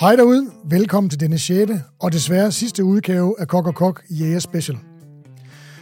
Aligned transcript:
Hej 0.00 0.16
derude, 0.16 0.50
velkommen 0.64 1.10
til 1.10 1.20
denne 1.20 1.38
6. 1.38 1.72
og 1.98 2.12
desværre 2.12 2.52
sidste 2.52 2.84
udgave 2.84 3.34
af 3.38 3.48
Kok 3.48 3.66
og 3.66 3.74
Kok 3.74 4.02
Jæger 4.10 4.38
Special. 4.38 4.78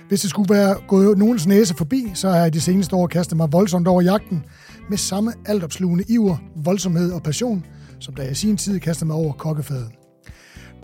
Hvis 0.09 0.21
det 0.21 0.31
skulle 0.31 0.55
være 0.55 0.77
gået 0.89 1.19
nogens 1.19 1.47
næse 1.47 1.75
forbi, 1.75 2.11
så 2.15 2.29
har 2.29 2.37
jeg 2.37 2.55
de 2.55 2.61
seneste 2.61 2.97
år 2.97 3.07
kastet 3.07 3.37
mig 3.37 3.53
voldsomt 3.53 3.89
over 3.89 4.03
jagten 4.03 4.45
med 4.91 4.99
samme 4.99 5.33
altopslugende 5.47 6.05
iver, 6.09 6.37
voldsomhed 6.57 7.13
og 7.13 7.23
passion, 7.23 7.67
som 8.01 8.15
da 8.15 8.23
jeg 8.23 8.31
i 8.31 8.35
sin 8.35 8.57
tid 8.57 8.81
kastede 8.81 9.07
mig 9.07 9.17
over 9.17 9.33
kokkefadet. 9.33 9.89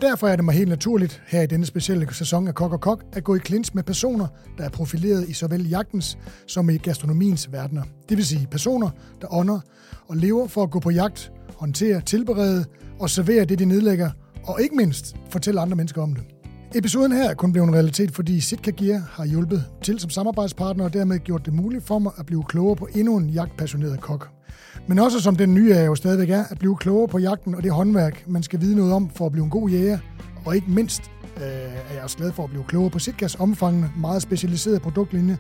Derfor 0.02 0.28
er 0.28 0.37
det 0.37 0.45
mig 0.45 0.55
helt 0.55 0.69
naturligt 0.69 1.23
her 1.27 1.42
i 1.42 1.46
denne 1.46 1.66
specielle 1.66 2.14
sæson 2.14 2.48
af 2.48 2.55
Kok 2.55 2.73
og 2.73 2.80
Kok 2.80 3.05
at 3.12 3.24
gå 3.24 3.34
i 3.34 3.38
klins 3.38 3.74
med 3.74 3.82
personer, 3.82 4.27
der 4.59 4.64
er 4.64 4.70
profileret 4.70 5.28
i 5.28 5.32
såvel 5.32 5.69
jagtens 5.69 6.19
som 6.46 6.70
i 6.70 6.77
gastronomiens 6.77 7.52
verdener. 7.52 7.82
Det 8.09 8.16
vil 8.16 8.27
sige 8.27 8.48
personer, 8.51 8.91
der 9.20 9.34
ånder 9.34 9.60
og 10.09 10.16
lever 10.16 10.46
for 10.46 10.62
at 10.62 10.70
gå 10.70 10.80
på 10.80 10.91
jagt, 10.91 11.32
håndtere, 11.64 12.00
tilberede 12.00 12.64
og 13.00 13.10
servere 13.10 13.45
det, 13.45 13.59
de 13.59 13.64
nedlægger, 13.64 14.10
og 14.45 14.62
ikke 14.62 14.77
mindst 14.77 15.16
fortælle 15.30 15.60
andre 15.60 15.77
mennesker 15.77 16.02
om 16.02 16.14
det. 16.14 16.24
Episoden 16.74 17.12
her 17.12 17.30
er 17.30 17.34
kun 17.34 17.52
blevet 17.52 17.68
en 17.68 17.74
realitet, 17.74 18.10
fordi 18.10 18.41
Sitka 18.41 18.70
Gear 18.70 18.98
har 19.12 19.27
hjulpet 19.27 19.64
til 19.82 20.00
som 20.00 20.10
samarbejdspartner 20.10 20.84
og 20.84 20.92
dermed 20.92 21.19
gjort 21.19 21.46
det 21.46 21.55
muligt 21.55 21.84
for 21.84 21.98
mig 21.98 22.12
at 22.19 22.27
blive 22.27 22.45
klogere 22.45 22.77
på 22.77 22.88
endnu 22.95 23.16
en 23.16 23.30
jagtpassioneret 23.30 24.00
kok. 24.00 24.28
Men 24.88 24.98
også 24.98 25.20
som 25.20 25.36
den 25.36 25.55
nye 25.55 25.72
er 25.72 25.84
jo 25.84 25.95
stadigvæk 25.95 26.30
er, 26.30 26.45
at 26.50 26.58
blive 26.58 26.77
klogere 26.77 27.08
på 27.08 27.19
jagten 27.19 27.55
og 27.55 27.62
det 27.62 27.72
håndværk, 27.72 28.24
man 28.28 28.42
skal 28.42 28.60
vide 28.60 28.77
noget 28.77 28.92
om 28.92 29.10
for 29.10 29.27
at 29.27 29.33
blive 29.33 29.44
en 29.44 29.50
god 29.50 29.70
jæger. 29.70 29.98
Og 30.44 30.55
ikke 30.56 30.70
mindst 30.70 31.02
øh, 31.36 31.42
er 31.42 31.94
jeg 31.94 32.02
også 32.02 32.16
glad 32.16 32.33
for 32.33 32.44
at 32.44 32.50
blive 32.50 32.64
klogere 32.64 32.91
på 32.91 32.98
Sitkas 32.98 33.34
omfangende, 33.34 33.91
meget 33.96 34.22
specialiserede 34.22 34.80
produktlinje, 34.80 35.38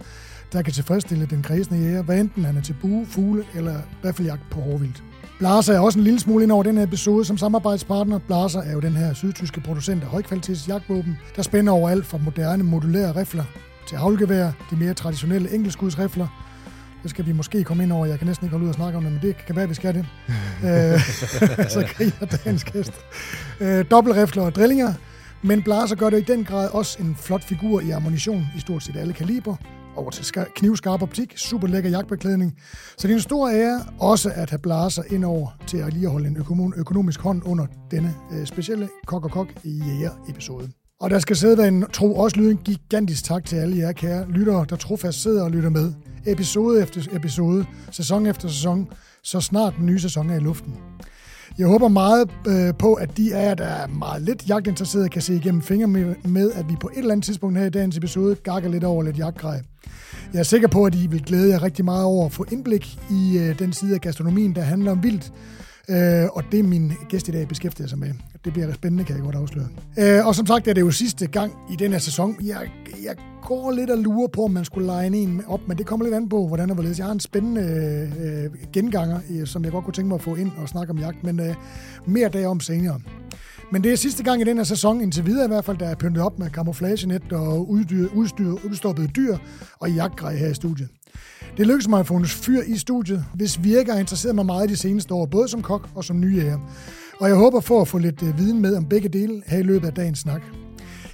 der 0.52 0.62
kan 0.62 0.72
tilfredsstille 0.72 1.26
den 1.26 1.42
kredsende 1.42 1.80
jæger, 1.80 2.02
hvad 2.02 2.20
enten 2.20 2.44
han 2.44 2.56
er 2.56 2.62
til 2.62 2.76
bue, 2.80 3.06
fugle 3.06 3.44
eller 3.54 3.74
riffeljagt 4.04 4.42
på 4.50 4.60
hårvildt. 4.60 5.02
Blaser 5.38 5.74
er 5.74 5.78
også 5.78 5.98
en 5.98 6.04
lille 6.04 6.20
smule 6.20 6.42
ind 6.42 6.52
over 6.52 6.62
den 6.62 6.76
her 6.76 6.84
episode 6.84 7.24
som 7.24 7.38
samarbejdspartner. 7.38 8.18
Blaser 8.18 8.60
er 8.60 8.72
jo 8.72 8.80
den 8.80 8.92
her 8.92 9.14
sydtyske 9.14 9.60
producent 9.60 10.02
af 10.02 10.08
højkvalitets 10.08 10.68
jagtvåben, 10.68 11.18
der 11.36 11.42
spænder 11.42 11.72
over 11.72 11.90
alt 11.90 12.06
fra 12.06 12.18
moderne 12.18 12.64
modulære 12.64 13.20
rifler 13.20 13.44
til 13.88 13.98
havlgevær, 13.98 14.50
de 14.70 14.76
mere 14.76 14.94
traditionelle 14.94 15.54
enkeltskudsrifler. 15.54 16.26
Det 17.02 17.10
skal 17.10 17.26
vi 17.26 17.32
måske 17.32 17.64
komme 17.64 17.82
ind 17.82 17.92
over. 17.92 18.06
Jeg 18.06 18.18
kan 18.18 18.26
næsten 18.26 18.46
ikke 18.46 18.52
holde 18.52 18.64
ud 18.64 18.68
og 18.68 18.74
snakke 18.74 18.96
om 18.96 19.04
det, 19.04 19.12
men 19.12 19.22
det 19.22 19.36
kan 19.46 19.56
være, 19.56 19.62
at 19.62 19.68
vi 19.68 19.74
skal 19.74 19.94
det. 19.94 20.06
øh, 20.68 21.00
så 21.68 21.84
kriger 21.86 22.26
dagens 22.26 22.64
gæst. 22.64 22.92
Øh, 23.60 23.84
dobbeltrifler 23.90 24.42
og 24.42 24.54
drillinger. 24.54 24.92
Men 25.42 25.62
Blaser 25.62 25.96
gør 25.96 26.10
det 26.10 26.18
i 26.18 26.32
den 26.32 26.44
grad 26.44 26.68
også 26.72 26.96
en 27.00 27.16
flot 27.20 27.44
figur 27.44 27.80
i 27.80 27.90
ammunition 27.90 28.46
i 28.56 28.60
stort 28.60 28.82
set 28.82 28.96
alle 28.96 29.12
kaliber 29.12 29.56
over 29.96 30.10
til 30.10 30.44
knivskarp 30.56 31.02
optik, 31.02 31.38
super 31.38 31.68
lækker 31.68 31.90
jagtbeklædning. 31.90 32.54
Så 32.98 33.08
det 33.08 33.12
er 33.12 33.16
en 33.16 33.22
stor 33.22 33.48
ære 33.48 33.80
også 34.00 34.32
at 34.34 34.50
have 34.50 34.58
Blaser 34.58 35.02
ind 35.10 35.24
over 35.24 35.58
til 35.66 35.76
at 35.76 35.92
lige 35.92 36.08
holde 36.08 36.26
en 36.26 36.36
økonomisk 36.76 37.20
hånd 37.20 37.42
under 37.44 37.66
denne 37.90 38.14
øh, 38.32 38.46
specielle 38.46 38.88
Kok 39.06 39.24
og 39.24 39.30
Kok 39.30 39.48
i 39.64 39.82
Jæger-episode. 39.86 40.70
Og 41.00 41.10
der 41.10 41.18
skal 41.18 41.36
sidde 41.36 41.68
en 41.68 41.84
tro 41.92 42.16
også 42.16 42.36
lyde 42.36 42.50
en 42.50 42.60
gigantisk 42.64 43.24
tak 43.24 43.44
til 43.44 43.56
alle 43.56 43.78
jer 43.78 43.92
kære 43.92 44.30
lyttere, 44.30 44.66
der 44.68 44.76
trofast 44.76 45.22
sidder 45.22 45.44
og 45.44 45.50
lytter 45.50 45.70
med. 45.70 45.92
Episode 46.26 46.82
efter 46.82 47.00
episode, 47.12 47.66
sæson 47.90 48.26
efter 48.26 48.48
sæson, 48.48 48.88
så 49.22 49.40
snart 49.40 49.74
den 49.78 49.86
nye 49.86 49.98
sæson 49.98 50.30
er 50.30 50.36
i 50.36 50.40
luften. 50.40 50.74
Jeg 51.58 51.66
håber 51.66 51.88
meget 51.88 52.30
øh, 52.48 52.74
på, 52.78 52.94
at 52.94 53.16
de 53.16 53.34
af 53.34 53.48
jer, 53.48 53.54
der 53.54 53.64
er 53.64 53.86
meget 53.86 54.22
lidt 54.22 54.48
jagtinteresserede, 54.48 55.08
kan 55.08 55.22
se 55.22 55.34
igennem 55.34 55.62
fingre 55.62 55.86
med, 55.86 56.14
med, 56.24 56.52
at 56.52 56.68
vi 56.68 56.76
på 56.80 56.88
et 56.92 56.98
eller 56.98 57.12
andet 57.12 57.24
tidspunkt 57.24 57.58
her 57.58 57.66
i 57.66 57.70
dagens 57.70 57.96
episode 57.96 58.34
gakker 58.34 58.70
lidt 58.70 58.84
over 58.84 59.02
lidt 59.02 59.18
jagtgrej. 59.18 59.62
Jeg 60.34 60.40
er 60.40 60.44
sikker 60.44 60.68
på, 60.68 60.84
at 60.84 60.94
I 60.94 61.06
vil 61.06 61.22
glæde 61.24 61.50
jer 61.50 61.62
rigtig 61.62 61.84
meget 61.84 62.04
over 62.04 62.26
at 62.26 62.32
få 62.32 62.46
indblik 62.52 62.98
i 63.10 63.38
øh, 63.38 63.58
den 63.58 63.72
side 63.72 63.94
af 63.94 64.00
gastronomien, 64.00 64.54
der 64.54 64.62
handler 64.62 64.90
om 64.90 65.02
vildt, 65.02 65.32
Øh, 65.88 66.28
og 66.32 66.44
det 66.52 66.58
er 66.58 66.62
min 66.62 66.92
gæst 67.08 67.28
i 67.28 67.30
dag 67.30 67.48
beskæftiger 67.48 67.88
sig 67.88 67.98
med. 67.98 68.08
Det 68.44 68.52
bliver 68.52 68.72
spændende, 68.72 69.04
kan 69.04 69.16
jeg 69.16 69.24
godt 69.24 69.36
afsløre. 69.36 69.68
Øh, 69.98 70.26
og 70.26 70.34
som 70.34 70.46
sagt 70.46 70.68
er 70.68 70.72
det 70.72 70.80
jo 70.80 70.90
sidste 70.90 71.26
gang 71.26 71.52
i 71.72 71.76
den 71.76 71.92
her 71.92 71.98
sæson. 71.98 72.36
Jeg, 72.42 72.70
jeg 73.04 73.16
går 73.42 73.70
lidt 73.70 73.90
og 73.90 73.98
lurer 73.98 74.28
på, 74.28 74.44
om 74.44 74.50
man 74.50 74.64
skulle 74.64 75.02
line 75.02 75.16
en 75.16 75.42
op, 75.46 75.60
men 75.68 75.78
det 75.78 75.86
kommer 75.86 76.06
lidt 76.06 76.14
an 76.14 76.28
på, 76.28 76.46
hvordan 76.46 76.70
og 76.70 76.74
hvorledes. 76.74 76.98
Jeg 76.98 77.06
har 77.06 77.12
en 77.12 77.20
spændende 77.20 77.62
øh, 78.24 78.50
genganger, 78.72 79.18
øh, 79.30 79.46
som 79.46 79.64
jeg 79.64 79.72
godt 79.72 79.84
kunne 79.84 79.94
tænke 79.94 80.08
mig 80.08 80.14
at 80.14 80.22
få 80.22 80.34
ind 80.34 80.50
og 80.56 80.68
snakke 80.68 80.90
om 80.90 80.98
jagt, 80.98 81.24
men 81.24 81.40
øh, 81.40 81.54
mere 82.06 82.28
derom 82.28 82.60
senere. 82.60 83.00
Men 83.72 83.84
det 83.84 83.92
er 83.92 83.96
sidste 83.96 84.22
gang 84.22 84.40
i 84.40 84.44
den 84.44 84.56
her 84.56 84.64
sæson, 84.64 85.00
indtil 85.00 85.26
videre 85.26 85.44
i 85.44 85.48
hvert 85.48 85.64
fald, 85.64 85.78
der 85.78 85.86
er 85.86 85.94
pyntet 85.94 86.22
op 86.22 86.38
med 86.38 86.50
camouflagenet 86.50 87.32
og 87.32 87.70
udstyr, 87.70 88.08
udstyr, 88.14 88.50
udstoppede 88.64 89.08
dyr 89.08 89.36
og 89.80 89.90
jagtgrej 89.90 90.36
her 90.36 90.48
i 90.48 90.54
studiet. 90.54 90.88
Det 91.56 91.66
lykkedes 91.66 91.88
mig 91.88 92.00
at 92.00 92.06
få 92.06 92.16
en 92.16 92.26
fyr 92.26 92.60
i 92.66 92.76
studiet, 92.76 93.24
hvis 93.34 93.64
virker 93.64 93.92
har 93.92 94.00
interesseret 94.00 94.34
mig 94.34 94.46
meget 94.46 94.68
de 94.68 94.76
seneste 94.76 95.14
år, 95.14 95.26
både 95.26 95.48
som 95.48 95.62
kok 95.62 95.88
og 95.94 96.04
som 96.04 96.20
nyjæger. 96.20 96.58
Og 97.20 97.28
jeg 97.28 97.36
håber 97.36 97.60
for 97.60 97.80
at 97.80 97.88
få 97.88 97.98
lidt 97.98 98.22
øh, 98.22 98.38
viden 98.38 98.62
med 98.62 98.76
om 98.76 98.84
begge 98.84 99.08
dele 99.08 99.42
her 99.46 99.58
i 99.58 99.62
løbet 99.62 99.86
af 99.86 99.94
dagens 99.94 100.18
snak. 100.18 100.42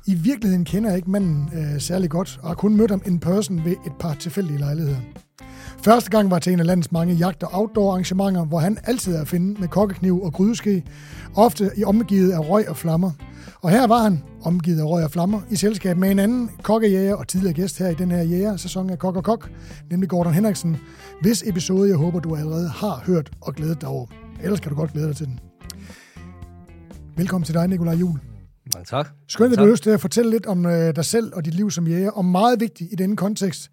I 0.07 0.15
virkeligheden 0.15 0.65
kender 0.65 0.91
jeg 0.91 0.97
ikke 0.97 1.11
manden 1.11 1.51
øh, 1.55 1.81
særlig 1.81 2.11
godt, 2.11 2.39
og 2.43 2.49
har 2.49 2.55
kun 2.55 2.77
mødt 2.77 2.91
ham 2.91 3.03
in 3.07 3.19
person 3.19 3.65
ved 3.65 3.73
et 3.73 3.93
par 4.01 4.15
tilfældige 4.15 4.59
lejligheder. 4.59 5.01
Første 5.85 6.11
gang 6.11 6.31
var 6.31 6.39
til 6.39 6.53
en 6.53 6.61
af 6.61 6.67
landets 6.67 6.93
mange 6.93 7.15
jagt- 7.15 7.43
og 7.43 7.49
outdoor 7.53 7.91
arrangementer, 7.91 8.45
hvor 8.45 8.59
han 8.59 8.79
altid 8.85 9.15
er 9.15 9.21
at 9.21 9.29
finde 9.29 9.61
med 9.61 9.69
kokkekniv 9.69 10.23
og 10.23 10.33
grydeske, 10.33 10.85
ofte 11.37 11.71
i 11.77 11.85
omgivet 11.85 12.33
af 12.33 12.49
røg 12.51 12.69
og 12.69 12.77
flammer. 12.77 13.11
Og 13.61 13.71
her 13.71 13.87
var 13.87 14.03
han, 14.03 14.23
omgivet 14.43 14.81
af 14.81 14.85
røg 14.85 15.05
og 15.05 15.11
flammer, 15.11 15.41
i 15.51 15.57
selskab 15.57 15.97
med 15.97 16.11
en 16.11 16.19
anden 16.19 16.51
kokkejæger 16.63 17.15
og 17.15 17.29
tidligere 17.29 17.55
gæst 17.55 17.79
her 17.79 17.89
i 17.89 17.95
den 17.95 18.11
her 18.11 18.23
jæger-sæson 18.23 18.91
af 18.91 18.99
Kok 18.99 19.17
og 19.17 19.25
Kok, 19.25 19.51
nemlig 19.91 20.09
Gordon 20.09 20.35
Henriksen, 20.35 20.77
hvis 21.23 21.43
episode 21.47 21.89
jeg 21.89 21.97
håber, 21.97 22.21
du 22.21 22.37
allerede 22.37 22.69
har 22.69 23.03
hørt 23.07 23.31
og 23.41 23.55
glædet 23.55 23.81
dig 23.81 23.89
over. 23.89 24.07
Ellers 24.43 24.61
kan 24.61 24.71
du 24.71 24.77
godt 24.77 24.93
glæde 24.93 25.09
dig 25.09 25.17
til 25.17 25.27
den. 25.27 25.41
Velkommen 27.17 27.45
til 27.45 27.55
dig, 27.55 27.69
Nikolaj 27.69 27.95
Jul. 27.95 28.19
Mange 28.75 28.87
tak. 28.87 29.09
Skønt, 29.29 29.53
at 29.53 29.59
du 29.59 29.65
har 29.65 29.71
lyst 29.71 29.83
til 29.83 29.91
at 29.91 30.01
fortælle 30.01 30.31
lidt 30.31 30.47
om 30.47 30.67
øh, 30.67 30.97
dig 30.97 31.05
selv 31.05 31.33
og 31.35 31.45
dit 31.45 31.55
liv 31.55 31.71
som 31.71 31.87
jæger, 31.87 32.11
og 32.11 32.25
meget 32.25 32.61
vigtigt 32.61 32.93
i 32.93 32.95
denne 32.95 33.17
kontekst, 33.17 33.71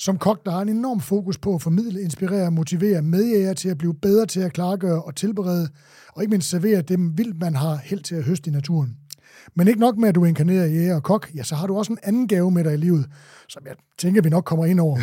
som 0.00 0.18
kok, 0.18 0.44
der 0.44 0.50
har 0.50 0.62
en 0.62 0.68
enorm 0.68 1.00
fokus 1.00 1.38
på 1.38 1.54
at 1.54 1.62
formidle, 1.62 2.02
inspirere 2.02 2.46
og 2.46 2.52
motivere 2.52 3.02
medjæger 3.02 3.52
til 3.52 3.68
at 3.68 3.78
blive 3.78 3.94
bedre 3.94 4.26
til 4.26 4.40
at 4.40 4.52
klargøre 4.52 5.02
og 5.02 5.16
tilberede, 5.16 5.68
og 6.12 6.22
ikke 6.22 6.30
mindst 6.30 6.50
servere 6.50 6.82
dem 6.82 7.18
vildt, 7.18 7.40
man 7.40 7.54
har 7.54 7.76
held 7.76 8.02
til 8.02 8.14
at 8.14 8.24
høste 8.24 8.50
i 8.50 8.52
naturen. 8.52 8.96
Men 9.54 9.68
ikke 9.68 9.80
nok 9.80 9.96
med, 9.96 10.08
at 10.08 10.14
du 10.14 10.24
inkarnerer 10.24 10.66
jæger 10.66 10.94
og 10.94 11.02
kok, 11.02 11.30
ja, 11.34 11.42
så 11.42 11.54
har 11.54 11.66
du 11.66 11.78
også 11.78 11.92
en 11.92 11.98
anden 12.02 12.28
gave 12.28 12.50
med 12.50 12.64
dig 12.64 12.74
i 12.74 12.76
livet, 12.76 13.06
som 13.48 13.62
jeg 13.66 13.74
tænker, 13.98 14.22
vi 14.22 14.28
nok 14.28 14.44
kommer 14.44 14.66
ind 14.66 14.80
over. 14.80 14.98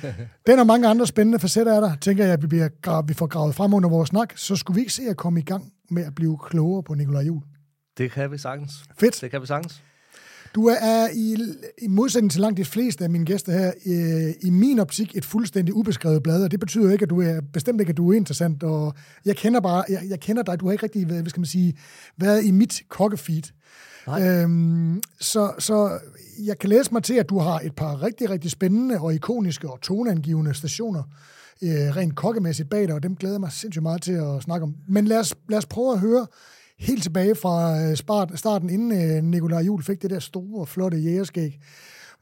Den 0.46 0.58
og 0.58 0.66
mange 0.66 0.88
andre 0.88 1.06
spændende 1.06 1.38
facetter 1.38 1.72
er 1.72 1.80
der, 1.80 1.96
tænker 1.96 2.24
jeg, 2.24 2.32
at 2.32 2.42
vi, 2.42 2.46
bliver 2.46 2.68
gravet, 2.82 3.08
vi 3.08 3.14
får 3.14 3.26
gravet 3.26 3.54
frem 3.54 3.74
under 3.74 3.88
vores 3.88 4.08
snak, 4.08 4.32
så 4.36 4.56
skulle 4.56 4.74
vi 4.74 4.80
ikke 4.80 4.92
se 4.92 5.02
at 5.02 5.16
komme 5.16 5.40
i 5.40 5.42
gang 5.42 5.72
med 5.90 6.04
at 6.04 6.14
blive 6.14 6.38
klogere 6.38 6.82
på 6.82 6.94
Nikolaj 6.94 7.22
Jul. 7.22 7.42
Det 7.98 8.12
kan 8.12 8.30
vi 8.30 8.38
sagtens. 8.38 8.72
Fedt. 8.98 9.20
Det 9.20 9.30
kan 9.30 9.40
vi 9.40 9.46
sagtens. 9.46 9.82
Du 10.54 10.66
er 10.66 11.08
i, 11.14 11.36
i 11.78 11.88
modsætning 11.88 12.30
til 12.30 12.40
langt 12.40 12.56
de 12.56 12.64
fleste 12.64 13.04
af 13.04 13.10
mine 13.10 13.24
gæster 13.24 13.52
her, 13.52 13.72
øh, 13.86 14.34
i 14.40 14.50
min 14.50 14.78
optik 14.78 15.16
et 15.16 15.24
fuldstændig 15.24 15.74
ubeskrevet 15.74 16.22
blad, 16.22 16.44
og 16.44 16.50
det 16.50 16.60
betyder 16.60 16.92
ikke, 16.92 17.02
at 17.02 17.10
du 17.10 17.20
er 17.20 17.40
bestemt 17.52 17.80
ikke, 17.80 17.90
at 17.90 17.96
du 17.96 18.12
er 18.12 18.16
interessant, 18.16 18.62
og 18.62 18.94
jeg 19.24 19.36
kender 19.36 19.60
bare, 19.60 19.84
jeg, 19.88 20.02
jeg 20.08 20.20
kender 20.20 20.42
dig, 20.42 20.60
du 20.60 20.66
har 20.66 20.72
ikke 20.72 20.84
rigtig, 20.84 21.06
hvad 21.06 21.26
skal 21.26 21.40
man 21.40 21.46
sige, 21.46 21.74
været 22.16 22.44
i 22.44 22.50
mit 22.50 22.82
kokkefeed. 22.88 23.42
Øhm, 24.20 25.02
så, 25.20 25.52
så 25.58 25.98
jeg 26.44 26.58
kan 26.58 26.70
læse 26.70 26.92
mig 26.92 27.02
til, 27.02 27.14
at 27.14 27.28
du 27.28 27.38
har 27.38 27.60
et 27.60 27.74
par 27.74 28.02
rigtig, 28.02 28.30
rigtig 28.30 28.50
spændende 28.50 29.00
og 29.00 29.14
ikoniske 29.14 29.70
og 29.70 29.80
toneangivende 29.80 30.54
stationer 30.54 31.02
øh, 31.62 31.96
rent 31.96 32.16
kokkemæssigt 32.16 32.70
bag 32.70 32.86
dig, 32.86 32.94
og 32.94 33.02
dem 33.02 33.16
glæder 33.16 33.34
jeg 33.34 33.40
mig 33.40 33.52
sindssygt 33.52 33.82
meget 33.82 34.02
til 34.02 34.12
at 34.12 34.42
snakke 34.42 34.64
om. 34.64 34.74
Men 34.88 35.04
lad 35.04 35.18
os, 35.18 35.34
lad 35.48 35.58
os 35.58 35.66
prøve 35.66 35.92
at 35.92 35.98
høre 35.98 36.26
helt 36.78 37.02
tilbage 37.02 37.34
fra 37.34 37.80
øh, 37.80 37.96
starten, 38.36 38.70
inden 38.70 38.92
øh, 38.92 39.22
Nikolaj 39.22 39.60
Jul 39.60 39.82
fik 39.82 40.02
det 40.02 40.10
der 40.10 40.18
store, 40.18 40.66
flotte 40.66 40.98
jægerskæg. 40.98 41.60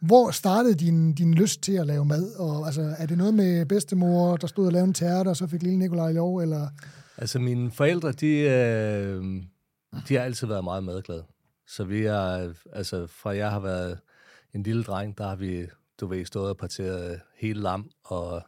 Hvor 0.01 0.31
startede 0.31 0.75
din, 0.75 1.15
din 1.15 1.35
lyst 1.35 1.63
til 1.63 1.73
at 1.73 1.87
lave 1.87 2.05
mad? 2.05 2.35
Og, 2.35 2.67
altså, 2.67 2.95
er 2.99 3.07
det 3.07 3.19
noget 3.19 3.35
med 3.35 3.67
bedstemor, 3.67 4.37
der 4.37 4.47
stod 4.47 4.67
og 4.67 4.73
lavede 4.73 4.89
en 4.89 4.95
tærte, 4.95 5.29
og 5.29 5.37
så 5.37 5.47
fik 5.47 5.63
lille 5.63 5.79
Nikolaj 5.79 6.13
lov? 6.13 6.37
Eller? 6.37 6.69
Altså, 7.17 7.39
mine 7.39 7.71
forældre, 7.71 8.13
de, 8.13 8.37
øh, 8.37 9.43
de 10.09 10.15
har 10.15 10.23
altid 10.23 10.47
været 10.47 10.65
meget 10.65 10.85
madglade. 10.85 11.25
Så 11.67 11.85
vi 11.85 12.05
har, 12.05 12.53
altså 12.73 13.07
fra 13.07 13.37
jeg 13.37 13.51
har 13.51 13.61
været 13.61 13.99
en 14.55 14.63
lille 14.63 14.83
dreng, 14.83 15.19
der 15.19 15.29
har 15.29 15.37
vi, 15.37 15.67
du 16.01 16.07
ved, 16.07 16.25
stået 16.25 16.51
og 16.51 16.57
parteret 16.57 17.21
hele 17.37 17.61
lam 17.61 17.91
og 18.05 18.43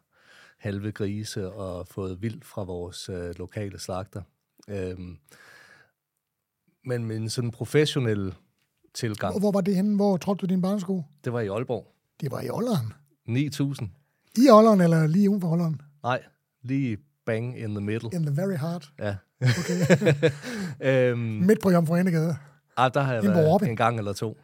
halve 0.58 0.93
grise 0.93 1.52
og 1.52 1.88
fået 1.88 2.22
vildt 2.22 2.44
fra 2.44 2.64
vores 2.64 3.08
øh, 3.08 3.34
lokale 3.38 3.78
slagter. 3.78 4.22
Øhm, 4.69 5.16
men 6.84 7.05
med 7.05 7.17
en 7.17 7.29
sådan 7.29 7.50
professionel 7.50 8.34
tilgang. 8.94 9.38
Hvor 9.38 9.52
var 9.52 9.61
det 9.61 9.76
henne? 9.76 9.96
Hvor 9.96 10.17
trådte 10.17 10.40
du 10.40 10.46
din 10.46 10.62
barnesko? 10.62 11.02
Det 11.25 11.32
var 11.32 11.40
i 11.40 11.49
Aalborg. 11.49 11.87
Det 12.20 12.31
var 12.31 12.40
i 12.40 12.50
Ålderen? 12.50 12.93
9.000. 13.29 13.87
I 14.38 14.50
Ålderen 14.50 14.81
eller 14.81 15.06
lige 15.06 15.31
uden 15.31 15.40
for 15.40 15.52
Ålderen? 15.52 15.81
Nej, 16.02 16.23
lige 16.62 16.99
bang 17.26 17.58
in 17.58 17.70
the 17.75 17.81
middle. 17.81 18.11
In 18.12 18.26
the 18.26 18.37
very 18.37 18.56
heart? 18.56 18.93
Ja. 18.99 19.17
Okay. 19.40 20.31
øhm, 21.11 21.19
Midt 21.19 21.61
på 21.62 21.70
Jomfru 21.70 21.94
Anegade? 21.94 22.37
Ah, 22.76 22.90
der 22.94 23.00
har 23.00 23.14
jeg 23.14 23.23
været 23.23 23.62
en 23.69 23.76
gang 23.76 23.99
eller 23.99 24.12
to. 24.12 24.38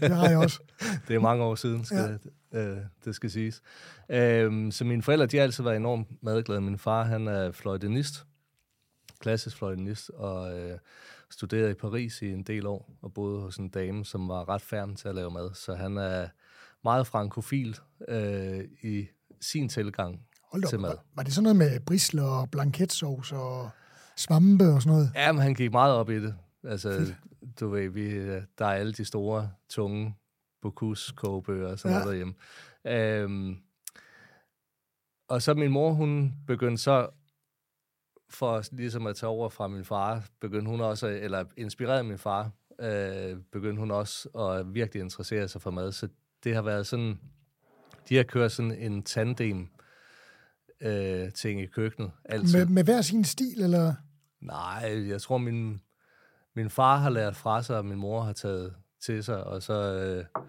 det 0.00 0.10
har 0.10 0.28
jeg 0.28 0.38
også. 0.38 0.60
det 1.08 1.16
er 1.16 1.20
mange 1.20 1.44
år 1.44 1.54
siden, 1.54 1.84
skal, 1.84 2.18
ja. 2.52 2.58
øh, 2.58 2.78
det 3.04 3.14
skal 3.14 3.30
siges. 3.30 3.62
Øhm, 4.10 4.70
så 4.70 4.84
mine 4.84 5.02
forældre, 5.02 5.26
de 5.26 5.36
har 5.36 5.44
altid 5.44 5.64
været 5.64 5.76
enormt 5.76 6.08
madglade. 6.22 6.60
Min 6.60 6.78
far, 6.78 7.04
han 7.04 7.28
er 7.28 7.52
fløjtenist. 7.52 8.26
klassisk 9.20 9.56
fløjtenist, 9.56 10.10
og 10.10 10.58
øh, 10.58 10.78
studerede 11.34 11.70
i 11.70 11.74
Paris 11.74 12.22
i 12.22 12.30
en 12.30 12.42
del 12.42 12.66
år, 12.66 12.90
og 13.02 13.14
boede 13.14 13.40
hos 13.40 13.56
en 13.56 13.68
dame, 13.68 14.04
som 14.04 14.28
var 14.28 14.48
ret 14.48 14.62
færdig 14.62 14.96
til 14.96 15.08
at 15.08 15.14
lave 15.14 15.30
mad. 15.30 15.54
Så 15.54 15.74
han 15.74 15.96
er 15.98 16.28
meget 16.84 17.06
frankofil 17.06 17.78
øh, 18.08 18.64
i 18.82 19.06
sin 19.40 19.68
tilgang 19.68 20.20
Hold 20.52 20.62
til 20.62 20.78
op, 20.78 20.82
mad. 20.82 20.90
var, 20.90 21.04
var 21.14 21.22
det 21.22 21.34
sådan 21.34 21.42
noget 21.42 21.56
med 21.56 21.80
brisler 21.80 22.24
og 22.24 22.50
blanketsovs 22.50 23.32
og 23.32 23.70
svampe 24.16 24.64
og 24.64 24.82
sådan 24.82 24.96
noget? 24.96 25.10
Ja, 25.14 25.32
men 25.32 25.42
han 25.42 25.54
gik 25.54 25.72
meget 25.72 25.94
op 25.94 26.10
i 26.10 26.20
det. 26.20 26.34
Altså, 26.64 27.14
du 27.60 27.68
ved, 27.68 27.88
vi, 27.88 28.04
øh, 28.04 28.42
der 28.58 28.66
er 28.66 28.72
alle 28.74 28.92
de 28.92 29.04
store, 29.04 29.50
tunge 29.68 30.14
Bocuse 30.62 31.12
kogebøger 31.16 31.68
og 31.68 31.78
sådan 31.78 31.96
ja. 31.96 32.04
noget 32.04 32.12
derhjemme. 32.12 32.34
Øhm, 32.86 33.56
og 35.28 35.42
så 35.42 35.54
min 35.54 35.70
mor, 35.70 35.92
hun 35.92 36.34
begyndte 36.46 36.82
så, 36.82 37.08
for 38.36 38.62
ligesom 38.72 39.06
at 39.06 39.16
tage 39.16 39.30
over 39.30 39.48
fra 39.48 39.68
min 39.68 39.84
far, 39.84 40.24
begyndte 40.40 40.70
hun 40.70 40.80
også, 40.80 41.06
eller 41.06 41.44
inspireret 41.56 42.06
min 42.06 42.18
far, 42.18 42.50
øh, 42.80 43.36
begyndte 43.52 43.80
hun 43.80 43.90
også 43.90 44.28
at 44.28 44.74
virkelig 44.74 45.02
interessere 45.02 45.48
sig 45.48 45.62
for 45.62 45.70
mad. 45.70 45.92
Så 45.92 46.08
det 46.44 46.54
har 46.54 46.62
været 46.62 46.86
sådan, 46.86 47.20
de 48.08 48.16
har 48.16 48.22
kørt 48.22 48.52
sådan 48.52 48.72
en 48.72 49.02
tandem 49.02 49.68
øh, 50.80 51.32
ting 51.32 51.60
i 51.60 51.66
køkkenet. 51.66 52.10
Altid. 52.24 52.58
Med, 52.58 52.66
med 52.66 52.84
hver 52.84 53.00
sin 53.00 53.24
stil, 53.24 53.62
eller? 53.62 53.94
Nej, 54.40 55.08
jeg 55.08 55.22
tror, 55.22 55.38
min, 55.38 55.80
min 56.54 56.70
far 56.70 56.96
har 56.96 57.10
lært 57.10 57.36
fra 57.36 57.62
sig, 57.62 57.78
og 57.78 57.84
min 57.84 57.98
mor 57.98 58.20
har 58.20 58.32
taget 58.32 58.74
til 59.00 59.24
sig, 59.24 59.44
og 59.44 59.62
så, 59.62 59.74
øh, 59.74 60.42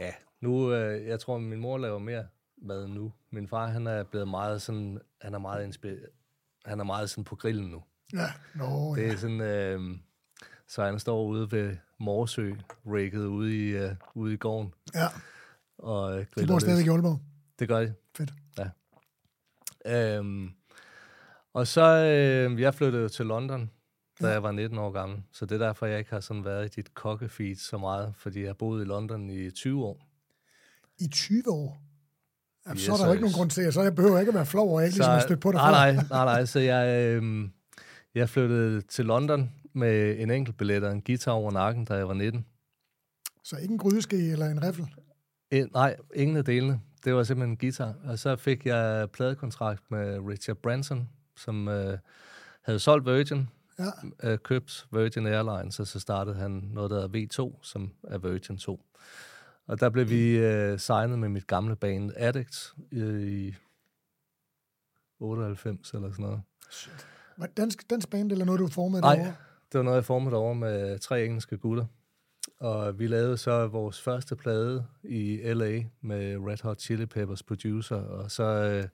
ja, 0.00 0.12
nu, 0.40 0.72
øh, 0.72 1.06
jeg 1.06 1.20
tror, 1.20 1.38
min 1.38 1.60
mor 1.60 1.78
laver 1.78 1.98
mere 1.98 2.26
mad 2.62 2.88
nu. 2.88 3.12
Min 3.30 3.48
far, 3.48 3.66
han 3.66 3.86
er 3.86 4.02
blevet 4.02 4.28
meget 4.28 4.62
sådan, 4.62 5.00
han 5.20 5.34
er 5.34 5.38
meget 5.38 5.64
inspireret, 5.64 6.08
han 6.68 6.80
er 6.80 6.84
meget 6.84 7.10
sådan 7.10 7.24
på 7.24 7.36
grillen 7.36 7.70
nu. 7.70 7.82
Ja, 8.12 8.26
nå, 8.54 8.94
Det 8.96 9.02
ja. 9.02 9.12
er 9.12 9.16
sådan, 9.16 9.40
øh, 9.40 9.80
så 10.68 10.84
han 10.84 10.98
står 10.98 11.24
ude 11.24 11.52
ved 11.52 11.76
Morsø, 11.98 12.52
rigget 12.86 13.26
ude 13.26 13.56
i, 13.56 13.68
øh, 13.70 13.90
ude 14.14 14.34
i 14.34 14.36
gården, 14.36 14.72
ja. 14.94 15.06
og 15.78 16.18
øh, 16.20 16.26
De 16.38 16.46
bor 16.46 16.58
stadigvæk 16.58 16.86
i 16.86 16.88
Aalborg. 16.88 17.20
Det 17.58 17.68
gør 17.68 17.80
de. 17.80 17.94
Fedt. 18.16 18.32
Øhm, 19.86 20.50
og 21.52 21.66
så, 21.66 21.82
øh, 21.82 22.60
jeg 22.60 22.74
flyttede 22.74 23.02
jo 23.02 23.08
til 23.08 23.26
London, 23.26 23.70
da 24.20 24.26
Ja. 24.26 24.32
jeg 24.32 24.42
var 24.42 24.52
19 24.52 24.78
år 24.78 24.90
gammel. 24.90 25.22
Så 25.32 25.46
det 25.46 25.54
er 25.62 25.66
derfor, 25.66 25.86
jeg 25.86 25.98
ikke 25.98 26.10
har 26.10 26.20
sådan 26.20 26.44
været 26.44 26.66
i 26.66 26.68
dit 26.80 26.94
kokkefeed 26.94 27.56
så 27.56 27.78
meget, 27.78 28.14
fordi 28.16 28.40
jeg 28.40 28.48
har 28.48 28.54
boet 28.54 28.82
i 28.82 28.84
London 28.84 29.30
i 29.30 29.50
20 29.50 29.84
år. 29.84 30.06
I 30.98 31.08
20 31.08 31.42
år? 31.48 31.82
Yes, 32.72 32.80
så 32.82 32.92
er 32.92 32.96
der 32.96 33.06
jo 33.06 33.12
ikke 33.12 33.22
nogen 33.22 33.34
grund 33.34 33.50
til, 33.50 33.72
så 33.72 33.82
jeg 33.82 33.94
behøver 33.94 34.18
ikke 34.18 34.30
at 34.30 34.34
være 34.34 34.46
flov, 34.46 34.78
jeg 34.78 34.86
ikke 34.86 34.96
ligesom 34.96 35.12
har 35.12 35.20
stødt 35.20 35.40
på 35.40 35.52
dig 35.52 35.56
nej, 35.60 35.92
nej, 35.92 36.04
nej, 36.10 36.24
nej. 36.24 36.44
Så 36.44 36.60
jeg, 36.60 37.06
øh, 37.06 37.48
jeg 38.14 38.28
flyttede 38.28 38.80
til 38.80 39.04
London 39.04 39.50
med 39.74 40.16
en 40.18 40.30
enkelt 40.30 40.56
billet 40.56 40.84
og 40.84 40.92
en 40.92 41.02
guitar 41.02 41.32
over 41.32 41.50
nakken, 41.50 41.84
da 41.84 41.94
jeg 41.94 42.08
var 42.08 42.14
19. 42.14 42.46
Så 43.44 43.56
ikke 43.56 43.72
en 43.72 43.78
grydeske 43.78 44.16
eller 44.32 44.46
en 44.46 44.62
riffel. 44.62 44.86
En, 45.50 45.70
nej, 45.74 45.96
ingen 46.14 46.36
af 46.36 46.44
delene. 46.44 46.80
Det 47.04 47.14
var 47.14 47.22
simpelthen 47.22 47.50
en 47.50 47.56
guitar. 47.56 47.94
Og 48.04 48.18
så 48.18 48.36
fik 48.36 48.66
jeg 48.66 49.10
pladekontrakt 49.10 49.82
med 49.90 50.18
Richard 50.28 50.56
Branson, 50.56 51.08
som 51.36 51.68
øh, 51.68 51.98
havde 52.64 52.78
solgt 52.78 53.06
Virgin, 53.06 53.48
Ja. 53.78 54.30
øh, 54.32 54.38
købt 54.38 54.86
Virgin 54.92 55.26
Airlines, 55.26 55.80
og 55.80 55.86
så 55.86 56.00
startede 56.00 56.36
han 56.36 56.50
noget, 56.50 56.90
der 56.90 57.00
hedder 57.00 57.26
V2, 57.52 57.58
som 57.62 57.92
er 58.08 58.18
Virgin 58.18 58.58
2. 58.58 58.80
Og 59.68 59.80
der 59.80 59.90
blev 59.90 60.10
vi 60.10 60.38
øh, 60.38 60.78
signet 60.78 61.18
med 61.18 61.28
mit 61.28 61.46
gamle 61.46 61.76
band 61.76 62.12
Addict 62.16 62.74
øh, 62.92 63.22
i 63.22 63.54
98 65.20 65.92
eller 65.94 66.10
sådan 66.10 66.22
noget. 66.24 66.42
Var 67.36 67.46
det 67.46 67.56
dansk, 67.56 67.90
dansk 67.90 68.10
band, 68.10 68.32
eller 68.32 68.44
noget, 68.44 68.58
du 68.60 68.66
formede 68.68 69.00
Nej, 69.00 69.14
derovre? 69.14 69.34
det 69.72 69.78
var 69.78 69.82
noget, 69.82 69.96
jeg 69.96 70.04
formede 70.04 70.36
over 70.36 70.54
med 70.54 70.98
tre 70.98 71.24
engelske 71.24 71.58
gutter. 71.58 71.84
Og 72.60 72.98
vi 72.98 73.06
lavede 73.06 73.36
så 73.36 73.66
vores 73.66 74.00
første 74.00 74.36
plade 74.36 74.86
i 75.04 75.52
L.A. 75.52 75.82
med 76.00 76.36
Red 76.38 76.62
Hot 76.62 76.80
Chili 76.80 77.06
Peppers 77.06 77.42
producer, 77.42 77.96
og 77.96 78.30
så 78.30 78.42
øh, 78.44 78.84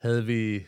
havde 0.00 0.24
vi 0.24 0.66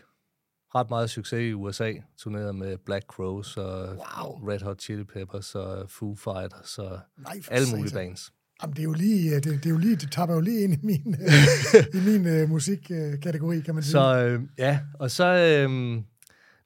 ret 0.74 0.90
meget 0.90 1.10
succes 1.10 1.40
i 1.40 1.52
USA, 1.52 1.92
turneret 2.16 2.54
med 2.54 2.78
Black 2.78 3.06
Crows 3.06 3.56
og 3.56 3.88
Wow. 3.88 4.48
Red 4.48 4.60
Hot 4.60 4.80
Chili 4.80 5.04
Peppers 5.04 5.54
og 5.54 5.90
Foo 5.90 6.14
Fighters 6.14 6.78
og 6.78 7.00
Nej, 7.16 7.40
alle 7.50 7.68
mulige 7.76 7.94
bands. 7.94 8.32
Jamen, 8.62 8.76
det 8.76 8.80
er 8.80 8.84
jo 8.84 8.92
lige, 8.92 9.28
øh, 9.30 9.34
det, 9.34 9.44
det 9.44 9.66
er 9.66 9.70
jo 9.70 9.76
lige, 9.76 9.96
det 9.96 10.12
tapper 10.12 10.34
jo 10.34 10.40
lige 10.40 10.60
ind 10.60 10.72
i 10.74 10.78
min, 10.82 11.16
øh, 11.20 11.84
i 12.02 12.18
min 12.18 12.42
uh, 12.42 12.48
musikkategori, 12.50 13.60
kan 13.60 13.74
man 13.74 13.82
sige. 13.82 13.92
Så 13.92 14.24
øh, 14.24 14.42
ja, 14.58 14.80
og 14.94 15.10
så 15.10 15.24
øh, 15.68 16.00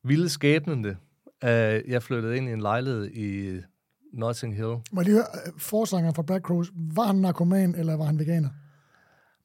ville 0.04 0.28
skæbnen 0.28 0.84
det. 0.84 0.96
Øh, 1.44 1.80
jeg 1.88 2.02
flyttede 2.02 2.36
ind 2.36 2.48
i 2.48 2.52
en 2.52 2.60
lejlighed 2.60 3.10
i 3.10 3.58
Notting 4.14 4.54
Hill. 4.56 4.66
Må 4.66 4.82
jeg 4.96 5.04
lige 5.04 5.14
høre, 5.14 5.24
forsangeren 5.58 6.14
fra 6.14 6.22
Black 6.22 6.44
Crows, 6.44 6.70
var 6.94 7.02
han 7.06 7.16
narkoman, 7.16 7.74
eller 7.74 7.96
var 7.96 8.04
han 8.04 8.18
veganer? 8.18 8.48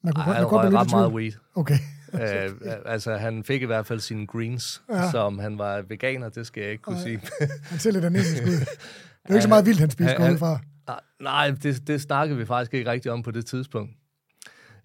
Man 0.03 0.13
kunne, 0.13 0.23
Ej, 0.23 0.33
han 0.33 0.45
røg 0.45 0.73
ret 0.73 0.91
meget 0.91 1.11
weed. 1.13 1.31
Okay. 1.55 1.77
øh, 2.13 2.51
altså, 2.85 3.17
han 3.17 3.43
fik 3.43 3.61
i 3.61 3.65
hvert 3.65 3.85
fald 3.85 3.99
sine 3.99 4.27
greens, 4.27 4.81
Ja. 4.93 5.11
som 5.11 5.39
han 5.39 5.57
var 5.57 5.81
veganer, 5.89 6.29
det 6.29 6.47
skal 6.47 6.61
jeg 6.63 6.71
ikke 6.71 6.81
kunne 6.81 6.95
Ej. 6.97 7.03
sige. 7.03 7.21
Han 7.63 7.79
ser 7.79 7.91
lidt 7.91 8.05
anemisk 8.11 8.43
ud. 8.43 8.51
Det 8.51 8.61
er 8.61 9.29
jo 9.29 9.35
ikke 9.35 9.41
så 9.41 9.49
meget 9.49 9.65
vildt, 9.65 9.79
han 9.79 9.89
ud 9.99 10.05
han- 10.25 10.37
fra. 10.37 10.59
Ah, 10.87 10.99
Nej, 11.19 11.51
det, 11.63 11.87
det 11.87 12.01
snakkede 12.01 12.37
vi 12.39 12.45
faktisk 12.45 12.73
ikke 12.73 12.91
rigtig 12.91 13.11
om 13.11 13.23
på 13.23 13.31
det 13.31 13.45
tidspunkt. 13.45 13.97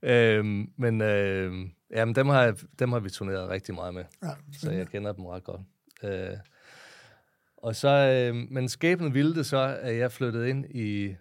Øhm, 0.02 0.72
men 0.76 1.00
øh, 1.00 1.68
jamen, 1.90 2.14
dem, 2.14 2.28
har, 2.28 2.56
dem 2.78 2.92
har 2.92 3.00
vi 3.00 3.10
turneret 3.10 3.48
rigtig 3.48 3.74
meget 3.74 3.94
med, 3.94 4.04
Ja, 4.22 4.30
så 4.52 4.70
jeg 4.70 4.88
kender 4.88 5.12
dem 5.12 5.26
ret 5.26 5.44
godt. 5.44 5.60
Øh, 6.04 6.36
og 7.56 7.76
så, 7.76 7.88
øh, 7.88 8.34
men 8.50 8.68
skæbnen 8.68 9.14
ville 9.14 9.34
det 9.34 9.46
så, 9.46 9.78
at 9.80 9.96
jeg 9.96 10.12
flyttede 10.12 10.50
ind 10.50 10.64
i 10.70 11.16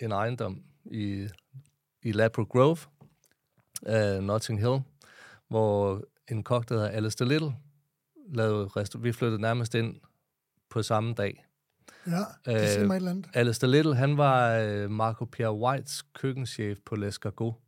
en 0.00 0.12
ejendom 0.12 0.62
i, 0.84 1.28
i 2.02 2.12
Ladbroke 2.12 2.48
Grove, 2.48 2.76
øh, 3.86 4.22
Notting 4.22 4.60
Hill, 4.60 4.80
hvor 5.48 6.02
en 6.30 6.42
kok, 6.42 6.68
der 6.68 6.74
hedder 6.74 6.88
Alistair 6.88 7.28
Little, 7.28 7.52
lavede 8.28 8.66
resta- 8.76 8.98
vi 8.98 9.12
flyttede 9.12 9.40
nærmest 9.40 9.74
ind 9.74 10.00
på 10.70 10.82
samme 10.82 11.14
dag. 11.14 11.44
Ja 12.06 12.52
det 12.52 12.68
siger 12.68 12.80
Øh, 12.80 12.86
mig 12.86 12.94
et 12.94 12.96
eller 12.96 13.10
andet. 13.10 13.26
Alistair 13.34 13.70
Little, 13.70 13.96
han 13.96 14.16
var 14.16 14.56
øh, 14.56 14.90
Marco 14.90 15.24
Pierre 15.24 15.54
Whites 15.54 16.02
køkkenchef 16.02 16.78
på 16.86 16.94
L'Escargot. 16.94 17.60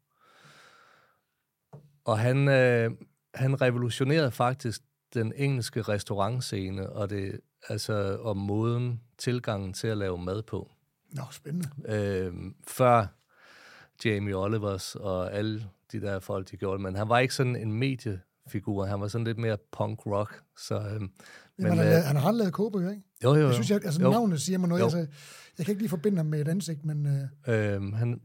Og 2.05 2.19
han, 2.19 2.49
øh, 2.49 2.91
han 3.35 3.61
revolutionerede 3.61 4.31
faktisk 4.31 4.83
den 5.15 5.33
engelske 5.37 5.83
restaurantscene, 5.83 6.91
og 6.91 7.11
det 7.11 7.41
altså 7.69 8.19
om 8.23 8.37
måden, 8.37 9.01
tilgangen 9.19 9.73
til 9.73 9.89
at 9.89 9.99
lave 9.99 10.19
mad 10.19 10.43
på. 10.43 10.71
Nå, 11.13 11.23
spændende. 11.31 11.69
Øh, 11.89 12.35
før 12.67 13.07
Jamie 14.05 14.37
Olivers 14.37 14.95
og 14.95 15.33
alle 15.33 15.67
de 15.93 16.01
der 16.01 16.21
folk, 16.21 16.51
de 16.51 16.57
gjorde. 16.57 16.83
Men 16.83 16.95
han 16.95 17.09
var 17.09 17.19
ikke 17.19 17.35
sådan 17.35 17.57
en 17.57 17.73
mediefigur. 17.73 18.85
Han 18.85 19.01
var 19.01 19.09
sådan 19.09 19.25
lidt 19.27 19.39
mere 19.39 19.59
punk 19.73 20.07
rock. 20.07 20.43
Så, 20.59 20.75
øh, 20.75 21.01
Jamen, 21.59 21.69
men, 21.71 21.79
han, 21.79 21.79
har 21.79 21.85
øh, 21.85 21.91
lavet- 21.91 22.05
han 22.07 22.17
har 22.17 22.33
lavet 22.33 22.53
kogebøger, 22.53 22.91
ikke? 22.91 23.03
jo, 23.25 23.35
jo, 23.35 23.41
jo. 23.41 23.47
Jeg 23.47 23.55
synes, 23.55 23.71
jeg, 23.71 23.85
altså 23.85 24.01
Jo. 24.03 24.11
navnet 24.11 24.41
siger 24.41 24.59
mig 24.59 24.69
noget. 24.69 24.81
Jo. 24.81 24.85
Altså, 24.85 24.99
jeg 25.59 25.67
kan 25.67 25.73
ikke 25.73 25.83
lige 25.83 25.91
forbinde 25.91 26.17
ham 26.17 26.27
med 26.27 26.41
et 26.41 26.49
ansigt, 26.49 26.85
men 26.85 27.07
øh, 27.47 27.75
Øh, 27.77 27.93
han 27.93 28.21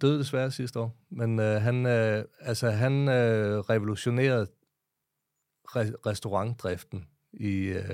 døde 0.00 0.18
desværre 0.18 0.50
sidste 0.50 0.78
år, 0.80 0.96
men 1.10 1.38
øh, 1.38 1.62
han, 1.62 1.86
øh, 1.86 2.24
altså, 2.40 2.70
han 2.70 3.08
øh, 3.08 3.58
revolutionerede 3.58 4.46
re- 5.68 5.94
restaurantdriften 6.06 7.04
i, 7.32 7.54
øh, 7.64 7.90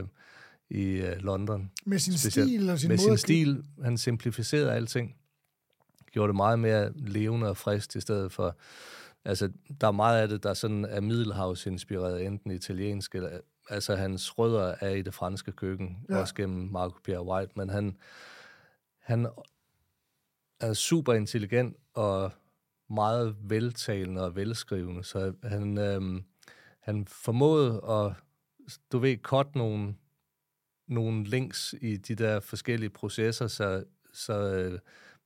i 0.71 0.83
øh, 0.85 1.17
London. 1.17 1.71
med 1.87 1.99
sin 1.99 2.13
Specielt 2.13 2.49
stil 2.49 2.71
og 2.71 2.79
sin 2.79 2.89
Med 2.89 2.97
måde... 2.97 3.03
sin 3.05 3.13
at- 3.13 3.21
stil, 3.21 3.65
han 3.85 3.99
simplificerede 3.99 4.73
alting. 4.73 5.15
Gjorde 6.13 6.29
det 6.29 6.37
meget 6.37 6.59
mere 6.59 6.93
levende 6.97 7.49
og 7.49 7.57
frisk 7.57 7.97
i 7.97 8.01
stedet 8.01 8.33
for... 8.33 8.57
Altså, 9.25 9.51
der 9.81 9.87
er 9.87 9.93
meget 9.93 10.23
af 10.23 10.29
det, 10.29 10.43
der 10.43 10.55
sådan 10.55 10.85
er 10.85 11.01
Middelhavs-inspireret, 11.01 12.27
enten 12.27 12.51
italiensk 12.51 13.15
eller... 13.15 13.41
Altså, 13.69 13.97
hans 13.97 14.39
rødder 14.39 14.75
er 14.81 14.91
i 14.91 15.03
det 15.03 15.15
franske 15.15 15.53
køkken, 15.53 16.07
Ja. 16.11 16.17
også 16.17 16.35
gennem 16.35 16.69
Marco 16.73 16.99
Pierre 17.05 17.25
White, 17.27 17.53
men 17.57 17.71
han, 17.71 17.97
han 18.99 19.27
er 20.61 20.73
super 20.73 21.15
intelligent 21.15 21.77
og 21.95 22.33
meget 22.91 23.37
veltalende 23.41 24.25
og 24.25 24.37
velskrivende, 24.37 25.05
så 25.05 25.33
han, 25.43 25.79
øhm, 25.79 26.25
han 26.81 27.07
formåede 27.07 27.83
at, 27.89 28.13
du 28.93 28.99
ved, 28.99 29.17
cut 29.17 29.55
nogle, 29.55 29.95
nogle 30.89 31.25
links 31.25 31.75
i 31.81 31.97
de 31.97 32.15
der 32.15 32.41
forskellige 32.41 32.91
processer, 32.91 33.47
så, 33.47 33.85
så 34.13 34.55
øh, 34.55 34.79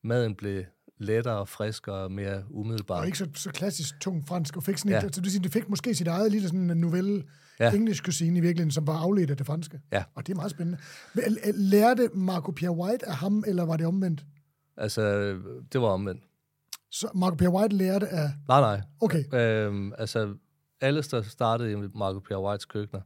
maden 0.02 0.34
blev 0.34 0.64
lettere 0.99 1.38
og 1.38 1.49
friskere 1.49 1.96
og 1.96 2.12
mere 2.12 2.44
umiddelbar. 2.50 2.99
Og 3.00 3.06
ikke 3.06 3.18
så, 3.18 3.28
så 3.34 3.50
klassisk 3.50 4.00
tung 4.00 4.26
fransk, 4.28 4.56
og 4.56 4.62
fik 4.62 4.78
sådan 4.78 4.90
ja. 4.90 4.99
Et, 4.99 5.02
altså, 5.04 5.20
det, 5.20 5.25
vil 5.25 5.32
sige, 5.32 5.42
det 5.42 5.52
fik 5.52 5.68
måske 5.68 5.94
sit 5.94 6.06
eget 6.08 6.32
lille 6.32 6.49
sådan 6.49 6.70
en 6.70 6.80
novelle, 6.80 7.25
ja. 7.64 7.75
Engelsk 7.75 8.04
cuisine 8.04 8.38
i 8.38 8.40
virkeligheden, 8.40 8.71
som 8.71 8.87
var 8.87 8.99
afledt 8.99 9.31
af 9.31 9.37
det 9.37 9.47
franske. 9.47 9.81
Ja. 9.92 10.04
Og 10.14 10.26
det 10.26 10.33
er 10.33 10.37
meget 10.37 10.50
spændende. 10.50 10.78
Øh, 11.16 11.54
Lærte 11.54 12.09
Marco 12.14 12.50
Pierre 12.52 12.75
White 12.76 13.09
af 13.09 13.14
ham, 13.16 13.45
eller 13.47 13.64
var 13.64 13.76
det 13.76 13.87
omvendt? 13.87 14.25
Altså, 14.76 15.02
det 15.73 15.81
var 15.81 15.88
omvendt. 15.88 16.23
Så 16.90 17.09
Marco 17.14 17.37
Pierre 17.37 17.52
White 17.54 17.76
lærte 17.76 18.09
af... 18.09 18.31
Nej, 18.49 18.61
nej. 18.61 18.81
Okay, 19.00 19.35
Øhm, 19.35 19.92
altså, 19.99 20.35
alle, 20.81 21.02
der 21.02 21.23
startede 21.23 21.73
i 21.73 21.76
Marco 21.95 22.19
Pierre 22.19 22.42
Whites 22.42 22.64
køkkener, 22.64 23.02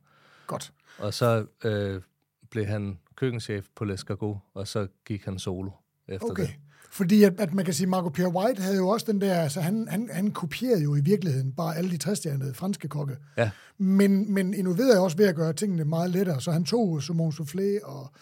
Godt. 0.47 0.73
Og 0.99 1.15
så 1.15 1.47
øh, 1.65 2.03
blev 2.51 2.67
han 2.67 2.99
køkkenchef 3.17 3.67
på 3.77 3.85
L'Escargot, 3.85 4.51
og 4.55 4.69
så 4.69 4.89
gik 5.07 5.25
han 5.25 5.39
solo 5.39 5.71
efter 6.09 6.31
Okay. 6.31 6.43
det. 6.43 6.55
Fordi 6.91 7.23
at, 7.23 7.41
at 7.41 7.55
man 7.55 7.65
kan 7.65 7.75
sige, 7.75 7.87
Marco 7.87 8.09
Pierre 8.09 8.35
White 8.35 8.63
havde 8.63 8.77
jo 8.77 8.89
også 8.89 9.13
den 9.13 9.21
der, 9.21 9.35
altså 9.35 9.61
han, 9.61 9.89
han, 9.91 10.09
han 10.13 10.31
kopierede 10.31 10.83
jo 10.83 10.95
i 10.95 11.01
virkeligheden 11.01 11.53
bare 11.53 11.77
alle 11.77 11.91
de 11.91 11.97
træstjernede 11.97 12.55
franske 12.55 12.89
kokke. 12.89 13.17
Ja, 13.37 13.51
Men, 13.79 14.35
men 14.35 14.55
innoverede 14.55 15.01
også 15.01 15.17
ved 15.17 15.27
at 15.27 15.37
gøre 15.37 15.53
tingene 15.53 15.85
meget 15.85 16.11
lettere. 16.11 16.41
Så 16.41 16.51
han 16.51 16.65
tog 16.65 17.03
Simon 17.03 17.33
Soufflé 17.33 17.85
og 17.85 18.13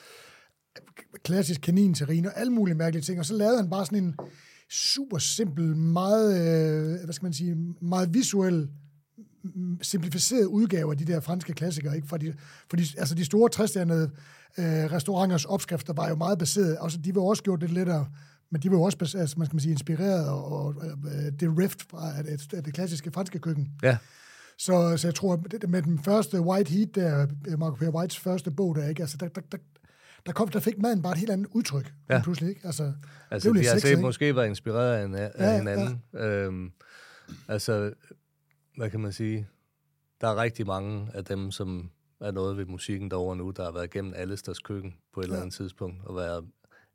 klassisk 1.22 1.60
kaninterrin 1.60 2.26
og 2.26 2.40
alle 2.40 2.52
mulige 2.52 2.74
mærkelige 2.74 3.02
ting. 3.02 3.18
Og 3.18 3.26
så 3.26 3.34
lavede 3.34 3.56
han 3.56 3.70
bare 3.70 3.86
sådan 3.86 4.04
en 4.04 4.14
super 4.70 5.18
simpel, 5.18 5.76
meget, 5.76 6.40
øh, 6.40 7.04
hvad 7.04 7.12
skal 7.12 7.26
man 7.26 7.32
sige, 7.32 7.56
meget 7.80 8.14
visuel, 8.14 8.68
simplificeret 9.82 10.44
udgave 10.44 10.90
af 10.90 10.98
de 10.98 11.04
der 11.04 11.20
franske 11.20 11.52
klassikere. 11.52 11.96
Ikke? 11.96 12.08
Fordi, 12.08 12.32
fordi 12.70 12.82
altså 12.98 13.14
de 13.14 13.24
store 13.24 13.48
træstjernede 13.48 14.10
øh, 14.58 14.64
restauranters 14.64 15.44
opskrifter 15.44 15.92
var 15.92 16.08
jo 16.08 16.14
meget 16.14 16.38
baseret. 16.38 16.76
Altså, 16.80 16.98
de 16.98 17.14
var 17.14 17.22
også 17.22 17.42
gjort 17.42 17.60
lidt 17.60 17.72
lettere, 17.72 18.06
men 18.54 18.62
de 18.62 18.70
var 18.70 18.76
jo 18.76 18.82
også 18.82 18.98
altså, 19.18 19.34
man 19.38 19.46
skal 19.46 19.54
man 19.54 19.60
sige, 19.60 19.72
inspireret 19.72 20.28
og, 20.28 20.52
og 20.52 20.74
øh, 20.84 21.32
det 21.40 21.58
rift 21.58 21.82
fra 21.90 22.16
af 22.18 22.24
det, 22.24 22.54
af 22.54 22.64
det 22.64 22.74
klassiske 22.74 23.10
franske 23.10 23.38
køkken. 23.38 23.68
ja, 23.82 23.96
Så, 24.58 24.96
så 24.96 25.06
jeg 25.06 25.14
tror, 25.14 25.32
at 25.34 25.40
det- 25.62 25.70
med 25.70 25.82
den 25.82 25.98
første 25.98 26.40
White 26.40 26.70
Heat, 26.70 26.94
der, 26.94 27.26
Marco 27.56 27.76
Pierre 27.76 27.94
Whites 27.94 28.18
første 28.18 28.50
bog, 28.50 28.74
der, 28.76 28.88
ikke? 28.88 29.02
Altså, 29.02 29.16
der, 29.16 29.28
der, 29.28 29.40
der, 29.52 29.58
der, 30.26 30.32
kom, 30.32 30.48
der 30.48 30.60
fik 30.60 30.78
maden 30.78 31.02
bare 31.02 31.12
et 31.12 31.18
helt 31.18 31.30
andet 31.30 31.46
udtryk, 31.52 31.92
ja. 32.10 32.22
Pludselig, 32.22 32.48
ikke? 32.50 32.60
Altså, 32.64 32.92
altså 33.30 33.52
det 33.52 33.60
de 33.60 33.66
har 33.66 33.88
ikke? 33.88 34.00
måske 34.02 34.36
været 34.36 34.46
inspireret 34.48 34.94
af, 34.94 35.04
en, 35.04 35.14
af 35.14 35.30
Ja, 35.38 35.56
hinanden. 35.58 36.02
Ja. 36.12 36.26
Øhm, 36.26 36.72
altså, 37.48 37.92
hvad 38.76 38.90
kan 38.90 39.00
man 39.00 39.12
sige? 39.12 39.46
Der 40.20 40.28
er 40.28 40.36
rigtig 40.42 40.66
mange 40.66 41.08
af 41.14 41.24
dem, 41.24 41.50
som 41.50 41.90
er 42.20 42.30
noget 42.30 42.56
ved 42.56 42.66
musikken 42.66 43.10
derovre 43.10 43.36
nu, 43.36 43.50
der 43.50 43.64
har 43.64 43.72
været 43.72 43.84
igennem 43.84 44.12
Alisters 44.16 44.58
køkken 44.58 44.94
på 45.14 45.20
et 45.20 45.24
ja. 45.24 45.28
eller 45.28 45.40
andet 45.42 45.54
tidspunkt, 45.54 46.04
og 46.04 46.16
været 46.16 46.44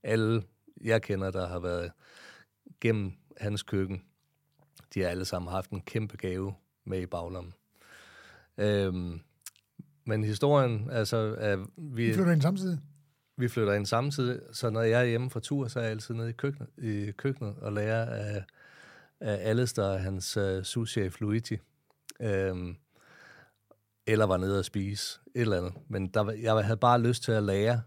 alle, 0.04 0.44
jeg 0.82 1.02
kender, 1.02 1.32
der 1.32 1.48
har 1.48 1.60
været 1.60 1.92
gennem 2.82 3.12
hans 3.38 3.64
køkken, 3.64 4.04
de 4.94 5.02
har 5.02 5.10
alle 5.10 5.26
sammen 5.26 5.52
haft 5.52 5.70
en 5.70 5.82
kæmpe 5.82 6.18
gave 6.18 6.54
med 6.86 7.02
i 7.02 7.06
baglommen. 7.06 7.54
Øhm, 8.58 9.20
men 10.06 10.24
historien, 10.24 10.90
altså, 10.92 11.36
er, 11.38 11.56
vi, 11.78 12.08
vi 12.08 12.14
flytter 12.14 12.32
ind 12.32 12.42
samtidig. 12.42 12.80
vi 13.38 13.48
flytter 13.48 13.74
ind 13.74 13.86
samtidig, 13.86 14.40
så 14.52 14.70
når 14.70 14.82
jeg 14.82 15.02
er 15.02 15.06
hjemme 15.06 15.30
fra 15.30 15.40
tur, 15.40 15.68
så 15.68 15.80
er 15.80 15.84
jeg 15.84 15.92
altid 15.92 16.16
nede 16.16 16.30
i 16.30 16.34
køkkenet, 16.34 16.70
i 16.78 17.12
køkkenet 17.12 17.56
og 17.56 17.74
lærer 17.74 18.06
af, 18.06 18.44
af 19.20 19.50
Alistair 19.50 19.98
hans 19.98 20.38
uh, 20.38 20.64
souschef 20.64 21.22
Luigi. 21.22 21.58
Øhm, 22.22 22.76
eller 24.08 24.26
var 24.26 24.38
nede 24.38 24.60
og 24.60 24.66
spise 24.66 25.20
et 25.36 25.42
eller 25.42 25.58
andet. 25.58 25.74
Men 25.88 26.08
der, 26.08 26.32
jeg 26.32 26.66
havde 26.66 26.78
bare 26.78 27.02
lyst 27.02 27.24
til 27.24 27.32
at 27.32 27.44
lære. 27.44 27.82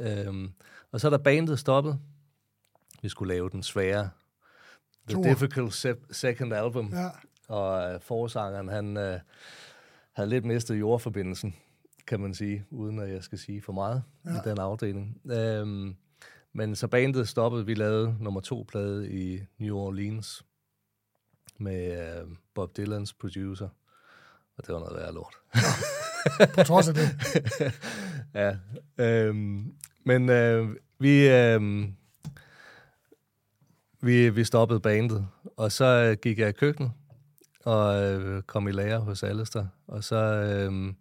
Øhm, 0.00 0.52
og 0.92 1.00
så 1.00 1.08
er 1.08 1.10
der 1.10 1.18
bandet 1.18 1.58
stoppet. 1.58 1.98
Vi 3.02 3.08
skulle 3.08 3.34
lave 3.34 3.50
den 3.50 3.62
svære 3.62 4.10
The 5.08 5.14
Tour. 5.14 5.24
Difficult 5.24 5.74
se- 5.74 5.94
Second 6.10 6.52
Album. 6.54 6.92
Ja. 6.94 7.08
Og 7.48 7.94
øh, 7.94 8.00
forsangeren, 8.00 8.68
han 8.68 8.96
øh, 8.96 9.18
havde 10.12 10.28
lidt 10.30 10.44
mistet 10.44 10.80
jordforbindelsen, 10.80 11.54
kan 12.06 12.20
man 12.20 12.34
sige, 12.34 12.64
uden 12.70 12.98
at 12.98 13.10
jeg 13.12 13.22
skal 13.24 13.38
sige 13.38 13.62
for 13.62 13.72
meget 13.72 14.02
ja. 14.24 14.30
i 14.30 14.40
den 14.44 14.58
afdeling. 14.60 15.20
Øhm, 15.30 15.96
men 16.52 16.76
så 16.76 16.88
bandet 16.88 17.28
stoppede, 17.28 17.66
vi 17.66 17.74
lavede 17.74 18.16
nummer 18.20 18.40
to 18.40 18.64
plade 18.68 19.10
i 19.12 19.40
New 19.58 19.76
Orleans 19.76 20.44
med 21.58 22.08
øh, 22.20 22.28
Bob 22.54 22.76
Dylans 22.76 23.12
producer, 23.12 23.68
og 24.58 24.66
det 24.66 24.74
var 24.74 24.80
noget 24.80 24.96
værre 24.96 25.14
lort. 25.14 25.34
På 26.54 26.62
trods 26.62 26.88
af 26.88 26.94
det. 26.94 27.08
ja, 28.34 28.56
øhm, 28.98 29.74
men 30.04 30.28
øh, 30.28 30.68
vi, 30.98 31.28
øh, 31.28 31.88
vi, 34.00 34.28
vi 34.30 34.44
stoppede 34.44 34.80
bandet, 34.80 35.26
og 35.56 35.72
så 35.72 35.84
øh, 35.84 36.16
gik 36.22 36.38
jeg 36.38 36.48
i 36.48 36.52
køkkenet 36.52 36.92
og 37.64 38.02
øh, 38.02 38.42
kom 38.42 38.68
i 38.68 38.72
lære 38.72 39.00
hos 39.00 39.22
Alistair, 39.22 39.64
og 39.86 40.04
så, 40.04 40.16
øh, 40.16 40.94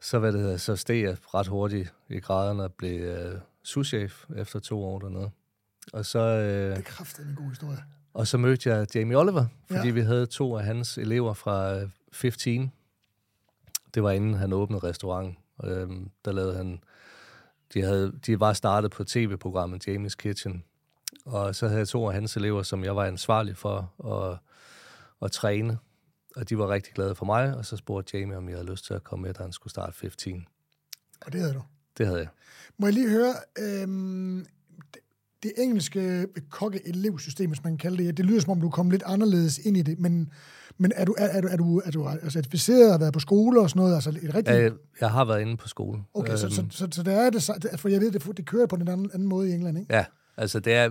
så, 0.00 0.18
hvad 0.18 0.32
det 0.32 0.40
hedder, 0.40 0.56
så 0.56 0.76
steg 0.76 1.02
jeg 1.02 1.16
ret 1.34 1.46
hurtigt 1.46 1.94
i 2.08 2.18
graderne 2.20 2.62
og 2.62 2.72
blev 2.72 3.00
øh, 3.00 3.40
souschef 3.62 4.24
efter 4.36 4.58
to 4.60 4.84
år 4.84 4.98
dernede. 4.98 5.30
Og 5.92 6.06
så, 6.06 6.18
øh, 6.18 6.76
Det 6.76 7.18
er 7.18 7.22
en 7.28 7.34
god 7.36 7.48
historie. 7.48 7.78
og 8.14 8.26
så 8.26 8.38
mødte 8.38 8.70
jeg 8.70 8.86
Jamie 8.94 9.16
Oliver, 9.18 9.46
fordi 9.70 9.86
Ja. 9.88 9.92
vi 9.94 10.00
havde 10.00 10.26
to 10.26 10.56
af 10.56 10.64
hans 10.64 10.98
elever 10.98 11.34
fra 11.34 11.78
øh, 11.80 11.88
15. 12.12 12.72
Det 13.94 14.02
var 14.02 14.10
inden 14.10 14.34
han 14.34 14.52
åbnede 14.52 14.82
restaurant. 14.88 15.38
Øhm, 15.64 16.10
der 16.24 16.32
lavede 16.32 16.56
han... 16.56 16.80
De, 17.74 17.82
havde, 17.82 18.12
de 18.26 18.40
var 18.40 18.52
startet 18.52 18.90
på 18.90 19.04
tv-programmet 19.04 19.88
Jamie's 19.88 20.14
Kitchen. 20.18 20.64
Og 21.24 21.54
så 21.54 21.66
havde 21.66 21.78
jeg 21.78 21.88
to 21.88 22.06
af 22.08 22.14
hans 22.14 22.36
elever, 22.36 22.62
som 22.62 22.84
jeg 22.84 22.96
var 22.96 23.04
ansvarlig 23.04 23.56
for 23.56 23.92
at, 24.32 24.38
at 25.24 25.32
træne. 25.32 25.78
Og 26.36 26.48
de 26.48 26.58
var 26.58 26.68
rigtig 26.70 26.92
glade 26.94 27.14
for 27.14 27.24
mig, 27.24 27.56
og 27.56 27.66
så 27.66 27.76
spurgte 27.76 28.18
Jamie, 28.18 28.36
om 28.36 28.48
jeg 28.48 28.56
havde 28.58 28.70
lyst 28.70 28.84
til 28.86 28.94
at 28.94 29.04
komme 29.04 29.22
med, 29.22 29.34
da 29.34 29.42
han 29.42 29.52
skulle 29.52 29.70
starte 29.70 29.92
15. 29.96 30.46
Og 31.26 31.32
det 31.32 31.40
havde 31.40 31.54
du. 31.54 31.62
Det 31.98 32.06
havde 32.06 32.18
jeg. 32.18 32.28
Må 32.78 32.86
jeg 32.86 32.94
lige 32.94 33.10
høre, 33.10 33.34
øhm, 33.58 34.46
det, 34.94 35.00
det 35.42 35.52
engelske 35.58 36.26
kokke-elevsystem, 36.50 37.50
hvis 37.50 37.64
man 37.64 37.72
kan 37.72 37.78
kalde 37.78 38.04
det, 38.06 38.16
det 38.16 38.24
lyder 38.26 38.40
som 38.40 38.50
om, 38.50 38.60
du 38.60 38.70
kom 38.70 38.90
lidt 38.90 39.02
anderledes 39.06 39.58
ind 39.58 39.76
i 39.76 39.82
det, 39.82 39.98
men, 39.98 40.32
men 40.78 40.92
er 40.96 41.04
du, 41.04 41.14
er, 41.18 41.26
er 41.26 41.40
du, 41.40 41.48
er 41.48 41.56
du, 41.56 41.78
er 41.84 41.90
du 41.90 42.08
altså 42.08 42.30
certificeret 42.30 42.94
og 42.94 43.00
været 43.00 43.12
på 43.12 43.20
skole 43.20 43.60
og 43.60 43.70
sådan 43.70 43.80
noget? 43.80 43.94
Altså 43.94 44.10
et 44.10 44.34
rigtigt... 44.34 44.48
Jeg, 44.48 44.72
jeg 45.00 45.10
har 45.10 45.24
været 45.24 45.40
inde 45.40 45.56
på 45.56 45.68
skole. 45.68 46.02
Okay, 46.14 46.36
så, 46.36 46.46
Øhm, 46.46 46.70
så, 46.70 46.78
så, 46.78 46.88
så 46.92 47.02
der 47.02 47.12
er 47.12 47.30
det, 47.30 47.42
så- 47.42 47.68
for 47.76 47.88
jeg 47.88 48.00
ved, 48.00 48.10
det, 48.12 48.36
det 48.36 48.46
kører 48.46 48.66
på 48.66 48.76
en 48.76 48.88
anden, 48.88 49.10
anden 49.14 49.28
måde 49.28 49.50
i 49.50 49.52
England, 49.52 49.78
ikke? 49.78 49.94
Ja, 49.94 50.04
altså 50.36 50.60
det 50.60 50.74
er, 50.74 50.90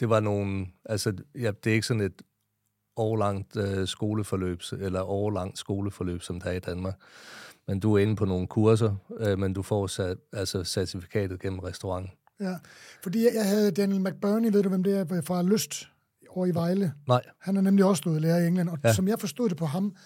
det 0.00 0.08
var 0.08 0.20
nogle, 0.20 0.66
altså 0.84 1.12
ja, 1.34 1.50
det 1.64 1.70
er 1.70 1.74
ikke 1.74 1.86
sådan 1.86 2.00
et 2.00 2.22
årlangt 2.96 3.56
øh, 3.56 3.88
skoleforløb, 3.88 4.60
eller 4.72 5.02
årlangt 5.02 5.58
skoleforløb, 5.58 6.22
som 6.22 6.40
der 6.40 6.50
er 6.50 6.54
i 6.54 6.58
Danmark. 6.58 6.94
Men 7.68 7.80
du 7.80 7.94
er 7.94 7.98
inde 7.98 8.16
på 8.16 8.24
nogle 8.24 8.46
kurser, 8.46 8.94
øh, 9.18 9.38
men 9.38 9.52
du 9.52 9.62
får 9.62 9.86
sat, 9.86 10.18
altså 10.32 10.64
certifikatet 10.64 11.40
gennem 11.40 11.58
restaurant. 11.58 12.10
Ja, 12.40 12.56
fordi 13.02 13.24
jeg, 13.24 13.30
jeg 13.34 13.48
havde 13.48 13.70
Daniel 13.70 14.00
McBurney, 14.00 14.52
ved 14.52 14.62
du 14.62 14.68
hvem 14.68 14.82
det 14.82 14.98
er, 14.98 15.20
fra 15.20 15.42
Lyst 15.42 15.88
over 16.28 16.46
i 16.46 16.54
Vejle. 16.54 16.92
Nej, 17.08 17.22
Han 17.40 17.54
har 17.54 17.62
nemlig 17.62 17.84
også 17.84 18.00
stået 18.00 18.22
lærer 18.22 18.38
i 18.38 18.46
England, 18.46 18.68
og 18.68 18.78
ja. 18.84 18.92
Som 18.92 19.08
jeg 19.08 19.20
forstod 19.20 19.48
det 19.48 19.56
på 19.56 19.66
ham, 19.66 19.96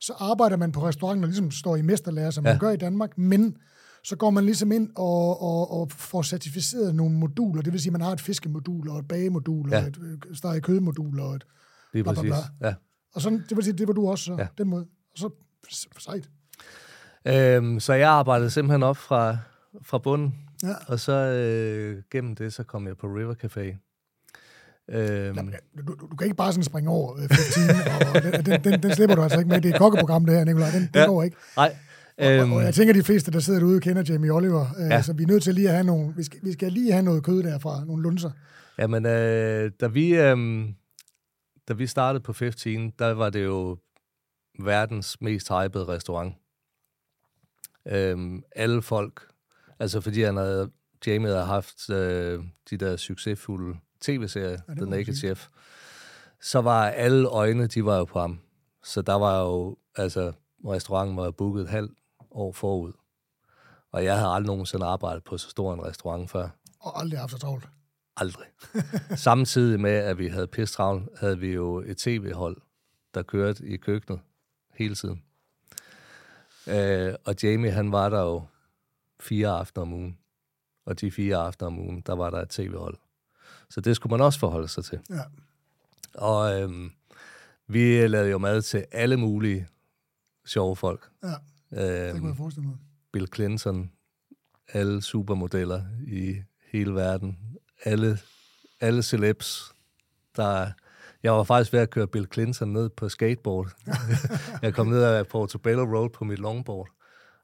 så 0.00 0.12
arbejder 0.12 0.56
man 0.56 0.72
på 0.72 0.80
restauranten 0.88 1.24
og 1.24 1.28
ligesom 1.28 1.50
står 1.50 1.76
i 1.76 1.82
mesterlærer, 1.82 2.30
som. 2.30 2.44
Ja. 2.44 2.52
man 2.52 2.58
gør 2.58 2.70
i 2.70 2.76
Danmark, 2.76 3.18
men 3.18 3.56
så 4.04 4.16
går 4.16 4.30
man 4.30 4.44
ligesom 4.44 4.72
ind 4.72 4.90
og, 4.96 5.42
og, 5.42 5.80
og 5.80 5.90
får 5.92 6.22
certificeret 6.22 6.94
nogle 6.94 7.14
moduler. 7.14 7.62
Det 7.62 7.72
vil 7.72 7.80
sige, 7.80 7.90
at 7.90 7.92
man 7.92 8.00
har 8.00 8.12
et 8.12 8.20
fiskemodul 8.20 8.88
og 8.88 8.98
et 8.98 9.08
bagemodul 9.08 9.68
ja. 9.72 9.80
Og 9.82 9.86
et 9.88 9.98
øh, 10.02 10.34
steg 10.36 10.62
kødmodul. 10.62 11.20
Og, 11.20 11.34
et, 11.34 11.44
lige 11.92 12.02
Bla, 12.02 12.12
bla, 12.12 12.22
præcis. 12.22 12.34
bla. 12.58 12.68
Ja. 12.68 12.74
og 13.14 13.20
sådan, 13.22 13.44
det 13.48 13.56
vil 13.56 13.64
sige, 13.64 13.78
det 13.78 13.88
var 13.88 13.94
du 13.94 14.08
også 14.10 14.24
så, 14.24 14.34
ja. 14.38 14.46
Den 14.58 14.68
måde. 14.68 14.82
Og 15.12 15.18
så 15.18 15.30
s- 15.72 15.88
sejt. 15.98 16.28
Øhm, 17.24 17.80
så 17.80 17.92
jeg 17.92 18.10
arbejdede 18.10 18.50
simpelthen 18.50 18.82
op 18.82 18.96
fra, 18.96 19.36
fra 19.82 19.98
bunden, 19.98 20.34
Ja. 20.62 20.74
og 20.86 21.00
så 21.00 21.12
øh, 21.12 22.02
gennem 22.10 22.34
det, 22.36 22.52
så 22.52 22.62
kom 22.62 22.86
jeg 22.86 22.96
på 22.96 23.06
River 23.06 23.34
Café. 23.44 23.86
Øhm, 24.88 25.36
Du, 25.78 25.82
du, 25.92 26.06
du 26.10 26.16
kan 26.16 26.24
ikke 26.24 26.36
bare 26.36 26.52
sådan 26.52 26.64
springe 26.64 26.90
over 26.90 27.16
øh, 27.16 27.28
15, 27.28 27.36
og 28.16 28.44
den, 28.46 28.64
den, 28.64 28.82
den, 28.82 28.94
slipper 28.94 29.16
du 29.16 29.22
altså 29.22 29.38
ikke 29.38 29.48
med. 29.48 29.60
Det 29.60 29.70
er 29.70 29.74
et 29.74 29.78
kokkeprogram, 29.78 30.24
det 30.26 30.34
her, 30.36 30.44
Nicolaj. 30.44 30.70
Den, 30.70 30.80
den 30.82 30.90
Ja. 30.94 31.06
går 31.06 31.22
ikke. 31.22 31.36
nej, 31.56 31.76
øhm, 32.20 32.52
og 32.52 32.62
jeg 32.62 32.74
tænker, 32.74 32.94
de 32.94 33.02
fleste, 33.02 33.30
der 33.30 33.40
sidder 33.40 33.60
derude, 33.60 33.80
kender 33.80 34.02
Jamie 34.08 34.30
Oliver. 34.30 34.66
Øh, 34.78 34.90
ja. 34.90 35.02
Så 35.02 35.12
vi 35.12 35.22
er 35.22 35.26
nødt 35.26 35.42
til 35.42 35.54
lige 35.54 35.68
at 35.68 35.74
have 35.74 35.86
nogle... 35.86 36.14
Vi 36.16 36.22
skal, 36.22 36.40
vi 36.42 36.52
skal 36.52 36.72
lige 36.72 36.92
have 36.92 37.02
noget 37.02 37.24
kød 37.24 37.42
derfra, 37.42 37.84
nogle 37.84 38.02
lunser. 38.02 38.30
Jamen, 38.78 39.06
øh, 39.06 39.70
da, 39.80 39.86
vi, 39.86 40.14
øh, 40.14 40.68
da 41.68 41.72
vi 41.74 41.86
startede 41.86 42.22
på 42.22 42.32
15, 42.32 42.92
der 42.98 43.12
var 43.12 43.30
det 43.30 43.44
jo 43.44 43.78
verdens 44.64 45.20
mest 45.20 45.48
hypede 45.48 45.88
restaurant. 45.88 46.34
Øh, 47.88 48.42
alle 48.56 48.82
folk, 48.82 49.22
altså 49.78 50.00
fordi 50.00 50.22
han 50.22 50.36
havde, 50.36 50.70
Jamie 51.06 51.28
havde 51.28 51.44
haft 51.44 51.90
øh, 51.90 52.40
de 52.70 52.76
der 52.76 52.96
succesfulde 52.96 53.78
tv-serier, 54.00 54.58
ja, 54.68 54.74
The 54.74 54.86
Naked. 54.86 55.14
Chef, 55.14 55.48
så 56.40 56.60
var 56.60 56.88
alle 56.88 57.28
øjne, 57.28 57.66
de 57.66 57.84
var 57.84 57.98
jo 57.98 58.04
på 58.04 58.20
ham. 58.20 58.38
Så 58.84 59.02
der 59.02 59.14
var 59.14 59.40
jo, 59.40 59.76
altså, 59.96 60.32
restauranten 60.64 61.16
var 61.16 61.30
booket 61.30 61.62
et 61.62 61.68
halvt 61.68 61.92
år 62.30 62.52
forud. 62.52 62.92
Og 63.92 64.04
jeg 64.04 64.16
havde 64.16 64.30
aldrig 64.30 64.46
nogensinde 64.46 64.86
arbejdet 64.86 65.24
på 65.24 65.38
så 65.38 65.50
stor 65.50 65.74
en 65.74 65.84
restaurant 65.84 66.30
før. 66.30 66.48
Og 66.80 67.00
aldrig 67.00 67.20
haft 67.20 67.32
så 67.32 67.38
travlt. 67.38 67.68
Aldrig. 68.16 68.46
Samtidig 69.16 69.80
med, 69.80 69.90
at 69.90 70.18
vi 70.18 70.28
havde 70.28 70.46
pisse 70.46 70.74
travlt, 70.74 71.18
havde 71.18 71.38
vi 71.38 71.52
jo 71.52 71.80
et 71.80 71.96
tv-hold, 71.96 72.56
der 73.14 73.22
kørte 73.22 73.66
i 73.66 73.76
køkkenet 73.76 74.20
hele 74.74 74.94
tiden. 74.94 75.22
Øh, 76.66 77.14
og 77.24 77.34
Jamie, 77.42 77.70
han 77.70 77.92
var 77.92 78.08
der 78.08 78.20
jo 78.20 78.42
fire 79.20 79.48
aftener 79.48 79.82
om 79.82 79.92
ugen. 79.92 80.18
Og 80.86 81.00
de 81.00 81.10
fire 81.10 81.36
aftener 81.36 81.66
om 81.66 81.78
ugen, 81.78 82.00
der 82.00 82.14
var 82.14 82.30
der 82.30 82.38
et 82.42 82.48
tv-hold. 82.48 82.98
Så 83.70 83.80
det 83.80 83.96
skulle 83.96 84.10
man 84.10 84.20
også 84.20 84.38
forholde 84.38 84.68
sig 84.68 84.84
til. 84.84 85.00
Ja. 85.10 85.22
Og 86.14 86.62
øhm, 86.62 86.92
vi 87.66 88.06
lavede 88.06 88.30
jo 88.30 88.38
mad 88.38 88.62
til 88.62 88.86
alle 88.92 89.16
mulige 89.16 89.68
sjove 90.46 90.76
folk. 90.76 91.10
Ja. 91.22 91.34
Det 91.70 92.12
kunne 92.12 92.28
jeg 92.28 92.36
forestille 92.36 92.68
mig. 92.68 92.76
Bill 93.12 93.28
Clinton, 93.34 93.90
alle 94.68 95.02
supermodeller 95.02 95.82
i 96.06 96.36
hele 96.72 96.94
verden, 96.94 97.38
alle, 97.84 98.18
alle 98.80 99.02
celebs, 99.02 99.74
der... 100.36 100.70
Jeg 101.22 101.32
var 101.32 101.42
faktisk 101.42 101.72
ved 101.72 101.80
at 101.80 101.90
køre 101.90 102.06
Bill 102.06 102.28
Clinton 102.32 102.68
ned 102.68 102.88
på 102.88 103.08
skateboard. 103.08 103.68
jeg 104.62 104.74
kom 104.74 104.86
ned 104.86 105.02
af 105.02 105.26
Portobello 105.26 105.84
Road 105.84 106.10
på 106.10 106.24
mit 106.24 106.38
longboard. 106.38 106.88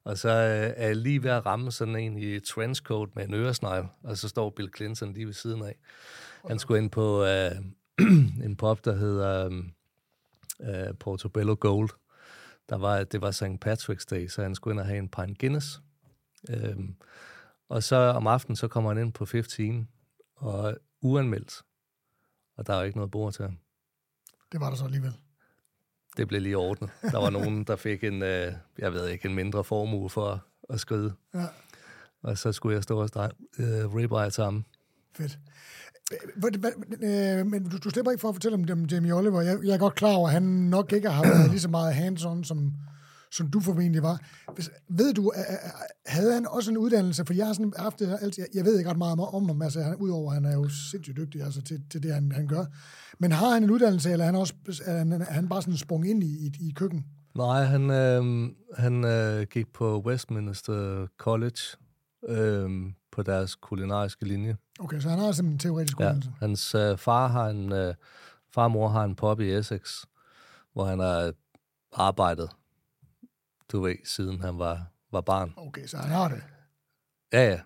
Og 0.05 0.19
så 0.19 0.29
øh, 0.29 0.73
er 0.77 0.87
jeg 0.87 0.97
lige 0.97 1.23
ved 1.23 1.31
at 1.31 1.47
ramme 1.47 1.73
sådan 1.73 1.97
en 1.97 2.19
i 2.19 2.41
trenchcoat 2.41 3.09
med 3.17 3.25
en 3.25 3.35
øresnegl, 3.35 3.87
og 4.03 4.17
så 4.17 4.29
står 4.29 4.51
Bill 4.51 4.71
Clinton 4.77 5.13
lige 5.13 5.27
ved 5.27 5.33
siden 5.33 5.63
af. 5.63 5.79
Han 6.49 6.59
skulle 6.59 6.83
ind 6.83 6.91
på 6.91 7.25
øh, 7.25 7.51
en 8.47 8.57
pop, 8.57 8.85
der 8.85 8.97
hedder 8.97 9.63
øh, 10.61 10.95
Portobello 11.01 11.57
Gold. 11.61 11.91
Der 12.69 12.77
var, 12.77 13.05
det 13.05 13.21
var 13.21 13.31
St. 13.31 13.45
Patrick's 13.67 14.05
Day, 14.11 14.27
så 14.29 14.43
han 14.43 14.55
skulle 14.55 14.73
ind 14.75 14.81
og 14.81 14.87
have 14.87 14.99
en 14.99 15.09
pint 15.09 15.39
Guinness. 15.39 15.81
Øhm, 16.51 16.97
og 17.69 17.83
så 17.83 17.97
om 17.97 18.27
aftenen, 18.27 18.57
så 18.57 18.69
kommer 18.69 18.95
han 18.95 19.03
ind 19.07 19.13
på 19.13 19.27
15, 19.27 19.89
og 20.37 20.77
uanmeldt. 21.01 21.63
Og 22.57 22.67
der 22.67 22.75
er 22.75 22.79
jo 22.79 22.85
ikke 22.85 22.99
noget 22.99 23.11
bord 23.11 23.33
til 23.33 23.43
ham. 23.45 23.59
Det 24.53 24.61
var 24.61 24.69
der 24.71 24.77
så 24.77 24.85
alligevel. 24.85 25.15
Det 26.17 26.29
blev 26.29 26.41
lige 26.41 26.57
ordnet. 26.57 26.91
Der 27.03 27.19
var 27.19 27.31
nogen, 27.31 27.65
der 27.65 27.77
fik 27.77 28.05
en, 28.05 28.23
øh, 28.23 28.53
jeg 28.79 28.93
ved 28.93 29.09
ikke, 29.09 29.29
en 29.29 29.35
mindre 29.35 29.65
formue 29.65 30.11
for 30.11 30.45
at 30.71 30.81
skride. 30.81 31.15
Ja, 31.35 31.47
Og 32.23 32.39
så 32.39 32.53
skulle 32.53 32.75
jeg 32.75 32.83
stå 32.83 33.01
og 33.03 33.09
strege 33.09 33.31
øh, 33.59 33.95
ribeye 33.95 34.31
til 34.31 34.45
ham. 34.45 34.65
fedt. 35.17 35.39
Øh, 36.13 37.47
men 37.47 37.69
du, 37.69 37.79
du 37.79 37.91
slipper 37.91 38.11
ikke 38.11 38.21
for 38.21 38.29
at 38.29 38.35
fortælle 38.35 38.55
om, 38.55 38.65
dem, 38.65 38.85
Jamie 38.85 39.15
Oliver. 39.15 39.41
Jeg, 39.41 39.59
jeg 39.65 39.75
er 39.75 39.79
godt 39.79 39.95
klar 39.95 40.13
over, 40.13 40.29
at 40.29 40.33
han 40.35 40.43
nok 40.43 40.93
ikke 40.93 41.11
har 41.11 41.23
været 41.23 41.51
lige 41.51 41.61
så 41.61 41.69
meget 41.69 41.95
hands-on, 41.95 42.45
som, 42.45 42.73
som 43.31 43.51
du 43.51 43.61
formentlig 43.61 44.03
var. 44.03 44.21
Hvis, 44.55 44.71
ved 44.89 45.15
du, 45.15 45.29
at, 45.29 45.45
havde 46.07 46.35
han 46.35 46.47
også 46.49 46.71
en 46.71 46.77
uddannelse? 46.77 47.25
For 47.27 47.35
jeg 47.35 47.47
har 47.47 47.53
sådan 47.53 47.73
haft 47.79 47.99
det, 47.99 48.19
altid, 48.21 48.47
jeg 48.55 48.65
ved 48.65 48.79
ikke 48.79 48.91
ret 48.91 48.99
meget 48.99 49.19
om 49.33 49.47
ham, 49.47 49.63
altså, 49.63 49.83
han, 49.83 49.97
udover 49.97 50.31
at 50.31 50.35
han 50.35 50.45
er 50.45 50.55
jo 50.55 50.69
sindssygt 50.69 51.17
dygtig 51.17 51.43
altså, 51.43 51.63
til, 51.63 51.83
til 51.91 52.03
det, 52.03 52.15
han, 52.15 52.33
han 52.33 52.47
gør. 52.47 52.65
Men 53.19 53.33
har 53.33 53.51
han 53.51 53.63
en 53.63 53.71
uddannelse, 53.71 54.11
eller 54.11 54.25
er 54.25 54.31
han, 54.31 54.41
også, 54.41 54.55
er 54.85 54.99
han, 54.99 55.13
er 55.13 55.33
han 55.33 55.49
bare 55.49 55.63
sådan 55.63 55.77
sprung 55.77 56.09
ind 56.11 56.25
i, 56.25 56.47
i, 56.47 56.69
i 56.69 56.73
køkken? 56.77 57.05
Nej, 57.35 57.65
han, 57.65 57.91
øh, 57.91 58.51
han 58.77 59.05
øh, 59.05 59.47
gik 59.51 59.73
på 59.73 60.03
Westminster 60.07 61.07
College 61.19 61.61
øh, 62.29 62.71
på 63.17 63.23
deres 63.23 63.55
kulinariske 63.55 64.25
linje. 64.25 64.57
Okay, 64.81 65.01
så 65.01 65.09
han 65.09 65.19
har 65.19 65.33
simpelthen 65.33 65.53
en 65.55 65.59
teoretisk 65.59 66.01
Ja, 66.01 66.05
uddannelse. 66.05 66.31
hans 66.41 66.75
øh, 66.75 66.99
far 66.99 67.27
har 67.29 67.49
en, 67.49 67.73
øh, 67.73 67.95
far 68.51 68.65
og 68.65 68.71
mor 68.71 68.89
har 68.89 69.05
en 69.05 69.15
pub 69.17 69.41
i 69.41 69.53
Essex, 69.53 70.05
hvor 70.73 70.85
han 70.85 70.99
har 70.99 71.33
arbejdet, 71.93 72.51
du 73.73 73.81
ved, 73.81 73.95
siden 74.05 74.41
han 74.41 74.59
var, 74.59 74.87
var 75.13 75.21
barn. 75.21 75.55
Okay, 75.57 75.87
så 75.87 75.97
han 75.97 76.11
har 76.11 76.29
det. 76.29 76.43
Ja, 77.33 77.51
ja. 77.51 77.61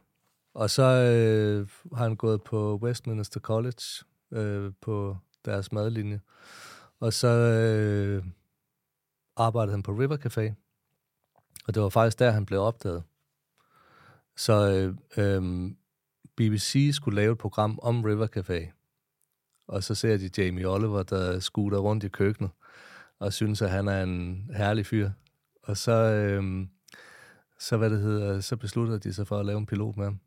Og 0.54 0.71
så 0.71 0.83
øh, 0.83 1.69
har 1.97 2.02
han 2.02 2.16
gået 2.16 2.42
på 2.42 2.76
Westminster 2.83 3.40
College 3.40 3.83
øh, 4.33 4.73
på 4.80 5.16
deres 5.45 5.73
madlinje. 5.73 6.21
Og 7.00 7.12
så 7.12 7.28
øh, 7.28 8.25
arbejdede 9.37 9.73
han 9.73 9.83
på 9.83 9.92
River 9.92 10.16
Café. 10.16 10.54
Og 11.66 11.75
det 11.75 11.83
var 11.83 11.88
faktisk 11.88 12.19
der, 12.19 12.30
han 12.30 12.47
blev 12.47 12.61
opdaget. 12.61 13.02
Så 14.41 14.71
øh, 14.71 14.95
øh, 15.25 15.71
BBC 16.37 16.91
skulle 16.93 17.17
lave 17.17 17.33
et 17.33 17.39
program 17.39 17.79
om 17.83 18.05
River 18.05 18.27
Café. 18.37 18.73
Og 19.69 19.85
så 19.85 19.95
ser 19.95 20.17
de 20.17 20.31
Jamie 20.39 20.69
Oliver, 20.69 21.03
der 21.03 21.41
skuter 21.41 21.79
rundt 21.79 22.05
i 22.05 22.09
køkkenet, 22.09 22.51
og 23.19 23.33
synes, 23.33 23.63
at 23.63 23.71
han 23.71 23.89
er 23.89 24.03
en 24.03 24.51
herlig 24.57 24.87
fyr. 24.87 25.11
Og 25.63 25.77
så, 25.77 25.93
øh, 25.93 26.67
så, 27.59 27.77
hvad 27.77 27.91
det 27.91 28.01
hedder, 28.01 28.41
så 28.41 28.57
beslutter 28.57 28.99
de 28.99 29.13
sig 29.13 29.27
for 29.27 29.39
at 29.39 29.47
lave 29.47 29.59
en 29.59 29.67
pilot 29.67 29.97
med 29.97 30.05
ham. 30.05 30.21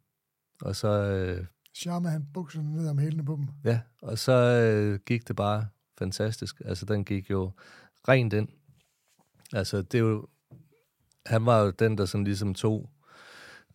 Og 0.61 0.75
så, 0.75 0.87
øh, 0.87 1.45
Charme 1.75 2.09
han 2.09 2.27
bukserne 2.33 2.75
ned 2.75 2.89
om 2.89 2.97
hælene 2.97 3.25
på 3.25 3.35
dem. 3.35 3.47
ja, 3.63 3.79
og 4.01 4.19
så 4.19 4.33
øh, 4.33 4.99
gik 5.05 5.27
det 5.27 5.35
bare 5.35 5.67
fantastisk. 5.97 6.61
Altså, 6.65 6.85
den 6.85 7.05
gik 7.05 7.29
jo 7.29 7.51
rent 8.07 8.33
ind. 8.33 8.47
Altså, 9.53 9.81
det 9.81 9.97
er 9.97 10.03
jo... 10.03 10.27
Han 11.25 11.45
var 11.45 11.59
jo 11.59 11.71
den, 11.71 11.97
der 11.97 12.05
sådan 12.05 12.23
ligesom 12.23 12.53
tog 12.53 12.89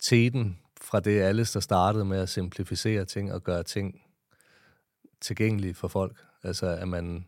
teten 0.00 0.58
fra 0.80 1.00
det 1.00 1.20
alles, 1.20 1.52
der 1.52 1.60
startede 1.60 2.04
med 2.04 2.18
at 2.18 2.28
simplificere 2.28 3.04
ting 3.04 3.32
og 3.32 3.42
gøre 3.44 3.62
ting 3.62 4.02
tilgængelige 5.20 5.74
for 5.74 5.88
folk. 5.88 6.24
Altså, 6.42 6.66
at 6.66 6.88
man, 6.88 7.26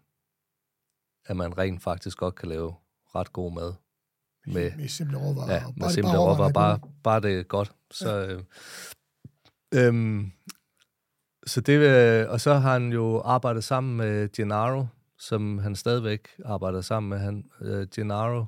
at 1.26 1.37
man 1.37 1.59
rent 1.59 1.83
faktisk 1.83 2.18
godt 2.18 2.35
kan 2.35 2.48
lave 2.48 2.74
ret 3.14 3.33
god 3.33 3.52
mad 3.52 3.72
med, 4.46 4.72
Med 4.76 4.88
simple 4.88 5.18
råvarer. 5.18 5.52
Ja, 5.54 5.66
med 5.66 5.74
bare- 5.80 5.92
simple 5.92 6.11
bare 6.12 6.18
råvarer. 6.20 6.48
er 6.48 6.52
Bare, 6.52 6.80
bare 7.02 7.20
det 7.20 7.38
er 7.38 7.42
godt. 7.42 7.72
Så, 7.90 8.26
øh, 8.26 8.42
øhm, 9.74 10.33
så 11.46 11.61
det, 11.61 11.72
øh, 11.78 12.30
og 12.30 12.40
så 12.40 12.54
har 12.54 12.72
han 12.72 12.92
jo 12.92 13.20
arbejdet 13.20 13.64
sammen 13.64 13.96
med 13.96 14.33
Gennaro, 14.33 14.87
som 15.18 15.59
han 15.59 15.76
stadigvæk 15.76 16.28
arbejder 16.44 16.80
sammen 16.80 17.11
med. 17.11 17.18
Han, 17.18 17.50
øh, 17.61 17.87
Gennaro 17.94 18.44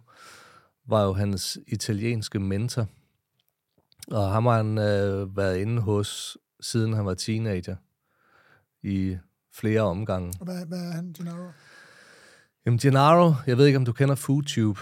var 0.87 1.03
jo 1.05 1.13
hans 1.13 1.59
italienske 1.67 2.39
mentor, 2.41 2.87
og 4.11 4.33
ham 4.33 4.47
har 4.47 4.57
han 4.57 4.79
øh, 4.79 5.37
været 5.37 5.59
inde 5.59 5.83
hos, 5.83 6.39
siden 6.61 6.93
han 6.93 7.07
var 7.07 7.15
teenager, 7.15 7.77
i 8.83 9.17
flere 9.53 9.81
omgange. 9.81 10.33
Og 10.41 10.45
hvad, 10.45 10.67
hvad 10.67 10.79
er 10.79 10.93
han, 10.93 11.13
Gennaro? 11.13 11.51
Jamen, 12.67 12.79
Gennaro, 12.79 13.35
jeg 13.47 13.59
ved 13.59 13.67
ikke, 13.67 13.77
om 13.77 13.85
du 13.85 13.93
kender 13.93 14.15
FoodTube. 14.15 14.81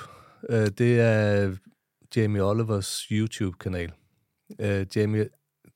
Øh, 0.48 0.66
det 0.66 1.00
er 1.00 1.56
Jamie 2.16 2.44
Olivers 2.44 3.00
YouTube-kanal. 3.00 3.92
Øh, 4.58 4.86
Jamie, 4.96 5.28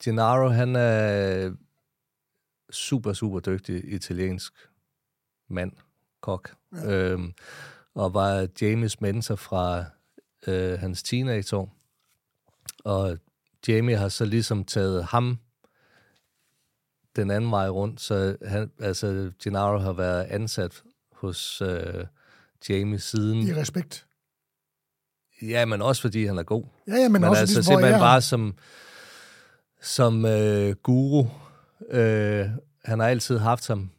Gennaro, 0.04 0.48
han 0.48 0.76
er 0.76 1.52
super, 2.70 3.12
super 3.12 3.40
dygtig 3.40 3.92
italiensk 3.92 4.52
mand, 5.48 5.72
kok. 6.20 6.54
Ja. 6.72 6.92
Øhm, 6.92 7.32
og 7.94 8.14
var 8.14 8.48
Jamies 8.60 9.00
mentor 9.00 9.36
fra 9.36 9.84
øh, 10.46 10.78
hans 10.78 11.02
teenageår. 11.02 11.76
Og 12.84 13.18
Jamie 13.68 13.96
har 13.96 14.08
så 14.08 14.24
ligesom 14.24 14.64
taget 14.64 15.04
ham 15.04 15.38
den 17.16 17.30
anden 17.30 17.50
vej 17.50 17.68
rundt, 17.68 18.00
så 18.00 18.36
han, 18.46 18.70
altså 18.80 19.32
Gennaro 19.42 19.78
har 19.78 19.92
været 19.92 20.24
ansat 20.24 20.82
hos 21.12 21.62
øh, 21.62 22.04
Jamie 22.68 22.98
siden. 22.98 23.38
I 23.38 23.54
respekt. 23.54 24.06
Ja, 25.42 25.64
men 25.64 25.82
også 25.82 26.02
fordi 26.02 26.26
han 26.26 26.38
er 26.38 26.42
god. 26.42 26.64
Ja, 26.88 26.94
ja, 26.94 27.08
men, 27.08 27.12
Men, 27.12 27.24
også 27.24 27.40
altså 27.40 27.54
ligesom, 27.54 27.72
simpelthen 27.72 28.00
bare 28.00 28.20
som, 28.20 28.54
som 29.82 30.26
øh, 30.26 30.74
guru. 30.82 31.26
Øh, 31.90 32.46
han 32.84 33.00
har 33.00 33.08
altid 33.08 33.38
haft 33.38 33.68
ham. 33.68 33.90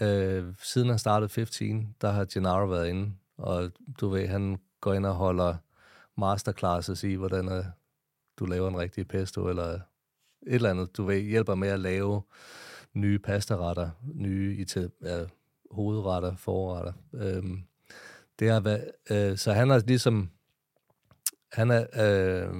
Øh, 0.00 0.44
siden 0.62 0.88
han 0.88 0.98
startede 0.98 1.28
15, 1.28 1.94
der 2.00 2.10
har 2.10 2.26
Gennaro 2.32 2.66
været 2.66 2.88
inde. 2.88 3.12
Og 3.38 3.70
du 4.00 4.08
ved, 4.08 4.28
han 4.28 4.58
går 4.80 4.94
ind 4.94 5.06
og 5.06 5.14
holder 5.14 5.56
masterclasses 6.16 7.04
i, 7.04 7.14
hvordan 7.14 7.64
du 8.38 8.44
laver 8.46 8.68
en 8.68 8.78
rigtig 8.78 9.08
pesto, 9.08 9.48
eller 9.48 9.64
et 9.64 9.82
eller 10.46 10.70
andet. 10.70 10.96
Du 10.96 11.04
ved, 11.04 11.20
hjælper 11.20 11.54
med 11.54 11.68
at 11.68 11.80
lave 11.80 12.22
nye 12.94 13.18
pastaretter, 13.18 13.90
nye 14.14 14.64
ita- 14.66 14.98
ja, 15.08 15.24
hovedretter, 15.70 16.36
forretter. 16.36 16.92
Øhm, 17.14 17.62
det 18.38 18.50
har 18.50 18.60
været, 18.60 18.90
øh, 19.10 19.38
så 19.38 19.52
han 19.52 19.70
har 19.70 19.78
ligesom, 19.78 20.30
han 21.52 21.70
er, 21.70 21.86
øh, 21.94 22.54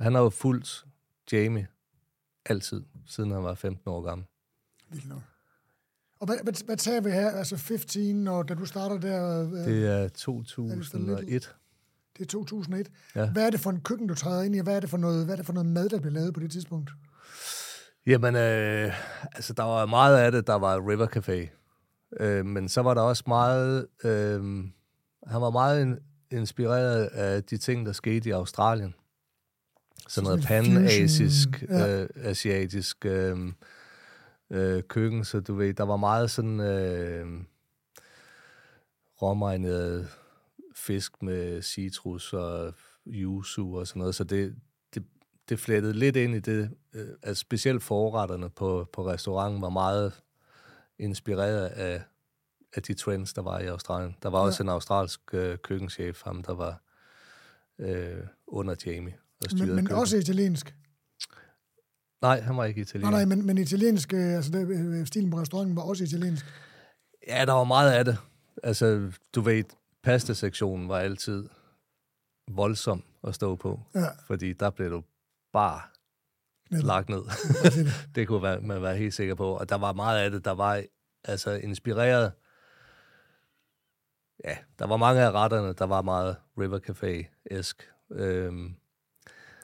han 0.00 0.14
har 0.14 0.22
jo 0.22 0.30
fulgt 0.30 0.84
Jamie 1.32 1.66
altid, 2.46 2.82
siden 3.06 3.30
han 3.30 3.42
var 3.42 3.54
15 3.54 3.90
år 3.90 4.02
gammel. 4.02 4.26
Vildt 4.90 5.08
nok. 5.08 5.22
Og 6.20 6.26
hvad, 6.26 6.36
hvad, 6.42 6.64
hvad 6.64 6.76
tager 6.76 7.00
vi 7.00 7.10
her? 7.10 7.30
Altså 7.30 7.56
15, 7.56 8.28
og 8.28 8.48
da 8.48 8.54
du 8.54 8.64
starter 8.64 8.98
der, 8.98 9.42
øh, 9.44 9.50
Det 9.52 9.86
er 9.86 10.02
lidt? 10.02 10.12
2001. 10.14 11.56
det 12.18 12.24
er 12.24 12.28
2001. 12.28 12.88
Ja. 13.14 13.30
Hvad 13.30 13.46
er 13.46 13.50
det 13.50 13.60
for 13.60 13.70
en 13.70 13.80
køkken, 13.80 14.06
du 14.06 14.14
træder 14.14 14.42
ind 14.42 14.56
i, 14.56 14.58
og 14.58 14.64
hvad 14.64 14.76
er 14.76 14.80
det 14.80 14.90
for 14.90 14.96
noget, 14.96 15.24
hvad 15.24 15.34
er 15.34 15.36
det 15.36 15.46
for 15.46 15.52
noget 15.52 15.66
mad, 15.66 15.88
der 15.88 16.00
bliver 16.00 16.14
lavet 16.14 16.34
på 16.34 16.40
det 16.40 16.50
tidspunkt? 16.50 16.90
Jamen, 18.06 18.36
øh, 18.36 18.92
altså, 19.32 19.52
der 19.52 19.62
var 19.62 19.86
meget 19.86 20.16
af 20.16 20.32
det, 20.32 20.46
der 20.46 20.54
var 20.54 20.88
River 20.88 21.06
Café. 21.06 21.48
Øh, 22.24 22.46
men 22.46 22.68
så 22.68 22.82
var 22.82 22.94
der 22.94 23.02
også 23.02 23.24
meget... 23.26 23.86
Øh, 24.04 24.64
han 25.26 25.40
var 25.40 25.50
meget 25.50 25.82
in, 25.82 25.98
inspireret 26.30 27.06
af 27.06 27.44
de 27.44 27.56
ting, 27.56 27.86
der 27.86 27.92
skete 27.92 28.28
i 28.28 28.32
Australien. 28.32 28.94
Sådan 30.08 30.26
noget 30.26 30.44
pan-asisk, 30.44 31.64
ja. 31.68 32.02
øh, 32.02 32.08
asiatisk 32.16 33.06
øh, 33.06 33.38
øh, 34.50 34.82
køkken. 34.82 35.24
Så 35.24 35.40
du 35.40 35.54
ved, 35.54 35.74
der 35.74 35.84
var 35.84 35.96
meget 35.96 36.30
sådan 36.30 36.60
øh, 36.60 37.26
råmarineret 39.22 40.08
fisk 40.88 41.22
med 41.22 41.62
citrus 41.62 42.32
og 42.32 42.74
yuzu 43.06 43.76
og 43.78 43.86
sådan 43.86 44.00
noget. 44.00 44.14
Så 44.14 44.24
det, 44.24 44.54
det, 44.94 45.04
det 45.48 45.58
flettede 45.60 45.92
lidt 45.94 46.16
ind 46.16 46.34
i 46.34 46.40
det, 46.40 46.70
øh, 46.94 47.08
at 47.22 47.36
specielt 47.36 47.82
forretterne 47.82 48.50
på, 48.50 48.88
på 48.92 49.06
restauranten 49.06 49.62
var 49.62 49.68
meget 49.68 50.12
inspireret 50.98 51.66
af, 51.66 52.02
af 52.76 52.82
de 52.82 52.94
trends, 52.94 53.32
der 53.32 53.42
var 53.42 53.58
i 53.60 53.66
Australien. 53.66 54.16
Der 54.22 54.28
var 54.28 54.38
Ja. 54.38 54.44
også 54.44 54.62
en 54.62 54.68
australsk 54.68 55.20
øh, 55.32 55.58
køkkenchef, 55.58 56.22
ham 56.24 56.42
der 56.42 56.54
var 56.54 56.82
øh, 57.78 58.24
under 58.46 58.74
Jamie. 58.86 59.14
Og 59.14 59.46
Men, 59.50 59.50
styrede 59.50 59.66
men 59.74 59.84
køkkenet. 59.84 60.00
også 60.00 60.16
italiensk. 60.16 60.74
Nej, 62.22 62.40
han 62.40 62.56
var 62.56 62.64
ikke 62.64 62.78
Nej, 62.80 62.82
italiener. 62.82 63.10
nej, 63.10 63.24
men, 63.24 63.46
men 63.46 63.58
italiensk, 63.58 64.14
øh, 64.14 64.34
altså 64.36 64.50
det, 64.50 64.68
øh, 64.68 65.06
stilen 65.06 65.30
på 65.30 65.38
restauranten 65.40 65.76
var 65.76 65.82
også 65.82 66.04
italiensk. 66.04 66.46
Ja, 67.28 67.44
der 67.46 67.52
var 67.52 67.64
meget 67.64 67.92
af 67.92 68.04
det. 68.04 68.16
Altså, 68.62 69.12
du 69.34 69.40
ved, 69.40 69.64
pastasektionen 70.02 70.88
var 70.88 70.98
altid 70.98 71.48
voldsom 72.50 73.04
at 73.24 73.34
stå 73.34 73.56
på, 73.56 73.80
Ja, 73.94 74.06
fordi 74.26 74.52
der 74.52 74.70
blev 74.70 74.90
du 74.90 75.02
bare 75.52 75.80
knæet. 76.68 76.84
lagt 76.84 77.08
ned. 77.08 77.22
Det. 78.14 78.28
kunne 78.28 78.42
være, 78.42 78.60
man 78.60 78.82
være 78.82 78.96
helt 78.96 79.14
sikker 79.14 79.34
på. 79.34 79.56
Og 79.56 79.68
der 79.68 79.74
var 79.76 79.92
meget 79.92 80.18
af 80.24 80.30
det, 80.30 80.44
der 80.44 80.50
var 80.50 80.82
altså 81.24 81.50
inspireret. 81.50 82.32
Ja, 84.44 84.56
der 84.78 84.86
var 84.86 84.96
mange 84.96 85.20
af 85.20 85.30
retterne, 85.32 85.72
der 85.72 85.84
var 85.84 86.02
meget 86.02 86.36
River 86.58 86.78
Café-esk. 86.78 87.76
Øhm, 88.10 88.74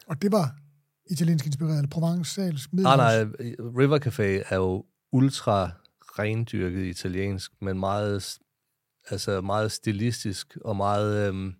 Og 0.07 0.23
det 0.23 0.33
var 0.33 0.57
italiensk 1.11 1.47
inspireret, 1.47 1.79
eller 1.79 1.89
provençalsk 1.95 2.69
nej, 2.73 2.97
nej, 2.97 3.23
River 3.59 3.99
Café 4.07 4.53
er 4.53 4.57
jo 4.57 4.87
ultra 5.13 5.71
rendyrket 6.19 6.85
italiensk, 6.85 7.53
men 7.63 7.81
meget, 7.81 8.39
altså 9.11 9.41
meget 9.41 9.73
stilistisk 9.73 10.57
og 10.65 10.77
meget 10.77 11.29
øhm, 11.29 11.55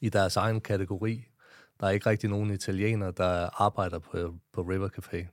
i 0.00 0.08
deres 0.08 0.36
egen 0.36 0.60
kategori. 0.60 1.24
Der 1.80 1.86
er 1.86 1.90
ikke 1.90 2.10
rigtig 2.10 2.30
nogen 2.30 2.50
italienere, 2.50 3.12
der 3.16 3.62
arbejder 3.62 3.98
på, 3.98 4.34
på 4.52 4.62
River 4.62 4.88
Café, 4.88 5.26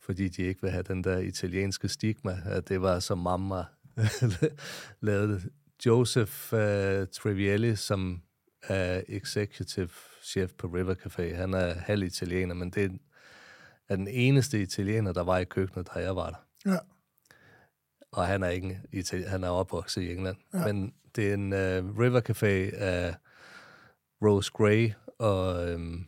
fordi 0.00 0.28
de 0.28 0.42
ikke 0.42 0.62
vil 0.62 0.70
have 0.70 0.82
den 0.82 1.04
der 1.04 1.18
italienske 1.18 1.88
stigma, 1.88 2.38
at 2.44 2.68
det 2.68 2.82
var 2.82 2.98
som 2.98 3.18
mamma 3.18 3.64
lavede 5.00 5.34
det. 5.34 5.48
Joseph 5.86 6.52
uh, 6.52 7.08
Trivielli, 7.12 7.76
som 7.76 8.22
er 8.62 9.02
executive 9.08 9.90
chef 10.22 10.52
på 10.52 10.66
River 10.66 10.94
Café, 10.94 11.34
han 11.34 11.54
er 11.54 11.74
halv 11.74 12.02
italiener, 12.02 12.54
men 12.54 12.70
det 12.70 12.98
er 13.88 13.96
den 13.96 14.08
eneste 14.08 14.62
italiener, 14.62 15.12
der 15.12 15.22
var 15.22 15.38
i 15.38 15.44
køkkenet, 15.44 15.88
da 15.94 16.00
jeg 16.00 16.16
var 16.16 16.30
der 16.30 16.70
Ja, 16.72 16.78
og 18.12 18.26
han 18.26 18.42
er 18.42 18.48
ikke 18.48 18.80
Itali- 18.94 19.28
han 19.28 19.44
er 19.44 19.48
opvokset 19.48 20.02
i 20.02 20.12
England. 20.12 20.36
Ja. 20.54 20.66
Men 20.72 20.94
det 21.16 21.30
er 21.30 21.34
en 21.34 21.52
uh, 21.52 21.98
River 21.98 22.20
Café 22.20 22.76
af 22.76 23.14
Rose 24.22 24.52
Gray 24.52 24.92
og 25.18 25.68
øhm, 25.70 26.06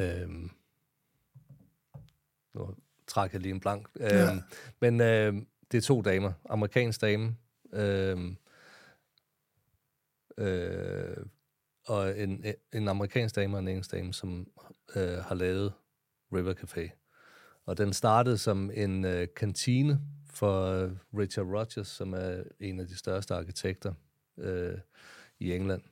øhm, 0.00 0.50
nu 2.54 2.74
trækker 3.06 3.38
jeg 3.38 3.42
lige 3.42 3.54
en 3.54 3.60
blank. 3.60 3.88
Øhm, 4.00 4.10
Ja. 4.10 4.38
Men 4.80 5.00
øhm, 5.00 5.46
det 5.72 5.78
er 5.78 5.82
to 5.82 6.02
damer. 6.02 6.32
Amerikansk 6.50 7.00
dame 7.00 7.36
øhm, 7.72 8.36
øh, 10.38 11.16
og 11.86 12.18
en, 12.20 12.44
en 12.72 12.88
amerikansk 12.88 13.36
dame 13.36 13.56
og 13.56 13.60
en 13.60 13.68
engelsk 13.68 13.92
dame, 13.92 14.12
som 14.14 14.46
øh, 14.96 15.18
har 15.18 15.34
lavet 15.34 15.72
River 16.32 16.54
Café. 16.54 16.90
Og 17.66 17.78
den 17.78 17.92
startede 17.92 18.38
som 18.38 18.70
en 18.74 19.04
øh, 19.04 19.28
kantine 19.36 20.00
for 20.32 20.66
øh, 20.66 20.90
Richard 21.18 21.46
Rogers, 21.46 21.88
som 21.88 22.12
er 22.14 22.42
en 22.60 22.80
af 22.80 22.86
de 22.86 22.96
største 22.96 23.34
arkitekter 23.34 23.94
øh, 24.38 24.78
i 25.40 25.52
England. 25.52 25.82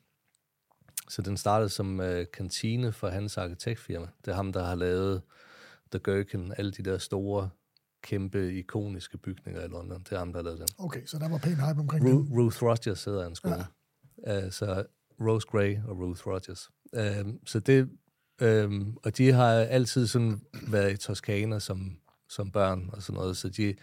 Så 1.09 1.22
den 1.22 1.37
startede 1.37 1.68
som 1.68 2.00
øh, 2.00 2.26
kantine 2.33 2.92
for 2.92 3.09
hans 3.09 3.38
arkitektfirma. 3.38 4.07
Det 4.24 4.31
er 4.31 4.35
ham, 4.35 4.53
der 4.53 4.64
har 4.64 4.74
lavet 4.74 5.22
The 5.92 6.00
Gherkin, 6.05 6.53
alle 6.57 6.72
de 6.72 6.83
der 6.83 6.98
store, 6.98 7.50
kæmpe, 8.03 8.55
ikoniske 8.55 9.18
bygninger 9.18 9.64
i 9.64 9.68
London. 9.68 10.03
Det 10.03 10.12
er 10.12 10.18
ham, 10.18 10.33
der 10.33 10.38
har 10.38 10.44
lavet 10.44 10.59
dem. 10.59 10.66
okay, 10.79 11.07
så 11.07 11.18
der 11.18 11.29
var 11.29 11.38
pæn 11.38 11.55
hype 11.55 11.81
omkring 11.81 12.07
det. 12.07 12.12
Ru- 12.12 12.38
Ruth 12.38 12.62
Rogers 12.62 13.05
hedder 13.05 13.22
hans 13.22 13.40
kone. 13.40 13.66
Ja. 14.26 14.44
Uh, 14.46 14.53
så 14.53 14.85
Rose 15.20 15.46
Gray 15.46 15.79
og 15.85 15.98
Ruth 15.98 16.26
Rogers. 16.26 16.70
Uh, 16.92 17.35
så 17.46 17.61
det, 17.61 17.90
um, 18.42 18.98
og 19.03 19.18
de 19.18 19.33
har 19.33 19.53
altid 19.53 20.07
sådan 20.07 20.40
været 20.68 20.92
i 20.92 20.96
Toskana 20.96 21.59
som, 21.59 21.98
som 22.29 22.50
børn 22.50 22.90
og 22.92 23.03
sådan 23.03 23.18
noget, 23.18 23.37
så 23.37 23.48
de 23.48 23.74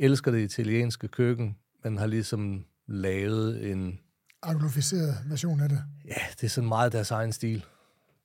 elsker 0.00 0.30
det 0.30 0.40
italienske 0.40 1.08
køkken, 1.08 1.56
men 1.84 1.98
har 1.98 2.06
ligesom 2.06 2.64
lavet 2.86 3.70
en, 3.70 4.00
Anglificeret 4.42 5.14
version 5.26 5.60
af 5.60 5.68
det. 5.68 5.84
ja, 6.04 6.22
det 6.40 6.44
er 6.44 6.48
sådan 6.48 6.68
meget 6.68 6.92
deres 6.92 7.10
egen 7.10 7.32
stil. 7.32 7.64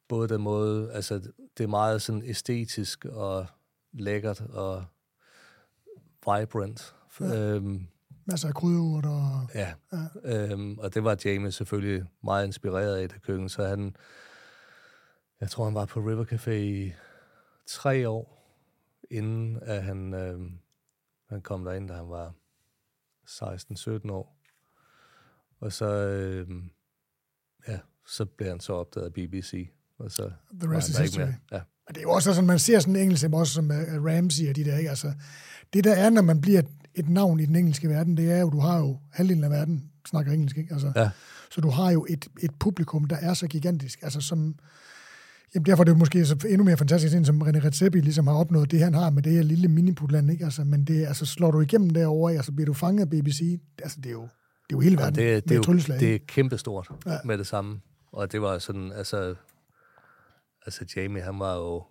Både 0.07 0.27
den 0.29 0.41
måde, 0.41 0.91
altså 0.91 1.19
det 1.57 1.63
er 1.63 1.67
meget 1.67 2.01
sådan 2.01 2.21
æstetisk 2.25 3.05
og 3.05 3.47
lækkert 3.93 4.41
og 4.41 4.85
vibrant. 6.25 6.95
Ja. 7.19 7.55
Um, 7.55 7.87
Masser 8.25 8.47
af 8.47 8.53
krydderurt 8.53 9.05
og... 9.05 9.49
Ja, 9.55 9.73
Ja. 10.23 10.51
øhm, 10.51 10.77
og 10.79 10.93
det 10.93 11.03
var 11.03 11.17
Jamie 11.25 11.51
selvfølgelig 11.51 12.05
meget 12.23 12.45
inspireret 12.45 12.95
af 12.95 13.09
det 13.09 13.21
køkken, 13.21 13.49
så 13.49 13.67
han, 13.67 13.95
jeg 15.41 15.49
tror 15.49 15.65
han 15.65 15.73
var 15.73 15.85
på 15.85 15.99
River 15.99 16.25
Café 16.25 16.51
i 16.51 16.93
tre 17.67 18.09
år, 18.09 18.55
inden 19.11 19.59
at 19.61 19.83
han, 19.83 20.13
øhm, 20.13 20.51
han 21.35 21.41
kom 21.41 21.63
derind, 21.63 21.87
da 21.87 21.93
han 21.93 22.09
var 22.09 22.33
16-17 23.29 24.11
år. 24.11 24.37
Og 25.59 25.73
så, 25.73 25.85
øhm, 25.85 26.69
ja, 27.67 27.79
så 28.07 28.25
blev 28.25 28.49
han 28.49 28.59
så 28.59 28.73
opdaget 28.73 29.05
af 29.05 29.13
BBC, 29.13 29.69
og 29.97 30.11
så 30.11 30.31
The 30.59 30.77
rest 30.77 30.89
is 30.89 30.97
history. 30.97 31.23
mere. 31.23 31.35
Ja. 31.51 31.61
Og 31.87 31.95
det 31.95 31.97
er 31.97 32.01
jo 32.01 32.11
også 32.11 32.33
sådan, 32.33 32.47
man 32.47 32.59
ser 32.59 32.79
sådan 32.79 32.95
en 32.95 33.01
engelsk, 33.01 33.25
også 33.33 33.53
som 33.53 33.65
uh, 33.69 34.05
Ramsey 34.05 34.49
og 34.49 34.55
de 34.55 34.65
der, 34.65 34.77
ikke? 34.77 34.89
Altså, 34.89 35.13
det 35.73 35.83
der 35.83 35.93
er, 35.93 36.09
når 36.09 36.21
man 36.21 36.41
bliver 36.41 36.59
et, 36.59 36.69
et 36.95 37.09
navn 37.09 37.39
i 37.39 37.45
den 37.45 37.55
engelske 37.55 37.89
verden, 37.89 38.17
det 38.17 38.31
er 38.31 38.37
jo, 38.39 38.49
du 38.49 38.59
har 38.59 38.79
jo 38.79 38.99
halvdelen 39.11 39.43
af 39.43 39.49
verden 39.49 39.91
snakker 40.07 40.31
engelsk, 40.31 40.57
ikke? 40.57 40.73
Altså, 40.73 40.91
Ja. 40.95 41.09
Så 41.51 41.61
du 41.61 41.69
har 41.69 41.91
jo 41.91 42.05
et, 42.09 42.27
et 42.41 42.51
publikum, 42.59 43.05
der 43.05 43.15
er 43.15 43.33
så 43.33 43.47
gigantisk, 43.47 43.99
altså 44.01 44.21
som, 44.21 44.55
jamen 45.55 45.65
derfor 45.65 45.83
er 45.83 45.85
det 45.85 45.91
jo 45.91 45.97
måske 45.97 46.25
så 46.25 46.47
endnu 46.49 46.63
mere 46.63 46.77
fantastisk, 46.77 47.15
end 47.15 47.25
som 47.25 47.41
René 47.41 47.65
Redzepi 47.65 47.99
ligesom 48.01 48.27
har 48.27 48.33
opnået 48.35 48.71
det, 48.71 48.79
han 48.79 48.93
har 48.93 49.09
med 49.09 49.23
det 49.23 49.31
her 49.31 49.41
lille 49.43 49.67
miniputland, 49.67 50.31
ikke? 50.31 50.45
Altså, 50.45 50.63
men 50.63 50.85
det, 50.85 51.05
altså, 51.07 51.25
slår 51.25 51.51
du 51.51 51.61
igennem 51.61 51.89
derovre, 51.89 52.33
altså 52.33 52.51
bliver 52.51 52.65
du 52.65 52.73
fanget 52.73 53.01
af 53.01 53.09
BBC, 53.09 53.59
altså 53.83 53.97
det 54.01 54.05
er 54.09 54.11
jo, 54.13 54.21
det 54.21 54.27
er 54.29 54.71
jo 54.71 54.79
hele 54.79 54.97
verden 54.97 55.15
det, 55.15 55.25
med 55.25 55.41
det, 55.41 55.51
er 55.51 55.55
jo, 55.55 55.61
trylleslag. 55.63 55.99
det 55.99 56.15
er 56.15 56.19
kæmpestort 56.27 56.89
Ja. 57.05 57.11
ja. 57.11 57.17
med 57.25 57.37
det 57.37 57.47
samme. 57.47 57.81
Og 58.11 58.31
det 58.31 58.41
var 58.41 58.57
sådan, 58.59 58.91
altså, 58.91 59.35
altså 60.65 60.85
Jamie, 60.95 61.21
han 61.21 61.39
var 61.39 61.55
jo, 61.55 61.83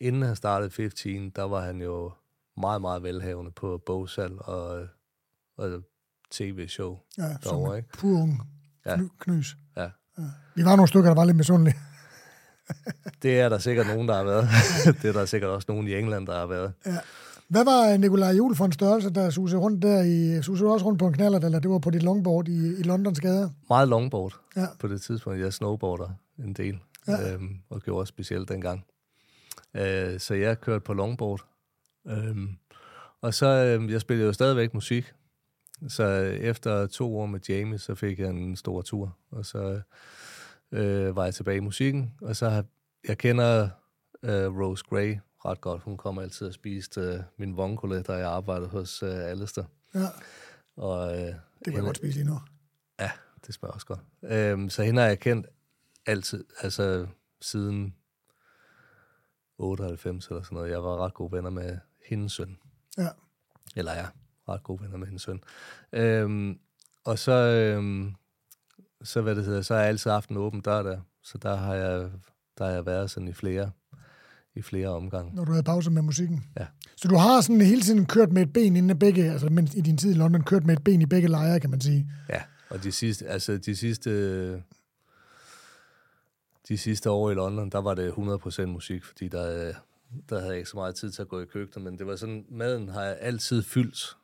inden 0.00 0.22
han 0.22 0.36
startede 0.36 0.70
15, 0.70 1.30
der 1.36 1.42
var 1.42 1.60
han 1.66 1.80
jo 1.80 2.12
meget, 2.60 2.80
meget 2.80 3.02
velhavende 3.02 3.50
på 3.50 3.82
bogsal 3.86 4.32
og, 4.38 4.86
og 5.58 5.82
tv-show 6.30 6.98
ja, 7.18 7.22
derovre, 7.44 7.76
ikke? 7.76 7.88
pur 7.98 8.20
ung 8.22 8.40
Ja. 8.86 8.96
kny, 8.96 9.04
knys. 9.20 9.56
Ja. 9.76 9.88
Vi 10.54 10.64
var 10.64 10.76
nogle 10.76 10.88
stykker, 10.88 11.10
der 11.10 11.14
var 11.14 11.24
lidt 11.24 11.36
misundelige. 11.36 11.76
Det 13.22 13.40
er 13.40 13.48
der 13.48 13.58
sikkert 13.58 13.86
nogen, 13.86 14.08
der 14.08 14.14
har 14.14 14.24
været. 14.24 14.48
det 15.02 15.08
er 15.08 15.12
der 15.12 15.24
sikkert 15.24 15.50
også 15.50 15.66
nogen 15.68 15.88
i 15.88 15.94
England, 15.94 16.26
der 16.26 16.38
har 16.38 16.46
været. 16.46 16.72
Hvad 17.48 17.64
var 17.64 17.96
Nikolaj 17.96 18.30
Juhl 18.32 18.56
for 18.56 18.64
en 18.64 18.72
størrelse, 18.72 19.10
der 19.10 19.30
susede 19.30 19.60
rundt 19.60 19.82
der 19.82 20.02
i... 20.02 20.42
Susede 20.42 20.70
også 20.70 20.86
rundt 20.86 20.98
på 20.98 21.06
en 21.06 21.12
knaller, 21.12 21.38
eller 21.38 21.58
det 21.60 21.70
var 21.70 21.78
på 21.78 21.90
dit 21.90 22.02
longboard 22.02 22.48
i, 22.48 22.74
i 22.78 22.82
Londons 22.82 23.20
gader? 23.20 23.50
Meget 23.68 23.88
longboard 23.88 24.34
Ja. 24.56 24.66
på 24.78 24.88
det 24.88 25.02
tidspunkt. 25.02 25.40
Jeg 25.40 25.52
snowboarder 25.52 26.08
en 26.38 26.52
del, 26.52 26.78
Ja. 27.08 27.32
øhm, 27.34 27.56
og 27.70 27.80
gjorde 27.82 28.00
også 28.02 28.08
specielt 28.08 28.48
dengang. 28.48 28.84
Øh, 29.74 30.20
så 30.20 30.34
jeg 30.34 30.60
kørte 30.60 30.80
på 30.84 30.92
longboard. 30.94 31.44
Øhm, 32.08 32.48
og 33.20 33.34
så, 33.34 33.46
øhm, 33.46 33.88
jeg 33.90 34.00
spillede 34.00 34.26
jo 34.26 34.32
stadigvæk 34.32 34.74
musik. 34.74 35.12
Så 35.88 36.04
efter 36.40 36.86
to 36.86 37.18
år 37.18 37.26
med 37.26 37.40
Jamie, 37.48 37.78
så 37.78 37.94
fik 37.94 38.18
jeg 38.18 38.28
en 38.30 38.56
stor 38.56 38.82
tur. 38.82 39.16
Og 39.30 39.46
så 39.46 39.80
øh, 40.72 41.16
var 41.16 41.24
jeg 41.24 41.34
tilbage 41.34 41.56
i 41.56 41.60
musikken. 41.60 42.14
Og 42.22 42.36
så 42.36 42.48
har 42.48 42.64
jeg 43.08 43.18
kender 43.18 43.68
øh, 44.22 44.58
Rose 44.58 44.84
Gray 44.88 45.18
ret 45.44 45.60
godt. 45.60 45.82
Hun 45.82 45.96
kommer 45.96 46.22
altid 46.22 46.46
og 46.46 46.52
spiste 46.54 47.00
øh, 47.00 47.20
min 47.36 47.56
vongole, 47.56 48.02
der 48.02 48.16
jeg 48.16 48.28
arbejdede 48.30 48.68
hos 48.68 49.02
øh, 49.02 49.14
Alistair. 49.14 49.64
Ja, 49.94 50.06
Og, 50.76 51.12
øh, 51.12 51.26
det 51.26 51.34
kan 51.64 51.74
jeg 51.74 51.82
godt 51.82 51.96
spise 51.96 52.18
lige 52.18 52.26
nu. 52.28 52.40
Ja, 53.00 53.10
det 53.46 53.54
smager 53.54 53.72
også 53.72 53.86
godt. 53.86 54.00
Øhm, 54.22 54.70
så 54.70 54.82
hende 54.82 55.00
har 55.00 55.08
jeg 55.08 55.18
kendt 55.18 55.46
altid, 56.06 56.44
altså 56.60 57.06
siden 57.40 57.94
98 59.58 60.28
eller 60.28 60.42
sådan 60.42 60.56
noget. 60.56 60.70
Jeg 60.70 60.82
var 60.82 61.04
ret 61.04 61.14
gode 61.14 61.32
venner 61.32 61.50
med 61.50 61.78
hendes 62.06 62.32
søn. 62.32 62.58
Ja. 62.98 63.08
Eller 63.76 63.92
jeg 63.92 64.04
er 64.46 64.52
ret 64.52 64.62
gode 64.62 64.82
venner 64.82 64.96
med 64.96 65.06
hendes 65.06 65.22
søn. 65.22 65.42
Øhm, 65.92 66.58
og 67.04 67.18
så, 67.18 67.32
øhm, 67.32 68.14
så, 69.04 69.20
hvad 69.20 69.34
det 69.34 69.44
hedder, 69.44 69.62
så 69.62 69.74
har 69.74 69.80
jeg 69.80 69.88
altid 69.88 70.10
haft 70.10 70.30
en 70.30 70.36
åben 70.36 70.60
dør 70.60 70.82
der. 70.82 71.00
Så 71.22 71.38
der 71.38 71.56
har 71.56 71.74
jeg, 71.74 72.10
der 72.58 72.64
har 72.64 72.72
jeg 72.72 72.86
været 72.86 73.10
sådan 73.10 73.28
i 73.28 73.32
flere, 73.32 73.70
i 74.54 74.62
flere 74.62 74.88
omgange. 74.88 75.34
Når 75.34 75.44
du 75.44 75.52
havde 75.52 75.62
pause 75.62 75.90
med 75.90 76.02
musikken. 76.02 76.44
Ja. 76.58 76.66
Så 76.96 77.08
du 77.08 77.16
har 77.16 77.40
sådan 77.40 77.60
hele 77.60 77.80
tiden 77.80 78.06
kørt 78.06 78.32
med 78.32 78.42
et 78.42 78.52
ben 78.52 78.76
inden 78.76 78.98
begge, 78.98 79.32
altså 79.32 79.48
mens 79.48 79.74
i 79.74 79.80
din 79.80 79.96
tid 79.96 80.10
i 80.14 80.18
London, 80.18 80.42
kørt 80.42 80.64
med 80.64 80.76
et 80.76 80.84
ben 80.84 81.02
i 81.02 81.06
begge 81.06 81.28
lejre, 81.28 81.60
kan 81.60 81.70
man 81.70 81.80
sige. 81.80 82.10
Ja, 82.28 82.42
og 82.70 82.82
de 82.82 82.92
sidste, 82.92 83.26
altså 83.26 83.58
de 83.58 83.76
sidste, 83.76 84.62
de 86.68 86.78
sidste 86.78 87.10
år 87.10 87.30
i 87.30 87.34
London, 87.34 87.70
der 87.70 87.78
var 87.78 87.94
det 87.94 88.10
100% 88.10 88.66
musik, 88.66 89.04
fordi 89.04 89.28
der, 89.28 89.72
der 90.28 90.38
havde 90.38 90.50
jeg 90.50 90.58
ikke 90.58 90.70
så 90.70 90.76
meget 90.76 90.94
tid 90.94 91.10
til 91.10 91.22
at 91.22 91.28
gå 91.28 91.40
i 91.40 91.44
køkkenet, 91.44 91.84
men 91.84 91.98
det 91.98 92.06
var 92.06 92.16
sådan, 92.16 92.44
maden 92.50 92.88
har 92.88 93.02
jeg 93.02 93.16
altid 93.20 93.62
fyldt 93.62 94.16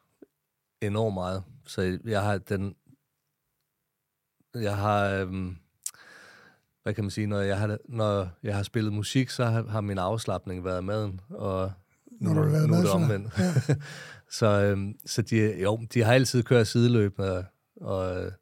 enormt 0.81 1.15
meget, 1.15 1.43
så 1.67 1.99
jeg 2.05 2.23
har 2.23 2.39
den, 2.39 2.75
jeg 4.55 4.77
har, 4.77 5.05
øhm, 5.09 5.57
hvad 6.83 6.95
kan 6.95 7.05
man 7.05 7.11
sige, 7.11 7.27
når 7.27 7.41
jeg 7.41 7.59
har, 7.59 7.79
når 7.89 8.29
jeg 8.43 8.57
har 8.57 8.63
spillet 8.63 8.93
musik, 8.93 9.31
så 9.31 9.45
har, 9.45 9.67
har 9.67 9.81
min 9.81 9.99
afslappning 9.99 10.65
været 10.65 10.85
maden, 10.85 11.21
og 11.31 11.73
Når 12.21 12.35
du 12.35 12.41
har 12.43 12.49
været 12.51 12.69
nu 12.69 12.75
er 12.75 12.79
det 12.79 12.87
så- 12.89 12.93
omvendt. 12.95 13.39
Ja. 13.39 13.75
så 14.39 14.47
øhm, 14.47 14.95
så 15.07 15.23
de, 15.23 15.61
jo, 15.63 15.81
de 15.95 16.03
har 16.03 16.13
altid 16.15 16.43
kørt 16.43 16.67
sideløbende, 16.67 17.37
og, 17.37 17.45
og 17.81 18.25
øh, 18.25 18.33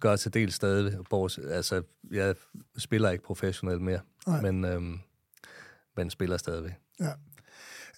gør 0.00 0.16
til 0.16 0.34
del 0.34 0.52
stadig. 0.52 0.98
Bors, 1.10 1.38
altså, 1.38 1.82
jeg 2.10 2.34
spiller 2.78 3.10
ikke 3.10 3.24
professionelt 3.24 3.82
mere, 3.82 4.00
Nej. 4.26 4.40
men, 4.40 4.64
øhm, 4.64 4.98
men 5.96 6.10
spiller 6.10 6.36
stadigvæk. 6.36 6.72
Ja. 7.00 7.12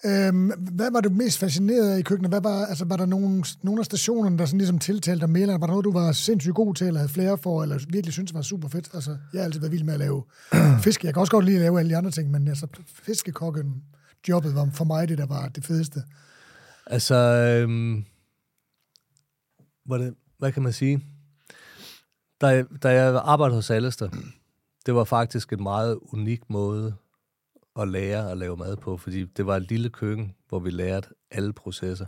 Øhm, 0.03 0.47
hvad 0.47 0.91
var 0.91 1.01
du 1.01 1.09
mest 1.09 1.39
fascineret 1.39 1.89
af 1.91 1.99
i 1.99 2.01
køkkenet? 2.01 2.31
Hvad 2.31 2.41
var, 2.41 2.65
altså, 2.65 2.85
var 2.85 2.97
der 2.97 3.05
nogle, 3.05 3.43
nogle 3.61 3.79
af 3.79 3.85
stationerne, 3.85 4.37
der 4.37 4.45
sådan 4.45 4.57
ligesom 4.57 4.79
tiltalte 4.79 5.21
dig 5.21 5.29
mere? 5.29 5.41
Eller 5.41 5.57
var 5.57 5.67
der 5.67 5.73
noget, 5.73 5.85
du 5.85 5.91
var 5.91 6.11
sindssygt 6.11 6.55
god 6.55 6.75
til, 6.75 6.87
eller 6.87 6.99
havde 6.99 7.13
flere 7.13 7.37
for, 7.37 7.63
eller 7.63 7.79
virkelig 7.89 8.13
synes 8.13 8.33
var 8.33 8.41
super 8.41 8.67
fedt? 8.67 8.89
Altså, 8.93 9.17
jeg 9.33 9.39
har 9.39 9.45
altid 9.45 9.59
været 9.59 9.71
vild 9.71 9.83
med 9.83 9.93
at 9.93 9.99
lave 9.99 10.23
fisk. 10.83 11.03
Jeg 11.03 11.13
kan 11.13 11.19
også 11.19 11.31
godt 11.31 11.45
lide 11.45 11.55
at 11.55 11.61
lave 11.61 11.79
alle 11.79 11.89
de 11.89 11.97
andre 11.97 12.11
ting, 12.11 12.31
men 12.31 12.47
altså, 12.47 12.67
fiskekokken, 12.87 13.83
jobbet 14.29 14.55
var 14.55 14.69
for 14.73 14.85
mig 14.85 15.07
det, 15.09 15.17
der 15.17 15.25
var 15.25 15.47
det 15.47 15.65
fedeste. 15.65 16.03
Altså, 16.87 17.15
øhm, 17.15 18.05
hvad, 19.85 19.99
det, 19.99 20.13
hvad 20.37 20.51
kan 20.51 20.63
man 20.63 20.73
sige? 20.73 21.03
Da, 22.41 22.63
da 22.83 22.89
jeg 22.89 23.21
arbejdede 23.23 23.55
hos 23.55 23.69
Alistair, 23.69 24.09
det 24.85 24.95
var 24.95 25.03
faktisk 25.03 25.53
en 25.53 25.63
meget 25.63 25.99
unik 26.01 26.49
måde 26.49 26.95
at 27.79 27.87
lære 27.87 28.31
at 28.31 28.37
lave 28.37 28.57
mad 28.57 28.75
på, 28.77 28.97
fordi 28.97 29.25
det 29.25 29.45
var 29.45 29.55
et 29.55 29.69
lille 29.69 29.89
køkken, 29.89 30.35
hvor 30.49 30.59
vi 30.59 30.69
lærte 30.69 31.09
alle 31.31 31.53
processer. 31.53 32.05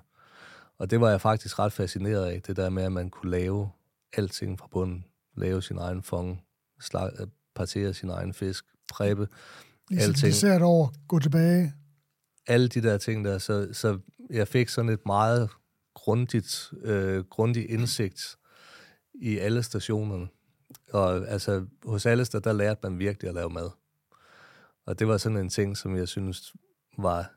Og 0.77 0.91
det 0.91 1.01
var 1.01 1.09
jeg 1.09 1.21
faktisk 1.21 1.59
ret 1.59 1.73
fascineret 1.73 2.25
af, 2.25 2.41
det 2.41 2.55
der 2.55 2.69
med, 2.69 2.83
at 2.83 2.91
man 2.91 3.09
kunne 3.09 3.31
lave 3.31 3.69
alting 4.13 4.59
fra 4.59 4.67
bunden. 4.71 5.05
Lave 5.37 5.61
sin 5.61 5.77
egen 5.77 6.03
fong, 6.03 6.43
slag, 6.81 7.09
øh, 7.19 7.27
partere 7.55 7.93
sin 7.93 8.09
egen 8.09 8.33
fisk, 8.33 8.65
preppe, 8.91 9.27
Lige 9.89 9.99
Alting. 10.01 10.17
sætte 10.17 10.31
dessert 10.31 10.61
over, 10.61 10.87
gå 11.07 11.19
tilbage. 11.19 11.73
alle 12.47 12.67
de 12.67 12.81
der 12.81 12.97
ting 12.97 13.25
der, 13.25 13.37
så, 13.37 13.67
så 13.73 13.99
jeg 14.29 14.47
fik 14.47 14.69
sådan 14.69 14.89
et 14.91 15.05
meget 15.05 15.49
grundigt, 15.95 16.73
øh, 16.81 17.23
grundig 17.23 17.69
indsigt 17.69 18.35
i 19.13 19.37
alle 19.37 19.63
stationerne. 19.63 20.27
Og 20.93 21.27
altså, 21.27 21.65
hos 21.85 22.05
Alistair, 22.05 22.41
der 22.41 22.53
lærte 22.53 22.79
man 22.83 22.99
virkelig 22.99 23.29
at 23.29 23.35
lave 23.35 23.49
mad. 23.49 23.69
Og 24.87 24.99
det 24.99 25.07
var 25.07 25.17
sådan 25.17 25.37
en 25.37 25.49
ting, 25.49 25.77
som 25.77 25.95
jeg 25.95 26.07
synes 26.07 26.53
var 26.97 27.31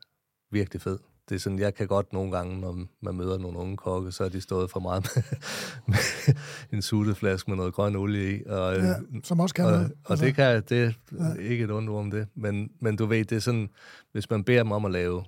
virkelig 0.51 0.83
fed. 0.83 0.99
Det 1.29 1.35
er 1.35 1.41
sådan, 1.41 1.59
jeg 1.59 1.75
kan 1.75 1.87
godt 1.89 2.13
nogle 2.13 2.33
gange, 2.37 2.61
når 2.61 2.87
man 3.03 3.15
møder 3.15 3.39
nogle 3.39 3.59
unge 3.59 3.77
kokke, 3.77 4.13
så 4.13 4.25
er 4.25 4.29
de 4.29 4.41
stået 4.41 4.71
for 4.71 4.81
meget 4.81 5.09
med, 5.15 5.23
med 5.89 6.35
en 6.73 6.83
suteflaske 6.83 7.51
med 7.51 7.57
noget 7.57 7.75
grøn 7.75 7.97
olie 7.97 8.37
i. 8.39 8.43
Og, 8.47 8.77
Ja, 8.77 8.95
som 9.25 9.41
også 9.41 9.55
kan 9.55 9.65
og, 9.65 9.71
noget. 9.71 9.93
og 10.05 10.19
det 10.19 10.35
kan 10.35 10.63
det 10.69 10.95
er 11.19 11.35
ikke 11.35 11.65
et 11.65 11.71
ondt 11.71 11.91
om 11.91 12.11
det. 12.11 12.29
Men, 12.35 12.71
men 12.81 12.97
du 12.97 13.07
ved, 13.07 13.25
det 13.25 13.37
er 13.37 13.41
sådan, 13.41 13.69
hvis 14.13 14.31
man 14.31 14.45
beder 14.45 14.63
dem 14.63 14.73
om 14.73 14.85
at 14.85 14.91
lave 14.93 15.25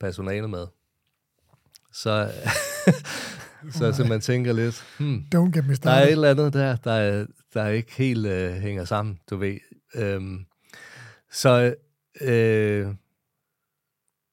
personalemad, 0.00 0.66
så, 1.92 2.30
så, 3.78 3.92
så 3.92 4.04
man 4.08 4.20
tænker 4.20 4.52
lidt, 4.52 4.84
hmm, 4.98 5.24
Don't 5.34 5.50
get 5.50 5.54
me 5.54 5.60
der 5.60 5.66
er 5.66 5.70
et 5.72 5.76
started. 5.76 6.10
eller 6.12 6.30
andet 6.30 6.52
der, 6.52 6.76
der, 6.76 6.92
er- 6.92 7.26
der 7.54 7.68
ikke 7.68 7.92
helt 7.96 8.26
øh, 8.26 8.52
hænger 8.52 8.84
sammen, 8.84 9.18
du 9.30 9.36
ved. 9.36 9.56
Øhm, 9.94 10.46
så 11.34 11.74
øh, 12.20 12.94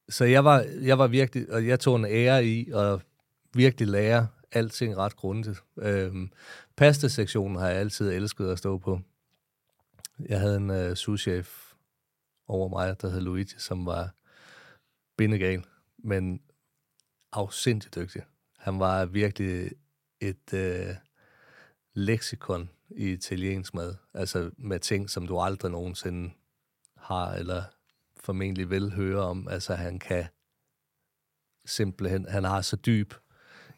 så 0.10 0.26
jeg 0.26 0.46
var, 0.46 0.66
jeg 0.82 0.98
var 0.98 1.08
virkelig, 1.08 1.54
og 1.54 1.68
jeg 1.68 1.80
tog 1.80 1.96
en 1.96 2.06
ære 2.06 2.46
i 2.46 2.72
at 2.72 3.02
virkelig 3.54 3.88
lære 3.88 4.28
alting 4.52 4.98
ret 4.98 5.16
grundigt. 5.16 5.64
Øh, 5.78 6.28
Pasta-sektionen 6.76 7.58
har 7.58 7.68
jeg 7.68 7.78
altid 7.78 8.12
elsket 8.12 8.48
at 8.48 8.58
stå 8.58 8.78
på. 8.78 9.02
Jeg 10.30 10.40
havde 10.40 10.58
en 10.58 10.70
øh, 10.70 10.96
souschef 10.96 11.74
over 12.48 12.70
mig, 12.70 13.02
der 13.02 13.10
hed 13.10 13.22
Luigi, 13.22 13.56
som 13.58 13.86
var 13.86 14.10
bindegal, 15.18 15.66
men 15.98 16.42
afsindig 17.32 17.96
dygtig. 17.96 18.22
Han 18.58 18.80
var 18.80 19.06
virkelig 19.06 19.72
et 20.20 20.54
øh, 20.54 20.96
leksikon 21.94 22.70
i 22.90 23.12
italiensk 23.12 23.74
mad. 23.74 23.96
Altså 24.14 24.52
med 24.58 24.80
ting, 24.80 25.10
som 25.10 25.28
du 25.28 25.40
aldrig 25.40 25.72
nogensinde 25.72 26.32
har, 27.02 27.34
eller 27.34 27.64
formentlig 28.24 28.70
vil 28.70 28.92
høre 28.92 29.22
om. 29.22 29.48
Altså 29.48 29.76
han 29.76 30.00
kan 30.00 30.26
simpelthen, 31.66 32.26
han 32.30 32.44
har 32.44 32.62
så 32.62 32.76
dyb 32.76 33.14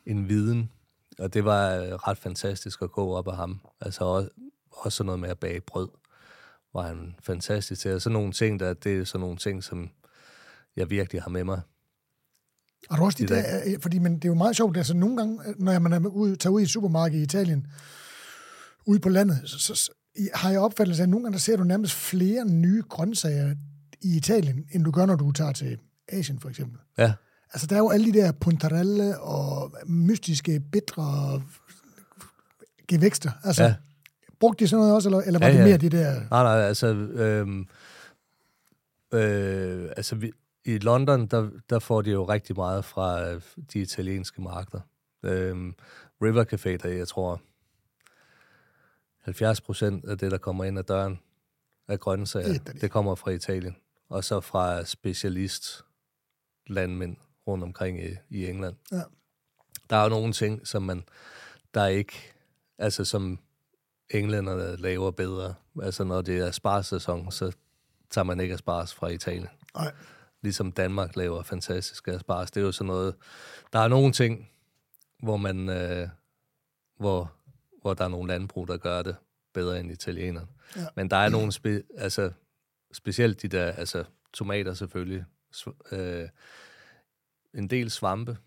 en 0.06 0.30
viden, 0.30 0.72
og 1.20 1.34
det 1.34 1.46
var 1.46 1.76
øh, 1.76 1.94
ret 1.94 2.18
fantastisk 2.18 2.82
at 2.82 2.92
gå 2.92 3.14
op 3.14 3.28
af 3.28 3.36
ham. 3.36 3.60
Altså 3.82 4.06
også, 4.06 4.30
også 4.72 4.98
sådan 4.98 5.06
noget 5.06 5.20
med 5.20 5.30
at 5.30 5.40
bage 5.40 5.62
brød, 5.62 5.90
var 6.74 6.82
han 6.82 7.16
fantastisk 7.20 7.82
til. 7.82 7.94
Og 7.94 8.02
sådan 8.02 8.14
nogle 8.14 8.32
ting, 8.32 8.60
der, 8.60 8.74
det 8.74 9.00
er 9.00 9.04
sådan 9.04 9.20
nogle 9.20 9.38
ting, 9.38 9.64
som 9.64 9.90
jeg 10.76 10.90
virkelig 10.90 11.22
har 11.22 11.30
med 11.30 11.44
mig. 11.44 11.62
Og 12.90 12.98
du 12.98 13.04
også 13.04 13.18
de 13.18 13.28
der, 13.28 13.62
øh, 13.66 13.82
fordi 13.82 14.00
men 14.00 14.16
det 14.16 14.26
er 14.26 14.30
jo 14.30 14.36
meget 14.36 14.56
sjovt, 14.56 14.78
altså 14.78 14.94
nogle 14.94 15.18
gange, 15.18 15.48
øh, 15.48 15.60
når 15.60 15.80
man 15.80 15.94
er 15.94 16.08
ude, 16.08 16.36
tager 16.36 16.54
ud 16.54 16.60
i 16.60 16.64
et 16.64 16.70
supermarked 16.70 17.20
i 17.20 17.24
Italien, 17.24 17.68
ude 18.86 19.00
på 19.00 19.10
landet, 19.10 19.42
så, 19.46 19.76
så, 19.76 19.92
har 20.34 20.50
jeg 20.50 20.60
opfattelse 20.60 21.02
af, 21.02 21.06
at 21.06 21.10
nogle 21.10 21.24
gange 21.24 21.34
der 21.34 21.40
ser 21.40 21.58
du 21.58 21.64
nærmest 21.64 21.94
flere 21.94 22.46
nye 22.46 22.84
grøntsager 22.90 23.56
i 24.02 24.18
Italien, 24.18 24.66
end 24.72 24.84
du 24.84 24.92
gør, 24.92 25.06
når 25.06 25.16
du 25.16 25.32
tager 25.32 25.52
til 25.52 25.78
Asien 26.10 26.40
for 26.40 26.50
eksempel. 26.50 26.80
Ja, 26.98 27.14
Altså, 27.54 27.68
der 27.68 27.76
er 27.76 27.80
jo 27.80 27.90
alle 27.90 28.14
de 28.14 28.20
der 28.20 28.32
puntarelle 28.32 29.20
og 29.20 29.76
mystiske, 29.86 30.60
bitre 30.72 31.42
gevækster. 32.88 33.32
Altså, 33.44 33.64
ja. 33.64 33.76
Brugte 34.40 34.64
de 34.64 34.70
sådan 34.70 34.80
noget 34.80 34.96
også, 34.96 35.10
eller, 35.10 35.22
eller 35.22 35.40
var 35.40 35.48
Ja, 35.48 35.54
det 35.54 35.60
ja. 35.60 35.66
mere 35.66 35.78
de 35.78 35.90
der... 35.90 36.14
Nej, 36.30 36.44
nej, 36.44 36.62
altså... 36.62 36.88
Øhm, 36.94 37.68
øh, 39.14 39.90
altså 39.98 40.16
vi, 40.16 40.32
I 40.66 40.78
London, 40.78 41.28
der, 41.28 41.50
der 41.70 41.80
får 41.80 42.02
de 42.02 42.12
jo 42.12 42.24
rigtig 42.24 42.56
meget 42.56 42.86
fra 42.86 43.30
øh, 43.30 43.42
de 43.74 43.80
italienske 43.80 44.42
markeder. 44.42 44.82
Øhm, 45.24 45.74
River 46.22 46.44
Café, 46.44 46.78
der 46.84 46.90
jeg 46.98 47.08
tror, 47.08 47.42
70 49.24 49.62
procent 49.62 50.06
af 50.06 50.18
det, 50.18 50.32
der 50.32 50.38
kommer 50.38 50.64
ind 50.64 50.80
ad 50.80 50.84
døren 50.84 51.20
af 51.88 52.00
grøntsager, 52.00 52.50
Æt, 52.50 52.82
det 52.82 52.92
kommer 52.92 53.16
fra 53.16 53.32
Italien. 53.32 53.76
Og 54.10 54.24
så 54.24 54.42
fra 54.42 54.86
specialist 54.86 55.86
landmænd 56.68 57.18
rundt 57.48 57.64
omkring 57.64 58.04
i, 58.04 58.16
i 58.30 58.48
England. 58.48 58.76
Ja. 58.92 59.02
Der 59.90 59.96
er 59.96 60.04
jo 60.04 60.10
nogle 60.10 60.34
ting, 60.34 60.68
som 60.68 60.84
man, 60.84 61.04
der 61.74 61.86
ikke, 61.86 62.14
altså 62.78 63.06
som 63.06 63.40
englænderne 64.10 64.76
laver 64.76 65.12
bedre. 65.12 65.54
Altså 65.82 66.04
når 66.04 66.22
det 66.22 66.38
er 66.38 66.52
sparsæson, 66.52 67.32
så 67.32 67.52
tager 68.10 68.26
man 68.26 68.40
ikke 68.40 68.54
asparges 68.54 68.94
fra 68.94 69.08
Italien. 69.08 69.50
Nej, 69.76 69.92
Ligesom 70.42 70.72
Danmark 70.72 71.16
laver 71.16 71.44
fantastiske 71.44 72.12
asparges. 72.12 72.52
Det 72.52 72.62
er 72.62 72.66
jo 72.66 72.72
sådan 72.72 72.88
noget, 72.88 73.16
der 73.74 73.80
er 73.80 73.88
nogle 73.88 74.12
ting, 74.12 74.50
hvor 75.20 75.38
man, 75.38 75.70
øh, 75.70 76.10
hvor, 76.98 77.32
hvor 77.84 77.94
der 77.94 78.04
er 78.04 78.08
nogle 78.10 78.28
landbrug, 78.28 78.68
der 78.68 78.78
gør 78.78 79.02
det 79.02 79.16
bedre 79.54 79.80
end 79.80 79.92
italienerne. 79.92 80.48
Ja. 80.76 80.86
Men 80.96 81.10
der 81.10 81.18
er 81.18 81.30
nogle, 81.30 81.52
spe, 81.52 81.84
altså 81.98 82.32
specielt 82.94 83.42
de 83.42 83.48
der, 83.48 83.72
altså 83.72 84.04
tomater 84.34 84.74
selvfølgelig, 84.74 85.26
sv- 85.56 85.96
øh, 85.96 86.30
en 87.54 87.68
del 87.70 87.92
svampe, 87.92 88.38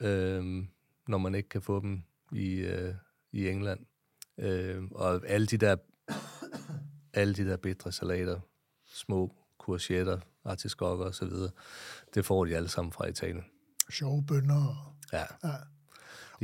øh, 0.00 0.64
når 1.08 1.18
man 1.18 1.34
ikke 1.34 1.48
kan 1.48 1.62
få 1.62 1.80
dem 1.80 2.02
i, 2.32 2.54
øh, 2.54 2.94
i 3.32 3.48
England. 3.48 3.80
Øh, 4.38 4.82
og 4.90 5.26
alle 5.26 5.46
de 5.46 5.56
der 5.56 5.76
alle 7.12 7.34
de 7.34 7.46
der 7.46 7.56
bitre 7.56 7.92
salater, 7.92 8.40
små 8.86 9.34
courgetter, 9.58 10.20
artiskokker 10.44 11.04
og 11.04 11.14
så 11.14 11.26
videre, 11.26 11.50
det 12.14 12.24
får 12.26 12.44
de 12.44 12.56
alle 12.56 12.68
sammen 12.68 12.92
fra 12.92 13.06
Italien. 13.06 13.44
sjove 13.90 14.24
bønder. 14.26 14.96
Ja. 15.12 15.24
Ja. 15.44 15.54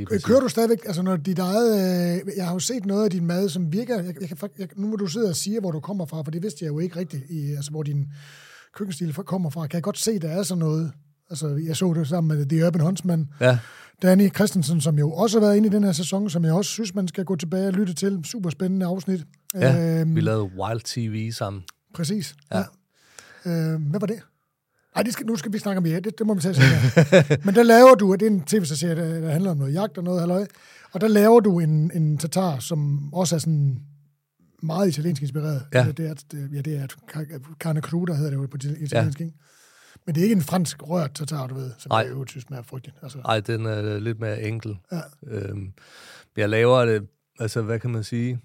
Præcis. 0.09 0.25
Kører 0.25 0.41
du 0.41 0.49
stadigvæk, 0.49 0.79
altså 0.87 1.03
når 1.03 1.17
dit 1.17 1.39
eget, 1.39 1.73
øh, 1.75 2.37
jeg 2.37 2.47
har 2.47 2.53
jo 2.53 2.59
set 2.59 2.87
noget 2.87 3.05
af 3.05 3.11
din 3.11 3.27
mad, 3.27 3.49
som 3.49 3.73
virker, 3.73 4.03
jeg, 4.03 4.15
jeg 4.21 4.29
kan, 4.29 4.39
jeg, 4.59 4.69
nu 4.77 4.87
må 4.87 4.97
du 4.97 5.07
sidde 5.07 5.29
og 5.29 5.37
sige, 5.37 5.61
hvor 5.61 5.71
du 5.71 5.81
kommer 5.81 6.07
fra, 6.07 6.23
for 6.23 6.31
det 6.31 6.43
vidste 6.43 6.65
jeg 6.65 6.71
jo 6.73 6.79
ikke 6.79 6.97
rigtigt, 6.97 7.25
i, 7.31 7.53
altså 7.53 7.71
hvor 7.71 7.83
din 7.83 8.07
køkkenstil 8.75 9.15
kommer 9.15 9.51
fra. 9.51 9.67
Kan 9.67 9.77
jeg 9.77 9.83
godt 9.83 9.99
se, 9.99 10.19
der 10.19 10.29
er 10.29 10.43
sådan 10.43 10.59
noget, 10.59 10.93
altså 11.31 11.49
jeg 11.67 11.77
så 11.77 11.93
det 11.95 12.09
sammen 12.09 12.39
med 12.39 12.47
The 12.47 12.67
Urban 12.67 12.81
Huntsman, 12.81 13.29
Ja, 13.41 13.59
Danny 14.03 14.35
Christensen, 14.35 14.81
som 14.81 14.99
jo 14.99 15.13
også 15.13 15.41
har 15.41 15.47
været 15.47 15.57
inde 15.57 15.69
i 15.69 15.71
den 15.71 15.85
her 15.85 15.93
sæson, 15.93 16.31
som 16.31 16.45
jeg 16.45 16.53
også 16.53 16.71
synes, 16.71 16.95
man 16.95 17.09
skal 17.09 17.25
gå 17.25 17.37
tilbage 17.37 17.67
og 17.67 17.73
lytte 17.73 17.95
til. 17.95 18.21
Super 18.25 18.51
spændende 18.51 18.87
afsnit. 18.87 19.25
ja. 19.55 20.01
Øhm, 20.01 20.17
vi 20.17 20.21
lavede 20.21 20.51
Wild 20.59 20.81
TV 20.85 21.33
sammen. 21.33 21.63
Præcis. 21.95 22.35
Ja. 22.53 22.59
Ja. 22.59 22.65
ja. 23.47 23.73
Øh, 23.73 23.81
hvad 23.81 24.01
var 24.01 24.07
det? 24.07 24.21
Nej, 24.95 25.03
det 25.03 25.13
skal, 25.13 25.27
nu 25.27 25.37
skal 25.37 25.53
vi 25.53 25.59
snakke 25.59 25.79
om 25.79 25.87
ja, 25.87 26.01
det, 26.01 26.19
det 26.19 26.27
må 26.27 26.35
vi 26.35 26.41
tage 26.41 26.55
senere. 26.55 27.39
Men 27.45 27.55
der 27.55 27.63
laver 27.63 27.95
du, 27.95 28.13
og 28.13 28.21
det 28.21 28.27
er 28.27 28.31
en 28.31 28.41
tv-serie, 28.41 28.97
der, 28.97 29.21
der 29.21 29.31
handler 29.31 29.51
om 29.51 29.57
noget 29.57 29.75
jagt 29.75 29.99
og 29.99 30.05
noget 30.05 30.21
halløj, 30.21 30.47
og 30.93 31.01
der 31.01 31.09
laver 31.09 31.41
du 31.41 31.61
en, 31.61 31.91
en 31.95 32.19
tatar, 32.19 32.59
som 32.59 33.11
også 33.15 33.35
er 33.35 33.39
sådan 33.39 33.83
meget 34.63 34.89
italiensk 34.89 35.23
inspireret. 35.23 35.67
Ja. 35.75 35.93
Det 35.97 36.07
er, 36.07 36.15
det, 36.33 36.51
ja, 36.55 36.61
det 36.61 36.77
er 36.77 36.87
carne 37.61 37.81
cruda, 37.81 38.15
hedder 38.15 38.31
det 38.31 38.37
jo 38.37 38.47
på 38.47 38.57
italiensk, 38.57 38.93
ja. 38.95 39.07
ikke? 39.07 39.33
Men 40.07 40.15
det 40.15 40.21
er 40.21 40.25
ikke 40.25 40.37
en 40.37 40.43
fransk 40.43 40.83
rørt 40.83 41.15
tatar, 41.15 41.47
du 41.47 41.55
ved, 41.55 41.71
som 41.79 41.91
Nej. 41.91 41.99
jeg 41.99 42.11
jo 42.11 42.27
synes 42.27 42.45
smager 42.45 42.63
frygteligt. 42.63 42.99
Altså, 43.03 43.19
Ej, 43.25 43.41
den 43.41 43.67
er 43.67 43.99
lidt 43.99 44.21
mere 44.21 44.43
enkel. 44.43 44.79
Ja. 44.93 45.01
Øhm, 45.27 45.73
jeg 46.37 46.49
laver 46.49 46.85
det, 46.85 47.07
altså 47.39 47.63
hvad 47.63 47.81
kan 47.81 47.91
man 47.91 48.05
sige? 48.05 48.41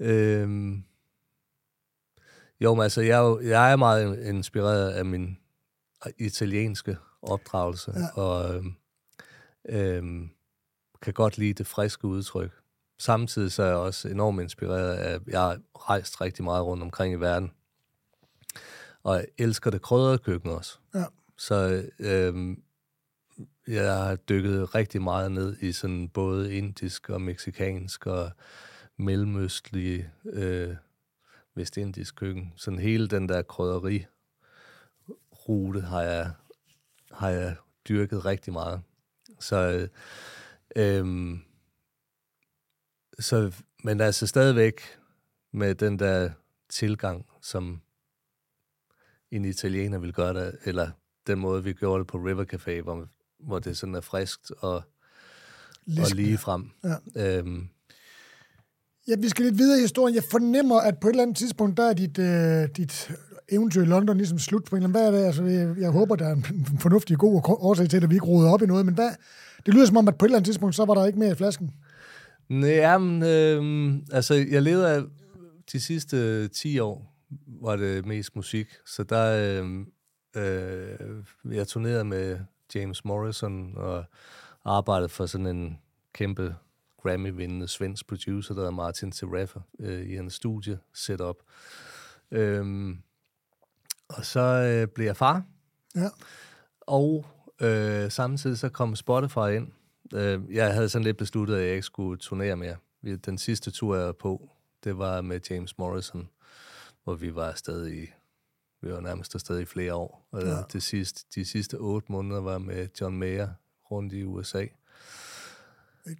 Øhm, 0.00 0.84
jo, 2.64 2.74
men 2.74 2.82
altså, 2.82 3.00
jeg, 3.00 3.18
er 3.18 3.40
jeg 3.40 3.72
er 3.72 3.76
meget 3.76 4.26
inspireret 4.26 4.90
af 4.90 5.04
min 5.04 5.38
italienske 6.18 6.96
opdragelse, 7.22 7.92
ja. 7.96 8.22
og 8.22 8.54
øhm, 8.54 8.74
øhm, 9.68 10.30
kan 11.02 11.12
godt 11.12 11.38
lide 11.38 11.54
det 11.54 11.66
friske 11.66 12.04
udtryk. 12.04 12.52
Samtidig 12.98 13.52
så 13.52 13.62
er 13.62 13.66
jeg 13.66 13.76
også 13.76 14.08
enormt 14.08 14.42
inspireret 14.42 14.94
af, 14.94 15.18
jeg 15.26 15.40
har 15.40 15.58
rejst 15.76 16.20
rigtig 16.20 16.44
meget 16.44 16.64
rundt 16.64 16.82
omkring 16.82 17.14
i 17.14 17.16
verden, 17.16 17.52
og 19.02 19.16
jeg 19.16 19.26
elsker 19.38 19.70
det 19.70 19.82
krydrede 19.82 20.18
køkken 20.18 20.50
også. 20.50 20.78
Ja. 20.94 21.04
Så 21.36 21.84
øhm, 21.98 22.62
jeg 23.68 23.94
har 23.96 24.16
dykket 24.16 24.74
rigtig 24.74 25.02
meget 25.02 25.32
ned 25.32 25.56
i 25.60 25.72
sådan 25.72 26.08
både 26.08 26.54
indisk 26.54 27.10
og 27.10 27.20
meksikansk 27.20 28.06
og 28.06 28.30
mellemøstlige 28.96 30.10
øh, 30.24 30.76
vestindisk 31.54 32.16
køkken. 32.16 32.52
Sådan 32.56 32.78
hele 32.78 33.08
den 33.08 33.28
der 33.28 33.42
krydderi 33.42 34.06
rute 35.48 35.80
har 35.80 36.02
jeg, 36.02 36.30
har 37.12 37.28
jeg 37.28 37.56
dyrket 37.88 38.24
rigtig 38.24 38.52
meget. 38.52 38.82
Så, 39.40 39.88
øh, 40.76 41.38
så, 43.18 43.52
men 43.84 44.00
altså 44.00 44.26
stadigvæk 44.26 44.80
med 45.52 45.74
den 45.74 45.98
der 45.98 46.30
tilgang, 46.68 47.26
som 47.42 47.80
en 49.30 49.44
italiener 49.44 49.98
vil 49.98 50.12
gøre 50.12 50.34
det, 50.34 50.58
eller 50.64 50.90
den 51.26 51.38
måde, 51.38 51.64
vi 51.64 51.72
gjorde 51.72 51.98
det 51.98 52.06
på 52.06 52.18
River 52.18 52.44
Café, 52.44 52.82
hvor, 52.82 53.08
hvor 53.38 53.58
det 53.58 53.78
sådan 53.78 53.94
er 53.94 54.00
friskt 54.00 54.50
og, 54.50 54.74
og 54.74 54.84
Lisken. 55.86 56.16
lige 56.16 56.38
frem. 56.38 56.70
Ja. 56.84 57.38
Øhm, 57.38 57.68
Ja, 59.08 59.14
vi 59.18 59.28
skal 59.28 59.44
lidt 59.44 59.58
videre 59.58 59.78
i 59.78 59.80
historien. 59.80 60.14
Jeg 60.14 60.24
fornemmer, 60.30 60.80
at 60.80 60.98
på 60.98 61.08
et 61.08 61.12
eller 61.12 61.22
andet 61.22 61.36
tidspunkt, 61.36 61.76
der 61.76 61.88
er 61.88 61.92
dit, 61.92 62.18
øh, 62.18 62.68
dit 62.76 63.10
eventyr 63.48 63.82
i 63.82 63.84
London 63.84 64.16
ligesom 64.16 64.38
slut 64.38 64.64
på 64.64 64.76
en 64.76 64.82
eller 64.82 64.88
anden. 64.88 65.02
Hvad 65.02 65.20
er 65.20 65.20
det? 65.20 65.26
Altså, 65.26 65.44
jeg, 65.44 65.74
jeg 65.78 65.90
håber, 65.90 66.16
der 66.16 66.26
er 66.26 66.32
en 66.32 66.66
fornuftig 66.84 67.18
god 67.18 67.42
årsag 67.46 67.88
til, 67.88 68.04
at 68.04 68.10
vi 68.10 68.14
ikke 68.14 68.26
roder 68.26 68.50
op 68.50 68.62
i 68.62 68.66
noget, 68.66 68.86
men 68.86 68.94
hvad? 68.94 69.10
Det 69.66 69.74
lyder 69.74 69.86
som 69.86 69.96
om, 69.96 70.08
at 70.08 70.18
på 70.18 70.24
et 70.24 70.28
eller 70.28 70.38
andet 70.38 70.46
tidspunkt, 70.46 70.74
så 70.74 70.84
var 70.84 70.94
der 70.94 71.06
ikke 71.06 71.18
mere 71.18 71.30
i 71.30 71.34
flasken. 71.34 71.70
Nej, 72.48 72.98
men, 72.98 73.22
øh, 73.22 73.94
altså, 74.12 74.34
jeg 74.34 74.62
levede 74.62 74.88
af 74.88 75.02
de 75.72 75.80
sidste 75.80 76.16
øh, 76.16 76.50
10 76.50 76.78
år, 76.78 77.14
var 77.46 77.76
det 77.76 78.06
mest 78.06 78.36
musik. 78.36 78.66
Så 78.86 79.02
der, 79.02 79.62
øh, 79.62 79.86
øh, 80.36 81.54
jeg 81.56 81.68
turnerede 81.68 82.04
med 82.04 82.38
James 82.74 83.04
Morrison 83.04 83.72
og 83.76 84.04
arbejdede 84.64 85.08
for 85.08 85.26
sådan 85.26 85.46
en 85.46 85.78
kæmpe 86.12 86.54
Grammy-vindende 87.04 87.68
svensk 87.68 88.06
producer, 88.08 88.54
der 88.54 88.60
hedder 88.60 88.70
Martin 88.70 89.12
Tereffa, 89.12 89.58
øh, 89.78 90.06
i 90.10 90.14
hans 90.14 90.34
studie 90.34 90.78
setup. 90.94 91.36
Øhm, 92.30 92.98
og 94.08 94.24
så 94.24 94.40
øh, 94.40 94.88
blev 94.88 95.06
jeg 95.06 95.16
far, 95.16 95.44
Ja. 95.96 96.08
og 96.80 97.26
øh, 97.60 98.10
samtidig 98.10 98.58
så 98.58 98.68
kom 98.68 98.96
Spotify 98.96 99.56
ind. 99.56 99.68
Øh, 100.14 100.54
jeg 100.54 100.74
havde 100.74 100.88
sådan 100.88 101.04
lidt 101.04 101.16
besluttet, 101.16 101.56
at 101.56 101.62
jeg 101.62 101.70
ikke 101.70 101.82
skulle 101.82 102.18
turnere 102.18 102.56
mere. 102.56 102.76
Den 103.24 103.38
sidste 103.38 103.70
tur, 103.70 103.96
jeg 103.96 104.06
var 104.06 104.12
på, 104.12 104.50
det 104.84 104.98
var 104.98 105.20
med 105.20 105.40
James 105.50 105.78
Morrison, 105.78 106.28
hvor 107.04 107.14
vi 107.14 107.34
var 107.34 107.48
afsted 107.48 107.88
i, 107.92 108.06
vi 108.80 108.92
var 108.92 109.00
nærmest 109.00 109.34
afsted 109.34 109.60
i 109.60 109.64
flere 109.64 109.94
år. 109.94 110.28
Og 110.30 110.42
ja. 110.42 110.62
det 110.72 110.82
sidste, 110.82 111.24
de 111.34 111.44
sidste 111.44 111.74
otte 111.74 112.12
måneder 112.12 112.40
var 112.40 112.58
med 112.58 112.88
John 113.00 113.18
Mayer 113.18 113.48
rundt 113.90 114.12
i 114.12 114.24
USA. 114.24 114.66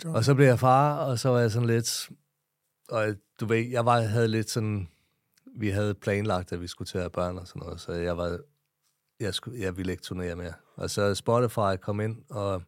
Og 0.05 0.25
så 0.25 0.35
blev 0.35 0.47
jeg 0.47 0.59
far, 0.59 0.97
og 0.99 1.19
så 1.19 1.29
var 1.29 1.41
jeg 1.41 1.51
sådan 1.51 1.69
lidt... 1.69 2.11
Og 2.89 3.15
du 3.41 3.47
ved, 3.47 3.69
jeg 3.69 3.87
var, 3.87 4.01
havde 4.01 4.29
lidt 4.29 4.51
sådan... 4.51 4.89
Vi 5.57 5.69
havde 5.69 5.95
planlagt, 5.95 6.53
at 6.53 6.61
vi 6.61 6.67
skulle 6.67 6.89
til 6.89 6.99
at 6.99 7.03
have 7.03 7.11
børn 7.11 7.39
og 7.39 7.49
sådan 7.49 7.61
noget, 7.61 7.81
så 7.81 7.93
jeg 7.93 8.17
var... 8.17 8.39
Jeg, 9.21 9.35
skulle, 9.35 9.61
jeg 9.61 9.77
ville 9.77 9.93
ikke 9.93 10.03
turnere 10.03 10.37
mere. 10.37 10.53
Og 10.77 10.91
så 10.91 11.15
Spotify 11.15 11.77
kom 11.81 12.01
ind 12.01 12.23
og 12.31 12.63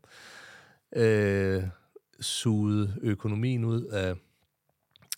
øh, 0.97 1.63
sugede 2.21 2.97
økonomien 3.03 3.65
ud 3.65 3.85
af 3.85 4.17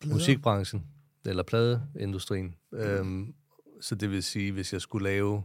Glæder. 0.00 0.14
musikbranchen, 0.14 0.86
eller 1.24 1.42
pladeindustrien. 1.42 2.54
Øhm, 2.72 3.34
så 3.80 3.94
det 3.94 4.10
vil 4.10 4.22
sige, 4.22 4.52
hvis 4.52 4.72
jeg 4.72 4.80
skulle 4.80 5.04
lave 5.04 5.42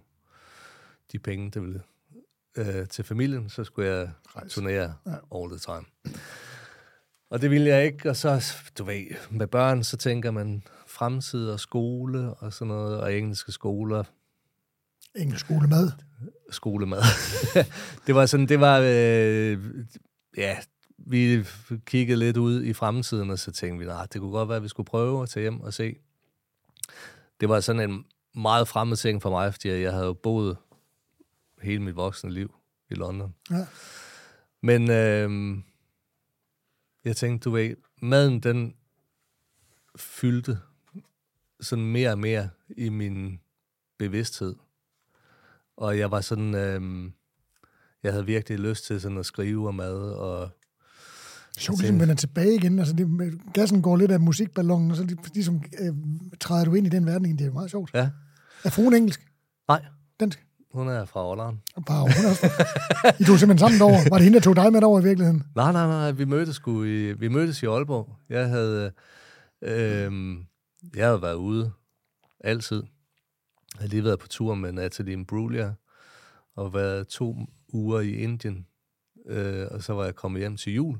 de 1.12 1.20
penge, 1.20 1.52
det 1.52 1.62
ville, 1.62 1.82
øh, 2.58 2.88
til 2.88 3.04
familien, 3.04 3.50
så 3.50 3.64
skulle 3.64 3.90
jeg 3.92 4.10
Rejse. 4.36 4.50
turnere 4.56 4.94
Ja. 5.06 5.12
all 5.36 5.50
the 5.52 5.60
time. 5.60 5.86
Og 7.30 7.42
det 7.42 7.52
ville 7.52 7.68
jeg 7.70 7.86
ikke, 7.86 8.10
og 8.10 8.16
så, 8.16 8.54
du 8.78 8.84
ved, 8.84 9.06
med 9.32 9.48
børn, 9.48 9.84
så 9.84 9.98
tænker 9.98 10.32
man 10.32 10.64
fremtid 10.88 11.50
og 11.50 11.60
skole 11.60 12.34
og 12.34 12.54
sådan 12.54 12.68
noget, 12.68 13.00
og 13.00 13.14
engelske 13.18 13.52
skoler, 13.52 14.04
Engelsk 15.16 15.46
skolemad. 15.46 15.92
skolemad. 16.52 17.02
det 18.08 18.16
var 18.16 18.26
sådan, 18.26 18.46
det 18.48 18.60
var, 18.60 18.80
øh, 18.84 19.58
ja, 20.38 20.58
vi 20.98 21.46
kiggede 21.86 22.20
lidt 22.20 22.38
ud 22.38 22.64
i 22.64 22.74
fremtiden, 22.74 23.30
og 23.30 23.40
så 23.40 23.52
tænkte 23.52 23.80
vi, 23.80 23.86
nej, 23.86 24.06
det 24.14 24.22
kunne 24.22 24.32
godt 24.32 24.50
være, 24.50 24.56
at 24.58 24.64
vi 24.64 24.68
skulle 24.68 24.88
prøve 24.88 25.24
at 25.24 25.30
tage 25.30 25.42
hjem 25.42 25.62
og 25.62 25.74
se. 25.74 25.96
Det 27.40 27.50
var 27.50 27.60
sådan 27.60 27.90
en 27.92 28.06
meget 28.36 28.68
fremmed 28.68 28.98
ting 28.98 29.22
for 29.22 29.30
mig, 29.30 29.54
fordi 29.54 29.70
jeg 29.70 29.94
havde 29.94 30.16
boet 30.16 30.58
hele 31.64 31.84
mit 31.84 31.96
voksne 31.96 32.32
liv 32.32 32.56
i 32.90 32.94
London. 32.94 33.34
Ja. 33.52 33.66
Men 34.62 34.92
øh, 34.92 35.58
jeg 37.06 37.16
tænkte, 37.16 37.50
du 37.50 37.56
ved, 37.56 37.76
maden 38.02 38.40
den 38.40 38.76
fyldte 39.96 40.60
sådan 41.62 41.86
mere 41.86 42.12
og 42.12 42.20
mere 42.20 42.50
i 42.78 42.90
min 42.90 43.40
bevidsthed. 43.98 44.56
Og 45.78 45.98
jeg 46.00 46.12
var 46.12 46.22
sådan, 46.22 46.56
øh, 46.56 47.12
jeg 48.04 48.12
havde 48.12 48.26
virkelig 48.26 48.60
lyst 48.60 48.86
til 48.86 49.02
sådan 49.02 49.18
at 49.18 49.26
skrive 49.26 49.68
om 49.68 49.76
mad, 49.76 49.94
og 50.14 50.50
Sjovt, 51.58 51.80
ligesom 51.80 52.00
vender 52.00 52.16
tilbage 52.16 52.56
igen. 52.56 52.80
Altså, 52.80 52.94
det, 52.94 53.40
gassen 53.54 53.82
går 53.82 53.98
lidt 53.98 54.12
af 54.12 54.20
musikballonen, 54.20 54.92
og 54.92 54.98
så 54.98 55.04
lig- 55.04 55.34
ligesom 55.34 55.64
øh, 55.80 55.94
træder 56.40 56.66
du 56.66 56.74
ind 56.74 56.88
i 56.88 56.90
den 56.90 57.06
verden 57.06 57.26
igen. 57.26 57.38
Det 57.38 57.48
er 57.48 57.52
meget 57.52 57.72
sjovt. 57.72 57.92
ja, 57.94 58.10
Er 58.64 58.70
fruen 58.70 58.94
engelsk? 58.94 59.28
nej, 59.68 59.86
Dansk? 60.20 60.46
Hun 60.74 60.88
er 60.88 61.06
fra 61.06 61.28
Ålderen. 61.28 61.62
Bare 61.86 62.00
hun 62.00 62.10
er 62.10 62.30
også. 62.30 62.46
I 63.20 63.24
tog 63.24 63.40
simpelthen 63.40 63.58
sammen 63.58 63.80
derover. 63.80 64.10
Var 64.10 64.18
det 64.18 64.24
hende, 64.24 64.38
der 64.38 64.44
tog 64.44 64.56
dig 64.56 64.72
med 64.72 64.82
derover 64.82 65.00
i 65.00 65.04
virkeligheden? 65.04 65.44
Nej, 65.56 65.72
nej, 65.72 65.88
nej, 65.88 66.12
vi 66.12 66.26
mødtes, 66.26 66.56
sgu 66.56 66.84
i, 66.84 67.14
vi 67.14 67.28
mødtes 67.28 67.64
i 67.64 67.66
Aalborg. 67.66 68.16
Jeg 68.30 68.50
havde, 68.50 68.92
øh, 69.62 70.38
jeg 70.96 71.06
havde 71.06 71.22
været 71.22 71.36
ude 71.36 71.72
altid. 72.44 72.84
Jeg 73.74 73.80
havde 73.80 73.90
lige 73.90 74.04
været 74.04 74.20
på 74.20 74.28
tur 74.28 74.56
med 74.56 74.72
Natalie 74.72 75.14
Imbruglia, 75.14 75.74
og 76.56 76.74
været 76.74 77.08
to 77.08 77.38
uger 77.74 78.00
i 78.00 78.12
Indien. 78.12 78.68
Øh, 79.26 79.68
og 79.72 79.84
så 79.84 79.94
var 79.94 80.04
jeg 80.04 80.16
kommet 80.16 80.40
hjem 80.42 80.58
til 80.58 80.74
jul. 80.74 80.98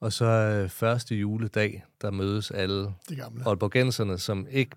Og 0.00 0.12
så 0.12 0.24
øh, 0.24 0.68
første 0.68 1.14
juledag, 1.14 1.84
der 2.02 2.10
mødes 2.10 2.50
alle 2.50 2.94
Det 3.08 3.16
gamle. 3.16 3.46
Aalborgenserne, 3.46 4.18
som 4.18 4.46
ikke 4.50 4.76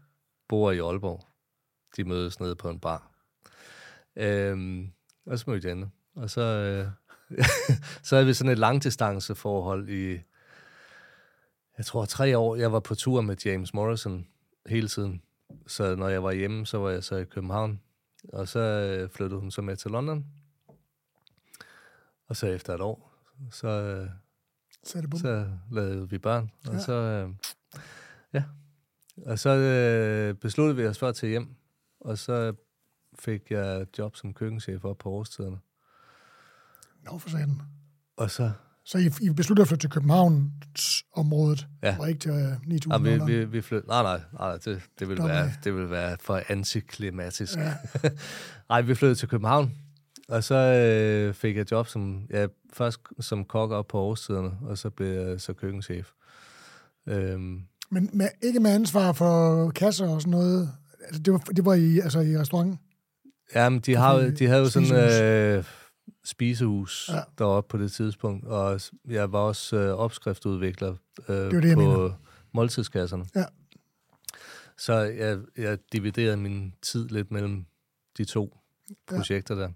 bor 0.49 0.71
i 0.71 0.79
Aalborg. 0.79 1.25
De 1.97 2.03
mødes 2.03 2.39
nede 2.39 2.55
på 2.55 2.69
en 2.69 2.79
bar. 2.79 3.11
Øhm, 4.15 4.91
og 5.25 5.39
så 5.39 5.45
mødte 5.47 5.67
jeg 5.67 5.75
hende. 5.75 5.89
Og 6.15 6.29
så, 6.29 6.41
øh, 6.41 6.87
så 8.03 8.15
havde 8.15 8.25
vi 8.25 8.33
sådan 8.33 8.51
et 8.51 8.59
langdistanceforhold 8.59 9.89
i, 9.89 10.19
jeg 11.77 11.85
tror, 11.85 12.05
tre 12.05 12.37
år. 12.37 12.55
Jeg 12.55 12.71
var 12.71 12.79
på 12.79 12.95
tur 12.95 13.21
med 13.21 13.37
James 13.45 13.73
Morrison 13.73 14.27
hele 14.65 14.87
tiden. 14.87 15.21
Så 15.67 15.95
når 15.95 16.09
jeg 16.09 16.23
var 16.23 16.31
hjemme, 16.31 16.65
så 16.65 16.77
var 16.77 16.89
jeg 16.89 17.03
så 17.03 17.15
i 17.15 17.23
København. 17.23 17.81
Og 18.33 18.47
så 18.47 18.59
øh, 18.59 19.09
flyttede 19.09 19.39
hun 19.39 19.51
så 19.51 19.61
med 19.61 19.75
til 19.75 19.91
London. 19.91 20.25
Og 22.27 22.35
så 22.35 22.47
efter 22.47 22.73
et 22.73 22.81
år, 22.81 23.13
så, 23.51 23.67
øh, 23.67 24.09
Så 24.83 25.01
det 25.01 25.09
bum. 25.09 25.19
så 25.19 25.49
lavede 25.71 26.09
vi 26.09 26.17
børn, 26.17 26.51
og 26.67 26.73
ja. 26.73 26.79
så, 26.79 26.93
øh, 26.93 27.29
ja, 28.33 28.43
og 29.25 29.39
så 29.39 29.49
øh, 29.49 30.35
besluttede 30.35 30.75
vi 30.75 30.87
os 30.87 30.99
for 30.99 31.07
at 31.07 31.15
tage 31.15 31.29
hjem, 31.29 31.55
og 31.99 32.17
så 32.17 32.53
fik 33.21 33.41
jeg 33.51 33.85
job 33.97 34.15
som 34.15 34.33
køkkenchef 34.33 34.85
op 34.85 34.97
på 34.97 35.09
årstiderne. 35.09 35.57
Nå, 37.05 37.17
for 37.17 37.29
satan. 37.29 37.61
Og 38.17 38.31
så, 38.31 38.51
Så 38.83 38.97
I, 38.97 39.09
I 39.21 39.29
besluttede 39.29 39.61
at 39.63 39.67
flytte 39.67 39.83
til 39.83 39.89
Københavns-området, 39.89 41.67
Ja. 41.83 41.95
og 41.99 42.09
ikke 42.09 42.19
til 42.19 42.31
uh, 42.31 42.67
9000 42.67 42.93
ah, 42.93 43.27
vi, 43.27 43.33
vi, 43.33 43.45
vi 43.45 43.61
flyttede, 43.61 43.87
nej, 43.87 44.03
nej, 44.03 44.21
nej, 44.33 44.51
det, 44.53 44.81
det, 44.99 45.07
ville 45.09 45.15
Stop 45.21 45.29
være, 45.29 45.51
det 45.63 45.73
ville 45.73 45.89
være 45.89 46.17
for 46.21 46.41
antiklimatisk. 46.47 47.57
Ja. 47.57 47.73
Nej, 48.69 48.81
vi 48.81 48.95
flyttede 48.95 49.19
til 49.19 49.27
København, 49.27 49.75
og 50.29 50.43
så 50.43 50.55
øh, 50.55 51.33
fik 51.33 51.57
jeg 51.57 51.71
job 51.71 51.87
som, 51.87 52.27
ja, 52.29 52.47
først 52.73 52.99
som 53.19 53.45
kok 53.45 53.71
op 53.71 53.87
på 53.87 53.99
årstiderne, 53.99 54.51
og 54.61 54.77
så 54.77 54.89
blev 54.89 55.07
jeg 55.07 55.41
så 55.41 55.53
køkkenchef. 55.53 56.11
Øhm, 57.07 57.61
Men 57.89 58.09
med, 58.13 58.27
ikke 58.41 58.59
med 58.59 58.71
ansvar 58.71 59.11
for 59.13 59.69
kasser 59.69 60.07
og 60.07 60.21
sådan 60.21 60.31
noget. 60.31 60.71
Altså, 61.05 61.21
det, 61.21 61.33
var, 61.33 61.39
det 61.39 61.65
var 61.65 61.73
i, 61.73 61.99
altså, 61.99 62.19
i 62.19 62.37
restauranten. 62.37 62.79
Jamen, 63.55 63.79
de, 63.79 63.95
har, 63.95 64.17
de 64.39 64.47
havde 64.47 64.59
jo 64.61 64.69
sådan 64.69 65.11
øh, 65.57 65.63
spisehus 66.23 67.09
Ja. 67.09 67.15
ja. 67.17 67.23
deroppe 67.37 67.67
på 67.71 67.77
det 67.83 67.91
tidspunkt, 67.91 68.45
og 68.47 68.81
jeg 69.09 69.31
var 69.31 69.39
også 69.39 69.75
øh, 69.77 69.93
opskriftudvikler 69.95 70.95
øh, 71.29 71.35
det, 71.35 71.65
jeg 71.65 71.73
på 71.75 71.79
mener. 71.81 72.19
måltidskasserne. 72.51 73.25
Ja. 73.35 73.45
Så 74.77 74.93
jeg, 74.93 75.39
jeg 75.57 75.77
dividerede 75.91 76.37
min 76.37 76.73
tid 76.81 77.07
lidt 77.09 77.31
mellem 77.31 77.65
de 78.17 78.25
to 78.25 78.57
projekter 79.07 79.55
der. 79.55 79.69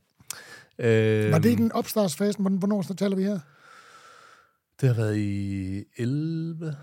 Øh, 0.79 1.31
Var 1.31 1.39
det 1.39 1.51
i 1.51 1.55
den 1.55 1.71
opstartsfasen? 1.71 2.41
Hvornår, 2.43 2.57
hvornår 2.57 2.81
taler 2.81 3.15
vi 3.15 3.23
her? 3.23 3.39
Det 4.81 4.89
har 4.89 4.95
været 4.95 5.17
i 5.17 5.83
11. 5.97 6.75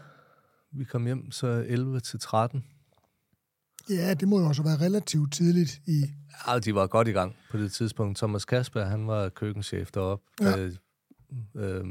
Vi 0.73 0.85
kom 0.85 1.07
hjem 1.07 1.31
så 1.31 1.47
11 1.47 2.01
til 2.01 2.21
13. 2.21 2.65
Ja, 3.89 4.15
det 4.15 4.29
må 4.29 4.41
jo 4.41 4.47
også 4.47 4.63
have 4.63 4.69
været 4.69 4.81
relativt 4.81 5.33
tidligt 5.33 5.81
i... 5.87 6.05
Ja, 6.47 6.59
de 6.59 6.75
var 6.75 6.87
godt 6.87 7.09
i 7.09 7.11
gang 7.11 7.37
på 7.51 7.59
det 7.59 7.73
tidspunkt. 7.73 8.19
Thomas 8.19 8.45
Kasper, 8.45 8.85
han 8.85 9.07
var 9.07 9.29
køkkenchef 9.29 9.91
deroppe, 9.91 10.25
ja. 10.41 10.59
øh, 10.59 10.73
øh, 11.57 11.85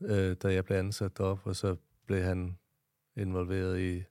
øh, 0.00 0.36
da 0.42 0.52
jeg 0.52 0.64
blev 0.64 0.78
ansat 0.78 1.18
deroppe, 1.18 1.50
og 1.50 1.56
så 1.56 1.76
blev 2.06 2.22
han 2.22 2.56
involveret 3.16 3.80
i 3.80 4.02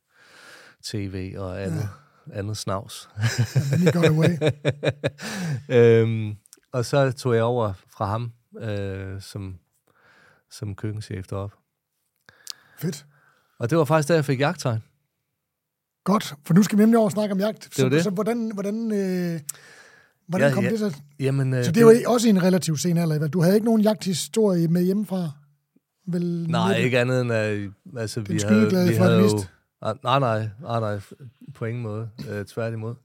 tv 0.83 1.35
og 1.37 1.63
andet, 1.63 1.89
ja. 2.27 2.39
andet 2.39 2.57
snavs. 2.57 3.09
Ja, 3.85 3.91
got 3.91 4.05
away. 4.05 4.37
øhm, 6.01 6.37
og 6.71 6.85
så 6.85 7.11
tog 7.11 7.35
jeg 7.35 7.43
over 7.43 7.73
fra 7.87 8.05
ham 8.05 8.31
øh, 8.59 9.21
som, 9.21 9.59
som 10.51 10.75
køkkenchef 10.75 11.27
deroppe. 11.27 11.55
Fedt. 12.79 13.05
Og 13.59 13.69
det 13.69 13.77
var 13.77 13.85
faktisk 13.85 14.07
der, 14.07 14.15
jeg 14.15 14.25
fik 14.25 14.39
jagttegn. 14.39 14.83
Godt, 16.03 16.35
for 16.45 16.53
nu 16.53 16.63
skal 16.63 16.77
vi 16.77 16.81
nemlig 16.83 16.97
over 16.97 17.05
og 17.05 17.11
snakke 17.11 17.33
om 17.33 17.39
jagt. 17.39 17.75
Så, 17.75 17.89
det. 17.89 18.03
så 18.03 18.09
hvordan, 18.09 18.51
hvordan, 18.53 18.91
øh, 18.91 19.39
hvordan 20.27 20.49
ja, 20.49 20.53
kom 20.53 20.63
ja, 20.63 20.69
det 20.69 20.79
så? 20.79 20.97
Jamen, 21.19 21.53
øh, 21.53 21.63
så 21.63 21.71
det, 21.71 21.75
det 21.75 21.85
var 21.85 21.93
også 22.07 22.29
en 22.29 22.43
relativt 22.43 22.79
sen 22.79 22.97
alder. 22.97 23.27
Du 23.27 23.41
havde 23.41 23.55
ikke 23.55 23.65
nogen 23.65 23.81
jagthistorie 23.81 24.67
med 24.67 24.83
hjemmefra? 24.83 25.31
Vel, 26.07 26.49
nej, 26.49 26.75
ikke 26.75 26.99
andet 26.99 27.21
end, 27.21 27.31
at 27.31 27.69
altså, 27.97 28.21
vi 28.21 28.39
havde, 28.39 28.87
vi 28.87 28.95
havde 28.95 29.19
jo... 29.19 29.39
Ah, 29.81 29.95
nej, 30.03 30.19
nej, 30.19 30.49
nej, 30.61 30.79
nej, 30.79 30.99
på 31.53 31.65
ingen 31.65 31.83
måde. 31.83 32.09
Øh, 32.29 32.45
tværtimod. 32.45 32.95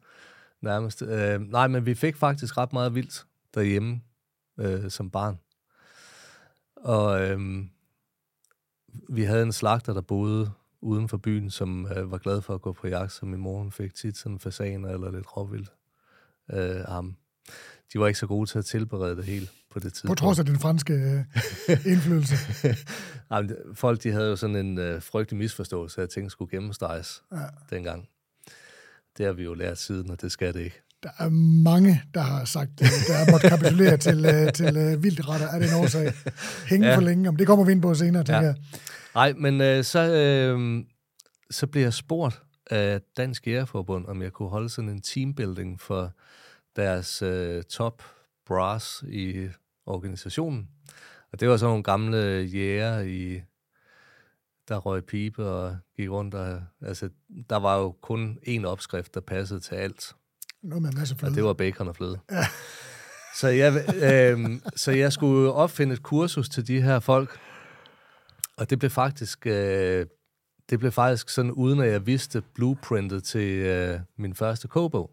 Nærmest. 0.62 1.02
Øh, 1.02 1.40
nej, 1.40 1.66
men 1.66 1.86
vi 1.86 1.94
fik 1.94 2.16
faktisk 2.16 2.58
ret 2.58 2.72
meget 2.72 2.94
vildt 2.94 3.24
derhjemme 3.54 4.00
øh, 4.60 4.90
som 4.90 5.10
barn. 5.10 5.38
Og 6.76 7.22
øh, 7.22 7.40
vi 9.08 9.22
havde 9.22 9.42
en 9.42 9.52
slagter, 9.52 9.92
der 9.92 10.00
boede 10.00 10.50
uden 10.80 11.08
for 11.08 11.16
byen, 11.16 11.50
som 11.50 11.86
øh, 11.96 12.10
var 12.10 12.18
glad 12.18 12.42
for 12.42 12.54
at 12.54 12.62
gå 12.62 12.72
på 12.72 12.88
jagt, 12.88 13.12
så 13.12 13.26
min 13.26 13.40
mor 13.40 13.70
fik 13.70 13.94
tit 13.94 14.16
sådan 14.16 14.38
fasaner 14.38 14.88
eller 14.88 15.10
lidt 15.10 15.36
råvildt 15.36 15.72
øh, 16.52 16.80
ham. 16.80 17.16
De 17.92 18.00
var 18.00 18.06
ikke 18.06 18.18
så 18.18 18.26
gode 18.26 18.50
til 18.50 18.58
at 18.58 18.64
tilberede 18.64 19.16
det 19.16 19.24
helt 19.24 19.52
på 19.70 19.78
det 19.78 19.92
tidspunkt. 19.92 20.18
På 20.18 20.24
trods 20.24 20.38
af 20.38 20.44
den 20.44 20.58
franske 20.58 20.92
øh, 20.92 21.86
indflydelse. 21.92 22.36
Jamen, 23.30 23.56
folk 23.74 24.02
de 24.02 24.12
havde 24.12 24.28
jo 24.28 24.36
sådan 24.36 24.56
en 24.56 24.78
øh, 24.78 25.02
frygtelig 25.02 25.38
misforståelse 25.38 26.00
af, 26.00 26.02
at 26.02 26.10
ting 26.10 26.30
skulle 26.30 26.50
gennemsteges 26.50 27.22
ja. 27.32 27.38
dengang. 27.70 28.08
Det 29.18 29.26
har 29.26 29.32
vi 29.32 29.42
jo 29.44 29.54
lært 29.54 29.78
siden, 29.78 30.10
og 30.10 30.20
det 30.20 30.32
skal 30.32 30.54
det 30.54 30.60
ikke. 30.60 30.82
Der 31.02 31.10
er 31.18 31.28
mange, 31.62 32.02
der 32.14 32.20
har 32.20 32.44
sagt, 32.44 32.70
øh, 32.82 32.88
der 33.08 33.14
er 33.14 33.30
måttet 33.30 33.50
kapitulere 33.50 33.96
til, 34.06 34.26
øh, 34.26 34.52
til 34.52 34.76
øh, 34.76 35.02
vildretter 35.02 35.48
af 35.48 35.60
den 35.60 35.74
årsag. 35.74 36.12
Hænge 36.70 36.88
ja. 36.88 36.96
for 36.96 37.00
længe, 37.00 37.24
men 37.24 37.38
det 37.38 37.46
kommer 37.46 37.64
vi 37.64 37.72
ind 37.72 37.82
på 37.82 37.94
senere, 37.94 38.24
tænker 38.24 38.40
ja. 38.40 38.46
jeg. 38.46 38.56
Nej, 39.14 39.32
men 39.32 39.60
øh, 39.60 39.84
så, 39.84 40.12
øh, 40.12 40.84
så 41.50 41.66
blev 41.66 41.82
jeg 41.82 41.94
spurgt 41.94 42.42
af 42.70 43.00
Dansk 43.16 43.46
Jægerforbund, 43.46 44.06
om 44.06 44.22
jeg 44.22 44.32
kunne 44.32 44.48
holde 44.48 44.68
sådan 44.68 44.90
en 44.90 45.02
teambuilding 45.02 45.80
for 45.80 46.12
deres 46.76 47.22
øh, 47.22 47.62
top 47.62 48.02
brass 48.46 49.04
i 49.08 49.48
organisationen. 49.86 50.68
Og 51.32 51.40
det 51.40 51.48
var 51.48 51.56
sådan 51.56 51.70
nogle 51.70 51.82
gamle 51.82 52.18
jæger 52.52 53.00
i 53.00 53.40
der 54.68 54.76
røg 54.76 55.04
pibe 55.04 55.46
og 55.46 55.76
gik 55.96 56.10
rundt. 56.10 56.34
Og, 56.34 56.62
altså, 56.82 57.10
der 57.50 57.56
var 57.56 57.78
jo 57.78 57.90
kun 58.00 58.38
én 58.46 58.64
opskrift, 58.64 59.14
der 59.14 59.20
passede 59.20 59.60
til 59.60 59.74
alt. 59.74 60.14
Noget 60.68 60.82
med 60.82 60.90
en 60.90 60.98
masse 60.98 61.16
fløde. 61.16 61.32
Og 61.32 61.36
det 61.36 61.44
var 61.44 61.52
bacon 61.52 61.88
og 61.88 61.96
fløde. 61.96 62.18
Ja. 62.32 62.44
Så 63.36 63.48
jeg, 63.48 63.94
øh, 64.02 64.60
så 64.76 64.90
jeg 64.90 65.12
skulle 65.12 65.52
opfinde 65.52 65.92
et 65.92 66.02
kursus 66.02 66.48
til 66.48 66.66
de 66.66 66.82
her 66.82 67.00
folk, 67.00 67.38
og 68.56 68.70
det 68.70 68.78
blev 68.78 68.90
faktisk, 68.90 69.46
øh, 69.46 70.06
det 70.70 70.78
blev 70.78 70.92
faktisk 70.92 71.28
sådan, 71.28 71.50
uden 71.50 71.80
at 71.80 71.90
jeg 71.90 72.06
vidste 72.06 72.42
blueprintet 72.54 73.24
til 73.24 73.48
øh, 73.58 74.00
min 74.16 74.34
første 74.34 74.68
kogebog. 74.68 75.10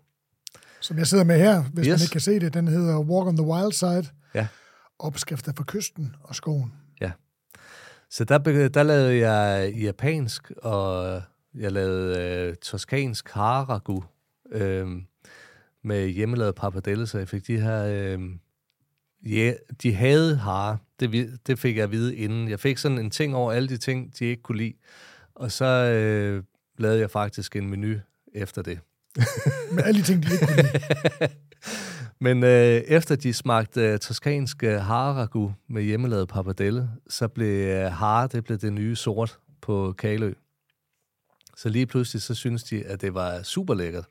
Som 0.79 0.97
jeg 0.97 1.07
sidder 1.07 1.23
med 1.23 1.39
her, 1.39 1.63
hvis 1.63 1.85
yes. 1.85 1.91
man 1.91 1.99
ikke 2.01 2.11
kan 2.11 2.21
se 2.21 2.39
det. 2.39 2.53
Den 2.53 2.67
hedder 2.67 2.99
Walk 2.99 3.27
on 3.27 3.37
the 3.37 3.45
Wild 3.45 3.71
Side. 3.71 4.05
Ja. 4.33 4.47
Opskrifter 4.99 5.53
fra 5.57 5.63
kysten 5.67 6.15
og 6.23 6.35
skoven. 6.35 6.73
Ja. 7.01 7.11
Så 8.09 8.23
der, 8.23 8.37
der 8.67 8.83
lavede 8.83 9.29
jeg 9.29 9.73
japansk, 9.73 10.51
og 10.57 11.21
jeg 11.55 11.71
lavede 11.71 12.19
øh, 12.19 12.55
toskansk 12.55 13.29
haragu 13.29 14.03
øh, 14.51 14.87
med 15.85 16.07
hjemmelavet 16.07 16.55
pappardelle, 16.55 17.07
så 17.07 17.17
jeg 17.17 17.27
fik 17.27 17.47
de 17.47 17.59
her... 17.59 17.85
Øh, 17.85 18.19
ja, 19.25 19.53
de 19.83 19.93
havde 19.93 20.37
hare. 20.37 20.77
Det, 20.99 21.39
det 21.47 21.59
fik 21.59 21.75
jeg 21.75 21.83
at 21.83 21.91
vide 21.91 22.15
inden. 22.15 22.49
Jeg 22.49 22.59
fik 22.59 22.77
sådan 22.77 22.97
en 22.97 23.09
ting 23.09 23.35
over 23.35 23.51
alle 23.51 23.69
de 23.69 23.77
ting, 23.77 24.19
de 24.19 24.25
ikke 24.25 24.41
kunne 24.41 24.57
lide. 24.57 24.73
Og 25.35 25.51
så 25.51 25.65
øh, 25.65 26.43
lavede 26.77 26.99
jeg 26.99 27.11
faktisk 27.11 27.55
en 27.55 27.69
menu 27.69 27.95
efter 28.33 28.61
det. 28.61 28.79
Med 29.71 29.83
alle 29.83 29.99
de 29.99 30.05
ting, 30.05 30.23
de 30.23 30.31
ikke 30.31 30.45
kunne 30.45 30.55
lide. 30.55 31.33
Men 32.25 32.43
øh, 32.43 32.81
efter 32.87 33.15
de 33.15 33.33
smagte 33.33 33.81
øh, 33.81 33.99
toskansk 33.99 34.63
øh, 34.63 34.79
haragu 34.79 35.53
med 35.69 35.83
hjemmelavet 35.83 36.27
pappardelle, 36.27 36.89
så 37.09 37.27
blev 37.27 37.67
øh, 37.67 37.91
hare, 37.91 38.27
det 38.27 38.43
blev 38.43 38.57
det 38.57 38.73
nye 38.73 38.95
sort 38.95 39.39
på 39.61 39.93
Kalø. 39.97 40.33
Så 41.57 41.69
lige 41.69 41.85
pludselig, 41.85 42.21
så 42.21 42.35
synes 42.35 42.63
de, 42.63 42.85
at 42.85 43.01
det 43.01 43.13
var 43.13 43.43
super 43.43 43.73
lækkert. 43.73 44.05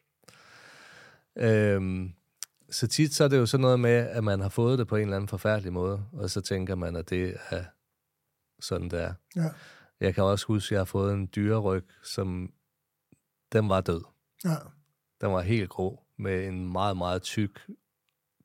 Øhm, 1.37 2.14
så 2.70 2.87
tit 2.87 3.14
så 3.14 3.24
er 3.24 3.28
det 3.28 3.39
jo 3.39 3.47
sådan 3.47 3.62
noget 3.62 3.80
med, 3.80 3.91
at 3.91 4.24
man 4.24 4.41
har 4.41 4.49
fået 4.49 4.78
det 4.78 4.87
på 4.89 4.97
en 4.97 5.03
eller 5.03 5.16
anden 5.16 5.28
forfærdelig 5.28 5.72
måde, 5.72 6.05
og 6.12 6.30
så 6.30 6.41
tænker 6.41 6.74
man, 6.74 6.97
at 6.97 7.11
det 7.11 7.37
er 7.51 7.64
sådan, 8.61 8.91
det 8.91 9.03
er. 9.03 9.14
Ja. 9.37 9.51
Jeg 10.01 10.14
kan 10.14 10.24
også 10.24 10.47
huske, 10.47 10.66
at 10.66 10.70
jeg 10.70 10.80
har 10.80 10.85
fået 10.85 11.14
en 11.14 11.30
dyreryg, 11.37 11.85
som 12.03 12.53
den 13.53 13.68
var 13.68 13.80
død. 13.80 14.03
Ja. 14.45 14.57
Den 15.20 15.30
var 15.32 15.41
helt 15.41 15.70
grå, 15.70 16.05
med 16.18 16.47
en 16.47 16.72
meget, 16.72 16.97
meget 16.97 17.22
tyk, 17.22 17.70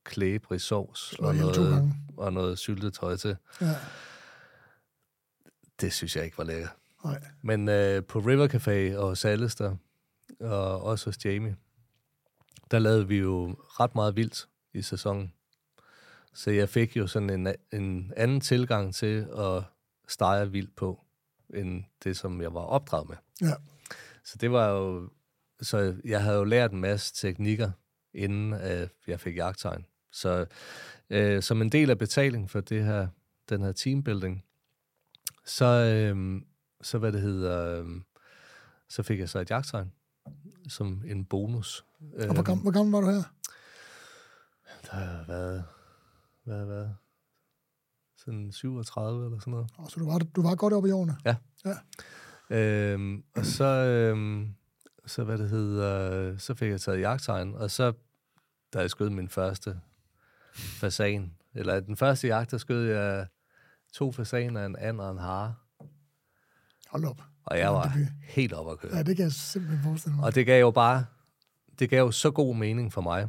klæbrig 0.03 0.61
sovs 0.61 1.13
og 1.19 1.35
noget, 1.35 1.93
og 2.17 2.33
noget 2.33 2.59
syltetøj 2.59 3.15
til. 3.15 3.37
Ja. 3.61 3.75
Det 5.81 5.93
synes 5.93 6.15
jeg 6.15 6.25
ikke 6.25 6.37
var 6.37 6.43
lækkert. 6.43 6.75
Nej. 7.03 7.23
Men 7.41 7.69
øh, 7.69 8.03
på 8.03 8.19
River 8.19 8.47
Café 8.47 8.97
og 8.97 9.17
Salister, 9.17 9.75
og 10.39 10.81
også 10.81 11.05
hos 11.05 11.25
Jamie, 11.25 11.55
der 12.71 12.79
lavede 12.79 13.07
vi 13.07 13.17
jo 13.17 13.55
ret 13.59 13.95
meget 13.95 14.15
vildt 14.15 14.47
i 14.73 14.81
sæsonen. 14.81 15.33
Så 16.33 16.51
jeg 16.51 16.69
fik 16.69 16.97
jo 16.97 17.07
sådan 17.07 17.29
en, 17.29 17.55
en 17.73 18.13
anden 18.17 18.41
tilgang 18.41 18.95
til 18.95 19.27
at 19.37 19.63
stege 20.07 20.51
vildt 20.51 20.75
på, 20.75 21.05
end 21.53 21.83
det, 22.03 22.17
som 22.17 22.41
jeg 22.41 22.53
var 22.53 22.61
opdraget 22.61 23.09
med. 23.09 23.17
Ja. 23.41 23.53
Så 24.23 24.37
det 24.37 24.51
var 24.51 24.69
jo... 24.69 25.09
Så 25.61 25.95
jeg 26.05 26.23
havde 26.23 26.37
jo 26.37 26.43
lært 26.43 26.71
en 26.71 26.81
masse 26.81 27.13
teknikker, 27.27 27.71
inden 28.13 28.53
øh, 28.53 28.87
jeg 29.07 29.19
fik 29.19 29.35
jagttegn. 29.35 29.85
Så 30.11 30.45
øh, 31.09 31.43
som 31.43 31.61
en 31.61 31.69
del 31.69 31.89
af 31.89 31.97
betaling 31.97 32.49
for 32.49 32.61
det 32.61 32.83
her, 32.83 33.07
den 33.49 33.61
her 33.61 33.71
teambuilding, 33.71 34.45
så, 35.45 35.65
øh, 35.65 36.41
så 36.81 36.97
hvad 36.97 37.11
det 37.11 37.21
hedder, 37.21 37.83
øh, 37.83 38.01
så 38.89 39.03
fik 39.03 39.19
jeg 39.19 39.29
så 39.29 39.39
et 39.39 39.49
jagttegn 39.49 39.93
som 40.69 41.03
en 41.05 41.25
bonus. 41.25 41.85
Og 42.01 42.33
hvor, 42.33 42.43
gammel, 42.43 42.61
hvor 42.61 42.71
gammel 42.71 42.91
var 42.91 43.01
du 43.01 43.09
her? 43.09 43.23
Der 44.91 44.97
har 44.97 45.23
været, 45.27 45.63
hvad, 46.43 46.65
hvad, 46.65 46.87
sådan 48.17 48.51
37 48.51 49.25
eller 49.25 49.39
sådan 49.39 49.51
noget. 49.51 49.67
Og 49.77 49.91
så 49.91 49.99
du 49.99 50.11
var, 50.11 50.17
du 50.17 50.41
var 50.41 50.55
godt 50.55 50.73
oppe 50.73 50.89
i 50.89 50.91
årene? 50.91 51.17
Ja. 51.25 51.35
ja. 51.65 51.75
Øhm, 52.49 53.23
og 53.35 53.45
så, 53.45 53.65
øhm, 53.65 54.55
så, 55.05 55.23
hvad 55.23 55.37
det 55.37 55.49
hedder, 55.49 56.37
så 56.37 56.53
fik 56.53 56.69
jeg 56.69 56.81
taget 56.81 56.99
jagttegn, 56.99 57.55
og 57.55 57.71
så, 57.71 57.93
da 58.73 58.79
jeg 58.79 58.89
skød 58.89 59.09
min 59.09 59.29
første 59.29 59.79
fasan, 60.53 61.33
eller 61.53 61.79
den 61.79 61.97
første 61.97 62.27
jagt, 62.27 62.51
der 62.51 62.57
skød 62.57 62.85
jeg 62.85 63.27
to 63.93 64.11
fasaner, 64.11 64.65
en 64.65 64.75
and 64.75 65.01
og 65.01 65.11
en 65.11 65.17
hare. 65.17 65.55
Hold 66.89 67.05
op. 67.05 67.21
Og 67.45 67.57
jeg 67.57 67.73
var 67.73 67.93
helt 68.23 68.53
op 68.53 68.71
at 68.71 68.79
køre. 68.79 68.95
Ja, 68.95 69.03
det 69.03 69.15
kan 69.15 69.23
jeg 69.23 69.31
simpelthen 69.31 69.83
forestille 69.83 70.15
mig. 70.15 70.25
Og 70.25 70.35
det 70.35 70.45
gav 70.45 70.59
jo 70.59 70.71
bare, 70.71 71.05
det 71.79 71.89
gav 71.89 72.05
jo 72.05 72.11
så 72.11 72.31
god 72.31 72.55
mening 72.55 72.93
for 72.93 73.01
mig. 73.01 73.27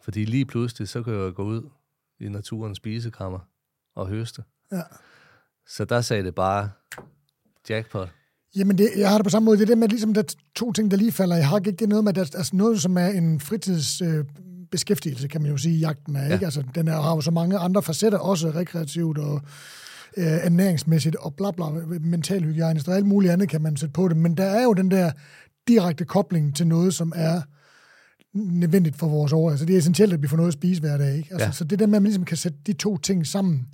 Fordi 0.00 0.24
lige 0.24 0.44
pludselig, 0.44 0.88
så 0.88 1.02
kan 1.02 1.24
jeg 1.24 1.32
gå 1.34 1.42
ud 1.42 1.70
i 2.20 2.28
naturens 2.28 2.76
spisekammer 2.76 3.38
og 3.94 4.08
høste. 4.08 4.42
Ja. 4.72 4.82
Så 5.66 5.84
der 5.84 6.00
sagde 6.00 6.22
det 6.22 6.34
bare 6.34 6.70
jackpot. 7.68 8.08
Jamen, 8.56 8.78
det, 8.78 8.90
jeg 8.96 9.10
har 9.10 9.18
det 9.18 9.24
på 9.24 9.30
samme 9.30 9.44
måde. 9.44 9.56
Det 9.56 9.62
er 9.62 9.66
det 9.66 9.78
med, 9.78 9.88
ligesom 9.88 10.14
der 10.14 10.22
er 10.22 10.34
to 10.54 10.72
ting, 10.72 10.90
der 10.90 10.96
lige 10.96 11.12
falder 11.12 11.36
i 11.36 11.40
hak. 11.40 11.66
Ikke? 11.66 11.76
Det 11.76 11.84
er 11.84 11.88
noget 11.88 12.04
med, 12.04 12.18
at 12.18 12.32
der, 12.32 12.38
altså 12.38 12.56
noget, 12.56 12.82
som 12.82 12.98
er 12.98 13.06
en 13.06 13.40
fritidsbeskæftigelse, 13.40 15.24
øh, 15.24 15.30
kan 15.30 15.42
man 15.42 15.50
jo 15.50 15.56
sige, 15.56 15.78
jagten 15.78 16.16
er. 16.16 16.26
Ja. 16.26 16.32
Ikke? 16.32 16.44
Altså, 16.44 16.64
den 16.74 16.88
er, 16.88 17.00
har 17.00 17.14
jo 17.14 17.20
så 17.20 17.30
mange 17.30 17.58
andre 17.58 17.82
facetter, 17.82 18.18
også 18.18 18.50
rekreativt 18.50 19.18
og 19.18 19.40
øh, 20.16 20.24
ernæringsmæssigt 20.26 21.16
og 21.16 21.34
bla 21.34 21.50
bla, 21.50 21.64
mental 22.00 22.44
hygiejnisk 22.44 22.88
og 22.88 22.96
alt 22.96 23.06
muligt 23.06 23.32
andet 23.32 23.48
kan 23.48 23.62
man 23.62 23.76
sætte 23.76 23.92
på 23.92 24.08
det. 24.08 24.16
Men 24.16 24.36
der 24.36 24.44
er 24.44 24.62
jo 24.62 24.72
den 24.72 24.90
der 24.90 25.12
direkte 25.68 26.04
kobling 26.04 26.56
til 26.56 26.66
noget, 26.66 26.94
som 26.94 27.12
er 27.16 27.40
nødvendigt 28.34 28.96
for 28.96 29.08
vores 29.08 29.32
år. 29.32 29.50
Altså 29.50 29.66
det 29.66 29.74
er 29.74 29.78
essentielt, 29.78 30.12
at 30.12 30.22
vi 30.22 30.28
får 30.28 30.36
noget 30.36 30.48
at 30.48 30.52
spise 30.54 30.80
hver 30.80 30.96
dag. 30.96 31.16
Ikke? 31.16 31.28
Altså, 31.32 31.46
Ja. 31.46 31.52
Så 31.52 31.64
det 31.64 31.78
der 31.78 31.86
med, 31.86 31.96
at 31.96 32.02
man 32.02 32.08
ligesom 32.08 32.24
kan 32.24 32.36
sætte 32.36 32.58
de 32.66 32.72
to 32.72 32.96
ting 32.96 33.26
sammen. 33.26 33.66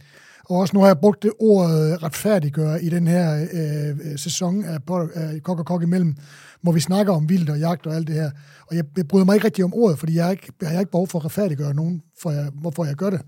Og 0.45 0.57
også 0.59 0.75
nu 0.77 0.81
har 0.81 0.87
jeg 0.87 0.99
brugt 0.99 1.23
det 1.23 1.33
ordet 1.41 2.03
retfærdiggøre 2.03 2.83
i 2.83 2.89
den 2.89 3.07
her 3.07 3.47
øh, 3.53 4.19
sæson 4.19 4.65
af, 4.65 4.79
af 5.15 5.43
Kok 5.43 5.59
og 5.59 5.67
Kok 5.67 5.83
imellem, 5.83 6.17
hvor 6.63 6.73
vi 6.73 6.81
snakker 6.81 7.13
om 7.13 7.29
vildt 7.29 7.51
og 7.51 7.59
jagt 7.59 7.87
og 7.87 7.95
alt 7.95 8.07
det 8.07 8.15
her. 8.15 8.31
Og 8.67 8.77
jeg, 8.77 8.85
jeg 8.97 9.09
bryder 9.09 9.25
mig 9.25 9.35
ikke 9.35 9.47
rigtig 9.47 9.65
om 9.65 9.75
ordet, 9.75 9.99
fordi 9.99 10.15
jeg 10.15 10.25
har 10.25 10.31
ikke, 10.31 10.53
jeg 10.61 10.71
har 10.71 10.81
ikke 10.81 10.91
behov 10.91 11.09
for 11.09 11.19
at 11.19 11.25
retfærdiggøre 11.25 11.75
nogen, 11.75 12.03
for 12.23 12.31
jeg, 12.31 12.51
hvorfor 12.61 12.85
jeg 12.85 12.95
gør 12.97 13.11
det. 13.11 13.21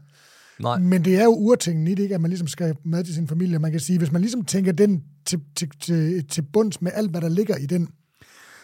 Nej, 0.61 0.79
Men 0.79 1.05
det 1.05 1.17
er 1.21 1.25
jo 1.25 1.35
urtingen 1.35 1.87
i 1.87 1.95
det, 1.95 2.03
ikke? 2.03 2.15
at 2.15 2.21
man 2.21 2.31
ligesom 2.31 2.49
skal 2.49 2.75
mad 2.85 3.05
til 3.05 3.15
sin 3.15 3.29
familie. 3.29 3.59
Man 3.59 3.71
kan 3.71 3.81
sige, 3.81 3.99
hvis 3.99 4.12
man 4.12 4.21
ligesom 4.21 4.45
tænker 4.45 4.73
den 4.73 5.03
til, 5.27 5.41
til, 5.57 5.69
til, 5.81 6.27
til 6.29 6.43
bunds 6.43 6.83
med 6.83 6.93
alt, 6.95 7.11
hvad 7.11 7.21
der 7.21 7.29
ligger 7.29 7.57
i 7.57 7.67
den, 7.67 7.89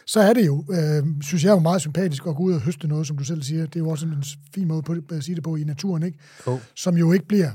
så 0.06 0.20
er 0.20 0.32
det 0.32 0.46
jo, 0.46 0.64
øh, 0.70 1.22
synes 1.22 1.44
jeg, 1.44 1.50
jo 1.50 1.58
meget 1.58 1.80
sympatisk 1.80 2.26
at 2.26 2.36
gå 2.36 2.42
ud 2.42 2.52
og 2.54 2.60
høste 2.60 2.88
noget, 2.88 3.06
som 3.06 3.16
du 3.18 3.24
selv 3.24 3.42
siger. 3.42 3.66
Det 3.66 3.76
er 3.76 3.80
jo 3.80 3.88
også 3.88 4.06
en 4.06 4.24
fin 4.54 4.68
måde 4.68 4.82
på, 4.82 4.94
at 5.10 5.24
sige 5.24 5.34
det 5.34 5.44
på 5.44 5.56
i 5.56 5.64
naturen, 5.64 6.02
ikke? 6.02 6.18
Jo. 6.46 6.60
Som 6.74 6.96
jo 6.96 7.12
ikke 7.12 7.26
bliver, 7.26 7.50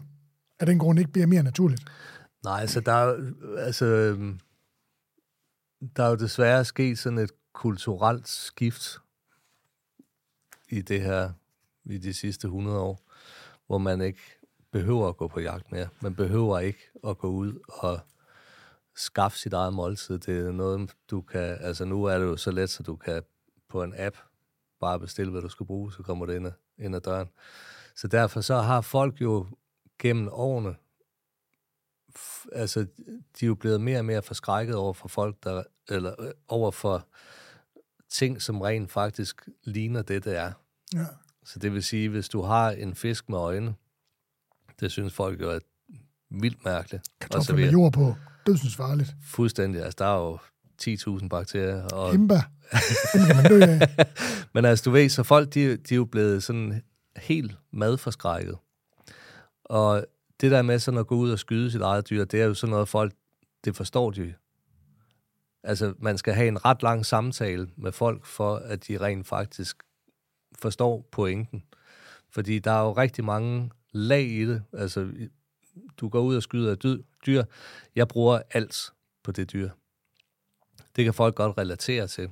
af 0.59 0.65
den 0.65 0.79
grund 0.79 0.99
ikke 0.99 1.11
bliver 1.11 1.27
mere 1.27 1.43
naturligt. 1.43 1.85
Nej, 2.43 2.61
altså 2.61 2.79
der 2.79 2.91
er, 2.91 3.05
jo- 3.09 3.55
altså, 3.55 3.85
der 5.95 6.03
er 6.03 6.09
jo 6.09 6.15
desværre 6.15 6.65
sket 6.65 6.99
sådan 6.99 7.19
et 7.19 7.31
kulturelt 7.53 8.27
skift 8.27 8.97
i 10.69 10.81
det 10.81 11.01
her, 11.01 11.31
i 11.85 11.97
de 11.97 12.13
sidste 12.13 12.45
100 12.47 12.79
år, 12.79 13.01
hvor 13.67 13.77
man 13.77 14.01
ikke 14.01 14.19
behøver 14.71 15.07
at 15.07 15.17
gå 15.17 15.27
på 15.27 15.39
jagt 15.39 15.71
mere. 15.71 15.87
Man 16.01 16.15
behøver 16.15 16.59
ikke 16.59 16.79
at 17.07 17.17
gå 17.17 17.27
ud 17.27 17.53
og 17.67 17.99
skaffe 18.95 19.37
sit 19.37 19.53
eget 19.53 19.73
måltid. 19.73 20.19
Det 20.19 20.47
er 20.47 20.51
noget, 20.51 20.91
du 21.11 21.21
kan, 21.21 21.57
altså 21.59 21.85
nu 21.85 22.03
er 22.03 22.17
det 22.17 22.25
jo 22.25 22.37
så 22.37 22.51
let, 22.51 22.69
så 22.69 22.83
du 22.83 22.95
kan 22.95 23.23
på 23.69 23.83
en 23.83 23.93
app 23.97 24.17
bare 24.79 24.99
bestille, 24.99 25.31
hvad 25.31 25.41
du 25.41 25.49
skal 25.49 25.65
bruge, 25.65 25.93
så 25.93 26.03
kommer 26.03 26.25
det 26.25 26.35
ind 26.35 26.47
ad, 26.47 26.51
ind 26.77 26.95
ad 26.95 27.01
døren. 27.01 27.27
Så 27.95 28.07
derfor 28.07 28.41
så 28.41 28.55
har 28.55 28.81
folk 28.81 29.21
jo 29.21 29.47
gennem 29.99 30.29
årene 30.31 30.75
altså, 32.51 32.79
de 33.39 33.45
er 33.45 33.47
jo 33.47 33.55
blevet 33.55 33.81
mere 33.81 33.99
og 33.99 34.05
mere 34.05 34.21
forskrækket 34.21 34.75
over 34.75 34.93
for 34.93 35.07
folk, 35.07 35.43
der, 35.43 35.63
eller 35.89 36.15
øh, 36.19 36.31
over 36.47 36.71
for 36.71 37.07
ting, 38.09 38.41
som 38.41 38.61
rent 38.61 38.91
faktisk 38.91 39.49
ligner 39.63 40.01
det, 40.01 40.23
det 40.23 40.37
er. 40.37 40.51
Ja. 40.93 41.05
Så 41.45 41.59
det 41.59 41.73
vil 41.73 41.83
sige, 41.83 42.09
hvis 42.09 42.29
du 42.29 42.41
har 42.41 42.71
en 42.71 42.95
fisk 42.95 43.29
med 43.29 43.37
øjne, 43.37 43.75
det 44.79 44.91
synes 44.91 45.13
folk 45.13 45.41
jo 45.41 45.49
er 45.49 45.59
vildt 46.29 46.65
mærkeligt. 46.65 47.09
Kartofler 47.21 47.55
med 47.55 47.71
jord 47.71 47.93
på, 47.93 48.15
dødsens 48.45 48.75
farligt. 48.75 49.15
Fuldstændig. 49.23 49.81
Altså, 49.81 49.95
der 49.99 50.05
er 50.05 50.17
jo 50.17 50.37
10.000 51.19 51.27
bakterier. 51.27 51.83
Og, 51.83 52.11
Himba, 52.11 52.41
den 53.13 53.25
kan 53.25 53.35
man 53.35 53.45
dø 53.45 53.61
af. 53.61 54.05
men 54.53 54.65
altså, 54.65 54.83
du 54.83 54.91
ved, 54.91 55.09
så 55.09 55.23
folk, 55.23 55.53
de, 55.53 55.77
de 55.77 55.93
er 55.93 55.95
jo 55.95 56.05
blevet 56.05 56.43
sådan 56.43 56.83
helt 57.17 57.57
madforskrækket. 57.71 58.57
Og 59.65 60.05
det 60.41 60.51
der 60.51 60.61
med 60.61 60.79
sådan 60.79 60.99
at 60.99 61.07
gå 61.07 61.15
ud 61.15 61.31
og 61.31 61.39
skyde 61.39 61.71
sit 61.71 61.81
eget 61.81 62.09
dyr, 62.09 62.25
det 62.25 62.41
er 62.41 62.45
jo 62.45 62.53
sådan 62.53 62.71
noget, 62.71 62.89
folk, 62.89 63.13
det 63.65 63.75
forstår 63.75 64.11
de. 64.11 64.33
Altså, 65.63 65.93
man 65.99 66.17
skal 66.17 66.33
have 66.33 66.47
en 66.47 66.65
ret 66.65 66.83
lang 66.83 67.05
samtale 67.05 67.67
med 67.77 67.91
folk, 67.91 68.25
for 68.25 68.55
at 68.55 68.87
de 68.87 68.97
rent 68.97 69.27
faktisk 69.27 69.83
forstår 70.59 71.09
pointen. 71.11 71.63
Fordi 72.31 72.59
der 72.59 72.71
er 72.71 72.81
jo 72.81 72.91
rigtig 72.91 73.25
mange 73.25 73.71
lag 73.91 74.23
i 74.23 74.45
det. 74.45 74.63
Altså, 74.73 75.11
du 75.97 76.09
går 76.09 76.21
ud 76.21 76.35
og 76.35 76.43
skyder 76.43 76.71
et 76.73 76.83
dy- 76.83 77.03
dyr. 77.25 77.43
Jeg 77.95 78.07
bruger 78.07 78.41
alt 78.51 78.93
på 79.23 79.31
det 79.31 79.53
dyr. 79.53 79.69
Det 80.95 81.03
kan 81.03 81.13
folk 81.13 81.35
godt 81.35 81.57
relatere 81.57 82.07
til. 82.07 82.29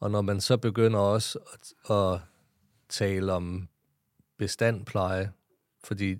Og 0.00 0.10
når 0.10 0.22
man 0.22 0.40
så 0.40 0.56
begynder 0.56 0.98
også 0.98 1.38
at, 1.52 1.96
at 1.96 2.20
tale 2.88 3.32
om 3.32 3.68
bestandpleje, 4.38 5.32
fordi 5.84 6.16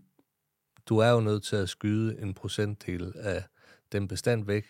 du 0.86 0.98
er 0.98 1.08
jo 1.08 1.20
nødt 1.20 1.44
til 1.44 1.56
at 1.56 1.68
skyde 1.68 2.18
en 2.20 2.34
procentdel 2.34 3.12
af 3.16 3.44
den 3.92 4.08
bestand 4.08 4.44
væk 4.46 4.66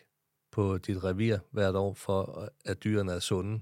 på 0.50 0.78
dit 0.78 1.04
revir 1.04 1.38
hvert 1.50 1.76
år, 1.76 1.94
for 1.94 2.48
at 2.64 2.84
dyrene 2.84 3.12
er 3.12 3.18
sunde. 3.18 3.60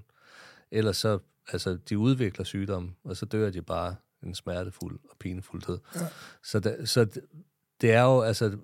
Ellers 0.71 0.97
så, 0.97 1.19
altså, 1.47 1.75
de 1.89 1.97
udvikler 1.97 2.45
sygdomme, 2.45 2.95
og 3.03 3.17
så 3.17 3.25
dør 3.25 3.49
de 3.49 3.61
bare 3.61 3.95
en 4.23 4.35
smertefuld 4.35 4.99
og 5.09 5.17
pinefuld 5.19 5.61
død. 5.61 5.79
Ja. 5.95 6.07
Så, 6.43 6.59
det, 6.59 6.89
så 6.89 7.21
det, 7.81 7.91
er 7.91 8.01
jo, 8.01 8.21
altså, 8.21 8.57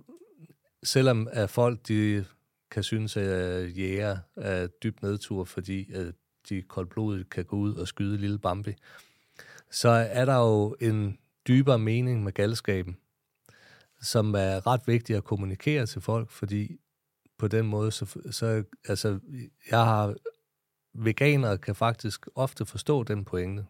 selvom 0.83 1.27
at 1.31 1.49
folk, 1.49 1.87
de 1.87 2.25
kan 2.71 2.83
synes, 2.83 3.17
at 3.17 3.61
øh, 3.63 3.79
jæger 3.79 4.17
er 4.35 4.67
dybt 4.67 5.01
nedtur, 5.01 5.43
fordi 5.43 5.93
at 5.93 6.13
de 6.49 6.61
koldblodigt 6.61 7.29
kan 7.29 7.45
gå 7.45 7.55
ud 7.55 7.75
og 7.75 7.87
skyde 7.87 8.17
lille 8.17 8.39
Bambi, 8.39 8.75
så 9.71 9.89
er 9.89 10.25
der 10.25 10.35
jo 10.35 10.75
en 10.81 11.17
dybere 11.47 11.79
mening 11.79 12.23
med 12.23 12.31
galskaben, 12.31 12.97
som 14.01 14.35
er 14.35 14.67
ret 14.67 14.81
vigtig 14.87 15.15
at 15.15 15.23
kommunikere 15.23 15.85
til 15.85 16.01
folk, 16.01 16.29
fordi 16.29 16.79
på 17.37 17.47
den 17.47 17.67
måde, 17.67 17.91
så, 17.91 18.19
så 18.31 18.63
altså, 18.87 19.19
jeg 19.71 19.85
har, 19.85 20.15
veganere 20.93 21.57
kan 21.57 21.75
faktisk 21.75 22.27
ofte 22.35 22.65
forstå 22.65 23.03
den 23.03 23.25
pointe, 23.25 23.65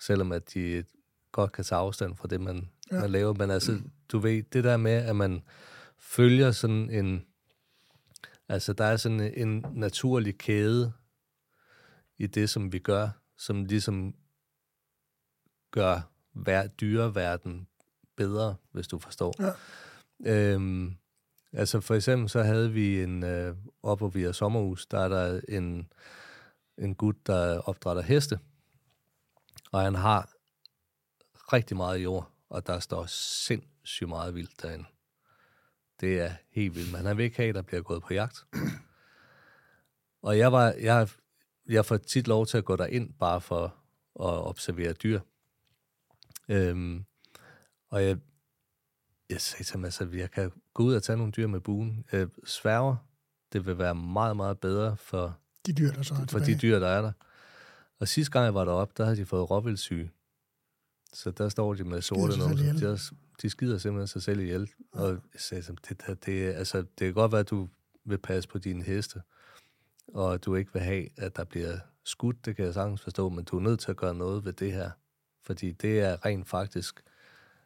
selvom 0.00 0.32
at 0.32 0.54
de 0.54 0.84
godt 1.32 1.52
kan 1.52 1.64
tage 1.64 1.78
afstand 1.78 2.16
fra 2.16 2.28
det, 2.28 2.40
man, 2.40 2.70
ja. 2.92 3.00
man 3.00 3.10
laver. 3.10 3.34
Men 3.34 3.50
altså, 3.50 3.80
du 4.12 4.18
ved, 4.18 4.42
det 4.42 4.64
der 4.64 4.76
med, 4.76 4.92
at 4.92 5.16
man 5.16 5.42
følger 5.98 6.50
sådan 6.50 6.90
en, 6.90 7.24
altså 8.48 8.72
der 8.72 8.84
er 8.84 8.96
sådan 8.96 9.20
en 9.20 9.64
naturlig 9.72 10.38
kæde 10.38 10.92
i 12.18 12.26
det, 12.26 12.50
som 12.50 12.72
vi 12.72 12.78
gør, 12.78 13.08
som 13.36 13.64
ligesom 13.64 14.14
gør 15.70 16.00
hver 16.32 16.66
dyreverden 16.66 17.68
bedre, 18.16 18.56
hvis 18.72 18.88
du 18.88 18.98
forstår. 18.98 19.34
Ja. 19.38 19.52
Øhm, 20.20 20.96
altså 21.52 21.80
for 21.80 21.94
eksempel 21.94 22.28
så 22.28 22.42
havde 22.42 22.72
vi 22.72 23.02
en, 23.02 23.24
øh, 23.24 23.56
op 23.82 23.98
hvor 23.98 24.08
vi 24.08 24.22
er 24.22 24.32
sommerhus, 24.32 24.86
der 24.86 24.98
er 24.98 25.08
der 25.08 25.40
en, 25.48 25.92
en 26.78 26.94
gut, 26.94 27.26
der 27.26 27.58
opdrætter 27.58 28.02
heste, 28.02 28.38
og 29.72 29.80
han 29.80 29.94
har 29.94 30.32
rigtig 31.52 31.76
meget 31.76 31.98
jord, 31.98 32.30
og 32.48 32.66
der 32.66 32.78
står 32.78 33.06
sindssygt 33.06 34.08
meget 34.08 34.34
vildt 34.34 34.62
derinde. 34.62 34.84
Det 36.00 36.20
er 36.20 36.32
helt 36.50 36.74
vildt, 36.74 36.92
men 36.92 37.06
han 37.06 37.16
vil 37.16 37.24
ikke 37.24 37.36
have, 37.36 37.48
at 37.48 37.54
der 37.54 37.62
bliver 37.62 37.82
gået 37.82 38.02
på 38.02 38.14
jagt. 38.14 38.44
Og 40.22 40.38
jeg, 40.38 40.52
var, 40.52 40.74
jeg, 40.80 41.08
jeg 41.68 41.84
får 41.86 41.96
tit 41.96 42.28
lov 42.28 42.46
til 42.46 42.58
at 42.58 42.64
gå 42.64 42.76
derind 42.76 43.12
bare 43.12 43.40
for 43.40 43.64
at 44.20 44.46
observere 44.46 44.92
dyr. 44.92 45.20
Øhm, 46.48 47.04
og 47.90 48.04
jeg, 48.04 48.18
jeg 49.30 49.40
sagde 49.40 49.64
til 49.64 49.72
ham, 49.72 49.84
altså, 49.84 50.08
jeg 50.12 50.30
kan 50.30 50.52
gå 50.74 50.82
ud 50.82 50.94
og 50.94 51.02
tage 51.02 51.16
nogle 51.16 51.32
dyr 51.32 51.46
med 51.46 51.60
buen. 51.60 52.04
Jeg 52.12 52.28
sværger, 52.44 52.96
det 53.52 53.66
vil 53.66 53.78
være 53.78 53.94
meget, 53.94 54.36
meget 54.36 54.60
bedre 54.60 54.96
for, 54.96 55.38
De 55.66 55.72
dyr, 55.72 55.92
der 55.92 56.02
så 56.02 56.14
er 56.14 56.18
for 56.18 56.26
tilbage. 56.26 56.54
de 56.54 56.58
dyr, 56.58 56.78
der 56.78 56.88
er 56.88 57.02
der. 57.02 57.12
Og 57.98 58.08
sidste 58.08 58.32
gang 58.32 58.44
jeg 58.44 58.54
var 58.54 58.64
deroppe, 58.64 58.94
der 58.96 59.04
havde 59.04 59.16
de 59.16 59.26
fået 59.26 59.50
råvildsyge. 59.50 60.10
Så 61.12 61.30
der 61.30 61.48
står 61.48 61.74
de 61.74 61.84
med 61.84 62.02
sorte 62.02 62.38
numser. 62.38 62.64
De, 62.78 62.86
er- 62.92 63.12
de 63.42 63.50
skider 63.50 63.78
simpelthen 63.78 64.06
sig 64.08 64.22
selv 64.22 64.40
ihjel. 64.40 64.70
Og 64.92 65.08
jeg 65.10 65.40
sagde 65.40 65.62
det, 65.88 66.24
det, 66.26 66.46
er- 66.48 66.52
altså, 66.52 66.78
det 66.78 66.88
kan 66.98 67.14
godt 67.14 67.32
være, 67.32 67.40
at 67.40 67.50
du 67.50 67.68
vil 68.04 68.18
passe 68.18 68.48
på 68.48 68.58
dine 68.58 68.82
heste, 68.84 69.22
og 70.08 70.44
du 70.44 70.54
ikke 70.54 70.72
vil 70.72 70.82
have, 70.82 71.08
at 71.16 71.36
der 71.36 71.44
bliver 71.44 71.78
skudt, 72.04 72.44
det 72.44 72.56
kan 72.56 72.64
jeg 72.64 72.74
sagtens 72.74 73.00
forstå, 73.02 73.28
men 73.28 73.44
du 73.44 73.56
er 73.56 73.60
nødt 73.60 73.80
til 73.80 73.90
at 73.90 73.96
gøre 73.96 74.14
noget 74.14 74.44
ved 74.44 74.52
det 74.52 74.72
her. 74.72 74.90
Fordi 75.42 75.72
det 75.72 76.00
er 76.00 76.24
rent 76.24 76.48
faktisk, 76.48 77.02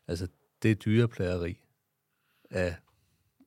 altså 0.08 0.28
det 0.62 0.70
er 0.70 0.74
dyreplageri, 0.74 1.64
at, 2.50 2.74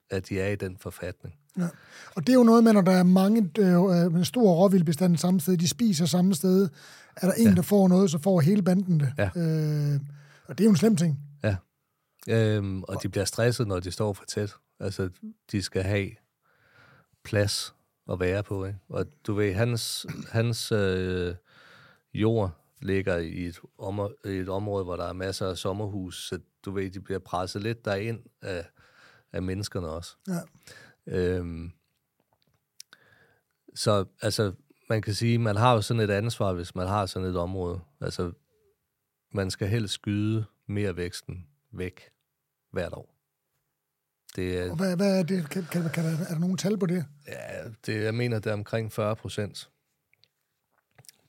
at 0.09 0.29
de 0.29 0.39
er 0.39 0.47
i 0.47 0.55
den 0.55 0.77
forfatning. 0.77 1.39
Ja. 1.57 1.67
Og 2.15 2.27
det 2.27 2.29
er 2.29 2.37
jo 2.37 2.43
noget 2.43 2.63
med, 2.63 2.73
når 2.73 2.81
der 2.81 2.91
er 2.91 3.03
mange 3.03 3.51
øh, 3.59 4.11
med 4.11 4.23
stor 4.23 4.53
råvildbestand 4.53 5.17
samme 5.17 5.39
sted, 5.39 5.57
de 5.57 5.67
spiser 5.67 6.05
samme 6.05 6.35
sted, 6.35 6.69
er 7.15 7.27
der 7.27 7.33
en, 7.33 7.47
ja. 7.47 7.55
der 7.55 7.61
får 7.61 7.87
noget, 7.87 8.11
så 8.11 8.19
får 8.19 8.39
hele 8.39 8.61
banden 8.61 8.99
det. 8.99 9.13
Ja. 9.17 9.29
Øh, 9.35 9.99
og 10.47 10.57
det 10.57 10.63
er 10.63 10.65
jo 10.65 10.69
en 10.69 10.77
slem 10.77 10.95
ting. 10.95 11.19
Ja. 11.43 11.55
Øhm, 12.29 12.83
og 12.83 13.03
de 13.03 13.09
bliver 13.09 13.25
stresset, 13.25 13.67
når 13.67 13.79
de 13.79 13.91
står 13.91 14.13
for 14.13 14.25
tæt. 14.25 14.53
Altså, 14.79 15.09
de 15.51 15.61
skal 15.61 15.83
have 15.83 16.09
plads 17.23 17.75
at 18.11 18.19
være 18.19 18.43
på. 18.43 18.65
Ikke? 18.65 18.79
Og 18.89 19.05
du 19.27 19.33
ved, 19.33 19.53
hans, 19.53 20.05
hans 20.31 20.71
øh, 20.71 21.35
jord 22.13 22.51
ligger 22.81 23.17
i 23.17 23.45
et, 23.45 23.59
om, 23.77 23.99
et 24.25 24.49
område, 24.49 24.83
hvor 24.83 24.95
der 24.95 25.05
er 25.05 25.13
masser 25.13 25.47
af 25.49 25.57
sommerhus, 25.57 26.27
så 26.29 26.39
du 26.65 26.71
ved, 26.71 26.89
de 26.89 26.99
bliver 26.99 27.19
presset 27.19 27.61
lidt 27.61 27.85
derind 27.85 28.19
af, 28.41 28.65
af 29.33 29.41
menneskerne 29.41 29.87
også. 29.87 30.15
Ja. 30.27 30.39
Øhm, 31.07 31.71
så 33.75 34.05
altså, 34.21 34.53
man 34.89 35.01
kan 35.01 35.13
sige, 35.13 35.37
man 35.37 35.55
har 35.55 35.73
jo 35.73 35.81
sådan 35.81 36.03
et 36.03 36.09
ansvar, 36.09 36.53
hvis 36.53 36.75
man 36.75 36.87
har 36.87 37.05
sådan 37.05 37.27
et 37.27 37.37
område. 37.37 37.79
Altså, 38.01 38.31
man 39.31 39.51
skal 39.51 39.67
helst 39.67 39.93
skyde 39.93 40.45
mere 40.67 40.97
væksten 40.97 41.47
væk 41.71 42.01
hvert 42.71 42.93
år. 42.93 43.15
Det 44.35 44.59
er, 44.59 44.71
Og 44.71 44.77
hvad, 44.77 44.95
hvad 44.95 45.19
er 45.19 45.23
det? 45.23 45.49
Kan, 45.49 45.65
kan, 45.71 45.89
kan 45.89 46.03
der, 46.05 46.11
er 46.11 46.33
der 46.33 46.39
nogen 46.39 46.57
tal 46.57 46.77
på 46.77 46.85
det? 46.85 47.05
ja, 47.27 47.69
det, 47.85 48.03
jeg 48.03 48.13
mener, 48.15 48.39
det 48.39 48.49
er 48.49 48.53
omkring 48.53 48.91
40 48.91 49.15
procent. 49.15 49.69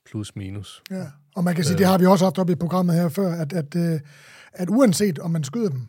Plus 0.05 0.35
minus. 0.35 0.83
Ja. 0.91 1.05
Og 1.35 1.43
man 1.43 1.55
kan 1.55 1.63
sige, 1.63 1.77
det 1.77 1.85
har 1.85 1.97
vi 1.97 2.05
også 2.05 2.25
haft 2.25 2.37
op 2.37 2.49
i 2.49 2.55
programmet 2.55 2.95
her 2.95 3.09
før, 3.09 3.31
at, 3.31 3.53
at, 3.53 3.75
øh, 3.75 3.99
at 4.53 4.69
uanset 4.69 5.19
om 5.19 5.31
man 5.31 5.43
skyder 5.43 5.69
dem, 5.69 5.87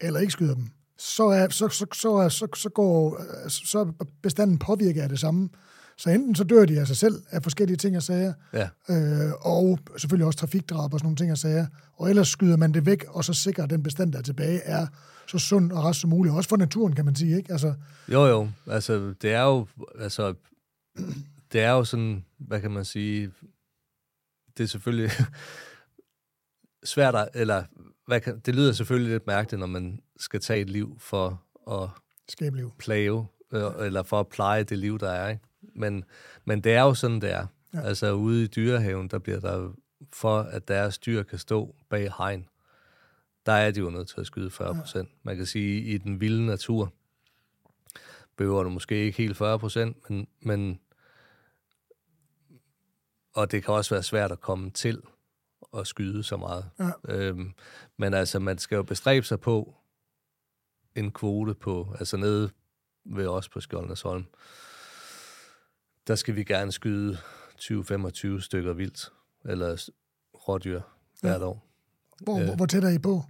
eller 0.00 0.20
ikke 0.20 0.32
skyder 0.32 0.54
dem, 0.54 0.70
så 1.02 1.24
er, 1.24 1.48
så, 1.48 1.68
så, 1.68 1.86
så, 1.92 2.28
så, 2.28 2.48
så, 2.56 2.68
går, 2.68 3.22
så 3.48 3.78
er 3.78 4.04
bestanden 4.22 4.58
påvirket 4.58 5.00
af 5.00 5.08
det 5.08 5.18
samme. 5.18 5.48
Så 5.96 6.10
enten 6.10 6.34
så 6.34 6.44
dør 6.44 6.64
de 6.64 6.80
af 6.80 6.86
sig 6.86 6.96
selv 6.96 7.22
af 7.30 7.42
forskellige 7.42 7.76
ting 7.76 7.96
og 7.96 8.02
sager, 8.02 8.32
Ja, 8.52 8.68
øh, 8.88 9.32
og 9.40 9.78
selvfølgelig 9.96 10.26
også 10.26 10.38
trafikdrab 10.38 10.94
og 10.94 11.00
sådan 11.00 11.06
nogle 11.06 11.16
ting 11.16 11.32
og 11.32 11.38
sager, 11.38 11.66
og 11.96 12.10
ellers 12.10 12.28
skyder 12.28 12.56
man 12.56 12.74
det 12.74 12.86
væk, 12.86 13.04
og 13.08 13.24
så 13.24 13.32
sikrer 13.32 13.66
den 13.66 13.82
bestand, 13.82 14.12
der 14.12 14.18
er 14.18 14.22
tilbage, 14.22 14.60
er 14.60 14.86
så 15.26 15.38
sund 15.38 15.72
og 15.72 15.84
rask 15.84 16.00
som 16.00 16.10
muligt. 16.10 16.34
Også 16.34 16.48
for 16.48 16.56
naturen, 16.56 16.94
kan 16.94 17.04
man 17.04 17.14
sige, 17.14 17.36
ikke? 17.36 17.52
Altså, 17.52 17.74
jo 18.08 18.26
jo, 18.26 18.48
altså 18.66 19.14
det 19.22 19.32
er 19.32 19.42
jo, 19.42 19.66
altså, 19.98 20.34
det 21.52 21.60
er 21.60 21.70
jo 21.70 21.84
sådan, 21.84 22.24
hvad 22.38 22.60
kan 22.60 22.70
man 22.70 22.84
sige, 22.84 23.30
det 24.56 24.64
er 24.64 24.68
selvfølgelig 24.68 25.10
svært, 26.84 27.14
at, 27.14 27.28
eller 27.34 27.64
hvad 28.06 28.20
kan, 28.20 28.38
det 28.38 28.54
lyder 28.54 28.72
selvfølgelig 28.72 29.12
lidt 29.12 29.26
mærkeligt, 29.26 29.60
når 29.60 29.66
man 29.66 30.00
skal 30.16 30.40
tage 30.40 30.60
et 30.60 30.70
liv 30.70 30.96
for 31.00 31.42
at 31.70 31.88
skæbliv. 32.28 32.72
plage, 32.78 33.26
øh, 33.52 33.62
eller 33.80 34.02
for 34.02 34.20
at 34.20 34.28
pleje 34.28 34.64
det 34.64 34.78
liv, 34.78 34.98
der 34.98 35.10
er. 35.10 35.28
Ikke? 35.28 35.42
Men, 35.74 36.04
men 36.44 36.60
det 36.60 36.72
er 36.72 36.82
jo 36.82 36.94
sådan, 36.94 37.20
det 37.20 37.32
er. 37.32 37.46
Ja. 37.74 37.80
Altså 37.80 38.12
ude 38.12 38.44
i 38.44 38.46
dyrehaven, 38.46 39.08
der 39.08 39.18
bliver 39.18 39.40
der, 39.40 39.72
for 40.12 40.38
at 40.40 40.68
deres 40.68 40.98
dyr 40.98 41.22
kan 41.22 41.38
stå 41.38 41.74
bag 41.90 42.12
hegn, 42.18 42.48
der 43.46 43.52
er 43.52 43.70
de 43.70 43.80
jo 43.80 43.90
nødt 43.90 44.08
til 44.08 44.20
at 44.20 44.26
skyde 44.26 44.50
40 44.50 44.74
procent. 44.74 45.08
Ja. 45.08 45.14
Man 45.22 45.36
kan 45.36 45.46
sige, 45.46 45.82
i 45.82 45.98
den 45.98 46.20
vilde 46.20 46.46
natur 46.46 46.92
behøver 48.36 48.62
du 48.62 48.70
måske 48.70 49.04
ikke 49.04 49.18
helt 49.18 49.36
40 49.36 49.58
procent, 49.58 50.10
men, 50.10 50.26
men 50.40 50.80
og 53.34 53.50
det 53.50 53.64
kan 53.64 53.74
også 53.74 53.94
være 53.94 54.02
svært 54.02 54.32
at 54.32 54.40
komme 54.40 54.70
til 54.70 55.02
at 55.76 55.86
skyde 55.86 56.22
så 56.22 56.36
meget. 56.36 56.70
Ja. 56.78 56.90
Øhm, 57.08 57.52
men 57.98 58.14
altså, 58.14 58.38
man 58.38 58.58
skal 58.58 58.76
jo 58.76 58.82
bestræbe 58.82 59.26
sig 59.26 59.40
på 59.40 59.74
en 60.94 61.12
kvote 61.12 61.54
på, 61.54 61.96
altså 61.98 62.16
nede 62.16 62.50
ved 63.04 63.26
os 63.26 63.48
på 63.48 63.60
Skjoldnesholm, 63.60 64.24
der 66.06 66.14
skal 66.14 66.36
vi 66.36 66.44
gerne 66.44 66.72
skyde 66.72 67.18
20-25 67.58 68.40
stykker 68.40 68.72
vildt, 68.72 69.12
eller 69.44 69.88
rådyr 70.48 70.80
hvert 71.20 71.40
Ja. 71.40 71.46
år. 71.46 71.68
Hvor, 72.20 72.40
Øh. 72.40 72.56
hvor, 72.56 72.66
tæt 72.66 72.84
er 72.84 72.90
I 72.90 72.98
på? 72.98 73.22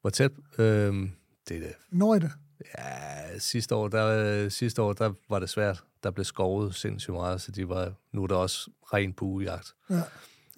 Hvor 0.00 0.10
tæt? 0.10 0.30
Øhm, 0.58 1.10
det 1.48 1.56
er 1.56 1.60
det. 1.60 1.74
Når 1.90 2.14
I 2.14 2.18
det? 2.18 2.32
Ja, 2.78 3.38
sidste 3.38 3.74
år, 3.74 3.88
der, 3.88 4.06
øh, 4.44 4.50
sidste 4.50 4.82
år, 4.82 4.92
der 4.92 5.12
var 5.28 5.38
det 5.38 5.48
svært. 5.50 5.84
Der 6.02 6.10
blev 6.10 6.24
skovet 6.24 6.74
sindssygt 6.74 7.14
meget, 7.14 7.40
så 7.40 7.52
de 7.52 7.68
var, 7.68 7.92
nu 8.12 8.22
er 8.22 8.26
der 8.26 8.36
også 8.36 8.70
ren 8.92 9.12
buejagt. 9.12 9.74
Ja. 9.90 10.02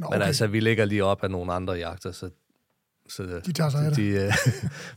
Nå, 0.01 0.07
Okay. 0.07 0.19
Men 0.19 0.27
altså, 0.27 0.47
vi 0.47 0.61
ligger 0.61 0.85
lige 0.85 1.05
op 1.05 1.25
af 1.25 1.31
nogle 1.31 1.53
andre 1.53 1.73
jagter, 1.75 2.13
så, 2.13 2.31
så 3.09 3.23
De 3.47 3.53
tager 3.53 3.71
sig 3.71 3.81
af 3.85 3.91
det. 3.91 3.97
de, 3.97 4.07
øh, 4.09 4.33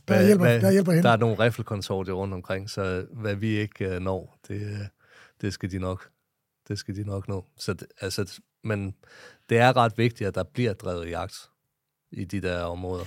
Der 0.08 0.22
hjælper- 0.26 0.44
hvad- 0.44 0.60
der 0.60 0.70
hjælper 0.72 0.92
hende. 0.92 1.02
Der 1.02 1.12
er 1.12 1.16
nogle 1.16 1.38
riffelkonsortier 1.38 2.14
rundt 2.14 2.34
omkring, 2.34 2.70
så 2.70 3.06
hvad 3.12 3.34
vi 3.34 3.48
ikke 3.48 3.88
øh, 3.94 4.00
når, 4.00 4.38
det, 4.48 4.54
øh, 4.62 4.78
det 5.40 5.52
skal 5.52 5.70
de 5.70 5.78
nok 5.78 6.08
det 6.68 6.78
skal 6.78 6.96
de 6.96 7.04
nok 7.04 7.28
nå. 7.28 7.44
Så 7.58 7.72
det, 7.72 7.86
altså, 8.00 8.40
men 8.64 8.94
det 9.48 9.58
er 9.58 9.76
ret 9.76 9.92
vigtigt, 9.98 10.28
at 10.28 10.34
der 10.34 10.42
bliver 10.54 10.72
drevet 10.72 11.10
jagt 11.10 11.34
i 12.12 12.24
de 12.24 12.40
der 12.40 12.60
områder. 12.62 13.04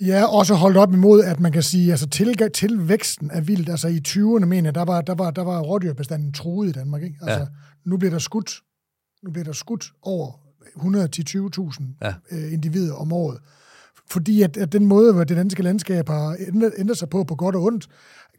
Ja, 0.00 0.24
også 0.26 0.54
holdt 0.54 0.76
op 0.76 0.92
imod, 0.92 1.24
at 1.24 1.40
man 1.40 1.52
kan 1.52 1.62
sige, 1.62 1.90
altså 1.90 2.08
til, 2.08 2.50
tilvæksten 2.54 3.30
af 3.30 3.48
vildt, 3.48 3.68
altså 3.68 3.88
i 3.88 4.00
20'erne, 4.08 4.44
mener 4.46 4.66
jeg, 4.68 4.74
der 4.74 4.84
var, 4.84 5.00
der 5.00 5.14
var, 5.14 5.30
der 5.30 5.42
var 5.44 5.60
rådyrbestanden 5.60 6.32
truet 6.32 6.68
i 6.68 6.72
Danmark, 6.72 7.02
ikke? 7.02 7.16
Altså, 7.22 7.38
Ja. 7.38 7.46
nu 7.84 7.96
bliver 7.96 8.10
der 8.10 8.18
skudt, 8.18 8.62
nu 9.22 9.30
bliver 9.30 9.44
der 9.44 9.52
skudt 9.52 9.92
over 10.02 10.32
100-20.000 10.76 11.82
Ja. 12.02 12.14
øh, 12.30 12.52
individer 12.52 12.94
om 12.94 13.12
året. 13.12 13.38
Fordi 14.10 14.42
at, 14.42 14.56
at 14.56 14.72
den 14.72 14.86
måde, 14.86 15.12
hvor 15.12 15.24
det 15.24 15.36
danske 15.36 15.62
landskab 15.62 16.08
har 16.08 16.36
ændret, 16.48 16.72
ændret 16.78 16.98
sig 16.98 17.08
på, 17.08 17.24
på 17.24 17.34
godt 17.34 17.56
og 17.56 17.62
ondt, 17.62 17.88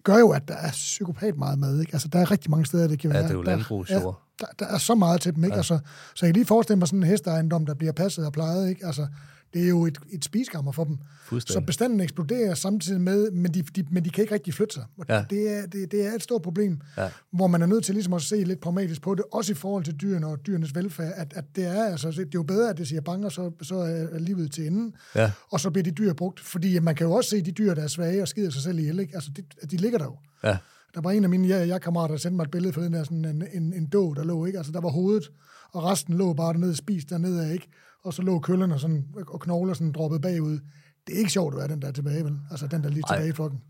gør 0.04 0.18
jo, 0.18 0.30
at 0.30 0.48
der 0.48 0.54
er 0.54 0.72
psykopat 0.72 1.38
meget 1.38 1.60
mad, 1.60 1.80
ikke? 1.80 1.94
Altså, 1.94 2.08
der 2.08 2.20
er 2.20 2.32
rigtig 2.32 2.52
mange 2.52 2.66
steder, 2.66 2.88
det 2.88 3.00
kan 3.00 3.10
Ja, 3.12 3.14
være. 3.14 3.24
det 3.24 3.30
er 3.30 3.34
jo 3.36 3.42
landbrugsjord. 3.42 4.22
der, 4.40 4.46
der 4.60 4.66
er 4.66 4.78
så 4.78 4.96
meget 4.96 5.22
til 5.22 5.36
dem, 5.36 5.44
ikke? 5.44 5.54
Ja. 5.54 5.58
Altså, 5.58 5.80
så 6.16 6.26
jeg 6.26 6.34
kan 6.34 6.34
lige 6.40 6.46
forestille 6.46 6.80
mig 6.80 6.88
sådan 6.88 7.00
en 7.00 7.04
hesteejendom, 7.10 7.66
der 7.66 7.74
bliver 7.74 7.92
passet 7.94 8.26
og 8.26 8.34
plejet, 8.34 8.70
ikke? 8.70 8.86
Altså, 8.86 9.08
det 9.56 9.64
er 9.64 9.68
jo 9.70 9.86
et, 9.86 9.98
et 10.12 10.26
spiskammer 10.26 10.72
for 10.72 10.84
dem. 10.84 10.98
Så 11.40 11.62
bestanden 11.68 12.00
eksploderer 12.02 12.54
samtidig 12.54 13.02
med, 13.02 13.32
men 13.32 13.54
de, 13.54 13.62
de, 13.62 13.84
men 13.92 14.06
de 14.06 14.10
kan 14.10 14.22
ikke 14.22 14.34
rigtig 14.34 14.54
flytte 14.54 14.74
sig. 14.74 14.84
Og 14.98 15.06
Ja. 15.10 15.26
det, 15.30 15.58
er, 15.58 15.66
det, 15.66 15.92
det 15.92 16.06
er 16.08 16.14
et 16.14 16.24
stort 16.24 16.42
problem, 16.42 16.80
Ja. 16.98 17.10
hvor 17.34 17.48
man 17.48 17.62
er 17.62 17.66
nødt 17.66 17.86
til 17.86 17.94
ligesom 17.96 18.14
at 18.14 18.22
se 18.22 18.44
lidt 18.44 18.60
pragmatisk 18.60 19.02
på 19.02 19.16
det, 19.16 19.24
også 19.34 19.52
i 19.52 19.56
forhold 19.56 19.84
til 19.84 19.94
dyrene 19.96 20.28
og 20.28 20.46
dyrenes 20.48 20.76
velfærd, 20.76 21.14
at, 21.16 21.34
at 21.36 21.46
det 21.56 21.66
er 21.66 21.84
altså, 21.86 22.12
det 22.12 22.20
er 22.20 22.26
jo 22.36 22.44
bedre, 22.44 22.70
at 22.70 22.78
det 22.78 22.88
siger 22.88 23.02
bange, 23.02 23.32
så, 23.32 23.52
så 23.62 23.76
er 23.76 24.20
livet 24.20 24.52
til 24.52 24.68
enden, 24.68 24.94
Ja. 25.16 25.32
og 25.52 25.60
så 25.60 25.70
bliver 25.70 25.84
de 25.84 25.92
dyr 25.92 26.14
brugt. 26.14 26.40
Fordi 26.40 26.80
man 26.80 26.96
kan 26.96 27.08
jo 27.08 27.14
også 27.14 27.30
se 27.30 27.42
de 27.42 27.52
dyr, 27.52 27.74
der 27.74 27.84
er 27.84 27.88
svage 27.88 28.22
og 28.22 28.28
skider 28.28 28.50
sig 28.50 28.62
selv 28.62 28.80
ihjel, 28.80 29.00
ikke? 29.00 29.16
Altså, 29.16 29.32
de, 29.38 29.68
de 29.68 29.78
ligger 29.78 29.98
der 29.98 30.06
jo. 30.06 30.18
Ja, 30.44 30.58
Der 30.96 31.02
var 31.02 31.12
en 31.12 31.24
af 31.24 31.30
mine 31.30 31.48
jeg, 31.48 31.68
jeg 31.68 31.82
kammerater, 31.82 32.14
der 32.14 32.20
sendte 32.20 32.36
mig 32.36 32.44
et 32.44 32.52
billede 32.52 32.74
for 32.74 32.82
den 32.82 32.94
der 32.94 33.04
sådan 33.04 33.26
en, 33.26 33.44
en, 33.54 33.74
en 33.74 33.86
dog, 33.86 34.16
der 34.16 34.24
lå, 34.24 34.46
ikke? 34.46 34.58
Altså, 34.58 34.72
der 34.72 34.82
var 34.82 34.90
hovedet, 34.90 35.32
og 35.72 35.84
resten 35.84 36.14
lå 36.18 36.34
bare 36.34 36.54
dernede 36.54 36.76
spist 36.76 37.10
dernede 37.10 37.54
ikke? 37.54 37.68
Og 38.06 38.14
så 38.14 38.22
lå 38.22 38.40
køllerne 38.40 38.80
sådan, 38.80 39.14
og 39.28 39.42
knogler 39.42 39.74
sådan 39.74 39.92
droppet 39.92 40.22
bagud. 40.22 40.60
Det 41.08 41.16
er 41.16 41.20
ikke 41.20 41.32
sjovt 41.32 41.54
at 41.54 41.58
være 41.58 41.68
den 41.68 41.82
der 41.82 41.92
tilbage, 41.92 42.24
vel? 42.24 42.40
Altså, 42.52 42.68
den 42.68 42.84
der 42.84 42.90
lige 42.90 43.04
Ej. 43.10 43.16
tilbage 43.16 43.30
i 43.30 43.34
flokken. 43.34 43.64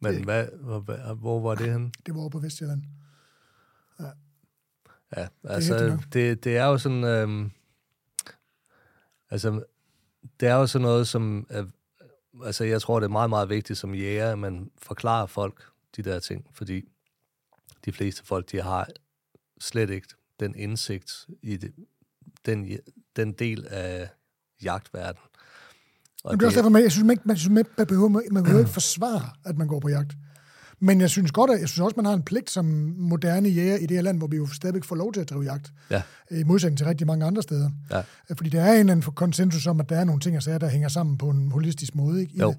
men 0.00 0.24
hvad, 0.24 0.46
hvor, 0.60 1.14
hvor 1.14 1.40
var 1.40 1.54
det 1.54 1.72
henne? 1.72 1.90
Det 2.06 2.14
var 2.14 2.20
over 2.20 2.30
på 2.30 2.38
Vestjylland. 2.38 2.82
Ja, 5.16 5.20
hæftigt 5.20 5.52
altså, 5.52 5.88
nok. 5.88 6.00
det, 6.12 6.44
det 6.44 6.56
er 6.56 6.64
jo 6.64 6.78
sådan... 6.78 7.04
Øhm, 7.04 7.50
altså, 9.30 9.64
det 10.40 10.48
er 10.48 10.54
jo 10.54 10.66
sådan 10.66 10.82
noget, 10.82 11.08
som... 11.08 11.46
Øh, 11.50 11.66
altså, 12.44 12.64
jeg 12.64 12.82
tror, 12.82 13.00
det 13.00 13.06
er 13.06 13.10
meget, 13.10 13.30
meget 13.30 13.48
vigtigt 13.48 13.78
som 13.78 13.94
jæger, 13.94 14.32
at 14.32 14.38
man 14.38 14.70
forklarer 14.78 15.26
folk 15.26 15.62
de 15.96 16.02
der 16.02 16.20
ting, 16.20 16.46
fordi 16.52 16.88
de 17.84 17.92
fleste 17.92 18.24
folk, 18.24 18.52
de 18.52 18.62
har 18.62 18.88
slet 19.60 19.90
ikke 19.90 20.08
den 20.40 20.54
indsigt 20.54 21.26
i 21.42 21.56
det, 21.56 21.74
den, 22.46 22.78
den 23.16 23.32
del 23.32 23.66
af 23.70 24.08
jagtverdenen. 24.62 25.26
Og 26.24 26.32
Men 26.32 26.38
det 26.38 26.44
er 26.44 26.46
også 26.46 26.56
derfor, 26.56 26.70
man, 26.70 26.82
jeg 26.82 26.92
synes, 26.92 27.06
man, 27.06 27.18
man, 27.24 27.36
synes, 27.36 27.54
man, 27.54 27.64
man 27.78 27.86
behøver, 27.86 28.08
man 28.08 28.42
behøver 28.42 28.60
ikke 28.60 28.72
forsvare, 28.72 29.30
at 29.44 29.58
man 29.58 29.66
går 29.68 29.80
på 29.80 29.88
jagt. 29.88 30.12
Men 30.80 31.00
jeg 31.00 31.10
synes 31.10 31.32
godt, 31.32 31.50
at 31.50 31.60
jeg 31.60 31.68
synes 31.68 31.80
også, 31.80 31.96
man 31.96 32.04
har 32.04 32.12
en 32.12 32.22
pligt 32.22 32.50
som 32.50 32.64
moderne 32.98 33.48
jæger 33.48 33.76
i 33.76 33.86
det 33.86 33.96
her 33.96 34.02
land, 34.02 34.18
hvor 34.18 34.26
vi 34.26 34.36
jo 34.36 34.46
stadigvæk 34.46 34.84
får 34.84 34.96
lov 34.96 35.12
til 35.12 35.20
at 35.20 35.30
drive 35.30 35.42
jagt. 35.42 35.72
Ja. 35.90 36.02
I 36.30 36.44
modsætning 36.44 36.78
til 36.78 36.86
rigtig 36.86 37.06
mange 37.06 37.26
andre 37.26 37.42
steder. 37.42 37.70
Ja. 37.90 38.02
Fordi 38.34 38.50
der 38.50 38.62
er 38.62 38.72
en 38.72 38.78
eller 38.80 38.92
anden 38.92 39.12
konsensus 39.12 39.66
om, 39.66 39.80
at 39.80 39.88
der 39.88 39.96
er 39.96 40.04
nogle 40.04 40.20
ting 40.20 40.36
og 40.36 40.42
sager, 40.42 40.58
der 40.58 40.68
hænger 40.68 40.88
sammen 40.88 41.18
på 41.18 41.28
en 41.28 41.50
holistisk 41.52 41.94
måde. 41.94 42.20
Ikke? 42.20 42.38
Jo. 42.38 42.54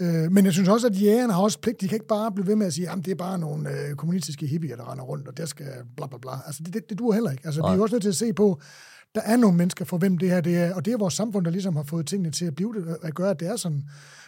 Øh, 0.00 0.32
men 0.32 0.44
jeg 0.44 0.52
synes 0.52 0.68
også, 0.68 0.86
at 0.86 1.02
jægerne 1.02 1.32
har 1.32 1.40
også 1.40 1.58
pligt. 1.58 1.80
De 1.80 1.88
kan 1.88 1.96
ikke 1.96 2.06
bare 2.06 2.32
blive 2.32 2.46
ved 2.46 2.56
med 2.56 2.66
at 2.66 2.74
sige, 2.74 2.90
at 2.90 2.98
det 3.04 3.10
er 3.10 3.14
bare 3.14 3.38
nogle 3.38 3.70
øh, 3.70 3.94
kommunistiske 3.94 4.46
hippier, 4.46 4.76
der 4.76 4.92
render 4.92 5.04
rundt, 5.04 5.28
og 5.28 5.36
der 5.36 5.46
skal 5.46 5.66
bla 5.96 6.06
bla 6.06 6.18
bla. 6.18 6.30
Altså, 6.46 6.62
det, 6.62 6.74
det, 6.74 6.90
det 6.90 6.98
duer 6.98 7.14
heller 7.14 7.30
ikke. 7.30 7.42
Altså, 7.44 7.60
vi 7.60 7.72
er 7.72 7.76
jo 7.76 7.82
også 7.82 7.94
nødt 7.94 8.02
til 8.02 8.08
at 8.08 8.16
se 8.16 8.32
på, 8.32 8.60
der 9.14 9.20
er 9.20 9.36
nogle 9.36 9.56
mennesker, 9.56 9.84
for 9.84 9.98
hvem 9.98 10.18
det 10.18 10.30
her 10.30 10.40
det 10.40 10.56
er, 10.56 10.74
og 10.74 10.84
det 10.84 10.92
er 10.92 10.98
vores 10.98 11.14
samfund, 11.14 11.44
der 11.44 11.50
ligesom 11.50 11.76
har 11.76 11.82
fået 11.82 12.06
tingene 12.06 12.30
til 12.30 12.44
at 12.44 12.54
blive 12.54 12.74
det, 12.74 12.96
at 13.02 13.14
gøre, 13.14 13.30
at 13.30 13.40
det 13.40 13.48
er 13.48 13.56
sådan. 13.56 13.82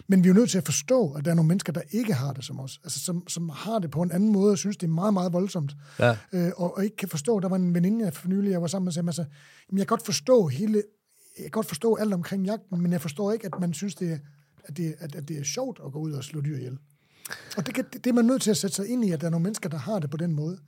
Men 0.08 0.24
vi 0.24 0.28
er 0.28 0.34
jo 0.34 0.38
nødt 0.38 0.50
til 0.50 0.58
at 0.58 0.64
forstå, 0.64 1.12
at 1.12 1.24
der 1.24 1.30
er 1.30 1.34
nogle 1.34 1.48
mennesker, 1.48 1.72
der 1.72 1.80
ikke 1.90 2.14
har 2.14 2.32
det 2.32 2.44
som 2.44 2.60
os. 2.60 2.80
Altså, 2.84 3.00
som, 3.00 3.28
som 3.28 3.48
har 3.48 3.78
det 3.78 3.90
på 3.90 4.02
en 4.02 4.12
anden 4.12 4.32
måde, 4.32 4.52
og 4.52 4.58
synes, 4.58 4.76
det 4.76 4.86
er 4.86 4.90
meget, 4.90 5.14
meget 5.14 5.32
voldsomt. 5.32 5.76
Ja, 5.98 6.16
Øh, 6.32 6.50
og, 6.56 6.76
og 6.76 6.84
ikke 6.84 6.96
kan 6.96 7.08
forstå, 7.08 7.40
der 7.40 7.48
var 7.48 7.56
en 7.56 7.74
veninde, 7.74 8.04
jeg 8.04 8.14
for 8.14 8.28
nylig, 8.28 8.50
jeg 8.50 8.60
var 8.60 8.66
sammen 8.66 8.84
med, 8.84 8.92
sagde, 8.92 9.08
altså, 9.08 9.24
jamen, 9.70 9.78
jeg 9.78 9.86
kan 9.86 9.96
godt 9.96 10.04
forstå 10.04 10.46
hele, 10.46 10.82
jeg 11.38 11.42
kan 11.44 11.50
godt 11.50 11.66
forstå 11.66 11.94
alt 11.96 12.14
omkring 12.14 12.46
jagten, 12.46 12.82
men 12.82 12.92
jeg 12.92 13.00
forstår 13.00 13.32
ikke, 13.32 13.46
at 13.46 13.60
man 13.60 13.74
synes, 13.74 13.94
det 13.94 14.12
er, 14.12 14.18
at 14.64 14.76
det, 14.76 14.94
at, 14.98 15.14
at 15.14 15.28
det 15.28 15.38
er 15.38 15.44
sjovt 15.44 15.80
at 15.86 15.92
gå 15.92 15.98
ud 15.98 16.12
og 16.12 16.24
slå 16.24 16.40
dyr 16.40 16.56
ihjel. 16.56 16.78
Og 17.56 17.66
det, 17.66 17.74
kan, 17.74 17.84
det, 17.92 18.04
det 18.04 18.10
er 18.10 18.14
man 18.14 18.24
nødt 18.24 18.42
til 18.42 18.50
at 18.50 18.56
sætte 18.56 18.76
sig 18.76 18.88
ind 18.88 19.04
i, 19.04 19.10
at 19.10 19.20
der 19.20 19.26
er 19.26 19.30
nogle 19.30 19.42
mennesker, 19.44 19.68
der 19.68 19.78
har 19.78 19.98
det 19.98 20.10
på 20.10 20.16
den 20.16 20.34
måde. 20.34 20.58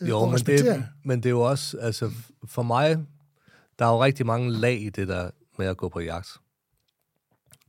Øh, 0.00 0.08
Jo, 0.08 0.26
men 0.26 0.38
det, 0.38 0.84
men 1.04 1.18
det 1.18 1.26
er 1.26 1.30
jo 1.30 1.40
også, 1.40 1.78
altså 1.78 2.10
for 2.46 2.62
mig, 2.62 3.06
der 3.78 3.84
er 3.84 3.92
jo 3.92 4.04
rigtig 4.04 4.26
mange 4.26 4.52
lag 4.52 4.80
i 4.80 4.90
det 4.90 5.08
der 5.08 5.30
med 5.58 5.66
at 5.66 5.76
gå 5.76 5.88
på 5.88 6.00
jagt. 6.00 6.28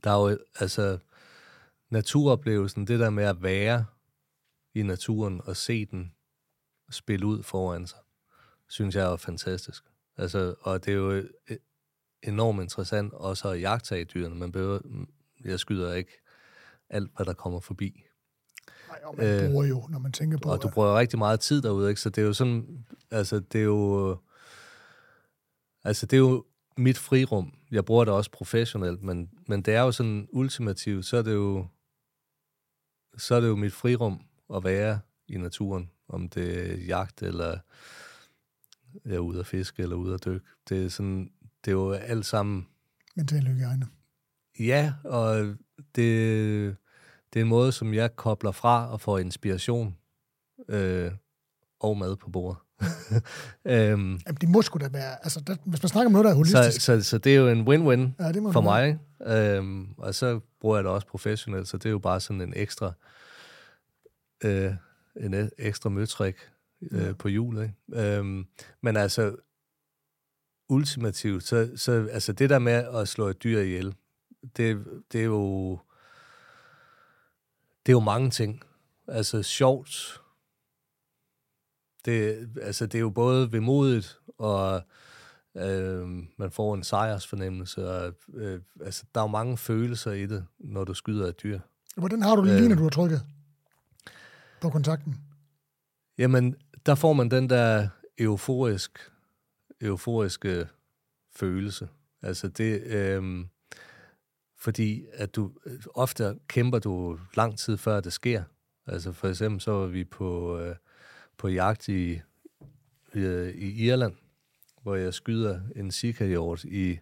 Der 0.04 0.10
er 0.10 0.30
jo, 0.30 0.38
altså, 0.60 0.98
naturoplevelsen, 1.90 2.86
det 2.86 3.00
der 3.00 3.10
med 3.10 3.24
at 3.24 3.42
være 3.42 3.84
i 4.74 4.82
naturen 4.82 5.40
og 5.44 5.56
se 5.56 5.86
den 5.86 6.14
spille 6.90 7.26
ud 7.26 7.42
foran 7.42 7.86
sig, 7.86 7.98
synes 8.68 8.94
jeg 8.94 9.12
er 9.12 9.16
fantastisk. 9.16 9.84
Altså, 10.16 10.54
og 10.60 10.84
det 10.84 10.92
er 10.92 10.96
jo 10.96 11.10
øh, 11.10 11.56
enormt 12.22 12.62
interessant 12.62 13.12
også 13.12 13.48
at 13.48 13.60
jagtage 13.60 14.04
dyrene. 14.04 14.34
Man 14.34 14.52
behøver, 14.52 14.78
jeg 15.44 15.60
skyder 15.60 15.94
ikke 15.94 16.12
alt, 16.90 17.10
hvad 17.16 17.26
der 17.26 17.32
kommer 17.32 17.60
forbi. 17.60 18.04
Nej, 18.88 19.00
og 19.04 19.16
man 19.16 19.26
øh, 19.26 19.50
bruger 19.50 19.66
jo, 19.66 19.86
når 19.88 19.98
man 19.98 20.12
tænker 20.12 20.38
på... 20.38 20.50
Og 20.50 20.62
du 20.62 20.68
bruger 20.68 20.98
rigtig 20.98 21.18
meget 21.18 21.40
tid 21.40 21.62
derude, 21.62 21.88
ikke? 21.88 22.00
Så 22.00 22.10
det 22.10 22.22
er 22.22 22.26
jo 22.26 22.32
sådan, 22.32 22.84
altså 23.10 23.40
det 23.40 23.60
er 23.60 23.64
jo, 23.64 24.18
altså 25.84 26.06
det 26.06 26.16
er 26.16 26.20
jo 26.20 26.44
mit 26.76 26.98
frirum. 26.98 27.54
Jeg 27.70 27.84
bruger 27.84 28.04
det 28.04 28.14
også 28.14 28.30
professionelt, 28.30 29.02
men, 29.02 29.30
men 29.46 29.62
det 29.62 29.74
er 29.74 29.80
jo 29.80 29.92
sådan 29.92 30.28
ultimativt, 30.32 31.06
så 31.06 31.16
er 31.16 31.22
det 31.22 31.34
jo, 31.34 31.66
så 33.18 33.34
er 33.34 33.40
det 33.40 33.48
jo 33.48 33.56
mit 33.56 33.72
frirum 33.72 34.20
at 34.54 34.64
være 34.64 35.00
i 35.28 35.36
naturen, 35.36 35.90
om 36.08 36.28
det 36.28 36.70
er 36.70 36.76
jagt, 36.76 37.22
eller 37.22 37.58
jeg 39.04 39.14
er 39.14 39.18
ude 39.18 39.40
at 39.40 39.46
fiske, 39.46 39.82
eller 39.82 39.96
ude 39.96 40.14
at 40.14 40.24
dykke. 40.24 40.46
Det 40.68 40.84
er, 40.84 40.88
sådan, 40.88 41.32
det 41.64 41.70
er 41.70 41.74
jo 41.74 41.92
alt 41.92 42.26
sammen... 42.26 42.66
Mental 43.16 43.46
hygiejne. 43.46 43.86
Ja, 44.58 44.94
og 45.04 45.56
det, 45.76 46.76
det 47.32 47.40
er 47.40 47.44
en 47.44 47.48
måde, 47.48 47.72
som 47.72 47.94
jeg 47.94 48.16
kobler 48.16 48.52
fra 48.52 48.92
og 48.92 49.00
får 49.00 49.18
inspiration 49.18 49.96
øh, 50.68 51.12
og 51.80 51.98
mad 51.98 52.16
på 52.16 52.30
bordet. 52.30 52.58
øhm, 53.64 54.20
Jamen, 54.26 54.38
det 54.40 54.48
må 54.48 54.62
sgu 54.62 54.78
da 54.78 54.88
være... 54.88 55.16
Altså, 55.22 55.40
der, 55.40 55.56
hvis 55.64 55.82
man 55.82 55.88
snakker 55.88 56.06
om 56.06 56.12
noget, 56.12 56.24
der 56.24 56.30
er 56.30 56.34
holistisk... 56.34 56.80
Så, 56.80 57.00
så, 57.00 57.08
så 57.08 57.18
det 57.18 57.32
er 57.32 57.36
jo 57.36 57.48
en 57.48 57.60
win-win 57.68 58.24
ja, 58.24 58.50
for 58.52 58.60
mig. 58.60 58.98
Øhm, 59.26 59.88
og 59.98 60.14
så 60.14 60.40
bruger 60.60 60.76
jeg 60.76 60.84
det 60.84 60.92
også 60.92 61.06
professionelt, 61.06 61.68
så 61.68 61.76
det 61.76 61.86
er 61.86 61.90
jo 61.90 61.98
bare 61.98 62.20
sådan 62.20 62.40
en 62.40 62.52
ekstra... 62.56 62.92
Øh, 64.44 64.72
en 65.16 65.34
e- 65.34 65.50
ekstra 65.58 65.90
møtrik 65.90 66.36
øh, 66.90 67.06
ja. 67.06 67.12
på 67.12 67.28
hjulet. 67.28 67.62
Ikke? 67.62 68.06
Øhm, 68.06 68.46
men 68.80 68.96
altså, 68.96 69.36
ultimativt, 70.68 71.44
så, 71.44 71.70
så 71.76 72.08
altså 72.12 72.32
det 72.32 72.50
der 72.50 72.58
med 72.58 72.72
at 72.72 73.08
slå 73.08 73.26
et 73.26 73.42
dyr 73.42 73.60
ihjel, 73.60 73.94
det, 74.56 74.84
det 75.12 75.20
er 75.20 75.24
jo 75.24 75.78
det 77.86 77.92
er 77.92 77.96
jo 77.96 78.00
mange 78.00 78.30
ting. 78.30 78.62
Altså 79.08 79.42
sjovt. 79.42 80.19
Det, 82.04 82.48
altså, 82.62 82.86
det 82.86 82.94
er 82.94 83.00
jo 83.00 83.10
både 83.10 83.52
vemodigt, 83.52 84.18
og 84.38 84.82
øh, 85.56 86.08
man 86.36 86.50
får 86.50 86.74
en 86.74 86.84
sejrsfornemmelse. 86.84 87.90
Og, 87.90 88.14
øh, 88.34 88.60
altså, 88.84 89.04
der 89.14 89.20
er 89.20 89.24
jo 89.24 89.28
mange 89.28 89.56
følelser 89.56 90.12
i 90.12 90.26
det, 90.26 90.46
når 90.58 90.84
du 90.84 90.94
skyder 90.94 91.28
et 91.28 91.42
dyr. 91.42 91.60
Hvordan 91.96 92.22
har 92.22 92.36
du 92.36 92.46
det 92.46 92.56
lige, 92.56 92.68
når 92.68 92.74
øh. 92.74 92.78
du 92.78 92.82
har 92.82 92.90
trykket 92.90 93.22
på 94.60 94.70
kontakten? 94.70 95.16
Jamen, 96.18 96.56
der 96.86 96.94
får 96.94 97.12
man 97.12 97.30
den 97.30 97.50
der 97.50 97.88
euforisk, 98.18 99.10
euforiske 99.80 100.68
følelse. 101.36 101.88
Altså 102.22 102.48
det, 102.48 102.82
øh, 102.82 103.44
fordi 104.58 105.04
at 105.12 105.36
du 105.36 105.52
ofte 105.94 106.38
kæmper 106.46 106.78
du 106.78 107.18
lang 107.34 107.58
tid 107.58 107.76
før 107.76 108.00
det 108.00 108.12
sker. 108.12 108.42
Altså 108.86 109.12
for 109.12 109.28
eksempel 109.28 109.60
så 109.60 109.72
var 109.72 109.86
vi 109.86 110.04
på, 110.04 110.58
øh, 110.58 110.76
på 111.40 111.48
jagt 111.48 111.88
i, 111.88 112.20
i, 113.14 113.20
i 113.54 113.86
Irland, 113.86 114.14
hvor 114.82 114.94
jeg 114.94 115.14
skyder 115.14 115.60
en 115.76 115.90
sikkerhjort 115.90 116.64
i 116.64 116.98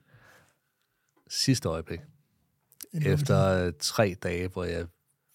sidste 1.29 1.69
øjeblik. 1.69 2.01
Efter 2.93 3.67
øh, 3.67 3.73
tre 3.79 4.17
dage, 4.23 4.49
hvor 4.49 4.65
jeg, 4.65 4.87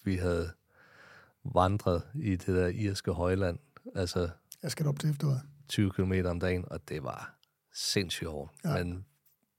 vi 0.03 0.15
havde 0.15 0.51
vandret 1.43 2.01
i 2.15 2.35
det 2.35 2.47
der 2.47 2.67
irske 2.67 3.11
højland. 3.11 3.59
Altså, 3.95 4.29
jeg 4.63 4.71
skal 4.71 4.87
op 4.87 4.99
til 4.99 5.09
efteråret. 5.09 5.41
20 5.67 5.91
km 5.91 6.13
om 6.25 6.39
dagen, 6.39 6.65
og 6.67 6.89
det 6.89 7.03
var 7.03 7.35
sindssygt 7.73 8.29
hårdt, 8.29 8.51
ja. 8.63 8.83
men 8.83 9.05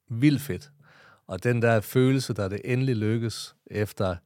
vildt 0.08 0.42
fedt. 0.42 0.70
Og 1.26 1.42
den 1.42 1.62
der 1.62 1.80
følelse, 1.80 2.34
der 2.34 2.48
det 2.48 2.60
endelig 2.64 2.96
lykkes 2.96 3.56
efter 3.66 4.16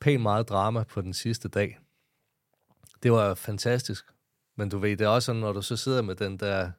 pænt 0.00 0.22
meget 0.22 0.48
drama 0.48 0.82
på 0.82 1.00
den 1.00 1.12
sidste 1.12 1.48
dag, 1.48 1.78
det 3.02 3.12
var 3.12 3.34
fantastisk. 3.34 4.04
Men 4.56 4.68
du 4.68 4.78
ved, 4.78 4.96
det 4.96 5.04
er 5.04 5.08
også 5.08 5.26
sådan, 5.26 5.40
når 5.40 5.52
du 5.52 5.62
så 5.62 5.76
sidder 5.76 6.02
med 6.02 6.14
den 6.14 6.36
der 6.36 6.70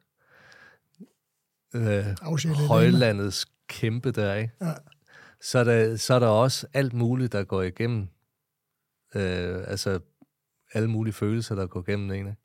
øh, 1.76 2.06
højlandets 2.68 3.48
kæmpe 3.68 4.12
der, 4.12 4.36
ikke? 4.36 4.54
Ja. 4.62 4.74
Så, 5.42 5.60
er 5.60 5.64
der, 5.64 5.96
så 5.98 6.14
er 6.14 6.20
der 6.20 6.28
også 6.28 6.68
alt 6.74 6.94
muligt, 6.94 7.32
der 7.32 7.44
går 7.44 7.62
igennem. 7.62 8.08
Øh, 9.16 9.64
altså, 9.68 10.00
alle 10.74 10.90
mulige 10.90 11.14
følelser, 11.14 11.56
der 11.56 11.68
går 11.68 11.84
igennem 11.88 12.12
en. 12.12 12.28
Ikke? 12.28 12.36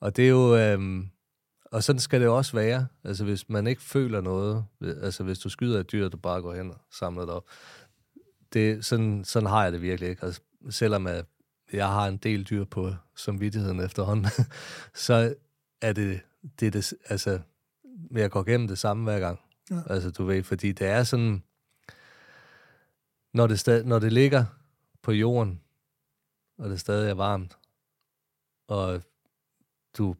Og 0.00 0.16
det 0.16 0.24
er 0.24 0.28
jo... 0.28 0.56
Øh, 0.56 1.04
og 1.72 1.82
sådan 1.82 2.00
skal 2.00 2.20
det 2.20 2.26
jo 2.26 2.36
også 2.36 2.52
være. 2.56 2.86
Altså, 3.04 3.24
hvis 3.24 3.48
man 3.48 3.66
ikke 3.66 3.82
føler 3.82 4.20
noget, 4.20 4.64
altså 4.80 5.24
hvis 5.24 5.38
du 5.38 5.48
skyder 5.48 5.80
et 5.80 5.92
dyr, 5.92 6.08
du 6.08 6.16
bare 6.16 6.42
går 6.42 6.54
hen 6.54 6.70
og 6.70 6.80
samler 6.90 7.22
det 7.22 7.34
op, 7.34 7.44
det, 8.52 8.84
sådan, 8.84 9.24
sådan 9.24 9.48
har 9.48 9.62
jeg 9.62 9.72
det 9.72 9.82
virkelig 9.82 10.10
ikke. 10.10 10.24
Altså, 10.24 10.40
selvom 10.70 11.06
jeg, 11.06 11.24
jeg 11.74 11.88
har 11.88 12.08
en 12.08 12.16
del 12.16 12.44
dyr 12.44 12.64
på 12.64 12.94
samvittigheden 13.16 13.80
efterhånden, 13.80 14.26
så 14.94 15.34
er 15.80 15.92
det, 15.92 16.20
det, 16.60 16.72
det 16.72 16.94
altså, 17.08 17.40
jeg 18.10 18.30
går 18.30 18.42
gennem 18.42 18.68
det 18.68 18.78
samme 18.78 19.04
hver 19.04 19.20
gang. 19.20 19.40
Ja. 19.70 19.80
Altså, 19.86 20.10
du 20.10 20.24
ved, 20.24 20.42
fordi 20.42 20.72
det 20.72 20.86
er 20.86 21.02
sådan, 21.02 21.42
når 23.32 23.46
det, 23.46 23.60
stad, 23.60 23.84
når 23.84 23.98
det 23.98 24.12
ligger 24.12 24.44
på 25.02 25.12
jorden, 25.12 25.60
og 26.58 26.70
det 26.70 26.80
stadig 26.80 27.10
er 27.10 27.14
varmt, 27.14 27.58
og 28.68 29.02
du 29.98 30.16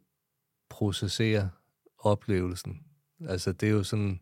processere 0.69 1.51
oplevelsen. 1.99 2.83
Altså, 3.29 3.53
det 3.53 3.67
er 3.67 3.73
jo 3.73 3.85
sådan... 3.85 4.21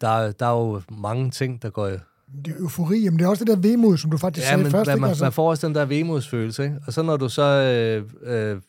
Der, 0.00 0.32
der 0.32 0.46
er 0.46 0.58
jo 0.60 0.82
mange 0.88 1.30
ting, 1.30 1.62
der 1.62 1.70
går... 1.70 1.98
Det 2.44 2.54
er 2.54 2.58
eufori, 2.58 3.08
men 3.08 3.18
det 3.18 3.24
er 3.24 3.28
også 3.28 3.44
det 3.44 3.54
der 3.54 3.68
vemod, 3.68 3.96
som 3.96 4.10
du 4.10 4.16
faktisk 4.16 4.44
ja, 4.44 4.50
sagde 4.50 4.62
men, 4.62 4.72
først. 4.72 4.88
Man, 4.88 4.96
ikke? 4.96 5.06
Altså... 5.06 5.24
man 5.24 5.32
får 5.32 5.50
også 5.50 5.66
den 5.66 5.74
der 5.74 5.84
vemodsfølelse, 5.84 6.64
ikke? 6.64 6.76
Og 6.86 6.92
så 6.92 7.02
når 7.02 7.16
du 7.16 7.28
så 7.28 7.42
øh, 7.42 8.04
øh, 8.34 8.60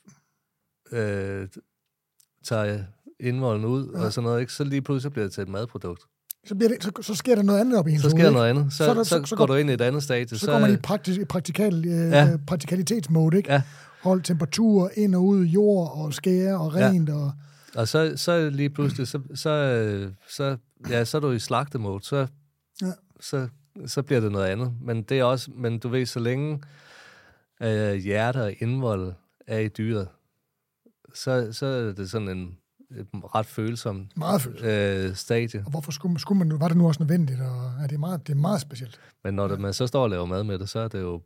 øh, 0.92 1.48
tager 2.46 2.80
indvolden 3.20 3.66
ud 3.66 3.92
ja. 3.94 4.06
og 4.06 4.14
sådan 4.14 4.28
noget, 4.28 4.42
ikke? 4.42 4.54
så 4.54 4.64
lige 4.64 4.82
pludselig 4.82 5.12
bliver 5.12 5.26
det 5.26 5.34
til 5.34 5.42
et 5.42 5.50
madprodukt. 5.50 6.02
Så, 6.48 6.56
bliver 6.56 6.70
det, 6.70 6.84
så, 6.84 6.92
så 7.02 7.16
sker 7.16 7.36
der 7.36 7.44
noget 7.44 7.60
andet 7.60 7.80
op 7.80 7.88
i 7.88 7.98
Så 7.98 8.10
sker 8.10 8.24
der 8.24 8.32
noget 8.32 8.50
andet. 8.50 8.74
Så, 8.74 8.78
så, 8.78 8.94
der, 8.94 9.04
så, 9.04 9.10
så, 9.10 9.22
så 9.26 9.36
går, 9.36 9.46
går 9.46 9.54
du 9.54 9.60
ind 9.60 9.70
i 9.70 9.74
et 9.74 9.82
andet 9.82 10.04
stadie. 10.04 10.28
Så, 10.28 10.38
så 10.38 10.52
går 10.52 10.60
man 10.60 10.74
i 10.74 10.78
praktisk, 10.78 11.28
praktikal, 11.28 11.86
øh, 11.86 12.12
ja. 12.12 12.38
praktikalitetsmode, 12.48 13.38
ikke? 13.38 13.54
Ja 13.54 13.62
holde 14.04 14.24
temperatur 14.24 14.92
ind 14.96 15.16
og 15.16 15.26
ud, 15.26 15.46
jord 15.46 15.92
og 15.98 16.14
skære 16.14 16.58
og 16.60 16.76
rent. 16.76 17.10
Ja. 17.10 17.16
Og, 17.16 17.32
og 17.76 17.88
så, 17.88 18.14
så 18.16 18.50
lige 18.50 18.70
pludselig, 18.70 19.08
så, 19.08 19.20
så, 19.36 20.10
så, 20.30 20.58
ja, 20.90 21.06
så 21.06 21.18
er 21.18 21.22
du 21.22 21.32
i 21.32 21.40
slagtemode, 21.40 22.04
så, 22.04 22.28
ja. 22.82 22.92
Så, 23.24 23.48
så 23.86 24.02
bliver 24.02 24.22
det 24.22 24.32
noget 24.32 24.48
andet. 24.48 24.74
Men 24.82 25.04
det 25.04 25.20
er 25.20 25.24
også, 25.24 25.52
men 25.52 25.80
du 25.80 25.90
ved, 25.90 26.06
så 26.06 26.20
længe 26.20 26.62
øh, 27.62 27.94
hjerte 27.94 28.44
og 28.44 28.54
indvold 28.60 29.14
er 29.48 29.60
i 29.60 29.68
dyret, 29.68 30.08
så, 31.14 31.52
så 31.52 31.66
er 31.66 31.92
det 31.92 32.10
sådan 32.10 32.28
en 32.28 32.58
et 33.00 33.08
ret 33.36 33.46
følsom 33.46 34.08
meget 34.16 34.42
følsom. 34.42 34.68
Øh, 34.68 35.16
stadie. 35.16 35.62
Og 35.66 35.72
hvorfor 35.72 35.92
skulle, 35.92 36.20
skulle 36.20 36.40
man, 36.40 36.60
var 36.60 36.68
det 36.68 36.78
nu 36.78 36.88
også 36.88 37.04
nødvendigt? 37.04 37.42
Og, 37.42 37.72
er 37.84 37.88
det, 37.88 38.00
meget, 38.00 38.28
det 38.28 38.34
er 38.34 38.38
meget 38.38 38.62
specielt. 38.62 39.00
Men 39.24 39.34
når 39.34 39.48
det, 39.48 39.60
man 39.60 39.74
så 39.74 39.88
står 39.88 40.04
og 40.04 40.10
laver 40.10 40.26
mad 40.26 40.44
med 40.44 40.60
det, 40.60 40.70
så 40.70 40.80
er 40.80 40.88
det 40.88 41.02
jo, 41.02 41.22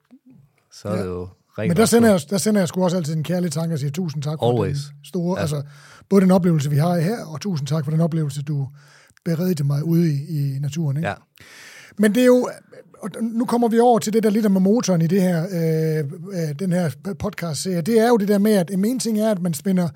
så 0.71 0.87
er 0.87 0.95
ja. 0.95 1.01
det 1.01 1.07
jo 1.07 1.29
Men 1.57 1.77
der 1.77 1.85
sender, 1.85 2.09
jeg, 2.09 2.21
der 2.29 2.37
sender 2.37 2.61
jeg 2.61 2.67
sgu 2.67 2.83
også 2.83 2.97
altid 2.97 3.15
en 3.15 3.23
kærlig 3.23 3.51
tanke 3.51 3.75
og 3.75 3.79
siger 3.79 3.91
tusind 3.91 4.23
tak 4.23 4.39
for 4.39 4.51
Always. 4.51 4.77
den 4.77 5.05
store, 5.05 5.37
ja. 5.37 5.41
altså 5.41 5.63
både 6.09 6.21
den 6.21 6.31
oplevelse, 6.31 6.69
vi 6.69 6.77
har 6.77 6.99
her, 6.99 7.25
og 7.25 7.41
tusind 7.41 7.67
tak 7.67 7.83
for 7.83 7.91
den 7.91 8.01
oplevelse, 8.01 8.43
du 8.43 8.67
beredte 9.25 9.63
mig 9.63 9.83
ude 9.83 10.13
i, 10.13 10.55
i 10.55 10.59
naturen. 10.59 10.97
Ikke? 10.97 11.09
Ja. 11.09 11.15
Men 11.97 12.15
det 12.15 12.21
er 12.21 12.25
jo, 12.25 12.49
og 13.01 13.09
nu 13.21 13.45
kommer 13.45 13.67
vi 13.67 13.79
over 13.79 13.99
til 13.99 14.13
det 14.13 14.23
der 14.23 14.29
lidt 14.29 14.51
med 14.51 14.61
motoren 14.61 15.01
i 15.01 15.07
det 15.07 15.21
her, 15.21 15.43
øh, 15.43 16.05
øh, 16.33 16.59
den 16.59 16.71
her 16.71 16.89
podcast-serie. 17.19 17.81
Det 17.81 17.99
er 17.99 18.07
jo 18.07 18.17
det 18.17 18.27
der 18.27 18.37
med, 18.37 18.51
at 18.51 18.71
en 18.71 18.99
ting 18.99 19.19
er, 19.19 19.31
at 19.31 19.41
man 19.41 19.53
spænder, 19.53 19.89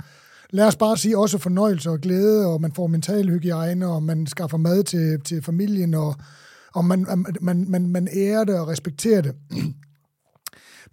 lad 0.49 0.67
os 0.67 0.75
bare 0.75 0.97
sige, 0.97 1.17
også 1.17 1.37
fornøjelse 1.37 1.89
og 1.89 1.99
glæde, 1.99 2.47
og 2.47 2.61
man 2.61 2.71
får 2.71 2.87
mental 2.87 3.29
hygiejne, 3.29 3.87
og 3.87 4.03
man 4.03 4.27
skaffer 4.27 4.57
mad 4.57 4.83
til, 4.83 5.21
til 5.21 5.41
familien, 5.41 5.93
og, 5.93 6.15
og 6.73 6.85
man, 6.85 7.07
man, 7.41 7.65
man, 7.69 7.87
man 7.87 8.07
ærer 8.15 8.43
det 8.43 8.59
og 8.59 8.67
respekterer 8.67 9.21
det. 9.21 9.35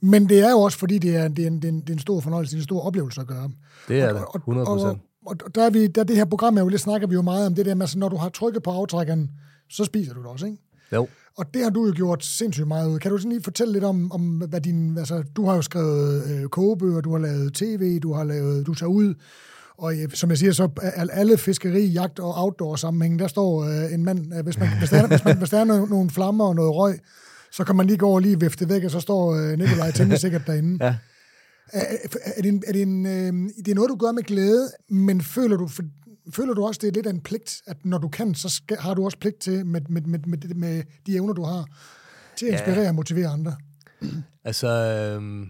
Men 0.00 0.28
det 0.28 0.40
er 0.40 0.50
jo 0.50 0.60
også, 0.60 0.78
fordi 0.78 0.98
det 0.98 1.16
er, 1.16 1.28
det 1.28 1.44
er, 1.44 1.46
en, 1.46 1.56
det 1.56 1.64
er, 1.64 1.68
en, 1.68 1.80
det 1.80 1.88
er 1.88 1.92
en 1.92 1.98
stor 1.98 2.20
fornøjelse, 2.20 2.50
det 2.50 2.56
er 2.56 2.62
en 2.62 2.64
stor 2.64 2.80
oplevelse 2.80 3.20
at 3.20 3.26
gøre. 3.26 3.50
Det 3.88 4.00
er 4.00 4.12
det, 4.12 4.22
100 4.34 4.66
procent. 4.66 5.02
Og, 5.26 5.36
og, 5.44 5.54
der, 5.54 5.64
er 5.64 5.70
vi, 5.70 5.86
der 5.86 6.04
det 6.04 6.16
her 6.16 6.24
program 6.24 6.56
er 6.56 6.60
jo 6.60 6.68
lidt, 6.68 6.80
snakker 6.80 7.06
vi 7.06 7.14
jo 7.14 7.22
meget 7.22 7.46
om 7.46 7.54
det 7.54 7.66
der 7.66 7.74
med, 7.74 7.82
altså, 7.82 7.98
når 7.98 8.08
du 8.08 8.16
har 8.16 8.28
trykket 8.28 8.62
på 8.62 8.70
aftrækkeren, 8.70 9.30
så 9.70 9.84
spiser 9.84 10.14
du 10.14 10.20
det 10.20 10.28
også, 10.28 10.46
ikke? 10.46 10.58
Jo. 10.92 11.08
Og 11.38 11.54
det 11.54 11.62
har 11.62 11.70
du 11.70 11.86
jo 11.86 11.92
gjort 11.96 12.24
sindssygt 12.24 12.68
meget 12.68 12.90
ud. 12.90 12.98
Kan 12.98 13.10
du 13.10 13.18
sådan 13.18 13.32
lige 13.32 13.42
fortælle 13.42 13.72
lidt 13.72 13.84
om, 13.84 14.12
om 14.12 14.22
hvad 14.48 14.60
din... 14.60 14.98
Altså, 14.98 15.22
du 15.36 15.46
har 15.46 15.54
jo 15.54 15.62
skrevet 15.62 16.30
øh, 16.30 16.48
kogebøger, 16.48 17.00
du 17.00 17.12
har 17.12 17.18
lavet 17.18 17.54
tv, 17.54 17.98
du 18.00 18.12
har 18.12 18.24
lavet... 18.24 18.66
Du 18.66 18.74
tager 18.74 18.90
ud, 18.90 19.14
og 19.78 19.94
som 20.14 20.30
jeg 20.30 20.38
siger, 20.38 20.52
så 20.52 20.68
alle 21.12 21.38
fiskeri, 21.38 21.86
jagt 21.86 22.18
og 22.18 22.34
outdoor 22.44 22.76
sammenhæng, 22.76 23.18
der 23.18 23.26
står 23.26 23.64
øh, 23.64 23.92
en 23.92 24.04
mand, 24.04 24.34
øh, 24.34 24.44
hvis, 24.44 24.58
man, 24.58 24.68
hvis, 24.78 24.90
der, 24.90 25.06
hvis, 25.06 25.24
man, 25.24 25.38
hvis 25.38 25.50
der 25.50 25.58
er 25.58 25.64
nogle, 25.64 25.86
nogle 25.86 26.10
flammer 26.10 26.44
og 26.44 26.54
noget 26.54 26.74
røg, 26.74 26.98
så 27.52 27.64
kan 27.64 27.76
man 27.76 27.86
lige 27.86 27.96
gå 27.96 28.08
og 28.08 28.20
lige 28.20 28.40
vifte 28.40 28.68
væk, 28.68 28.84
og 28.84 28.90
så 28.90 29.00
står 29.00 29.34
øh, 29.34 29.58
Nikolaj 29.58 29.90
temmelig 29.90 30.20
sikkert 30.20 30.46
derinde. 30.46 30.84
Ja. 30.84 30.94
Er, 31.72 31.84
er, 32.36 32.42
det 32.42 32.48
en, 32.48 32.62
er 32.66 32.72
det, 32.72 32.82
en, 32.82 33.06
øh, 33.06 33.32
det 33.64 33.68
er 33.68 33.74
noget, 33.74 33.90
du 33.90 33.96
gør 33.96 34.12
med 34.12 34.22
glæde, 34.22 34.68
men 34.90 35.20
føler 35.20 35.56
du, 35.56 35.66
for, 35.66 35.82
føler 36.30 36.54
du 36.54 36.66
også, 36.66 36.78
det 36.82 36.88
er 36.88 36.92
lidt 36.92 37.06
af 37.06 37.10
en 37.10 37.20
pligt, 37.20 37.62
at 37.66 37.84
når 37.84 37.98
du 37.98 38.08
kan, 38.08 38.34
så 38.34 38.48
skal, 38.48 38.76
har 38.76 38.94
du 38.94 39.04
også 39.04 39.18
pligt 39.18 39.38
til, 39.38 39.66
med, 39.66 39.80
med, 39.80 40.02
med, 40.02 40.18
med, 40.18 40.38
med 40.54 40.82
de 41.06 41.14
evner, 41.16 41.32
du 41.34 41.42
har, 41.42 41.66
til 42.36 42.46
at 42.46 42.52
inspirere 42.52 42.80
ja. 42.82 42.88
og 42.88 42.94
motivere 42.94 43.28
andre? 43.28 43.56
Altså, 44.44 44.68
øh, 44.68 45.46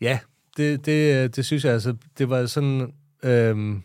ja, 0.00 0.18
det, 0.56 0.86
det, 0.86 1.36
det 1.36 1.44
synes 1.46 1.64
jeg, 1.64 1.72
altså, 1.72 1.96
det 2.18 2.30
var 2.30 2.46
sådan, 2.46 2.92
øh, 3.22 3.80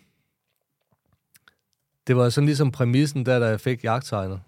det 2.08 2.18
var 2.18 2.30
sådan 2.30 2.46
ligesom 2.46 2.72
præmissen, 2.72 3.26
der, 3.26 3.40
da 3.40 3.46
jeg 3.48 3.60
fik 3.62 3.84
jagttegnet 3.84 4.42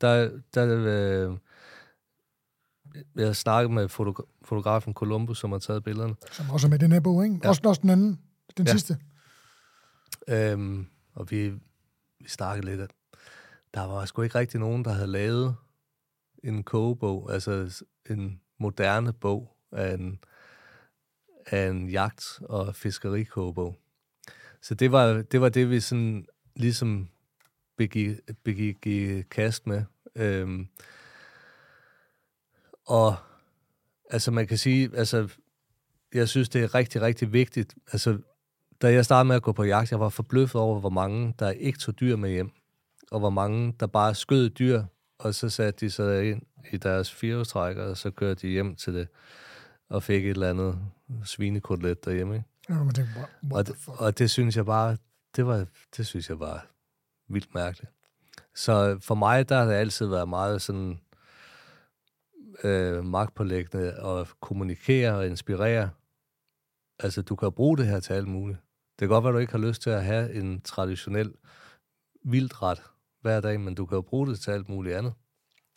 der, 0.00 0.30
der, 0.54 0.66
øh, 0.86 1.36
jeg 3.16 3.26
har 3.26 3.32
snakket 3.32 3.70
med 3.70 3.84
fotogra- 3.90 4.38
fotografen 4.44 4.92
Columbus, 4.94 5.38
som 5.38 5.52
har 5.52 5.58
taget 5.58 5.84
billederne. 5.84 6.14
Som 6.32 6.50
også 6.50 6.66
er 6.66 6.70
med 6.70 6.78
den 6.78 6.92
her 6.92 7.00
bog, 7.00 7.24
ikke? 7.24 7.38
Ja. 7.42 7.48
Også, 7.48 7.60
også 7.64 7.80
den 7.82 7.90
anden, 7.90 8.18
den 8.56 8.66
Ja. 8.66 8.72
sidste. 8.72 8.98
Øhm, 10.28 10.86
og 11.14 11.30
vi, 11.30 11.50
vi 12.18 12.28
snakkede 12.28 12.66
lidt, 12.66 12.80
at 12.80 12.90
der 13.74 13.82
var 13.82 14.04
sgu 14.04 14.22
ikke 14.22 14.38
rigtig 14.38 14.60
nogen, 14.60 14.84
der 14.84 14.92
havde 14.92 15.06
lavet 15.06 15.56
en 16.44 16.62
kogebog, 16.62 17.32
altså 17.32 17.84
en 18.10 18.40
moderne 18.58 19.12
bog 19.12 19.56
af 19.72 19.94
en, 19.94 20.18
af 21.46 21.68
en 21.68 21.88
jagt- 21.88 22.40
og 22.42 22.76
fiskerikogebog. 22.76 23.76
Så 24.60 24.74
det 24.74 24.92
var, 24.92 25.22
det 25.22 25.40
var 25.40 25.48
det, 25.48 25.70
vi 25.70 25.80
sådan 25.80 26.26
ligesom 26.56 27.08
begik, 27.76 28.18
begik 28.44 28.86
i 28.86 29.22
kast 29.22 29.66
med. 29.66 29.84
Øhm, 30.14 30.68
og 32.86 33.16
altså 34.10 34.30
man 34.30 34.46
kan 34.46 34.58
sige, 34.58 34.90
altså 34.94 35.28
jeg 36.14 36.28
synes, 36.28 36.48
det 36.48 36.62
er 36.62 36.74
rigtig, 36.74 37.02
rigtig 37.02 37.32
vigtigt. 37.32 37.74
Altså, 37.92 38.18
da 38.82 38.92
jeg 38.92 39.04
startede 39.04 39.28
med 39.28 39.36
at 39.36 39.42
gå 39.42 39.52
på 39.52 39.64
jagt, 39.64 39.90
jeg 39.90 40.00
var 40.00 40.08
forbløffet 40.08 40.60
over, 40.60 40.80
hvor 40.80 40.90
mange, 40.90 41.34
der 41.38 41.50
ikke 41.50 41.78
tog 41.78 42.00
dyr 42.00 42.16
med 42.16 42.30
hjem, 42.30 42.50
og 43.10 43.20
hvor 43.20 43.30
mange, 43.30 43.74
der 43.80 43.86
bare 43.86 44.14
skød 44.14 44.50
dyr, 44.50 44.82
og 45.18 45.34
så 45.34 45.48
satte 45.48 45.86
de 45.86 45.90
sig 45.90 46.30
ind 46.30 46.42
i 46.72 46.76
deres 46.76 47.12
firehjulstrækker, 47.12 47.84
og 47.84 47.96
så 47.96 48.10
kørte 48.10 48.46
de 48.46 48.52
hjem 48.52 48.76
til 48.76 48.94
det, 48.94 49.08
og 49.88 50.02
fik 50.02 50.24
et 50.24 50.30
eller 50.30 50.50
andet 50.50 50.78
svinekotelet 51.24 52.04
derhjemme. 52.04 52.34
Ikke? 52.34 52.46
Ja, 52.68 52.74
man 52.74 52.94
tænker, 52.94 53.12
what, 53.16 53.28
Og, 53.42 53.48
what 53.52 53.66
det, 53.66 53.76
fuck? 53.76 54.00
og 54.00 54.18
det 54.18 54.30
synes 54.30 54.56
jeg 54.56 54.66
bare, 54.66 54.96
det 55.36 55.46
var, 55.46 55.66
det 55.96 56.06
synes 56.06 56.28
jeg 56.28 56.40
var 56.40 56.66
vildt 57.28 57.54
mærkeligt. 57.54 57.90
Så 58.54 58.98
for 59.00 59.14
mig, 59.14 59.48
der 59.48 59.58
har 59.58 59.64
det 59.64 59.74
altid 59.74 60.06
været 60.06 60.28
meget 60.28 60.62
sådan 60.62 61.00
øh, 62.64 63.04
magtpålæggende 63.04 63.92
at 63.92 64.28
kommunikere 64.40 65.14
og 65.14 65.26
inspirere. 65.26 65.90
Altså, 67.00 67.22
du 67.22 67.36
kan 67.36 67.52
bruge 67.52 67.76
det 67.78 67.86
her 67.86 68.00
til 68.00 68.12
alt 68.12 68.28
muligt. 68.28 68.58
Det 68.98 68.98
kan 68.98 69.08
godt 69.08 69.24
være, 69.24 69.32
du 69.32 69.38
ikke 69.38 69.52
har 69.52 69.58
lyst 69.58 69.82
til 69.82 69.90
at 69.90 70.04
have 70.04 70.34
en 70.34 70.60
traditionel 70.60 71.32
vildret 72.24 72.82
hver 73.22 73.40
dag, 73.40 73.60
men 73.60 73.74
du 73.74 73.86
kan 73.86 73.96
jo 73.96 74.02
bruge 74.02 74.26
det 74.30 74.40
til 74.40 74.50
alt 74.50 74.68
muligt 74.68 74.96
andet. 74.96 75.12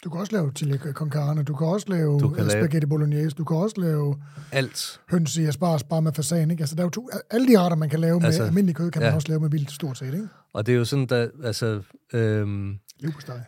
Du 0.04 0.10
kan 0.10 0.20
også 0.20 0.34
lave 0.34 0.52
chili 0.56 0.78
con 0.78 1.12
carne, 1.12 1.44
du 1.44 1.56
kan 1.56 1.68
også 1.68 1.90
lave, 1.90 2.20
Du 2.20 2.30
kan 2.30 2.46
lave- 2.46 2.52
spaghetti 2.64 2.88
bolognese, 2.88 3.36
du 3.36 3.44
kan 3.46 3.58
også 3.58 3.82
lave 3.82 4.24
Alt. 4.52 5.02
høns 5.12 5.38
i 5.38 5.44
asparges 5.46 5.84
bare 5.84 6.02
med 6.02 6.14
fasan, 6.14 6.52
ikke? 6.52 6.62
Altså, 6.62 6.76
der 6.76 6.82
er 6.82 6.86
jo 6.86 6.90
to, 6.90 7.10
alle 7.30 7.48
de 7.48 7.60
retter, 7.60 7.78
man 7.78 7.90
kan 7.90 8.00
lave 8.00 8.20
med 8.20 8.26
Altså, 8.26 8.44
almindelig 8.44 8.76
kød, 8.76 8.92
kan 8.92 9.02
man 9.02 9.10
ja. 9.12 9.16
også 9.16 9.28
lave 9.28 9.40
med 9.40 9.50
vildt 9.50 9.72
stort 9.72 9.98
set, 9.98 10.14
ikke? 10.14 10.28
Og 10.54 10.66
det 10.66 10.74
er 10.74 10.78
jo 10.78 10.86
sådan, 10.86 11.06
der, 11.06 11.30
altså, 11.44 11.82
øhm, 12.14 12.80
Liv 13.00 13.12
på 13.12 13.22
steg. 13.22 13.44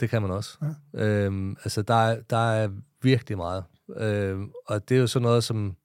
Det 0.00 0.10
kan 0.10 0.22
man 0.22 0.30
også. 0.30 0.58
Ja. 0.94 1.04
Øhm, 1.04 1.50
altså, 1.64 1.82
der 1.82 1.94
er, 1.94 2.20
der 2.30 2.36
er 2.52 2.68
virkelig 3.02 3.36
meget. 3.36 3.64
Øhm, 3.96 4.50
og 4.66 4.88
det 4.88 4.96
er 4.96 5.00
jo 5.00 5.06
sådan 5.06 5.24
noget, 5.26 5.44
som 5.44 5.76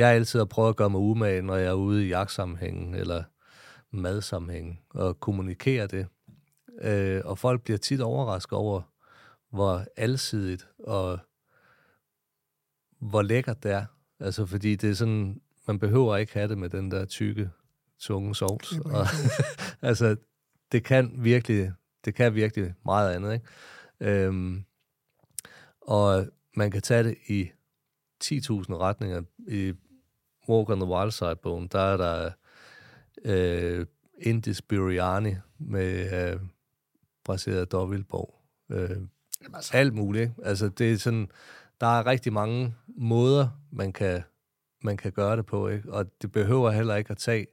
jeg 0.00 0.14
altid 0.14 0.40
har 0.40 0.46
prøvet 0.46 0.68
at 0.68 0.76
gøre 0.76 0.90
mig 0.90 1.00
umage, 1.00 1.42
når 1.42 1.56
jeg 1.56 1.66
er 1.66 1.72
ude 1.72 2.06
i 2.06 2.08
jagtsammenhængen 2.08 2.94
eller 2.94 3.22
madsammenhængen, 3.90 4.78
og 4.90 5.20
kommunikere 5.20 5.86
det. 5.86 6.06
Øh, 6.82 7.22
og 7.24 7.38
folk 7.38 7.62
bliver 7.62 7.78
tit 7.78 8.00
overrasket 8.00 8.52
over, 8.52 8.82
hvor 9.50 9.84
alsidigt 9.96 10.68
og 10.78 11.18
hvor 12.98 13.22
lækkert 13.22 13.62
det 13.62 13.70
er. 13.72 13.84
Altså, 14.20 14.46
fordi 14.46 14.76
det 14.76 14.90
er 14.90 14.94
sådan, 14.94 15.40
man 15.66 15.78
behøver 15.78 16.16
ikke 16.16 16.32
have 16.32 16.48
det 16.48 16.58
med 16.58 16.68
den 16.68 16.90
der 16.90 17.04
tykke, 17.04 17.50
tunge 17.98 18.34
sovs. 18.34 18.72
Er 18.72 18.80
Og, 18.80 19.06
altså, 19.88 20.16
det 20.72 20.84
kan 20.84 21.12
virkelig, 21.16 21.72
det 22.04 22.14
kan 22.14 22.34
virkelig 22.34 22.74
meget 22.84 23.14
andet, 23.14 23.32
ikke? 23.32 23.46
Øhm, 24.00 24.64
og 25.80 26.26
man 26.56 26.70
kan 26.70 26.82
tage 26.82 27.04
det 27.04 27.16
i 27.28 27.50
10.000 28.24 28.76
retninger. 28.76 29.22
I 29.48 29.74
Walk 30.50 30.70
on 30.70 30.80
the 30.80 30.88
Wild 30.88 31.10
Side-bogen, 31.10 31.68
der 31.72 31.80
er 31.80 31.96
der 31.96 32.30
øh, 33.24 33.86
indisk 34.18 34.68
biryani 34.68 35.34
med 35.58 36.12
øh, 36.32 36.40
braseret 37.24 37.72
dobbeltborg. 37.72 38.34
Øh, 38.70 38.90
Jamen, 39.42 39.54
altså, 39.54 39.76
alt 39.76 39.94
muligt. 39.94 40.22
Ikke? 40.22 40.34
Altså, 40.44 40.68
det 40.68 40.92
er 40.92 40.96
sådan, 40.96 41.30
der 41.80 41.86
er 41.86 42.06
rigtig 42.06 42.32
mange 42.32 42.74
måder, 42.86 43.48
man 43.72 43.92
kan, 43.92 44.22
man 44.82 44.96
kan 44.96 45.12
gøre 45.12 45.36
det 45.36 45.46
på, 45.46 45.68
ikke? 45.68 45.92
og 45.92 46.22
det 46.22 46.32
behøver 46.32 46.70
heller 46.70 46.96
ikke 46.96 47.10
at 47.10 47.18
tage 47.18 47.46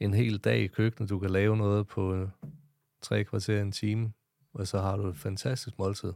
en 0.00 0.14
hel 0.14 0.38
dag 0.38 0.58
i 0.58 0.66
køkkenet. 0.66 1.10
Du 1.10 1.18
kan 1.18 1.30
lave 1.30 1.56
noget 1.56 1.86
på 1.86 2.28
tre 3.02 3.24
kvarter, 3.24 3.62
en 3.62 3.72
time, 3.72 4.12
og 4.54 4.66
så 4.66 4.78
har 4.78 4.96
du 4.96 5.08
et 5.08 5.16
fantastisk 5.16 5.78
måltid. 5.78 6.12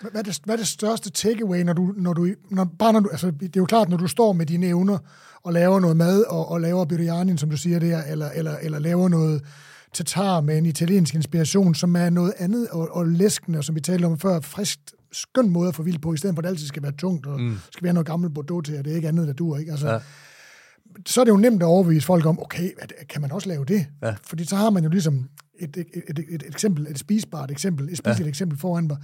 Hvad 0.00 0.10
er, 0.14 0.22
det, 0.22 0.40
hvad 0.44 0.54
er 0.54 0.58
det 0.58 0.66
største 0.66 1.10
takeaway, 1.10 1.60
når 1.62 1.72
du, 1.72 1.94
når 1.96 2.12
du, 2.12 2.28
når, 2.50 2.64
bare 2.78 2.92
når 2.92 3.00
du, 3.00 3.08
altså, 3.08 3.30
det 3.30 3.56
er 3.56 3.60
jo 3.60 3.64
klart, 3.64 3.88
når 3.88 3.96
du 3.96 4.06
står 4.06 4.32
med 4.32 4.46
dine 4.46 4.66
evner 4.66 4.98
og 5.42 5.52
laver 5.52 5.80
noget 5.80 5.96
mad, 5.96 6.22
og, 6.22 6.50
og 6.50 6.60
laver 6.60 6.84
biryani, 6.84 7.38
som 7.38 7.50
du 7.50 7.56
siger 7.56 7.78
der, 7.78 8.02
eller, 8.02 8.30
eller, 8.30 8.56
eller 8.62 8.78
laver 8.78 9.08
noget 9.08 9.42
tatar 9.92 10.40
med 10.40 10.58
en 10.58 10.66
italiensk 10.66 11.14
inspiration, 11.14 11.74
som 11.74 11.96
er 11.96 12.10
noget 12.10 12.32
andet 12.38 12.68
og, 12.68 12.96
og 12.96 13.06
læskende, 13.06 13.58
og 13.58 13.64
som 13.64 13.74
vi 13.74 13.80
talte 13.80 14.04
om 14.04 14.18
før, 14.18 14.40
friskt, 14.40 14.94
skøn 15.12 15.50
måde 15.50 15.68
at 15.68 15.74
få 15.74 15.82
vildt 15.82 16.02
på, 16.02 16.12
i 16.12 16.16
stedet 16.16 16.34
for 16.34 16.40
at 16.40 16.44
det 16.44 16.50
altid 16.50 16.66
skal 16.66 16.82
være 16.82 16.92
tungt, 16.92 17.26
og 17.26 17.40
mm. 17.40 17.58
skal 17.72 17.84
være 17.84 17.92
noget 17.92 18.06
gammelt 18.06 18.34
Bordeaux 18.34 18.64
til, 18.64 18.78
og 18.78 18.84
det 18.84 18.92
er 18.92 18.96
ikke 18.96 19.08
andet, 19.08 19.26
der 19.26 19.32
dur, 19.32 19.56
ikke? 19.58 19.70
Altså, 19.70 19.88
Ja. 19.88 19.98
Så 21.06 21.20
er 21.20 21.24
det 21.24 21.32
jo 21.32 21.36
nemt 21.36 21.62
at 21.62 21.66
overbevise 21.66 22.06
folk 22.06 22.26
om, 22.26 22.42
okay, 22.42 22.70
kan 23.08 23.20
man 23.20 23.32
også 23.32 23.48
lave 23.48 23.64
det? 23.64 23.86
Ja. 24.02 24.14
Fordi 24.22 24.44
så 24.44 24.56
har 24.56 24.70
man 24.70 24.82
jo 24.82 24.88
ligesom 24.88 25.28
et, 25.58 25.76
et, 25.76 25.86
et, 25.94 26.18
et, 26.18 26.28
et 26.34 26.42
eksempel, 26.46 26.86
et 26.86 26.98
spisbart 26.98 27.50
eksempel, 27.50 27.88
et 27.88 27.98
spiseligt 27.98 28.26
ja. 28.26 28.28
eksempel 28.28 28.58
foran 28.58 28.86
mig. 28.86 28.96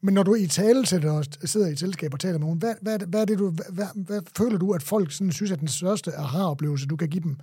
Men 0.00 0.14
når 0.14 0.22
du 0.22 0.34
i 0.34 0.46
tale 0.46 0.86
sætter 0.86 1.10
og 1.12 1.24
sidder 1.44 1.68
i 1.68 1.72
et 1.72 1.78
selskab 1.78 2.12
og 2.12 2.20
taler 2.20 2.38
med 2.38 2.40
nogen, 2.40 2.58
hvad, 2.58 2.74
hvad, 2.82 2.98
hvad, 2.98 3.20
er 3.20 3.24
det, 3.24 3.38
du, 3.38 3.50
hvad, 3.50 3.86
hvad, 3.94 4.22
føler 4.36 4.58
du, 4.58 4.72
at 4.72 4.82
folk 4.82 5.12
sådan 5.12 5.32
synes 5.32 5.50
er 5.50 5.56
den 5.56 5.68
største 5.68 6.16
aha-oplevelse, 6.16 6.86
du 6.86 6.96
kan 6.96 7.08
give 7.08 7.22
dem? 7.22 7.36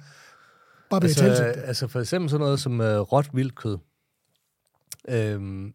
Bare 0.90 1.02
ved 1.02 1.10
Altså, 1.10 1.26
at 1.26 1.38
tale 1.38 1.64
altså 1.64 1.88
for 1.88 2.00
eksempel 2.00 2.30
sådan 2.30 2.44
noget 2.44 2.60
som 2.60 2.82
øh, 2.82 3.00
råt 3.00 3.30
vildkød. 3.34 3.78
Øhm, 5.10 5.74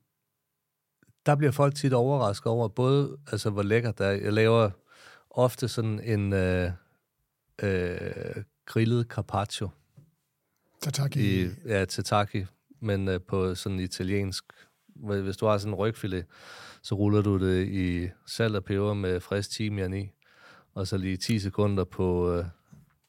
der 1.26 1.36
bliver 1.36 1.53
folk 1.53 1.74
tit 1.74 1.93
overrasket 1.93 2.47
over, 2.47 2.68
både 2.68 3.16
altså, 3.32 3.51
hvor 3.51 3.62
lækkert 3.62 3.99
det 3.99 4.07
er. 4.07 4.11
Jeg 4.11 4.32
laver 4.32 4.70
ofte 5.30 5.68
sådan 5.68 6.01
en 6.01 6.32
øh, 6.32 6.70
øh, 7.62 8.43
grillet 8.66 9.07
carpaccio 9.07 9.68
Tataki. 10.80 11.45
i 11.45 11.49
ja, 11.66 11.84
tataki, 11.84 12.45
men 12.82 13.08
øh, 13.08 13.20
på 13.28 13.54
sådan 13.54 13.80
italiensk. 13.80 14.44
Hvis 14.96 15.36
du 15.36 15.46
har 15.46 15.58
sådan 15.58 15.72
en 15.72 15.76
rygfilet, 15.78 16.24
så 16.82 16.94
ruller 16.94 17.22
du 17.22 17.38
det 17.38 17.68
i 17.68 18.08
salt 18.26 18.56
og 18.56 18.64
peber 18.64 18.94
med 18.94 19.20
frisk 19.20 19.50
timian 19.50 19.94
i, 19.94 20.10
og 20.74 20.86
så 20.86 20.96
lige 20.96 21.16
10 21.16 21.38
sekunder 21.38 21.84
på, 21.84 22.32
øh, 22.32 22.44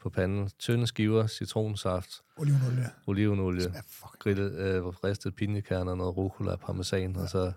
på 0.01 0.09
panden. 0.09 0.49
Tynde 0.59 0.87
skiver, 0.87 1.27
citronsaft, 1.27 2.09
Olivenolie. 2.37 2.89
olivenolie, 3.07 3.61
Ja, 3.73 3.81
grillet, 4.19 4.51
øh, 4.53 4.85
ristet 4.85 5.35
pinjekerner, 5.35 5.95
noget 5.95 6.17
rucola, 6.17 6.55
parmesan, 6.55 7.15
og 7.15 7.29
så 7.29 7.51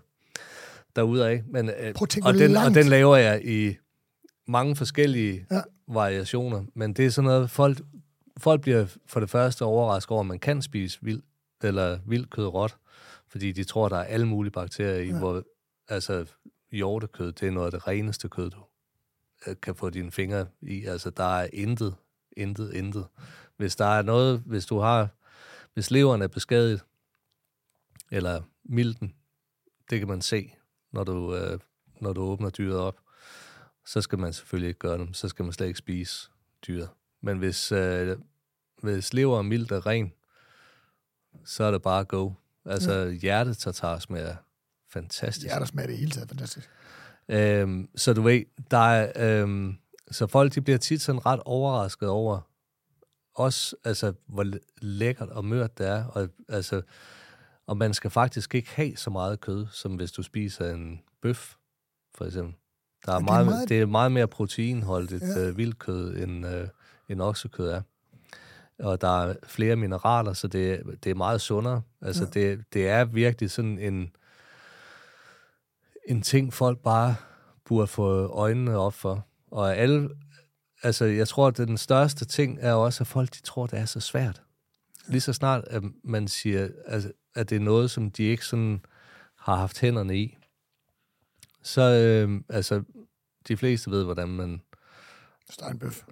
derudaf. 0.95 1.41
Men, 1.47 1.69
øh, 1.69 1.93
Prøv 1.93 2.07
og, 2.23 2.33
den, 2.33 2.41
og 2.57 2.63
langt- 2.63 2.75
den 2.75 2.87
laver 2.87 3.15
jeg 3.15 3.41
i 3.45 3.75
mange 4.47 4.75
forskellige 4.75 5.45
Ja. 5.51 5.55
ja. 5.55 5.61
variationer. 5.87 6.63
Men 6.75 6.93
det 6.93 7.05
er 7.05 7.09
sådan 7.09 7.27
noget, 7.27 7.49
folk, 7.51 7.81
folk 8.37 8.61
bliver 8.61 8.85
for 9.07 9.19
det 9.19 9.29
første 9.29 9.65
overrasket 9.65 10.11
over, 10.11 10.19
at 10.21 10.27
man 10.27 10.39
kan 10.39 10.61
spise 10.61 10.99
vild, 11.01 11.21
eller 11.63 11.99
vildt 12.05 12.29
kød 12.29 12.45
råt, 12.45 12.77
fordi 13.27 13.51
de 13.51 13.63
tror, 13.63 13.89
der 13.89 13.97
er 13.97 14.03
alle 14.03 14.27
mulige 14.27 14.51
bakterier 14.51 15.01
i, 15.01 15.07
Ja. 15.07 15.17
hvor 15.19 15.43
altså 15.87 16.25
hjortekød, 16.71 17.31
det 17.31 17.47
er 17.47 17.51
noget 17.51 17.65
af 17.65 17.71
det 17.71 17.87
reneste 17.87 18.29
kød, 18.29 18.49
du 18.49 18.63
øh, 19.47 19.55
kan 19.61 19.75
få 19.75 19.89
dine 19.89 20.11
fingre 20.11 20.47
i. 20.61 20.85
Altså, 20.85 21.09
der 21.09 21.37
er 21.39 21.47
intet, 21.53 21.95
intet, 22.37 22.73
intet. 22.73 23.07
Hvis 23.57 23.75
der 23.75 23.85
er 23.85 24.01
noget, 24.01 24.43
hvis 24.45 24.65
du 24.65 24.79
har, 24.79 25.07
hvis 25.73 25.91
leveren 25.91 26.21
er 26.21 26.27
beskadiget, 26.27 26.81
eller 28.11 28.41
milten, 28.63 29.13
det 29.89 29.99
kan 29.99 30.07
man 30.07 30.21
se, 30.21 30.53
når 30.91 31.03
du, 31.03 31.35
øh, 31.35 31.59
når 32.01 32.13
du 32.13 32.21
åbner 32.21 32.49
dyret 32.49 32.79
op, 32.79 32.99
så 33.85 34.01
skal 34.01 34.19
man 34.19 34.33
selvfølgelig 34.33 34.67
ikke 34.67 34.79
gøre 34.79 34.97
dem. 34.97 35.13
Så 35.13 35.27
skal 35.29 35.45
man 35.45 35.53
slet 35.53 35.67
ikke 35.67 35.79
spise 35.79 36.29
dyret. 36.67 36.89
Men 37.21 37.37
hvis, 37.37 37.71
øh, 37.71 38.17
hvis 38.81 39.13
lever 39.13 39.37
og 39.37 39.45
milt 39.45 39.71
er 39.71 39.85
ren, 39.85 40.13
så 41.45 41.63
er 41.63 41.71
det 41.71 41.81
bare 41.81 42.03
go. 42.03 42.31
Altså, 42.65 42.93
ja. 42.93 43.11
hjertet 43.11 43.75
smager 43.99 44.35
fantastisk. 44.89 45.47
Ja, 45.53 45.59
der 45.59 45.65
smager 45.65 45.87
det 45.87 45.97
hele 45.97 46.11
taget 46.11 46.29
fantastisk. 46.29 46.69
Øhm, 47.29 47.89
så 47.95 48.13
du 48.13 48.21
ved, 48.21 48.43
der 48.71 48.77
er, 48.77 49.41
øhm, 49.41 49.77
så 50.11 50.27
folk 50.27 50.55
de 50.55 50.61
bliver 50.61 50.77
tit 50.77 51.01
sådan 51.01 51.25
ret 51.25 51.39
overrasket 51.45 52.09
over, 52.09 52.39
også 53.35 53.75
altså, 53.83 54.13
hvor 54.27 54.43
læ- 54.43 54.57
lækkert 54.81 55.29
og 55.29 55.45
mørt 55.45 55.77
det 55.77 55.87
er, 55.87 56.03
og, 56.05 56.29
altså, 56.49 56.81
og 57.67 57.77
man 57.77 57.93
skal 57.93 58.09
faktisk 58.09 58.55
ikke 58.55 58.69
have 58.69 58.97
så 58.97 59.09
meget 59.09 59.41
kød, 59.41 59.67
som 59.71 59.95
hvis 59.95 60.11
du 60.11 60.23
spiser 60.23 60.73
en 60.73 61.01
bøf, 61.21 61.53
for 62.15 62.25
eksempel. 62.25 62.55
Der 63.05 63.13
er 63.13 63.19
Men 63.19 63.27
det 63.27 63.33
er 63.33 63.43
meget, 63.43 63.69
det 63.69 63.81
er 63.81 63.85
meget 63.85 64.11
mere 64.11 64.27
proteinholdigt 64.27 65.23
Ja. 65.23 65.39
ja. 65.39 65.47
øh, 65.47 65.57
vildkød, 65.57 66.17
end, 66.17 66.47
øh, 66.47 66.67
end 67.09 67.21
oksekød 67.21 67.67
er. 67.69 67.81
Og 68.79 69.01
der 69.01 69.23
er 69.23 69.35
flere 69.43 69.75
mineraler, 69.75 70.33
så 70.33 70.47
det, 70.47 70.83
det 71.03 71.09
er 71.09 71.15
meget 71.15 71.41
sundere. 71.41 71.81
Altså, 72.01 72.23
Ja. 72.23 72.39
det, 72.39 72.65
det 72.73 72.87
er 72.87 73.05
virkelig 73.05 73.51
sådan 73.51 73.79
en, 73.79 74.11
en 76.07 76.21
ting, 76.21 76.53
folk 76.53 76.79
bare 76.79 77.15
burde 77.65 77.87
få 77.87 78.27
øjnene 78.27 78.77
op 78.77 78.93
for. 78.93 79.25
Og 79.51 79.77
alle, 79.77 80.09
altså 80.83 81.05
jeg 81.05 81.27
tror, 81.27 81.47
at 81.47 81.57
den 81.57 81.77
største 81.77 82.25
ting 82.25 82.57
er 82.61 82.73
også, 82.73 83.03
at 83.03 83.07
folk 83.07 83.33
de 83.33 83.41
tror, 83.41 83.67
det 83.67 83.79
er 83.79 83.85
så 83.85 83.99
svært. 83.99 84.41
Lige 85.07 85.21
så 85.21 85.33
snart, 85.33 85.63
at 85.67 85.83
man 86.03 86.27
siger, 86.27 86.69
altså, 86.85 87.11
at 87.35 87.49
det 87.49 87.55
er 87.55 87.59
noget, 87.59 87.91
som 87.91 88.11
de 88.11 88.23
ikke 88.23 88.45
sådan 88.45 88.85
har 89.37 89.55
haft 89.55 89.79
hænderne 89.79 90.17
i, 90.17 90.37
så 91.63 91.81
øh, 91.81 92.41
altså, 92.49 92.83
de 93.47 93.57
fleste 93.57 93.91
ved, 93.91 94.03
hvordan 94.03 94.29
man 94.29 94.61
Steinbøf. 95.49 96.03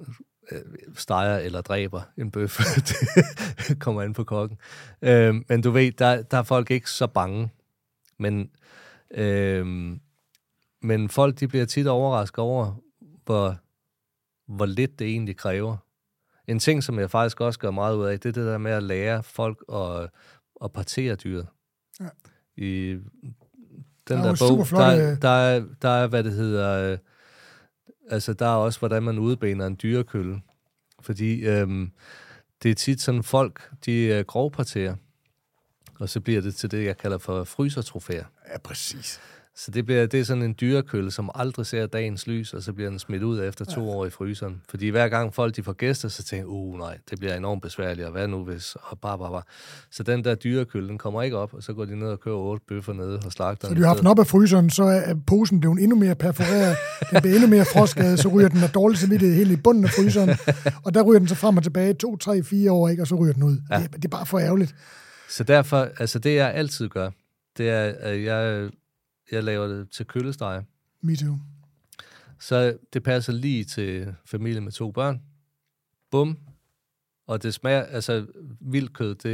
Øh, 0.51 0.61
steger 0.95 1.37
eller 1.37 1.61
dræber 1.61 2.01
en 2.17 2.31
bøf. 2.31 2.59
det 3.67 3.79
kommer 3.79 4.01
ind 4.01 4.15
på 4.15 4.23
kokken. 4.23 4.57
Øh, 5.01 5.35
men 5.49 5.61
du 5.61 5.71
ved, 5.71 5.91
der, 5.91 6.21
der 6.21 6.37
er 6.37 6.43
folk 6.43 6.71
ikke 6.71 6.89
så 6.89 7.07
bange. 7.07 7.49
Men, 8.17 8.49
øh, 9.11 9.65
men 10.81 11.09
folk 11.09 11.39
de 11.39 11.47
bliver 11.47 11.65
tit 11.65 11.87
overrasket 11.87 12.39
over, 12.39 12.73
hvor, 13.25 13.57
hvor 14.47 14.65
lidt 14.65 14.99
det 14.99 15.07
egentlig 15.07 15.37
kræver. 15.37 15.77
En 16.47 16.59
ting, 16.59 16.83
som 16.83 16.99
jeg 16.99 17.11
faktisk 17.11 17.41
også 17.41 17.59
gør 17.59 17.71
meget 17.71 17.95
ud 17.95 18.05
af, 18.05 18.19
det 18.19 18.29
er 18.29 18.33
det 18.33 18.45
der 18.45 18.57
med 18.57 18.71
at 18.71 18.83
lære 18.83 19.23
folk 19.23 19.63
at, 19.73 20.09
at 20.63 20.71
partere 20.71 21.15
dyret. 21.15 21.47
Ja. 21.99 22.05
I 22.57 22.91
Der 22.93 22.99
den 24.07 24.17
er 24.17 24.23
der, 24.23 24.29
jo 24.29 24.55
bog, 24.55 24.67
der, 24.69 25.15
der, 25.15 25.29
er, 25.29 25.63
der 25.81 25.89
er, 25.89 26.07
hvad 26.07 26.23
det 26.23 26.33
hedder, 26.33 26.91
øh, 26.91 26.97
altså 28.09 28.33
der 28.33 28.45
er 28.45 28.55
også, 28.55 28.79
hvordan 28.79 29.03
man 29.03 29.19
udbener 29.19 29.67
en 29.67 29.79
dyrekølle. 29.83 30.41
Fordi 30.99 31.45
øhm, 31.45 31.91
det 32.63 32.71
er 32.71 32.75
tit 32.75 33.01
sådan, 33.01 33.23
folk, 33.23 33.69
de 33.85 34.01
øh, 34.01 34.25
grovparterer, 34.25 34.95
og 35.99 36.09
så 36.09 36.19
bliver 36.19 36.41
det 36.41 36.55
til 36.55 36.71
det, 36.71 36.85
jeg 36.85 36.97
kalder 36.97 37.17
for 37.17 37.43
frysertrofæer. 37.43 38.25
Ja, 38.51 38.57
præcis. 38.57 39.21
Så 39.57 39.71
det, 39.71 39.85
bliver, 39.85 40.05
det 40.05 40.19
er 40.19 40.23
sådan 40.23 40.43
en 40.43 40.55
dyrekølle, 40.61 41.11
som 41.11 41.29
aldrig 41.35 41.65
ser 41.65 41.85
dagens 41.85 42.27
lys, 42.27 42.53
og 42.53 42.63
så 42.63 42.73
bliver 42.73 42.89
den 42.89 42.99
smidt 42.99 43.23
ud 43.23 43.43
efter 43.43 43.65
to 43.65 43.89
år 43.89 44.05
i 44.05 44.09
fryseren. 44.09 44.61
Fordi 44.69 44.87
hver 44.89 45.07
gang 45.09 45.33
folk 45.33 45.55
de 45.55 45.63
får 45.63 45.73
gæster, 45.73 46.09
så 46.09 46.23
tænker 46.23 46.45
uh 46.47 46.77
nej, 46.79 46.97
det 47.09 47.19
bliver 47.19 47.35
enormt 47.37 47.61
besværligt, 47.61 48.05
og 48.05 48.11
hvad 48.11 48.27
nu 48.27 48.43
hvis, 48.43 48.75
og 48.81 48.99
bare, 48.99 49.17
bare, 49.17 49.31
bare. 49.31 49.41
Så 49.91 50.03
den 50.03 50.23
der 50.23 50.35
dyrekølle, 50.35 50.89
den 50.89 50.97
kommer 50.97 51.21
ikke 51.23 51.37
op, 51.37 51.53
og 51.53 51.63
så 51.63 51.73
går 51.73 51.85
de 51.85 51.99
ned 51.99 52.07
og 52.07 52.19
køber 52.19 52.37
otte 52.37 52.65
bøffer 52.67 52.93
nede 52.93 53.19
og 53.25 53.31
slagter 53.31 53.67
Så 53.67 53.73
de 53.73 53.79
har 53.79 53.87
haft 53.87 53.99
den 53.99 54.07
op 54.07 54.19
af 54.19 54.27
fryseren, 54.27 54.69
så 54.69 54.83
er 54.83 55.15
posen 55.27 55.59
blevet 55.59 55.79
endnu 55.81 55.95
mere 55.97 56.15
perforeret, 56.15 56.77
den 57.11 57.21
bliver 57.21 57.35
endnu 57.35 57.49
mere 57.49 57.65
frostskadet, 57.65 58.19
så 58.19 58.27
ryger 58.27 58.49
den 58.49 58.63
af 58.63 58.69
dårlig 58.69 58.97
samvittighed 58.97 59.35
helt 59.37 59.51
i 59.51 59.55
bunden 59.55 59.83
af 59.83 59.89
fryseren, 59.89 60.29
og 60.85 60.93
der 60.93 61.01
ryger 61.03 61.19
den 61.19 61.27
så 61.27 61.35
frem 61.35 61.57
og 61.57 61.63
tilbage 61.63 61.93
to, 61.93 62.17
tre, 62.17 62.43
fire 62.43 62.71
år, 62.71 62.89
ikke? 62.89 63.03
og 63.03 63.07
så 63.07 63.15
ryger 63.15 63.33
den 63.33 63.43
ud. 63.43 63.57
Ja. 63.71 63.77
Det, 63.77 63.83
er- 63.85 63.87
det 63.97 64.05
er 64.05 64.09
bare 64.09 64.25
for 64.25 64.39
ærgerligt. 64.39 64.75
Så 65.29 65.43
derfor, 65.43 65.87
altså 65.99 66.19
det 66.19 66.35
jeg 66.35 66.53
altid 66.53 66.89
gør, 66.89 67.09
det 67.57 67.69
er, 67.69 67.93
at 67.99 68.23
jeg, 68.23 68.69
jeg 69.31 69.43
laver 69.43 69.67
det 69.67 69.89
til 69.91 70.05
køllesteg. 70.05 70.63
Me 71.01 71.15
too. 71.15 71.37
Så 72.39 72.77
det 72.93 73.03
passer 73.03 73.33
lige 73.33 73.63
til 73.63 74.15
familie 74.25 74.61
med 74.61 74.71
to 74.71 74.91
børn. 74.91 75.21
Bum. 76.11 76.37
Og 77.27 77.43
det 77.43 77.53
smager, 77.53 77.83
altså 77.83 78.25
vildt 78.61 78.93
kød, 78.93 79.15
det, 79.15 79.29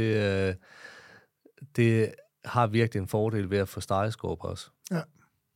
øh, 0.48 0.54
det 1.76 2.14
har 2.44 2.66
virkelig 2.66 3.00
en 3.00 3.08
fordel 3.08 3.50
ved 3.50 3.58
at 3.58 3.68
få 3.68 3.80
stegeskorp 3.80 4.38
også. 4.40 4.70
Ja. 4.90 5.00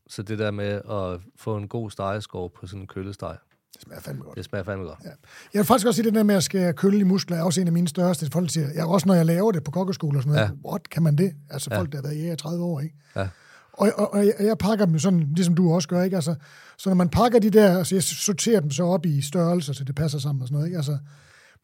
Så 0.09 0.23
det 0.23 0.39
der 0.39 0.51
med 0.51 0.67
at 0.91 1.21
få 1.37 1.57
en 1.57 1.69
god 1.69 1.91
stegeskorp 1.91 2.53
på 2.53 2.67
sådan 2.67 2.81
en 2.81 2.87
køllesteg, 2.87 3.37
Det 3.75 3.83
smager 3.83 4.01
fandme 4.01 4.23
godt. 4.25 4.37
det 4.37 4.45
smager 4.45 4.65
fandme 4.65 4.85
godt. 4.87 4.99
Ja. 5.05 5.09
Jeg 5.55 5.59
vil 5.59 5.65
faktisk 5.65 5.87
også 5.87 5.97
sige, 5.97 6.07
det 6.07 6.15
der 6.15 6.23
med 6.23 6.35
at 6.35 6.43
skære 6.45 6.73
kølle 6.73 6.99
i 6.99 7.03
muskler, 7.03 7.37
er 7.37 7.43
også 7.43 7.61
en 7.61 7.67
af 7.67 7.73
mine 7.73 7.89
største. 7.89 8.27
Folk 8.33 8.51
siger, 8.51 8.69
jeg, 8.75 8.87
også 8.87 9.07
når 9.09 9.15
jeg 9.15 9.27
laver 9.27 9.53
det 9.53 9.65
på 9.65 9.71
kokkeskole 9.71 10.19
og 10.19 10.23
sådan 10.23 10.35
noget, 10.37 10.49
ja. 10.65 10.69
what, 10.71 10.91
kan 10.91 11.03
man 11.03 11.17
det? 11.19 11.33
Altså 11.51 11.69
Ja. 11.73 11.79
folk, 11.79 11.93
der 11.93 11.99
har 11.99 12.03
været 12.03 12.15
i 12.17 12.19
jæger 12.21 12.37
30 12.37 12.65
år, 12.65 12.81
ikke? 12.81 12.95
Ja. 13.17 13.29
Og, 13.77 13.93
og, 13.97 14.15
og 14.15 14.27
jeg, 14.27 14.35
jeg 14.41 14.59
pakker 14.59 14.85
dem 14.85 14.95
jo 14.95 14.99
sådan, 14.99 15.33
ligesom 15.35 15.55
du 15.55 15.73
også 15.73 15.89
gør, 15.89 16.03
ikke? 16.03 16.17
Altså, 16.17 16.35
så 16.77 16.91
når 16.91 16.95
man 16.95 17.09
pakker 17.09 17.39
de 17.39 17.51
der, 17.51 17.79
altså 17.79 17.95
jeg 17.95 18.03
sorterer 18.03 18.61
dem 18.61 18.71
så 18.71 18.85
op 18.85 19.07
i 19.07 19.23
størrelser, 19.23 19.73
så 19.73 19.85
det 19.85 19.95
passer 19.95 20.19
sammen 20.19 20.43
og 20.43 20.49
sådan 20.49 20.55
noget, 20.55 20.67
ikke? 20.67 20.77
Altså, 20.77 20.99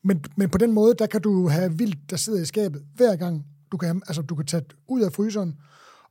men, 0.05 0.25
men 0.37 0.49
på 0.49 0.59
den 0.59 0.73
måde, 0.73 0.95
der 0.99 1.07
kan 1.07 1.21
du 1.21 1.49
have 1.49 1.79
vildt, 1.79 2.11
der 2.11 2.17
sidder 2.17 2.43
i 2.43 2.45
skabet 2.45 2.83
hver 2.95 3.17
gang. 3.17 3.47
Du 3.73 3.77
kan, 3.77 4.03
altså, 4.07 4.23
du 4.23 4.35
kan 4.35 4.47
tage 4.47 4.61
det 4.61 4.73
ud 4.89 5.03
af 5.03 5.13
fryseren, 5.13 5.55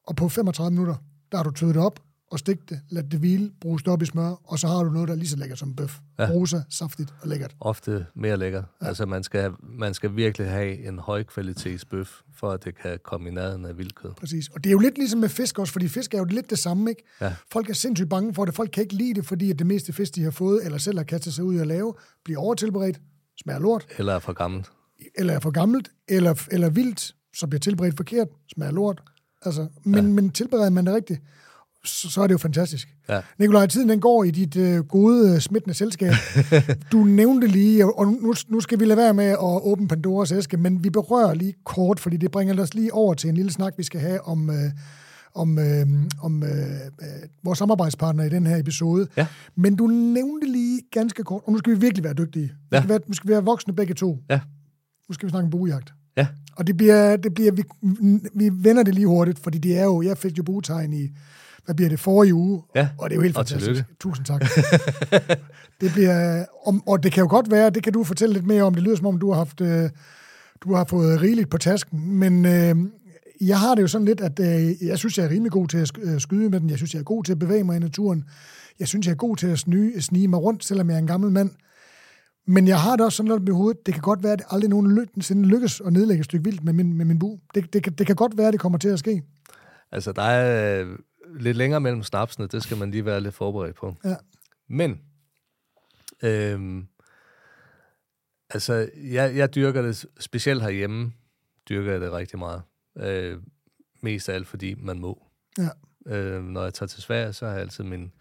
og 0.07 0.15
på 0.15 0.29
35 0.29 0.71
minutter, 0.71 0.95
der 1.31 1.37
har 1.37 1.43
du 1.43 1.51
tødet 1.51 1.77
op 1.77 1.99
og 2.31 2.39
stigt 2.39 2.69
det, 2.69 2.81
lad 2.89 3.03
det 3.03 3.19
hvile, 3.19 3.51
det 3.63 3.87
op 3.87 4.01
i 4.01 4.05
smør, 4.05 4.41
og 4.43 4.59
så 4.59 4.67
har 4.67 4.83
du 4.83 4.89
noget, 4.89 5.07
der 5.07 5.13
er 5.13 5.17
lige 5.17 5.29
så 5.29 5.37
lækkert 5.37 5.59
som 5.59 5.75
bøf. 5.75 5.99
Ja. 6.19 6.29
Rosa, 6.29 6.61
saftigt 6.69 7.13
og 7.21 7.27
lækkert. 7.27 7.55
Ofte 7.59 8.05
mere 8.15 8.37
lækker. 8.37 8.63
Ja. 8.81 8.87
Altså 8.87 9.05
man 9.05 9.23
skal, 9.23 9.51
man 9.63 9.93
skal 9.93 10.15
virkelig 10.15 10.49
have 10.49 10.87
en 10.87 10.99
høj 10.99 11.23
kvalitets 11.23 11.85
bøf, 11.85 12.21
for 12.35 12.51
at 12.51 12.63
det 12.63 12.77
kan 12.77 12.99
komme 13.03 13.29
i 13.29 13.33
nærheden 13.33 13.65
af 13.65 13.77
vildkød. 13.77 14.11
Præcis. 14.11 14.49
Og 14.49 14.63
det 14.63 14.69
er 14.69 14.71
jo 14.71 14.79
lidt 14.79 14.97
ligesom 14.97 15.19
med 15.19 15.29
fisk 15.29 15.59
også, 15.59 15.73
fordi 15.73 15.87
fisk 15.87 16.13
er 16.13 16.17
jo 16.17 16.25
lidt 16.25 16.49
det 16.49 16.59
samme, 16.59 16.89
ikke? 16.89 17.03
Ja. 17.21 17.33
Folk 17.51 17.69
er 17.69 17.73
sindssygt 17.73 18.09
bange 18.09 18.33
for 18.33 18.45
det. 18.45 18.55
Folk 18.55 18.69
kan 18.73 18.83
ikke 18.83 18.95
lide 18.95 19.13
det, 19.13 19.25
fordi 19.25 19.51
at 19.51 19.59
det 19.59 19.67
meste 19.67 19.93
fisk, 19.93 20.15
de 20.15 20.23
har 20.23 20.31
fået, 20.31 20.65
eller 20.65 20.77
selv 20.77 20.97
har 20.97 21.03
kastet 21.03 21.33
sig 21.33 21.43
ud 21.43 21.59
og 21.59 21.67
lave, 21.67 21.93
bliver 22.25 22.39
overtilberedt, 22.39 23.01
smager 23.43 23.59
lort, 23.59 23.85
Eller 23.97 24.13
er 24.13 24.19
for 24.19 24.33
gammelt. 24.33 24.71
eller 25.15 25.33
er 25.33 25.39
for 25.39 25.51
gammelt, 25.51 25.91
eller, 26.07 26.47
eller 26.51 26.69
vildt, 26.69 27.15
så 27.35 27.47
bliver 27.47 27.59
tilberedt 27.59 27.97
forkert, 27.97 28.27
smager 28.53 28.71
lort. 28.71 29.01
Altså, 29.45 29.67
men, 29.83 29.95
ja. 29.95 30.01
men 30.01 30.29
tilbereder 30.29 30.69
man 30.69 30.85
det 30.85 30.95
rigtigt, 30.95 31.21
så, 31.85 32.09
så 32.09 32.21
er 32.21 32.27
det 32.27 32.33
jo 32.33 32.37
fantastisk. 32.37 32.95
Ja. 33.09 33.21
Nikolaj, 33.39 33.67
tiden 33.67 33.89
den 33.89 33.99
går 33.99 34.23
i 34.23 34.31
dit 34.31 34.55
øh, 34.55 34.79
gode, 34.79 35.33
øh, 35.33 35.39
smittende 35.39 35.73
selskab. 35.73 36.13
du 36.91 37.03
nævnte 37.03 37.47
lige, 37.47 37.85
og 37.85 38.07
nu, 38.07 38.33
nu 38.47 38.59
skal 38.59 38.79
vi 38.79 38.85
lade 38.85 38.97
være 38.97 39.13
med 39.13 39.25
at 39.25 39.37
åbne 39.41 39.87
Pandoras 39.87 40.31
æske, 40.31 40.57
men 40.57 40.83
vi 40.83 40.89
berører 40.89 41.33
lige 41.33 41.53
kort, 41.65 41.99
fordi 41.99 42.17
det 42.17 42.31
bringer 42.31 42.61
os 42.61 42.73
lige 42.73 42.93
over 42.93 43.13
til 43.13 43.29
en 43.29 43.35
lille 43.35 43.51
snak, 43.51 43.73
vi 43.77 43.83
skal 43.83 43.99
have 43.99 44.21
om, 44.21 44.49
øh, 44.49 44.71
om, 45.35 45.59
øh, 45.59 45.85
om 46.21 46.43
øh, 46.43 46.49
øh, 46.49 47.07
vores 47.43 47.59
samarbejdspartner 47.59 48.23
i 48.23 48.29
den 48.29 48.45
her 48.45 48.57
episode. 48.57 49.07
Ja. 49.17 49.27
Men 49.55 49.75
du 49.75 49.87
nævnte 49.87 50.47
lige 50.47 50.81
ganske 50.91 51.23
kort, 51.23 51.41
og 51.45 51.51
nu 51.51 51.57
skal 51.57 51.73
vi 51.73 51.79
virkelig 51.79 52.03
være 52.03 52.13
dygtige. 52.13 52.51
Ja. 52.71 52.79
skal 52.79 52.89
være, 52.89 52.99
nu 53.07 53.13
skal 53.13 53.27
vi 53.27 53.33
være 53.33 53.43
voksne 53.43 53.75
begge 53.75 53.93
to. 53.93 54.19
Ja. 54.29 54.39
Nu 55.09 55.13
skal 55.13 55.25
vi 55.25 55.29
snakke 55.29 55.45
om 55.45 55.49
buejagt. 55.49 55.93
Ja. 56.17 56.27
Og 56.55 56.67
det 56.67 56.77
bliver, 56.77 57.17
det 57.17 57.33
bliver 57.33 57.51
vi, 57.51 57.63
vi 58.33 58.49
vender 58.53 58.83
det 58.83 58.95
lige 58.95 59.07
hurtigt, 59.07 59.39
fordi 59.39 59.57
det 59.57 59.77
er 59.77 59.83
jo, 59.83 60.01
jeg 60.01 60.17
fik 60.17 60.37
jo 60.37 60.43
buetegn 60.43 60.93
i, 60.93 61.09
hvad 61.65 61.75
bliver 61.75 61.89
det, 61.89 61.99
forrige 61.99 62.33
uge, 62.33 62.61
Ja, 62.75 62.89
og 62.97 63.09
det 63.09 63.15
er 63.15 63.17
jo 63.17 63.21
helt 63.21 63.37
og 63.37 63.39
fantastisk. 63.39 63.65
tillykke. 63.65 63.95
Tusind 63.99 64.25
tak. 64.25 64.41
det 65.81 65.91
bliver, 65.93 66.45
om, 66.65 66.87
og 66.87 67.03
det 67.03 67.11
kan 67.11 67.21
jo 67.21 67.29
godt 67.29 67.51
være, 67.51 67.69
det 67.69 67.83
kan 67.83 67.93
du 67.93 68.03
fortælle 68.03 68.33
lidt 68.33 68.47
mere 68.47 68.63
om, 68.63 68.73
det 68.73 68.83
lyder 68.83 68.95
som 68.95 69.05
om, 69.05 69.19
du 69.19 69.31
har 69.31 69.37
haft, 69.37 69.61
øh, 69.61 69.89
du 70.63 70.73
har 70.73 70.85
fået 70.85 71.21
rigeligt 71.21 71.49
på 71.49 71.57
tasken, 71.57 72.15
men 72.19 72.45
øh, 72.45 72.75
jeg 73.41 73.59
har 73.59 73.75
det 73.75 73.81
jo 73.81 73.87
sådan 73.87 74.05
lidt, 74.05 74.21
at 74.21 74.39
øh, 74.39 74.87
jeg 74.87 74.97
synes, 74.97 75.17
jeg 75.17 75.25
er 75.25 75.29
rimelig 75.29 75.51
god 75.51 75.67
til 75.67 75.77
at 75.77 75.91
øh, 76.01 76.19
skyde 76.19 76.49
med 76.49 76.59
den, 76.59 76.69
jeg 76.69 76.77
synes, 76.77 76.93
jeg 76.93 76.99
er 76.99 77.03
god 77.03 77.23
til 77.23 77.31
at 77.31 77.39
bevæge 77.39 77.63
mig 77.63 77.75
i 77.75 77.79
naturen, 77.79 78.23
jeg 78.79 78.87
synes, 78.87 79.05
jeg 79.05 79.11
er 79.13 79.17
god 79.17 79.37
til 79.37 79.47
at 79.47 79.59
sny, 79.59 79.99
snige 79.99 80.27
mig 80.27 80.39
rundt, 80.39 80.65
selvom 80.65 80.89
jeg 80.89 80.95
er 80.95 80.99
en 80.99 81.07
gammel 81.07 81.31
mand, 81.31 81.49
men 82.47 82.67
jeg 82.67 82.79
har 82.79 82.95
det 82.95 83.05
også 83.05 83.15
sådan 83.15 83.31
lidt 83.31 83.49
i 83.49 83.51
hovedet, 83.51 83.85
det 83.85 83.93
kan 83.93 84.01
godt 84.01 84.23
være, 84.23 84.33
at 84.33 84.39
det 84.39 84.45
aldrig 84.49 84.69
nogensinde 84.69 85.47
lykkes 85.47 85.81
at 85.85 85.93
nedlægge 85.93 86.19
et 86.19 86.25
stykke 86.25 86.43
vildt 86.43 86.63
med 86.63 86.73
min, 86.73 86.93
med 86.97 87.05
min 87.05 87.19
bu. 87.19 87.39
Det, 87.55 87.73
det, 87.73 87.83
kan, 87.83 87.93
det 87.93 88.07
kan 88.07 88.15
godt 88.15 88.37
være, 88.37 88.47
at 88.47 88.53
det 88.53 88.61
kommer 88.61 88.77
til 88.77 88.89
at 88.89 88.99
ske. 88.99 89.21
Altså, 89.91 90.11
der 90.11 90.21
er 90.21 90.81
øh, 90.81 90.87
lidt 91.39 91.57
længere 91.57 91.81
mellem 91.81 92.03
snapsene, 92.03 92.47
det 92.47 92.63
skal 92.63 92.77
man 92.77 92.91
lige 92.91 93.05
være 93.05 93.21
lidt 93.21 93.35
forberedt 93.35 93.75
på. 93.75 93.95
Ja. 94.03 94.15
Men, 94.67 95.01
øhm, 96.23 96.87
altså, 98.49 98.89
jeg, 98.95 99.35
jeg 99.35 99.55
dyrker 99.55 99.81
det, 99.81 100.05
specielt 100.19 100.61
herhjemme, 100.61 101.13
dyrker 101.69 101.91
jeg 101.91 102.01
det 102.01 102.11
rigtig 102.11 102.39
meget. 102.39 102.61
Øh, 102.97 103.37
mest 104.01 104.29
af 104.29 104.33
alt, 104.33 104.47
fordi 104.47 104.73
man 104.73 104.99
må. 104.99 105.27
Ja. 105.57 105.69
Øh, 106.05 106.43
når 106.43 106.63
jeg 106.63 106.73
tager 106.73 106.87
til 106.87 107.01
Sverige, 107.01 107.33
så 107.33 107.45
har 107.45 107.53
jeg 107.53 107.61
altid 107.61 107.83
min, 107.83 108.11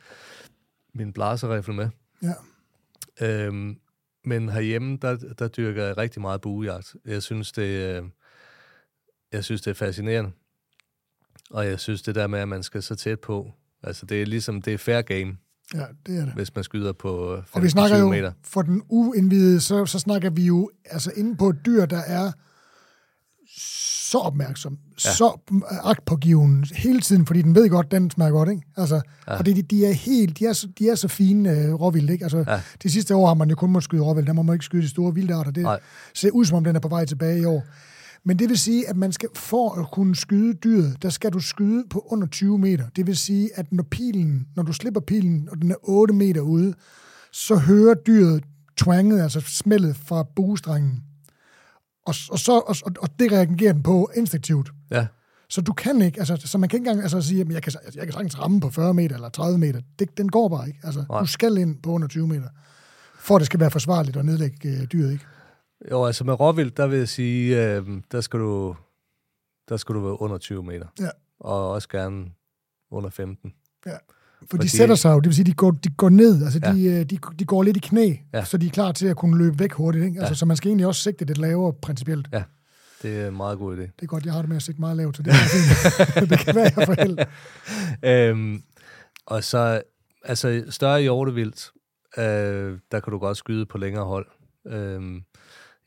min 0.94 1.12
blaserifle 1.12 1.74
med. 1.74 1.88
Ja. 2.22 2.34
Øhm, 3.26 3.80
men 4.24 4.48
herhjemme, 4.48 4.98
der, 5.02 5.16
der 5.16 5.48
dyrker 5.48 5.84
jeg 5.84 5.96
rigtig 5.96 6.20
meget 6.20 6.40
buejagt. 6.40 6.96
Jeg 7.04 7.22
synes, 7.22 7.52
det, 7.52 7.96
øh, 7.96 8.04
jeg 9.32 9.44
synes, 9.44 9.62
det 9.62 9.70
er 9.70 9.74
fascinerende. 9.74 10.32
Og 11.51 11.66
jeg 11.66 11.80
synes, 11.80 12.03
det 12.03 12.14
der 12.14 12.26
med, 12.26 12.38
at 12.38 12.48
man 12.48 12.62
skal 12.62 12.82
så 12.82 12.94
tæt 12.94 13.20
på, 13.20 13.51
altså 13.82 14.07
det 14.07 14.22
er 14.22 14.26
ligesom, 14.26 14.62
det 14.62 14.74
er 14.74 14.78
fair 14.78 15.01
game, 15.03 15.36
Ja, 15.74 15.84
det 16.07 16.16
er 16.18 16.24
det. 16.24 16.34
hvis 16.34 16.55
man 16.55 16.64
skyder 16.64 16.92
på 16.92 17.34
øh, 17.36 17.42
Og 17.53 17.62
vi 17.62 17.68
snakker 17.68 17.96
15-20 17.96 18.01
jo, 18.01 18.09
meter. 18.11 18.32
for 18.44 18.62
den 18.62 18.82
uindvidede, 18.88 19.61
så, 19.61 19.86
så 19.86 19.98
snakker 19.98 20.30
vi 20.30 20.42
jo 20.46 20.70
altså 20.84 21.12
inde 21.16 21.36
på 21.36 21.48
et 21.48 21.57
dyr, 21.66 21.86
der 21.86 21.98
er 22.07 22.32
så 24.11 24.18
opmærksom, 24.18 24.78
ja. 25.05 25.11
så 25.14 25.38
agtpågiven 25.70 26.64
hele 26.74 27.01
tiden, 27.01 27.26
fordi 27.26 27.42
den 27.42 27.55
ved 27.55 27.68
godt, 27.70 27.90
den 27.90 28.11
smager 28.11 28.30
godt, 28.32 28.48
ikke? 28.51 28.62
Altså, 28.76 29.01
ja. 29.28 29.36
Fordi 29.36 29.53
de, 29.53 29.62
de 29.62 29.86
er 29.86 29.92
helt, 29.92 30.38
de 30.38 30.46
er 30.46 30.53
så, 30.53 30.68
de 30.78 30.88
er 30.88 30.94
så 30.94 31.09
fine 31.09 31.51
øh, 31.51 31.74
råvildt, 31.74 32.11
ikke? 32.11 32.24
Altså, 32.24 32.44
Ja. 32.48 32.61
de 32.82 32.90
sidste 32.90 33.14
år 33.14 33.26
har 33.26 33.34
man 33.34 33.51
jo 33.51 33.57
kun 33.57 33.70
måttet 33.70 33.84
skyde 33.84 34.03
råvildt, 34.03 34.26
der 34.26 34.32
må 34.32 34.42
man 34.42 34.53
ikke 34.55 34.64
skyde 34.64 34.82
de 34.82 34.88
store 34.88 35.14
vildarter. 35.14 35.51
Det 35.51 35.62
Nej. 35.62 35.80
ser 36.14 36.30
ud 36.30 36.44
som 36.44 36.57
om, 36.57 36.64
den 36.64 36.76
er 36.76 36.80
på 36.80 36.88
vej 36.88 37.05
tilbage 37.07 37.40
i 37.40 37.44
år. 37.44 37.64
Men 38.24 38.38
det 38.38 38.48
vil 38.48 38.58
sige, 38.58 38.88
at 38.88 38.96
man 38.96 39.12
skal, 39.12 39.28
for 39.34 39.80
at 39.80 39.90
kunne 39.92 40.16
skyde 40.16 40.54
dyret, 40.54 41.02
der 41.02 41.10
skal 41.10 41.32
du 41.32 41.40
skyde 41.40 41.84
på 41.90 42.06
under 42.10 42.26
20 42.26 42.58
meter. 42.58 42.84
Det 42.96 43.06
vil 43.06 43.16
sige, 43.16 43.50
at 43.54 43.72
når 43.72 43.82
pilen, 43.90 44.46
når 44.56 44.62
du 44.62 44.72
slipper 44.72 45.00
pilen, 45.00 45.48
og 45.50 45.62
den 45.62 45.70
er 45.70 45.74
8 45.82 46.14
meter 46.14 46.40
ude, 46.40 46.74
så 47.32 47.56
hører 47.56 47.94
dyret 47.94 48.44
twanget, 48.76 49.22
altså 49.22 49.40
smældet 49.40 49.96
fra 49.96 50.22
buestrengen. 50.36 51.02
Og, 52.06 52.14
og, 52.30 52.38
så, 52.38 52.52
og, 52.52 52.76
og 53.00 53.08
det 53.18 53.32
reagerer 53.32 53.72
den 53.72 53.82
på 53.82 54.10
instinktivt. 54.16 54.70
Ja, 54.90 55.06
Så 55.48 55.60
du 55.60 55.72
kan 55.72 56.02
ikke, 56.02 56.18
altså, 56.18 56.36
så 56.44 56.58
man 56.58 56.68
kan 56.68 56.76
ikke 56.76 56.88
engang 56.90 57.02
altså, 57.02 57.20
sige, 57.22 57.40
at 57.40 57.48
jeg 57.48 57.62
kan, 57.62 57.72
jeg 57.94 58.04
kan 58.04 58.12
sagtens 58.12 58.38
ramme 58.38 58.60
på 58.60 58.70
40 58.70 58.94
meter 58.94 59.14
eller 59.14 59.28
30 59.28 59.58
meter. 59.58 59.80
Det, 59.98 60.18
den 60.18 60.28
går 60.28 60.48
bare 60.48 60.66
ikke. 60.68 60.80
Altså, 60.82 61.04
Nej. 61.08 61.20
du 61.20 61.26
skal 61.26 61.56
ind 61.56 61.82
på 61.82 61.90
under 61.90 62.08
20 62.08 62.26
meter, 62.28 62.48
for 63.18 63.36
at 63.36 63.40
det 63.40 63.46
skal 63.46 63.60
være 63.60 63.70
forsvarligt 63.70 64.16
at 64.16 64.24
nedlægge 64.24 64.68
øh, 64.68 64.84
dyret, 64.92 65.12
ikke? 65.12 65.24
Jo, 65.91 66.05
altså 66.05 66.24
med 66.24 66.41
råvildt, 66.41 66.76
der 66.76 66.87
vil 66.87 66.99
jeg 66.99 67.09
sige, 67.09 67.64
øh, 67.76 67.87
der, 68.12 68.20
skal 68.20 68.41
du, 68.41 68.76
der 69.68 69.76
skal 69.76 69.95
du 69.95 70.01
være 70.01 70.20
under 70.22 70.39
20 70.39 70.62
meter. 70.62 70.87
Ja. 71.01 71.09
Og 71.41 71.70
også 71.70 71.89
gerne 71.89 72.26
under 72.91 73.11
15. 73.11 73.53
For 74.41 74.47
de 74.47 74.47
Fordi- 74.51 74.68
sætter 74.68 74.95
sig 74.95 75.11
jo, 75.12 75.16
det 75.20 75.26
vil 75.26 75.35
sige, 75.35 75.45
de 75.45 75.53
går, 75.55 75.70
de 75.70 75.89
går 75.97 76.09
ned, 76.09 76.45
altså 76.45 76.61
Ja. 76.64 76.72
de, 76.72 76.85
øh, 76.85 77.05
de, 77.05 77.18
de 77.39 77.45
går 77.45 77.62
lidt 77.62 77.76
i 77.76 77.81
knæ, 77.81 78.14
Ja. 78.35 78.45
så 78.45 78.57
de 78.57 78.66
er 78.66 78.70
klar 78.70 78.93
til 78.93 79.07
at 79.07 79.16
kunne 79.16 79.39
løbe 79.39 79.59
væk 79.59 79.72
hurtigt. 79.72 80.05
Ikke? 80.05 80.18
Altså, 80.18 80.31
Ja. 80.33 80.37
Så 80.37 80.47
man 80.47 80.57
skal 80.57 80.68
egentlig 80.68 80.87
også 80.87 81.03
sigte 81.03 81.24
lidt 81.24 81.39
lavere 81.39 81.72
principielt. 81.72 82.28
Det 83.03 83.20
er 83.20 83.28
en 83.28 83.37
meget 83.37 83.59
god 83.59 83.76
idé. 83.76 83.81
Det 83.81 83.93
er 84.03 84.07
godt, 84.07 84.24
jeg 84.24 84.33
har 84.33 84.41
det 84.41 84.49
med 84.49 84.57
at 84.57 84.62
sigte 84.62 84.81
meget 84.81 84.97
lavt, 84.97 85.16
så 85.16 85.22
det 85.22 85.33
er 85.33 86.24
det 86.31 86.39
kan 86.39 86.55
være, 86.55 86.70
jeg 86.76 86.87
får 86.87 87.03
held. 87.03 87.18
øhm, 88.31 88.62
og 89.26 89.45
så, 89.45 89.83
altså 90.24 90.64
større 90.68 91.01
hjortevildt, 91.03 91.70
øh, 92.18 92.78
der 92.93 93.01
kan 93.01 93.11
du 93.11 93.18
godt 93.18 93.37
skyde 93.37 93.66
på 93.66 93.78
længere 93.78 94.05
hold. 94.05 94.26
Øhm, 94.66 95.22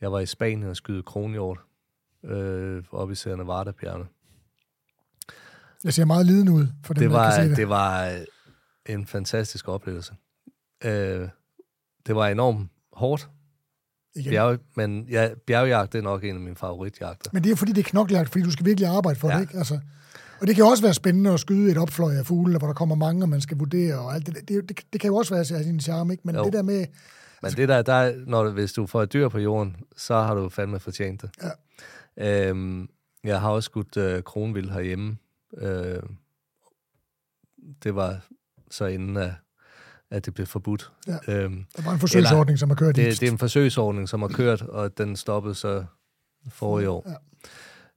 jeg 0.01 0.11
var 0.11 0.19
i 0.19 0.25
Spanien 0.25 0.69
og 0.69 0.75
skyde 0.75 1.03
kronhjort 1.03 1.59
øh, 2.25 2.83
oppe 2.91 3.11
i 3.11 3.15
Sierra 3.15 3.37
Nevada-bjergene. 3.37 4.05
Jeg 5.83 5.93
ser 5.93 6.05
meget 6.05 6.25
lidende 6.25 6.51
ud 6.51 6.67
for 6.83 6.93
dem, 6.93 7.01
Det 7.01 7.11
der 7.11 7.17
var, 7.17 7.31
kan 7.35 7.43
se 7.43 7.49
det. 7.49 7.57
det 7.57 7.69
var 7.69 8.07
øh, 8.09 8.19
en 8.85 9.05
fantastisk 9.05 9.67
oplevelse. 9.67 10.13
Øh, 10.83 11.29
det 12.07 12.15
var 12.15 12.27
enormt 12.27 12.69
hårdt, 12.93 13.29
Igen. 14.15 14.29
bjerg, 14.31 14.59
men 14.75 15.07
ja, 15.09 15.29
bjergjagt 15.47 15.93
det 15.93 15.99
er 15.99 16.03
nok 16.03 16.23
en 16.23 16.35
af 16.35 16.41
mine 16.41 16.55
favoritjagter. 16.55 17.29
Men 17.33 17.43
det 17.43 17.51
er 17.51 17.55
fordi, 17.55 17.71
det 17.71 17.85
er 17.85 17.89
knoklejagt, 17.89 18.29
fordi 18.29 18.43
du 18.45 18.51
skal 18.51 18.65
virkelig 18.65 18.87
arbejde 18.89 19.19
for. 19.19 19.29
Ja. 19.29 19.35
det. 19.35 19.41
Ikke? 19.41 19.57
Altså, 19.57 19.79
og 20.41 20.47
det 20.47 20.55
kan 20.55 20.63
jo 20.63 20.69
også 20.69 20.83
være 20.83 20.93
spændende 20.93 21.33
at 21.33 21.39
skyde 21.39 21.71
et 21.71 21.77
opfløj 21.77 22.15
af 22.15 22.25
fugle, 22.25 22.57
hvor 22.57 22.67
der 22.67 22.73
kommer 22.73 22.95
mange, 22.95 23.23
og 23.23 23.29
man 23.29 23.41
skal 23.41 23.57
vurdere, 23.57 23.99
og 23.99 24.13
alt 24.15 24.25
det, 24.25 24.35
det, 24.49 24.69
det, 24.69 24.79
det 24.93 25.01
kan 25.01 25.07
jo 25.07 25.15
også 25.15 25.33
være 25.35 25.45
sin 25.45 25.79
charme, 25.79 26.13
ikke? 26.13 26.21
Men 26.25 26.35
Jo. 26.35 26.43
det 26.43 26.53
der 26.53 26.61
med, 26.61 26.85
Men 27.43 27.51
det 27.57 27.69
der, 27.69 27.81
der 27.81 27.93
er- 27.93 28.15
når, 28.27 28.43
du- 28.43 28.51
hvis 28.51 28.73
du 28.73 28.85
får 28.87 29.01
et 29.03 29.13
dyr 29.13 29.29
på 29.29 29.39
jorden, 29.39 29.77
så 29.97 30.15
har 30.15 30.35
du 30.35 30.49
fandme 30.49 30.79
fortjent 30.79 31.21
det. 31.21 31.29
Ja. 32.17 32.49
Øhm, 32.49 32.89
jeg 33.23 33.41
har 33.41 33.49
også 33.49 33.65
skudt 33.65 33.97
øh, 33.97 34.23
kronvild 34.23 34.69
herhjemme. 34.69 35.17
Øh, 35.57 36.03
det 37.83 37.95
var 37.95 38.19
så 38.71 38.85
inden, 38.85 39.17
at, 39.17 39.31
at 40.11 40.25
det 40.25 40.33
blev 40.33 40.47
forbudt. 40.47 40.91
Ja. 41.07 41.17
Øhm, 41.27 41.65
der 41.77 41.83
var 41.83 41.91
en 41.93 41.99
forsøgsordning, 41.99 42.59
som 42.59 42.69
har 42.69 42.75
kørt 42.75 42.97
i 42.97 43.01
det, 43.05 43.19
det 43.19 43.27
er 43.27 43.31
en 43.31 43.37
forsøgsordning, 43.37 44.09
som 44.09 44.21
har 44.21 44.29
kørt, 44.29 44.61
og 44.61 44.97
den 44.97 45.15
stoppede 45.15 45.55
så 45.55 45.85
forrige 46.49 46.89
år. 46.89 47.09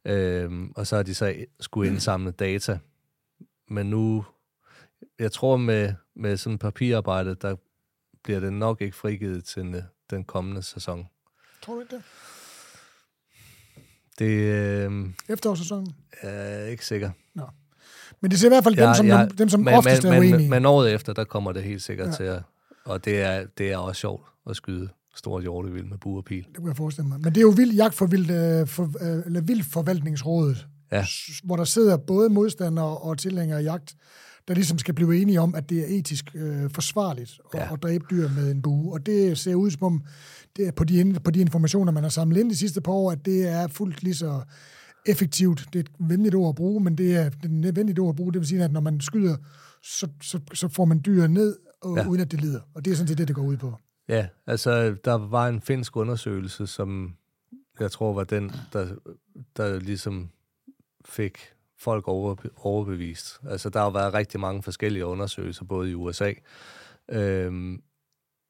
Ja. 0.06 0.12
Øhm, 0.12 0.72
og 0.76 0.86
så 0.86 0.96
har 0.96 1.02
de 1.02 1.14
så 1.14 1.44
skulle 1.60 1.90
indsamle 1.90 2.30
data. 2.30 2.78
Men 3.68 3.86
nu, 3.90 4.24
jeg 5.18 5.32
tror 5.32 5.56
med, 5.56 5.92
med 6.16 6.36
sådan 6.36 6.58
papirarbejde, 6.58 7.34
der 7.34 7.56
bliver 8.26 8.40
det 8.40 8.52
nok 8.52 8.80
ikke 8.80 8.96
frigivet 8.96 9.44
til 9.44 9.66
øh, 9.74 9.82
den 10.10 10.24
kommende 10.24 10.62
sæson. 10.62 11.06
Tror 11.62 11.74
du 11.74 11.80
ikke 11.80 11.96
det? 11.96 12.02
Det 14.18 14.26
øh, 14.26 15.06
Efterårssæsonen? 15.28 15.94
er 16.22 16.30
jeg 16.58 16.70
ikke 16.70 16.86
sikker. 16.86 17.10
Men 18.20 18.30
det 18.30 18.38
ser 18.40 18.46
i 18.46 18.50
hvert 18.50 18.64
fald 18.64 18.76
dem, 18.76 18.94
som, 18.94 19.06
ja, 19.06 19.26
dem, 19.38 19.48
som 19.48 19.60
men, 19.60 19.74
oftest 19.74 20.04
men, 20.04 20.12
er 20.12 20.18
uenige. 20.18 20.38
Men, 20.38 20.50
men 20.50 20.66
året 20.66 20.92
efter, 20.94 21.12
der 21.12 21.24
kommer 21.24 21.52
det 21.52 21.62
helt 21.62 21.82
sikkert 21.82 22.06
Ja. 22.06 22.10
ja. 22.10 22.16
til 22.16 22.24
at... 22.24 22.42
Og 22.84 23.04
det 23.04 23.20
er, 23.22 23.46
det 23.58 23.72
er 23.72 23.76
også 23.76 24.00
sjovt 24.00 24.22
at 24.50 24.56
skyde 24.56 24.88
stort 25.16 25.42
hjortevild 25.42 25.84
med 25.84 25.98
bue 25.98 26.18
og 26.18 26.24
pil. 26.24 26.44
Det 26.48 26.56
kunne 26.56 26.68
jeg 26.68 26.76
forestille 26.76 27.08
mig. 27.08 27.20
Men 27.20 27.34
det 27.34 27.36
er 27.36 27.42
jo 27.42 27.48
vild 27.56 27.72
jagt 27.72 27.94
for 27.94 28.06
vild, 28.06 28.30
øh, 28.30 28.66
for, 28.66 28.82
øh, 29.00 29.22
eller 29.26 29.40
vildforvaltningsrådet, 29.40 30.66
Ja. 30.92 31.04
s- 31.04 31.40
hvor 31.44 31.56
der 31.56 31.64
sidder 31.64 31.96
både 31.96 32.28
modstandere 32.30 32.98
og 32.98 33.18
tilhængere 33.18 33.58
af 33.58 33.62
jagt, 33.64 33.94
der 34.48 34.54
ligesom 34.54 34.78
skal 34.78 34.94
blive 34.94 35.16
enige 35.22 35.40
om, 35.40 35.54
at 35.54 35.70
det 35.70 35.78
er 35.80 35.98
etisk 35.98 36.30
øh, 36.34 36.70
forsvarligt 36.70 37.40
at, 37.54 37.60
Ja. 37.60 37.72
at 37.74 37.82
dræbe 37.82 38.04
dyr 38.10 38.28
med 38.28 38.50
en 38.50 38.62
bue. 38.62 38.92
Og 38.92 39.06
det 39.06 39.38
ser 39.38 39.54
ud 39.54 39.70
som 39.70 39.82
om, 39.82 40.02
det 40.56 40.66
er 40.66 40.72
på 40.72 40.84
de, 40.84 41.14
på 41.24 41.30
de 41.30 41.40
informationer, 41.40 41.92
man 41.92 42.02
har 42.02 42.10
samlet 42.10 42.40
ind 42.40 42.50
de 42.50 42.56
sidste 42.56 42.80
par 42.80 42.92
år, 42.92 43.10
at 43.12 43.24
det 43.24 43.48
er 43.48 43.66
fuldt 43.68 44.02
lige 44.02 44.14
så 44.14 44.42
effektivt. 45.06 45.68
Det 45.72 45.78
er 45.78 45.80
et 45.80 45.90
venligt 46.08 46.34
ord 46.34 46.48
at 46.48 46.54
bruge, 46.54 46.84
men 46.84 46.98
det 46.98 47.16
er 47.16 47.26
et 47.26 47.50
nødvendigt 47.50 47.98
ord 47.98 48.08
at 48.08 48.16
bruge. 48.16 48.32
Det 48.32 48.38
vil 48.40 48.48
sige, 48.48 48.64
at 48.64 48.72
når 48.72 48.80
man 48.80 49.00
skyder, 49.00 49.36
så, 49.82 50.08
så, 50.22 50.40
så 50.54 50.68
får 50.68 50.84
man 50.84 51.02
dyr 51.06 51.26
ned, 51.26 51.56
og. 51.80 51.96
Ja. 51.96 52.06
uden 52.08 52.20
at 52.20 52.30
det 52.30 52.40
lider. 52.40 52.60
Og 52.74 52.84
det 52.84 52.90
er 52.90 52.94
sådan 52.94 53.08
set 53.08 53.18
det, 53.18 53.28
det 53.28 53.36
går 53.36 53.42
ud 53.42 53.56
på. 53.56 53.74
Ja, 54.08 54.26
altså 54.46 54.96
der 55.04 55.12
var 55.28 55.48
en 55.48 55.60
finsk 55.60 55.96
undersøgelse, 55.96 56.66
som 56.66 57.14
jeg 57.80 57.90
tror 57.90 58.12
var 58.12 58.24
den, 58.24 58.52
der, 58.72 58.86
der 59.56 59.78
ligesom 59.80 60.30
fik 61.04 61.38
folk 61.78 62.08
overbevist. 62.56 63.40
Altså 63.48 63.70
der 63.70 63.80
har 63.80 63.90
været 63.90 64.14
rigtig 64.14 64.40
mange 64.40 64.62
forskellige 64.62 65.06
undersøgelser, 65.06 65.64
både 65.64 65.90
i 65.90 65.94
USA. 65.94 66.32
Øhm, 67.08 67.82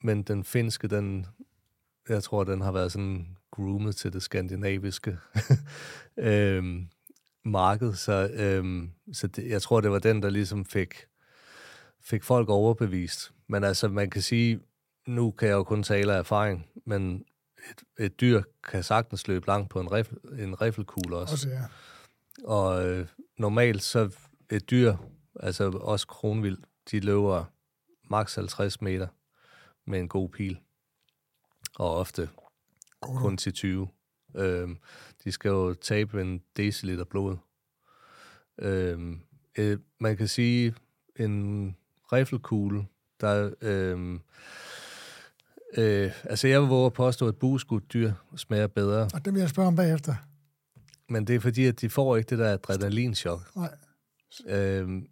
men 0.03 0.23
den 0.23 0.45
finske, 0.45 0.89
den, 0.89 1.27
jeg 2.09 2.23
tror, 2.23 2.45
den 2.45 2.61
har 2.61 2.73
været 2.73 2.93
sådan 2.93 3.37
groomet 3.51 3.97
til 3.97 4.13
det 4.13 4.23
skandinaviske 4.23 5.19
øhm, 6.17 6.89
marked. 7.45 7.93
Så, 7.93 8.31
øhm, 8.35 8.91
så 9.13 9.27
det, 9.27 9.49
jeg 9.51 9.63
tror, 9.63 9.81
det 9.81 9.91
var 9.91 9.99
den, 9.99 10.23
der 10.23 10.31
ligesom 10.31 10.65
fik, 10.65 10.95
fik 12.01 12.25
folk 12.25 12.49
overbevist. 12.49 13.33
Men 13.47 13.65
altså, 13.65 13.89
man 13.89 14.11
kan 14.11 14.23
sige, 14.23 14.61
nu 15.07 15.31
kan 15.31 15.49
jeg 15.49 15.55
jo 15.55 15.65
kun 15.65 15.83
tale 15.83 16.15
af 16.15 16.19
erfaring, 16.19 16.67
men 16.85 17.25
et, 17.71 18.05
et 18.05 18.21
dyr 18.21 18.43
kan 18.71 18.83
sagtens 18.83 19.29
løbe 19.29 19.47
langt 19.47 19.71
på 19.71 19.81
en, 19.81 19.93
rif, 19.93 20.13
en 20.39 20.61
riffelkugle 20.63 21.17
også. 21.17 21.35
Også, 21.35 21.49
ja. 21.49 21.63
Og 22.47 22.89
øh, 22.89 23.07
normalt 23.39 23.83
så 23.83 24.17
et 24.51 24.71
dyr, 24.71 24.97
altså 25.41 25.71
også 25.71 26.07
kronvild, 26.07 26.59
de 26.91 27.01
løber 27.01 27.45
maks 28.11 28.35
50 28.35 28.81
meter 28.81 29.09
med 29.87 30.01
en 30.01 30.09
god 30.09 30.29
pil. 30.29 30.59
Og 31.79 31.97
ofte 31.97 32.29
God, 33.01 33.19
kun 33.19 33.37
til 33.37 33.53
20. 33.53 33.89
Øhm, 34.37 34.79
de 35.25 35.33
skal 35.33 35.49
jo 35.49 35.75
tabe 35.75 36.23
en 36.23 36.43
deciliter 36.57 37.05
blod. 37.05 37.37
Øhm, 38.59 39.21
øh, 39.59 39.79
man 40.01 40.17
kan 40.17 40.29
sige, 40.29 40.75
en 41.17 41.77
riffelkugle, 42.13 42.87
der... 43.21 43.55
Øhm, 43.61 44.21
øh, 45.77 46.13
altså, 46.25 46.49
jeg 46.49 46.61
vil 46.61 46.69
våge 46.69 46.87
at 46.87 46.93
påstå, 46.93 47.29
at 47.29 47.37
bueskudt 47.37 47.93
dyr 47.93 48.13
smager 48.37 48.67
bedre. 48.67 49.09
Og 49.15 49.25
det 49.25 49.35
vil 49.35 49.41
jeg 49.41 49.49
spørge 49.49 49.69
om 49.69 49.77
bagefter. 49.77 50.15
Men 51.09 51.27
det 51.27 51.35
er 51.35 51.41
fordi, 51.41 51.65
at 51.67 51.81
de 51.81 51.91
får 51.91 52.17
ikke 52.17 52.31
det 52.31 52.39
der 52.39 52.53
adrenalinchok. 52.53 53.57
Nej. 53.57 53.75
Øhm, 54.47 55.07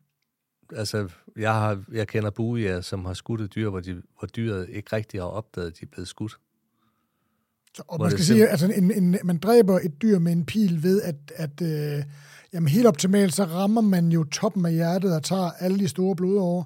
altså, 0.76 1.08
jeg, 1.36 1.54
har, 1.54 1.84
jeg 1.92 2.08
kender 2.08 2.30
buejæger, 2.30 2.80
som 2.80 3.04
har 3.04 3.14
skudt 3.14 3.40
et 3.40 3.54
dyr, 3.54 3.68
hvor, 3.70 3.80
de, 3.80 4.02
hvor 4.18 4.26
dyret 4.28 4.68
ikke 4.68 4.96
rigtig 4.96 5.20
har 5.20 5.28
opdaget, 5.28 5.66
at 5.66 5.80
de 5.80 5.84
er 5.84 5.90
blevet 5.92 6.08
skudt. 6.08 6.38
Så, 7.74 7.82
og 7.88 7.96
Hvor 7.96 8.04
man 8.04 8.10
skal 8.12 8.24
sige, 8.24 8.48
altså 8.48 8.72
en, 8.72 8.90
en, 8.90 9.18
man 9.24 9.38
dræber 9.38 9.78
et 9.78 10.02
dyr 10.02 10.18
med 10.18 10.32
en 10.32 10.46
pil 10.46 10.82
ved, 10.82 11.02
at, 11.02 11.16
at 11.36 11.62
øh, 11.62 12.04
jamen 12.52 12.68
helt 12.68 12.86
optimalt, 12.86 13.34
så 13.34 13.44
rammer 13.44 13.80
man 13.80 14.12
jo 14.12 14.24
toppen 14.24 14.66
af 14.66 14.72
hjertet 14.72 15.16
og 15.16 15.22
tager 15.22 15.50
alle 15.50 15.78
de 15.78 15.88
store 15.88 16.16
blodårer, 16.16 16.64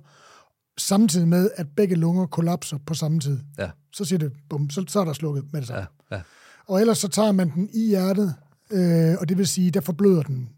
samtidig 0.79 1.29
med, 1.29 1.51
at 1.57 1.67
begge 1.77 1.95
lunger 1.95 2.27
kollapser 2.27 2.79
på 2.87 2.95
samme 2.95 3.21
tid. 3.21 3.41
Ja, 3.59 3.71
Så 3.93 4.05
siger 4.05 4.19
det, 4.19 4.33
bum, 4.51 4.71
så, 4.71 4.85
så 4.89 5.01
er 5.01 5.05
der 5.05 5.13
slukket 5.13 5.45
med 5.53 5.61
det 5.61 5.69
samme. 5.69 5.87
ja, 6.11 6.17
ja. 6.17 6.23
Og 6.67 6.81
ellers 6.81 6.99
så 6.99 7.09
tager 7.09 7.33
man 7.33 7.51
den 7.55 7.71
i 7.73 7.89
hjertet, 7.89 8.35
øh, 8.73 9.17
og 9.21 9.29
det 9.29 9.39
vil 9.39 9.47
sige, 9.47 9.71
der 9.71 9.81
forbløder 9.81 10.23
den 10.23 10.49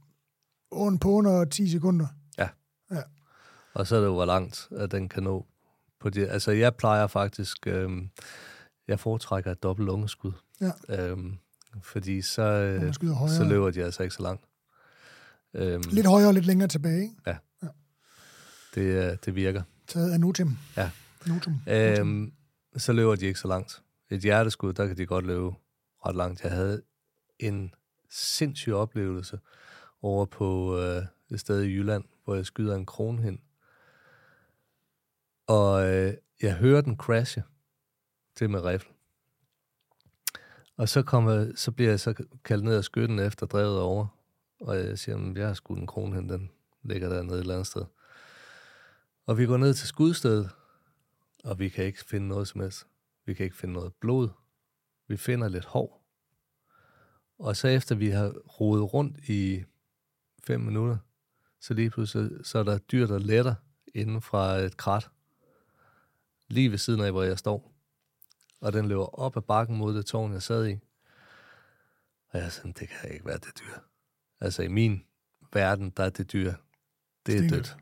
på 0.98 1.08
under 1.08 1.44
10 1.44 1.70
sekunder. 1.70 2.06
Og 3.74 3.86
så 3.86 3.96
er 3.96 4.00
det 4.00 4.06
jo, 4.06 4.12
hvor 4.12 4.24
langt 4.24 4.68
at 4.70 4.90
den 4.90 5.08
kan 5.08 5.22
nå. 5.22 5.46
På 6.00 6.10
det. 6.10 6.28
Altså, 6.28 6.50
jeg 6.50 6.74
plejer 6.74 7.06
faktisk... 7.06 7.66
Øhm, 7.66 8.10
jeg 8.88 9.00
foretrækker 9.00 9.52
et 9.52 9.62
dobbelt 9.62 9.86
lungeskud. 9.86 10.32
Ja. 10.60 10.70
Øhm, 10.88 11.38
fordi 11.82 12.22
så, 12.22 12.42
øh, 12.42 12.94
så 13.28 13.44
løber 13.48 13.70
de 13.70 13.84
altså 13.84 14.02
ikke 14.02 14.14
så 14.14 14.22
langt. 14.22 14.44
Øhm, 15.54 15.82
Lidt 15.90 16.06
højere 16.06 16.28
og 16.28 16.34
lidt 16.34 16.46
længere 16.46 16.68
tilbage, 16.68 17.02
ikke? 17.02 17.14
det, 18.74 18.82
øh, 18.82 19.16
det 19.24 19.34
virker. 19.34 19.62
Taget 19.86 20.12
af 20.12 20.20
notum. 20.20 20.58
Ja. 20.76 20.90
Notum. 21.26 21.60
Øhm, 21.68 22.32
så 22.76 22.92
løber 22.92 23.14
de 23.14 23.26
ikke 23.26 23.40
så 23.40 23.48
langt. 23.48 23.82
Et 24.10 24.20
hjerteskud, 24.20 24.72
der 24.72 24.86
kan 24.86 24.96
de 24.96 25.06
godt 25.06 25.26
løbe 25.26 25.50
ret 26.06 26.16
langt. 26.16 26.42
Jeg 26.42 26.52
havde 26.52 26.82
en 27.38 27.74
sindssyg 28.10 28.72
oplevelse 28.72 29.40
over 30.02 30.26
på 30.26 30.78
øh, 30.78 31.02
et 31.30 31.40
sted 31.40 31.62
i 31.62 31.72
Jylland, 31.72 32.04
hvor 32.24 32.34
jeg 32.34 32.46
skyder 32.46 32.76
en 32.76 32.86
kronhind. 32.86 33.38
Og 35.46 35.88
øh, 35.88 36.14
jeg 36.42 36.54
hører 36.54 36.80
den 36.80 36.96
crashe 36.96 37.42
til 38.34 38.50
med 38.50 38.64
rifle. 38.64 38.92
Og 40.76 40.88
så, 40.88 41.02
kommer, 41.02 41.52
så 41.54 41.72
bliver 41.72 41.90
jeg 41.90 42.00
så 42.00 42.24
kaldt 42.44 42.64
ned 42.64 42.76
af 42.76 42.84
skytten 42.84 43.18
efter 43.18 43.46
drevet 43.46 43.80
over. 43.80 44.06
Og 44.60 44.76
jeg 44.76 44.98
siger, 44.98 45.30
at 45.30 45.36
jeg 45.36 45.46
har 45.46 45.54
skudt 45.54 45.78
en 45.78 45.86
kronhind, 45.86 46.28
den 46.28 46.50
ligger 46.82 47.08
dernede 47.08 47.34
et 47.34 47.40
eller 47.40 47.54
andet 47.54 47.66
sted. 47.66 47.84
Og 49.26 49.38
vi 49.38 49.46
går 49.46 49.56
ned 49.56 49.74
til 49.74 49.88
skudstedet, 49.88 50.50
og 51.44 51.58
vi 51.58 51.68
kan 51.68 51.84
ikke 51.84 52.04
finde 52.04 52.28
noget 52.28 52.48
som 52.48 52.60
helst. 52.60 52.86
Vi 53.24 53.34
kan 53.34 53.44
ikke 53.44 53.56
finde 53.56 53.74
noget 53.74 53.94
blod. 53.94 54.28
Vi 55.08 55.16
finder 55.16 55.48
lidt 55.48 55.64
hår. 55.64 55.99
Og 57.40 57.56
så 57.56 57.68
efter 57.68 57.94
vi 57.94 58.10
har 58.10 58.28
rodet 58.30 58.94
rundt 58.94 59.28
i 59.28 59.64
fem 60.44 60.60
minutter, 60.60 60.96
så 61.60 61.74
lige 61.74 61.90
pludselig 61.90 62.46
så 62.46 62.58
er 62.58 62.62
der 62.62 62.78
dyr, 62.78 63.06
der 63.06 63.18
letter 63.18 63.54
inden 63.94 64.22
fra 64.22 64.56
et 64.56 64.76
krat, 64.76 65.10
lige 66.48 66.70
ved 66.70 66.78
siden 66.78 67.00
af, 67.00 67.10
hvor 67.12 67.22
jeg 67.22 67.38
står. 67.38 67.72
Og 68.60 68.72
den 68.72 68.88
løber 68.88 69.18
op 69.20 69.36
ad 69.36 69.42
bakken 69.42 69.76
mod 69.76 69.96
det 69.96 70.06
tårn, 70.06 70.32
jeg 70.32 70.42
sad 70.42 70.68
i. 70.68 70.78
Og 72.28 72.38
jeg 72.38 72.44
er 72.44 72.48
sådan, 72.48 72.72
det 72.72 72.88
kan 72.88 73.10
ikke 73.10 73.26
være 73.26 73.38
det 73.38 73.60
dyr. 73.60 73.78
Altså 74.40 74.62
i 74.62 74.68
min 74.68 75.04
verden, 75.52 75.90
der 75.90 76.04
er 76.04 76.10
det 76.10 76.32
dyr, 76.32 76.54
det 77.26 77.44
er 77.44 77.48
dødt. 77.48 77.76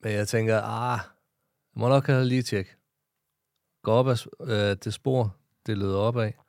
Men 0.00 0.12
jeg 0.12 0.28
tænker, 0.28 0.62
ah, 0.62 0.98
jeg 1.74 1.80
må 1.80 1.88
nok 1.88 2.06
have 2.06 2.24
lige 2.24 2.42
tjekke. 2.42 2.76
Gå 3.82 3.92
op 3.92 4.08
ad 4.08 4.26
øh, 4.40 4.76
det 4.84 4.94
spor, 4.94 5.36
det 5.66 5.78
leder 5.78 5.98
op 5.98 6.16
af, 6.16 6.41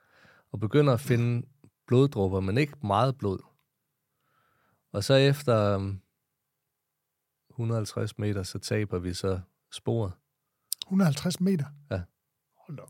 og 0.53 0.59
begynder 0.59 0.93
at 0.93 0.99
finde 0.99 1.47
bloddrupper, 1.87 2.39
men 2.39 2.57
ikke 2.57 2.73
meget 2.83 3.17
blod. 3.17 3.39
Og 4.91 5.03
så 5.03 5.13
efter 5.13 5.75
um, 5.75 5.99
150 7.49 8.17
meter, 8.17 8.43
så 8.43 8.59
taber 8.59 8.99
vi 8.99 9.13
så 9.13 9.39
sporet. 9.71 10.11
150 10.85 11.39
meter. 11.39 11.65
Ja. 11.91 12.01
Hold 12.67 12.79
op. 12.79 12.89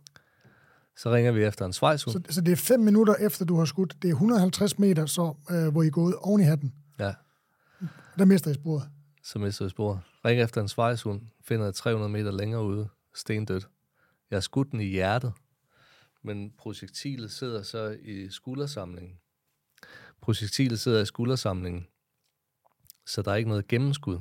Så 0.98 1.12
ringer 1.14 1.32
vi 1.32 1.44
efter 1.44 1.66
en 1.66 1.74
svejshund. 1.74 2.26
Så, 2.30 2.34
så 2.34 2.42
det 2.42 2.52
er 2.52 2.56
fem 2.56 2.80
minutter 2.80 3.16
efter, 3.16 3.46
du 3.46 3.58
har 3.58 3.66
skudt. 3.66 3.96
Det 4.02 4.08
er 4.10 4.14
150 4.14 4.80
meter, 4.80 5.06
så, 5.06 5.34
øh, 5.52 5.68
hvor 5.72 5.84
I 5.84 5.88
er 5.88 5.92
gået 5.92 6.16
oven 6.16 6.42
i 6.42 6.44
hatten. 6.44 6.74
Ja, 7.00 7.14
Der 8.18 8.26
mister 8.26 8.52
I 8.52 8.54
sporet. 8.54 8.90
så 9.24 9.40
mister 9.40 9.66
vi 9.66 9.70
sporet. 9.70 10.00
Ringer 10.26 10.44
efter 10.44 10.62
en 10.62 10.68
svejshund, 10.68 11.22
finder 11.42 11.66
jeg 11.66 11.74
300 11.76 12.10
meter 12.12 12.32
længere 12.32 12.64
ude, 12.64 12.88
stendødt. 13.16 13.68
Jeg 14.30 14.36
har 14.36 14.42
skudt 14.42 14.72
den 14.72 14.80
i 14.82 14.86
hjertet, 14.86 15.34
men 16.24 16.52
projektilet 16.52 17.32
sidder 17.32 17.64
så 17.64 17.98
i 18.02 18.30
skuldersamlingen. 18.30 19.20
Projektilet 20.22 20.80
sidder 20.80 21.02
i 21.02 21.06
skuldersamlingen, 21.06 21.88
så 23.06 23.22
der 23.22 23.32
er 23.32 23.36
ikke 23.36 23.50
noget 23.50 23.68
gennemskud. 23.68 24.20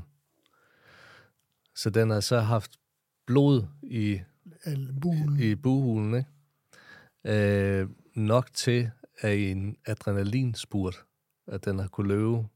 Så 1.75 1.91
den 1.91 2.11
har 2.11 2.21
så 2.21 2.41
haft 2.41 2.81
blod 3.27 3.67
i 3.83 4.21
Eller 4.65 5.01
bulen. 5.01 5.41
i 5.41 5.55
buhulen, 5.55 6.15
ikke? 6.15 6.29
Øh, 7.83 7.89
nok 8.15 8.55
til, 8.55 8.91
at 9.19 9.39
en 9.39 9.77
adrenalinspurt, 9.87 11.05
at 11.47 11.65
den 11.65 11.79
har 11.79 11.89
kunne 11.89 12.09
løbe 12.09 12.49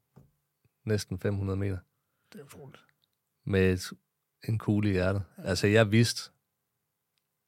næsten 0.84 1.18
500 1.18 1.56
meter 1.56 1.78
Det 2.32 2.40
er 2.40 2.44
utroligt. 2.44 2.82
med 3.44 3.72
et, 3.72 3.92
en 4.48 4.58
kugle 4.58 4.88
i 4.88 4.92
hjertet. 4.92 5.22
Altså, 5.38 5.66
jeg 5.66 5.90
vidste, 5.92 6.30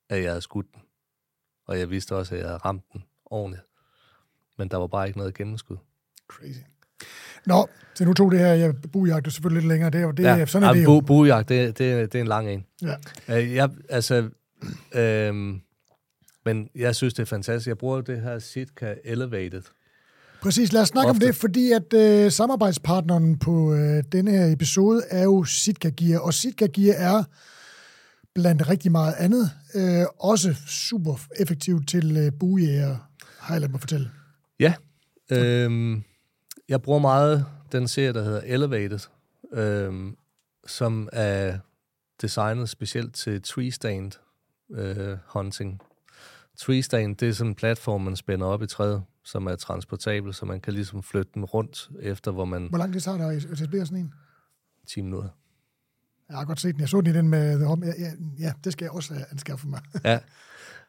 at 0.09 0.23
jeg 0.23 0.31
havde 0.31 0.41
skudt 0.41 0.75
den. 0.75 0.83
Og 1.69 1.79
jeg 1.79 1.91
vidste 1.91 2.17
også, 2.17 2.35
at 2.35 2.41
jeg 2.41 2.49
havde 2.49 2.59
ramt 2.59 2.83
den 2.93 3.03
ordentligt. 3.27 3.63
Men 4.59 4.69
der 4.69 4.77
var 4.77 4.87
bare 4.87 5.07
ikke 5.07 5.19
noget 5.19 5.35
gennemskud. 5.35 5.77
Crazy. 6.29 6.59
Nå, 7.47 7.69
så 7.95 8.05
nu 8.05 8.15
tog 8.15 8.31
det 8.31 8.39
her 8.39 8.55
ja, 8.55 8.73
buejagt 8.93 9.27
jo 9.27 9.31
selvfølgelig 9.31 9.63
lidt 9.63 9.69
længere. 9.69 9.91
Det, 9.91 9.99
er 9.99 10.03
jo- 10.05 10.11
det, 10.11 10.23
ja, 10.23 10.47
sådan 10.47 10.63
er 10.65 10.69
ej, 10.69 10.75
det 10.75 10.85
bu, 10.85 10.95
jo. 10.95 11.01
buejagt, 11.01 11.49
det, 11.49 11.79
det, 11.79 12.13
det 12.13 12.19
er 12.19 12.23
en 12.23 12.27
lang 12.29 12.51
en. 12.51 12.65
Ja. 12.83 12.95
Øh, 13.39 13.55
jeg, 13.55 13.71
altså, 13.89 14.29
øhm, 14.95 15.61
men 16.45 16.69
jeg 16.75 16.97
synes, 16.97 17.15
det 17.15 17.23
er 17.23 17.27
fantastisk. 17.27 17.69
Jeg 17.69 17.79
bruger 17.79 18.01
det 18.01 18.21
her 18.23 18.39
Sitka 18.39 18.95
Elevated. 19.05 19.63
Præcis, 20.43 20.73
lad 20.73 20.83
os 20.83 20.89
snakke 20.89 21.11
Ofte. 21.11 21.25
om 21.25 21.27
det, 21.27 21.35
fordi 21.37 21.73
at 21.73 21.93
øh, 21.95 22.33
samarbejdspartneren 22.33 23.39
på 23.39 23.75
øh, 23.75 24.03
denne 24.13 24.31
her 24.31 24.53
episode 24.53 25.03
er 25.11 25.23
jo 25.25 25.45
Sitka 25.45 25.91
Gear, 25.97 26.21
og 26.21 26.35
Sitka 26.35 26.67
Gear 26.75 26.95
er 26.99 27.25
blandt 28.39 28.69
rigtig 28.69 28.93
meget 28.93 29.15
andet 29.19 29.51
øh, 29.75 30.07
også 30.21 30.55
super 30.67 31.15
effektivt 31.41 31.89
til 31.89 32.17
øh, 32.17 32.33
buejæger, 32.41 32.97
har 33.39 33.55
jeg 33.55 33.61
ladet 33.61 33.71
mig 33.71 33.81
fortælle. 33.81 34.11
Ja, 34.61 34.75
øhm, 35.31 36.03
jeg 36.69 36.83
bruger 36.83 36.99
meget 36.99 37.47
den 37.73 37.89
serie, 37.89 38.13
der 38.13 38.23
hedder 38.23 38.41
Elevated, 38.41 38.99
øhm, 39.53 40.17
som 40.67 41.09
er 41.13 41.59
designet 42.23 42.69
specielt 42.69 43.15
til 43.15 43.43
tree 43.43 43.71
stand 43.71 44.13
øh, 44.71 45.19
hunting. 45.27 45.81
Tree 46.59 46.83
stand, 46.83 47.17
det 47.17 47.29
er 47.29 47.33
sådan 47.33 47.51
en 47.51 47.55
platform, 47.55 48.01
man 48.01 48.17
spænder 48.17 48.47
op 48.47 48.63
i 48.63 48.67
træet, 48.67 49.03
som 49.25 49.47
er 49.47 49.57
transportabel, 49.57 50.35
så 50.35 50.47
man 50.47 50.61
kan 50.61 50.73
ligesom 50.73 51.03
flytte 51.03 51.31
den 51.35 51.45
rundt 51.45 51.91
efter, 52.01 52.31
hvor 52.31 52.45
man... 52.45 52.67
Hvor 52.69 52.79
lang 52.79 52.93
tid 52.93 53.01
tager 53.01 53.19
det 53.19 53.47
at 53.47 53.53
etablere 53.53 53.87
sådan 53.87 53.99
en? 53.99 54.15
10 54.87 55.03
minutter. 55.03 55.29
Jeg 56.29 56.37
har 56.39 56.45
godt 56.45 56.61
set 56.61 56.75
den. 56.75 56.81
Jeg 56.81 56.89
så 56.89 57.01
den 57.01 57.07
i 57.15 57.19
den 57.19 57.29
med 57.29 57.57
The 57.57 57.65
Home. 57.67 57.87
Ja, 57.87 57.93
ja, 57.99 58.11
ja 58.39 58.53
det 58.65 58.73
skal 58.73 58.85
jeg 58.85 58.93
også 58.93 59.15
anskaffe 59.31 59.69
mig. 59.69 59.81
Ja, 60.05 60.19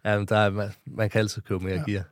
Jamen, 0.05 0.27
der 0.27 0.37
er, 0.37 0.49
man, 0.49 0.69
man 0.85 1.09
kan 1.09 1.19
altid 1.19 1.41
købe 1.41 1.63
mere 1.63 1.83
ja. 1.87 1.91
gear. 1.91 2.03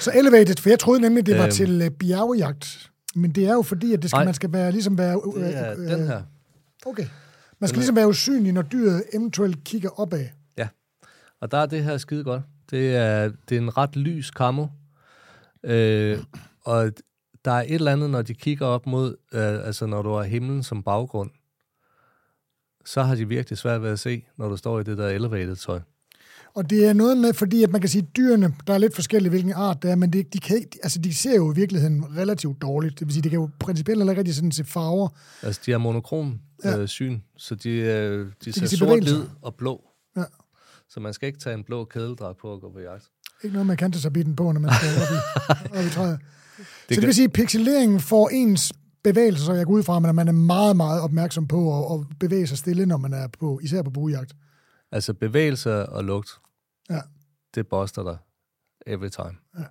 Så 0.00 0.12
Elevated, 0.14 0.56
for 0.62 0.68
jeg 0.68 0.78
troede 0.78 1.00
nemlig, 1.00 1.26
det 1.26 1.36
var 1.36 1.42
Øhm. 1.42 1.50
til 1.52 1.82
øh, 1.82 1.90
bjergejagt. 1.90 2.90
Men 3.14 3.32
det 3.32 3.46
er 3.46 3.52
jo 3.52 3.62
fordi, 3.62 3.92
at 3.92 4.02
det 4.02 4.10
skal, 4.10 4.16
Nej. 4.18 4.24
man 4.24 4.34
skal 4.34 4.52
være, 4.52 4.72
ligesom 4.72 4.98
være... 4.98 5.20
Det 5.36 5.56
er 5.56 5.70
øh, 5.72 5.90
den 5.90 6.06
her. 6.06 6.22
Okay. 6.86 7.06
Man 7.60 7.68
skal 7.68 7.78
ligesom 7.78 7.96
være 7.96 8.08
usynlig, 8.08 8.52
når 8.52 8.62
dyret 8.62 9.04
eventuelt 9.14 9.64
kigger 9.64 10.00
opad. 10.00 10.26
Ja, 10.58 10.68
og 11.40 11.50
der 11.50 11.58
er 11.58 11.66
det 11.66 11.84
her 11.84 11.98
skide 11.98 12.24
godt. 12.24 12.42
Det 12.70 12.96
er, 12.96 13.30
det 13.48 13.56
er 13.56 13.60
en 13.60 13.76
ret 13.76 13.96
lys 13.96 14.30
kammo. 14.30 14.66
Øh, 15.64 16.18
og 16.64 16.92
der 17.44 17.50
er 17.52 17.60
et 17.62 17.74
eller 17.74 17.92
andet, 17.92 18.10
når 18.10 18.22
de 18.22 18.34
kigger 18.34 18.66
op 18.66 18.86
mod, 18.86 19.16
øh, 19.32 19.66
altså 19.66 19.86
når 19.86 20.02
du 20.02 20.12
har 20.14 20.22
himlen 20.22 20.62
som 20.62 20.82
baggrund, 20.82 21.30
så 22.84 23.02
har 23.02 23.14
de 23.14 23.28
virkelig 23.28 23.58
svært 23.58 23.82
ved 23.82 23.90
at 23.90 23.98
se, 24.00 24.24
når 24.38 24.48
du 24.48 24.56
står 24.56 24.80
i 24.80 24.82
det 24.82 24.98
der 24.98 25.08
elevated 25.08 25.56
tøj. 25.56 25.80
Og 26.54 26.70
det 26.70 26.86
er 26.86 26.92
noget 26.92 27.18
med, 27.18 27.32
fordi 27.34 27.62
at 27.62 27.70
man 27.70 27.80
kan 27.80 27.90
sige, 27.90 28.02
at 28.10 28.16
dyrene, 28.16 28.54
der 28.66 28.74
er 28.74 28.78
lidt 28.78 28.94
forskellige, 28.94 29.30
hvilken 29.30 29.52
art 29.52 29.82
det 29.82 29.90
er, 29.90 29.94
men 29.94 30.12
det, 30.12 30.32
de, 30.32 30.38
kan 30.38 30.64
altså 30.82 30.98
de 30.98 31.14
ser 31.14 31.36
jo 31.36 31.52
i 31.52 31.54
virkeligheden 31.54 32.16
relativt 32.16 32.62
dårligt. 32.62 32.98
Det 32.98 33.06
vil 33.06 33.12
sige, 33.14 33.22
de 33.22 33.30
kan 33.30 33.38
jo 33.38 33.48
principielt 33.58 33.98
heller 34.00 34.12
ikke 34.12 34.20
rigtig 34.20 34.34
sådan 34.34 34.52
se 34.52 34.64
farver. 34.64 35.08
Altså, 35.42 35.60
de 35.66 35.70
har 35.70 35.78
monokrom 35.78 36.38
Ja. 36.64 36.78
øh, 36.78 36.88
syn, 36.88 37.18
så 37.36 37.54
de, 37.54 37.70
øh, 37.70 38.26
de, 38.26 38.32
de 38.44 38.52
ser 38.52 38.60
kan 38.60 38.68
se 38.68 38.76
sort, 38.76 39.02
hvid 39.02 39.22
og 39.42 39.54
blå. 39.54 39.84
Ja. 40.16 40.22
Så 40.88 41.00
man 41.00 41.12
skal 41.14 41.26
ikke 41.26 41.38
tage 41.38 41.54
en 41.54 41.64
blå 41.64 41.84
kædeldragt 41.84 42.38
på 42.38 42.48
og 42.48 42.60
gå 42.60 42.72
på 42.72 42.78
jagt. 42.80 43.04
Ikke 43.44 43.52
noget 43.54 43.66
med 43.66 43.76
kantasabitten 43.76 44.36
på, 44.36 44.52
når 44.52 44.60
man 44.60 44.70
skal 44.74 44.88
op 45.02 45.08
i, 45.12 45.18
op 45.78 45.84
i 45.86 45.88
træet. 45.90 46.18
Det 46.18 46.66
så 46.66 46.72
det 46.88 46.96
kan- 46.98 47.06
vil 47.06 47.14
sige, 47.14 47.24
at 47.24 47.32
pixeleringen 47.32 48.00
får 48.00 48.28
ens 48.28 48.72
bevægelser, 49.04 49.44
så 49.44 49.52
jeg 49.52 49.66
går 49.66 49.72
ud 49.72 49.82
fra, 49.82 50.08
at 50.08 50.14
man 50.14 50.28
er 50.28 50.32
meget, 50.32 50.76
meget 50.76 51.00
opmærksom 51.02 51.48
på 51.48 51.94
at, 51.94 52.00
at 52.00 52.18
bevæge 52.20 52.46
sig 52.46 52.58
stille, 52.58 52.86
når 52.86 52.96
man 52.96 53.12
er 53.12 53.28
på, 53.28 53.60
især 53.62 53.82
på 53.82 53.90
buejagt. 53.90 54.36
Altså 54.92 55.14
bevægelser 55.14 55.74
og 55.74 56.04
lugt, 56.04 56.40
Ja. 56.90 57.00
det 57.54 57.66
boster 57.68 58.02
dig 58.02 58.18
every 58.86 59.08
time. 59.08 59.36
Ja. 59.58 59.64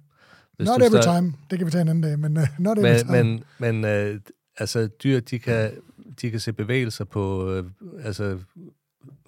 Hvis 0.57 0.67
Not 0.67 0.81
every 0.81 1.01
står- 1.01 1.15
time. 1.15 1.33
Det 1.49 1.57
kan 1.59 1.65
vi 1.65 1.71
tage 1.71 1.81
en 1.81 1.87
anden 1.87 2.01
dag, 2.03 2.19
men 2.19 2.37
uh, 2.37 2.43
not 2.59 2.77
every 2.79 2.97
time. 2.97 3.11
Men, 3.23 3.43
men, 3.59 3.81
men 3.81 3.85
øh, 3.85 4.21
altså, 4.57 4.87
dyr, 5.03 5.19
de 5.19 5.39
kan, 5.39 5.71
de 6.21 6.31
kan 6.31 6.39
se 6.39 6.53
bevægelser 6.53 7.05
på 7.05 7.51
øh, 7.51 7.65
altså, 8.03 8.39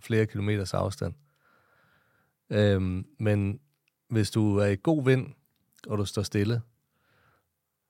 flere 0.01 0.25
kilometers 0.25 0.73
afstand. 0.73 1.13
Øhm, 2.49 3.05
men 3.19 3.59
hvis 4.09 4.31
du 4.31 4.57
er 4.57 4.65
i 4.65 4.75
god 4.83 5.05
vind, 5.05 5.27
og 5.87 5.97
du 5.97 6.05
står 6.05 6.21
stille, 6.23 6.61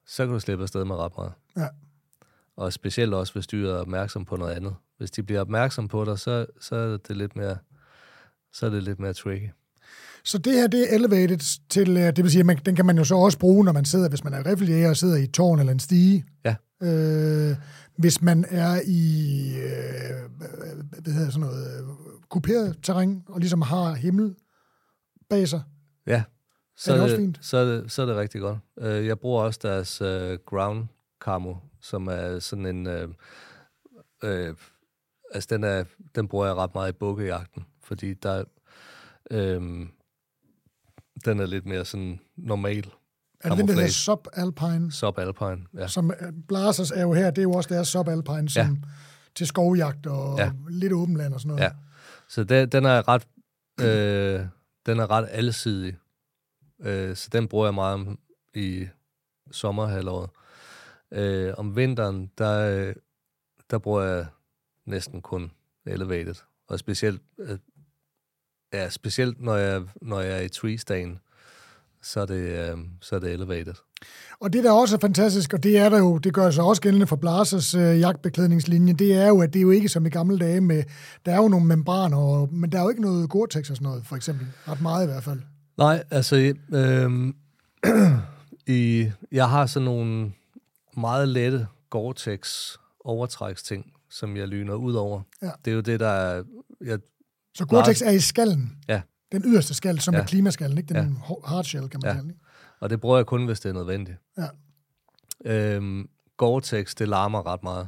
så 0.05 0.25
kan 0.25 0.33
du 0.33 0.39
slippe 0.39 0.63
afsted 0.63 0.85
med 0.85 0.95
ret 0.95 1.11
meget. 1.17 1.33
Ja. 1.57 1.67
Og 2.57 2.73
specielt 2.73 3.13
også, 3.13 3.33
hvis 3.33 3.47
dyret 3.47 3.71
er 3.73 3.77
opmærksom 3.77 4.25
på 4.25 4.35
noget 4.35 4.53
andet. 4.53 4.75
Hvis 4.97 5.11
de 5.11 5.23
bliver 5.23 5.41
opmærksom 5.41 5.87
på 5.87 6.05
dig, 6.05 6.19
så, 6.19 6.45
så 6.61 6.75
er 6.75 6.97
det 6.97 7.17
lidt 7.17 7.35
mere, 7.35 7.57
så 8.53 8.65
er 8.65 8.69
det 8.69 8.83
lidt 8.83 8.99
mere 8.99 9.13
tricky. 9.13 9.49
Så 10.23 10.37
det 10.37 10.53
her, 10.53 10.67
det 10.67 10.91
er 10.93 10.95
elevated 10.95 11.67
til, 11.69 11.89
øh, 11.97 12.03
det 12.03 12.17
vil 12.17 12.31
sige, 12.31 12.39
at 12.39 12.45
man, 12.45 12.57
den 12.65 12.75
kan 12.75 12.85
man 12.85 12.97
jo 12.97 13.03
så 13.03 13.15
også 13.15 13.39
bruge, 13.39 13.65
når 13.65 13.71
man 13.71 13.85
sidder, 13.85 14.09
hvis 14.09 14.23
man 14.23 14.33
er 14.33 14.45
riffeljæger 14.45 14.89
og 14.89 14.97
sidder 14.97 15.15
i 15.17 15.23
et 15.23 15.33
tårn 15.33 15.59
eller 15.59 15.73
en 15.73 15.79
stige. 15.79 16.25
Ja. 16.45 16.55
Øh, 16.83 17.55
hvis 17.97 18.21
man 18.21 18.45
er 18.49 18.81
i, 18.85 19.39
øh, 19.55 20.29
hvad 21.01 21.13
hedder 21.13 21.29
sådan 21.31 21.47
noget, 21.47 21.79
øh, 21.79 21.87
kuperet 22.29 22.77
terræn, 22.83 23.23
og 23.27 23.39
ligesom 23.39 23.61
har 23.61 23.93
himmel 23.93 24.35
bag 25.29 25.47
sig. 25.47 25.61
Ja, 26.07 26.23
så 26.77 26.91
Er 26.91 26.95
det 26.95 26.99
er, 26.99 27.03
også 27.03 27.15
det, 27.15 27.21
fint? 27.23 27.39
så, 27.41 27.57
er 27.57 27.65
det, 27.65 27.91
så 27.91 28.01
er 28.01 28.05
det 28.05 28.15
rigtig 28.15 28.41
godt. 28.41 28.57
Øh, 28.79 29.05
Jeg 29.07 29.19
bruger 29.19 29.43
også 29.43 29.59
deres 29.63 30.01
uh, 30.01 30.07
ground 30.45 30.85
camo, 31.21 31.53
som 31.83 32.07
er 32.07 32.39
sådan 32.39 32.65
en... 32.65 32.87
Uh, 32.87 33.09
uh, 34.23 34.55
altså, 35.33 35.47
den, 35.49 35.63
er, 35.63 35.83
den 36.15 36.27
bruger 36.27 36.45
jeg 36.45 36.55
ret 36.55 36.73
meget 36.75 36.89
i 36.89 36.95
bukkejagten, 36.97 37.65
fordi 37.83 38.13
der... 38.13 38.43
Um, 39.33 39.91
den 41.25 41.39
er 41.39 41.45
lidt 41.45 41.65
mere 41.65 41.85
sådan 41.85 42.19
normal 42.35 42.91
Er 43.43 43.49
det 43.49 43.57
den, 43.57 43.67
der 43.67 43.73
hedder 43.73 43.87
subalpine? 43.87 44.91
subalpine. 44.91 45.65
Ja. 45.77 45.87
Som 45.87 46.11
øh, 46.11 46.33
Blazers 46.47 46.91
er 46.91 47.01
jo 47.01 47.13
her, 47.13 47.29
det 47.31 47.37
er 47.37 47.43
jo 47.43 47.51
også 47.51 47.73
deres 47.73 47.87
subalpine, 47.87 48.49
som 48.49 48.83
til 49.35 49.47
skovjagt 49.47 50.05
og 50.07 50.37
Ja. 50.37 50.51
lidt 50.69 50.93
åben 50.93 51.17
land 51.17 51.33
og 51.33 51.39
sådan 51.39 51.55
noget. 51.55 51.63
Ja. 51.63 51.71
Så 52.27 52.43
den, 52.43 52.69
den 52.69 52.85
er 52.85 53.07
ret... 53.07 53.27
Øh, 53.81 54.45
den 54.85 54.99
er 54.99 55.11
ret 55.11 55.27
alsidig. 55.31 55.97
Øh, 56.81 57.15
så 57.15 57.29
den 57.31 57.47
bruger 57.47 57.65
jeg 57.65 57.73
meget 57.73 58.17
i 58.55 58.87
sommerhalvåret. 59.51 60.29
Øh, 61.13 61.53
om 61.57 61.75
vinteren, 61.75 62.31
der, 62.37 62.87
øh, 62.87 62.95
der 63.71 63.77
bruger 63.77 64.01
jeg 64.01 64.25
næsten 64.85 65.21
kun 65.21 65.51
elevated. 65.85 66.35
Og 66.67 66.79
specielt, 66.79 67.21
øh, 67.39 67.57
ja, 68.73 68.89
specielt 68.89 69.41
når 69.41 69.55
jeg, 69.55 69.81
når 70.01 70.19
jeg 70.19 70.37
er 70.37 70.41
i 70.41 70.49
tree 70.49 70.77
stand, 70.77 71.17
så 72.01 72.19
er 72.19 72.25
det, 72.25 72.71
øh, 72.71 72.77
så 73.01 73.15
er 73.15 73.19
det 73.19 73.31
elevated. 73.31 73.73
Og 74.39 74.53
det, 74.53 74.63
der 74.63 74.71
også 74.71 74.95
er 74.95 74.99
fantastisk, 74.99 75.53
og 75.53 75.63
det 75.63 75.77
er 75.77 75.89
der 75.89 75.97
jo, 75.97 76.17
det 76.17 76.33
gør 76.33 76.51
sig 76.51 76.63
også 76.63 76.81
gældende 76.81 77.07
for 77.07 77.15
Blasers 77.15 77.75
øh, 77.75 77.99
jagtbeklædningslinje, 77.99 78.93
det 78.93 79.13
er 79.13 79.27
jo, 79.27 79.41
at 79.41 79.53
det 79.53 79.59
er 79.59 79.63
jo 79.63 79.71
ikke 79.71 79.89
som 79.89 80.05
i 80.05 80.09
gamle 80.09 80.39
dage 80.39 80.61
med, 80.61 80.83
der 81.25 81.31
er 81.31 81.37
jo 81.37 81.47
nogle 81.47 81.65
membraner, 81.65 82.17
og, 82.17 82.53
men 82.53 82.71
der 82.71 82.77
er 82.77 82.83
jo 82.83 82.89
ikke 82.89 83.01
noget 83.01 83.29
Gore-Tex 83.35 83.57
og 83.57 83.65
sådan 83.65 83.83
noget, 83.83 84.05
for 84.05 84.15
eksempel. 84.15 84.47
Ret 84.67 84.81
meget 84.81 85.03
i 85.03 85.07
hvert 85.07 85.23
fald. 85.23 85.39
Nej, 85.77 86.03
altså, 86.11 86.53
øh, 86.73 87.33
i, 88.77 89.11
jeg 89.31 89.49
har 89.49 89.65
sådan 89.65 89.85
nogle 89.85 90.31
meget 90.97 91.27
lette 91.29 91.67
Gore-Tex 91.95 92.75
overtræksting, 92.99 93.93
som 94.09 94.37
jeg 94.37 94.47
lyner 94.47 94.73
ud 94.73 94.93
over. 94.93 95.21
Ja. 95.41 95.51
Det 95.65 95.71
er 95.71 95.75
jo 95.75 95.81
det, 95.81 95.99
der 95.99 96.07
er... 96.07 96.43
Jeg, 96.81 96.99
Så 97.55 97.65
Gore-Tex 97.65 98.01
er 98.05 98.11
i 98.11 98.19
skallen. 98.19 98.77
Ja. 98.87 99.01
Den 99.31 99.41
yderste 99.45 99.73
skal, 99.73 99.99
som 99.99 100.13
ja. 100.13 100.19
Er 100.19 100.25
klimaskallen, 100.25 100.77
ikke? 100.77 100.93
Den 100.93 101.17
Ja. 101.29 101.35
hardshell, 101.47 101.89
kan 101.89 101.99
man 102.03 102.09
Ja. 102.09 102.15
kalde 102.15 102.29
ikke? 102.29 102.41
og 102.79 102.89
det 102.89 103.01
bruger 103.01 103.17
jeg 103.17 103.25
kun, 103.25 103.45
hvis 103.45 103.59
det 103.59 103.69
er 103.69 103.73
nødvendigt. 103.73 104.17
Ja. 104.37 104.47
Øhm, 105.45 106.09
Gore-Tex, 106.43 106.93
det 106.97 107.07
larmer 107.07 107.45
ret 107.47 107.63
meget. 107.63 107.87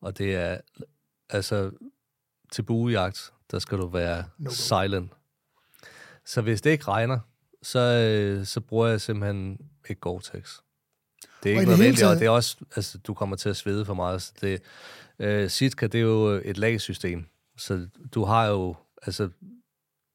Og 0.00 0.18
det 0.18 0.34
er, 0.36 0.58
altså, 1.30 1.70
til 2.52 2.62
buejagt, 2.62 3.32
der 3.50 3.58
skal 3.58 3.78
du 3.78 3.86
være 3.88 4.24
No 4.38 4.50
silent. 4.50 5.12
Så 6.26 6.42
hvis 6.42 6.60
det 6.62 6.70
ikke 6.70 6.84
regner, 6.88 7.18
så, 7.62 7.78
øh, 7.80 8.46
så 8.46 8.60
bruger 8.60 8.86
jeg 8.86 9.00
simpelthen 9.00 9.58
ikke 9.88 10.00
Gore-Tex. 10.08 10.60
Det 11.42 11.52
er 11.52 11.60
ikke 11.60 11.70
nødvendigt, 11.70 12.06
og 12.06 12.16
det 12.16 12.26
er 12.26 12.30
også, 12.30 12.56
altså, 12.76 12.98
du 12.98 13.14
kommer 13.14 13.36
til 13.36 13.48
at 13.48 13.56
svede 13.56 13.84
for 13.84 13.94
meget. 13.94 14.22
Så 14.22 14.32
det, 14.40 14.62
øh, 15.18 15.50
Sitka, 15.50 15.86
det 15.86 15.98
er 15.98 16.02
jo 16.04 16.40
et 16.44 16.58
lagsystem. 16.58 17.24
Så 17.56 17.86
du 18.14 18.24
har 18.24 18.46
jo, 18.46 18.76
altså, 19.02 19.28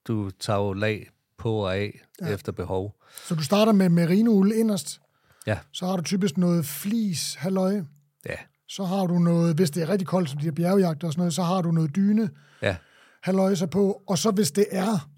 du 0.07 0.29
tager 0.39 0.59
jo 0.59 0.73
lag 0.73 1.09
på 1.37 1.53
og 1.55 1.75
af 1.77 1.99
Ja. 2.21 2.27
efter 2.33 2.51
behov. 2.51 2.95
Så 3.27 3.35
du 3.35 3.43
starter 3.43 3.71
med 3.71 3.89
merinoul 3.89 4.51
inderst. 4.51 4.99
Ja. 5.47 5.57
Så 5.71 5.85
har 5.85 5.95
du 5.97 6.03
typisk 6.03 6.37
noget 6.37 6.65
flis, 6.65 7.35
halløj. 7.35 7.81
Ja, 8.25 8.35
Så 8.67 8.83
har 8.85 9.05
du 9.07 9.19
noget, 9.19 9.55
hvis 9.55 9.71
det 9.71 9.83
er 9.83 9.89
rigtig 9.89 10.07
koldt, 10.07 10.29
som 10.29 10.37
de 10.39 10.43
her 10.45 10.51
bjergjagter 10.51 11.07
og 11.07 11.13
sådan 11.13 11.19
noget, 11.21 11.33
så 11.33 11.43
har 11.43 11.61
du 11.61 11.71
noget 11.71 11.95
dyne, 11.95 12.29
ja. 12.61 12.75
halløjser 13.21 13.65
på. 13.65 14.03
Og 14.07 14.17
så 14.17 14.31
hvis 14.31 14.51
det 14.51 14.65
er, 14.71 15.09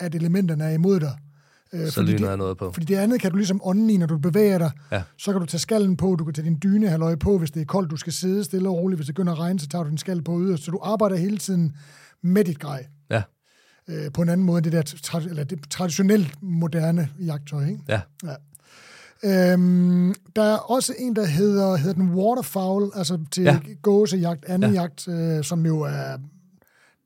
at 0.00 0.14
elementerne 0.14 0.64
er 0.64 0.70
imod 0.70 1.00
dig, 1.00 1.18
øh, 1.72 1.88
Så 1.88 2.02
lyner 2.02 2.18
det, 2.18 2.26
jeg 2.28 2.36
noget 2.36 2.58
på. 2.58 2.72
Fordi 2.72 2.86
det 2.86 2.96
andet 2.96 3.20
kan 3.20 3.30
du 3.30 3.36
ligesom 3.36 3.60
ånden 3.64 3.90
i, 3.90 3.96
når 3.96 4.06
du 4.06 4.18
bevæger 4.18 4.58
dig. 4.58 4.70
Ja. 4.92 5.02
Så 5.18 5.32
kan 5.32 5.40
du 5.40 5.46
tage 5.46 5.58
skallen 5.60 5.96
på, 5.96 6.16
du 6.18 6.24
kan 6.24 6.34
tage 6.34 6.44
din 6.44 6.58
dyne 6.62 6.88
halløj 6.88 7.16
på, 7.16 7.38
hvis 7.38 7.50
det 7.50 7.60
er 7.60 7.64
koldt, 7.66 7.90
du 7.90 7.96
skal 7.96 8.12
sidde 8.12 8.44
stille 8.44 8.68
og 8.68 8.74
roligt. 8.76 8.98
Hvis 8.98 9.06
det 9.06 9.14
begynder 9.14 9.32
at 9.32 9.38
regne, 9.38 9.60
så 9.60 9.68
tager 9.68 9.82
du 9.84 9.90
din 9.90 9.98
skal 9.98 10.22
på 10.22 10.40
yderst. 10.40 10.64
Så 10.64 10.70
du 10.70 10.80
arbejder 10.82 11.16
hele 11.16 11.38
tiden 11.38 11.76
med 12.22 12.44
dit 12.44 12.58
grej. 12.58 12.86
Ja, 13.10 13.22
Øh, 13.88 14.12
på 14.12 14.22
en 14.22 14.28
anden 14.28 14.46
måde, 14.46 14.58
end 14.58 14.64
det 14.64 14.72
der 14.72 14.82
tra- 15.06 15.28
eller 15.28 15.44
det 15.44 15.70
traditionelt 15.70 16.42
moderne 16.42 17.08
jagttøj. 17.20 17.66
Ikke? 17.66 17.80
ja. 17.88 18.00
Ja. 18.24 18.34
Øhm, 19.52 20.14
der 20.36 20.42
er 20.42 20.56
også 20.56 20.94
en, 20.98 21.16
der 21.16 21.26
hedder, 21.26 21.76
hedder 21.76 21.94
den 21.94 22.14
waterfowl, 22.14 22.90
altså 22.94 23.18
til 23.30 23.42
ja. 23.42 23.52
Ja. 23.52 23.74
gåsejagt, 23.82 24.44
anden 24.44 24.72
ja. 24.72 24.76
Ja. 24.76 24.80
jagt, 24.82 25.08
øh, 25.08 25.44
som 25.44 25.66
jo 25.66 25.80
er, 25.80 26.16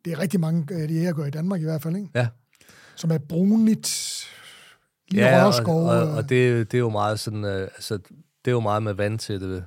det 0.05 0.13
er 0.13 0.19
rigtig 0.19 0.41
mange 0.41 0.75
øh, 0.75 0.95
jæger 0.95 1.13
gør 1.13 1.25
i 1.25 1.31
Danmark 1.31 1.61
i 1.61 1.65
hvert 1.65 1.83
fald, 1.83 1.97
ikke? 1.97 2.09
Ja, 2.15 2.29
som 2.97 3.11
er 3.11 3.19
brunligt, 3.19 3.87
ja 5.15 5.41
og, 5.41 5.47
rørskov. 5.47 5.87
og, 5.87 6.07
øh, 6.07 6.17
og 6.17 6.29
det, 6.29 6.73
det 6.73 6.79
er 6.79 6.83
jo 6.83 6.91
meget 6.91 7.21
sådan, 7.21 7.45
øh, 7.45 7.61
altså, 7.61 7.99
det 8.45 8.51
er 8.51 8.53
jo 8.53 8.61
meget 8.61 8.83
med 8.83 8.93
vand 8.93 9.19
til 9.19 9.41
det, 9.41 9.65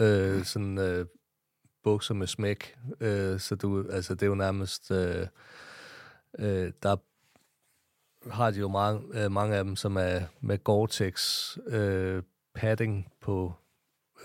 øh, 0.00 0.44
sådan 0.44 0.78
øh, 0.78 1.06
bukser 1.82 2.14
med 2.14 2.26
smæk, 2.26 2.78
øh, 3.00 3.40
så 3.40 3.54
du, 3.54 3.86
altså 3.90 4.14
det 4.14 4.22
er 4.22 4.26
jo 4.26 4.34
nærmest, 4.34 4.90
øh, 4.90 5.26
øh, 6.38 6.72
der 6.82 6.96
har 8.30 8.50
de 8.50 8.58
jo 8.58 8.68
mange, 8.68 9.24
øh, 9.24 9.32
mange 9.32 9.56
af 9.56 9.64
dem, 9.64 9.76
som 9.76 9.96
er 9.96 10.20
med 10.40 10.58
Gore-Tex 10.68 11.56
øh, 11.76 12.22
padding 12.54 13.12
på 13.20 13.54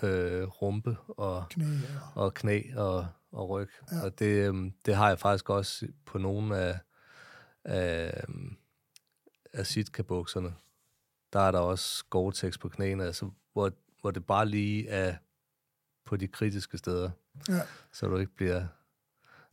øh, 0.04 0.44
rumpe 0.44 0.98
og 1.08 1.46
knæ, 1.50 1.66
ja. 1.66 1.72
og 2.16 2.34
knæ 2.34 2.62
og, 2.76 3.08
og 3.32 3.50
ryg. 3.50 3.70
Ja. 3.92 4.04
Og 4.04 4.20
det, 4.20 4.48
øhm, 4.48 4.74
det 4.86 4.96
har 4.96 5.08
jeg 5.08 5.20
faktisk 5.20 5.50
også 5.50 5.88
på 6.06 6.18
nogle 6.18 6.58
af, 6.58 6.80
af, 7.66 8.24
af 9.54 9.66
Sitka-bukserne. 9.68 10.54
Der 11.34 11.40
er 11.40 11.52
der 11.52 11.60
også 11.60 12.04
Gore-Tex 12.16 12.60
på 12.60 12.70
knæene, 12.70 13.06
altså, 13.06 13.30
hvor, 13.54 13.72
hvor 14.02 14.12
det 14.12 14.26
bare 14.26 14.46
lige 14.50 14.88
er 14.88 15.16
på 16.06 16.16
de 16.18 16.28
kritiske 16.28 16.78
steder, 16.78 17.10
Ja. 17.50 17.60
så 17.94 18.08
du 18.08 18.18
ikke 18.18 18.36
bliver... 18.36 18.66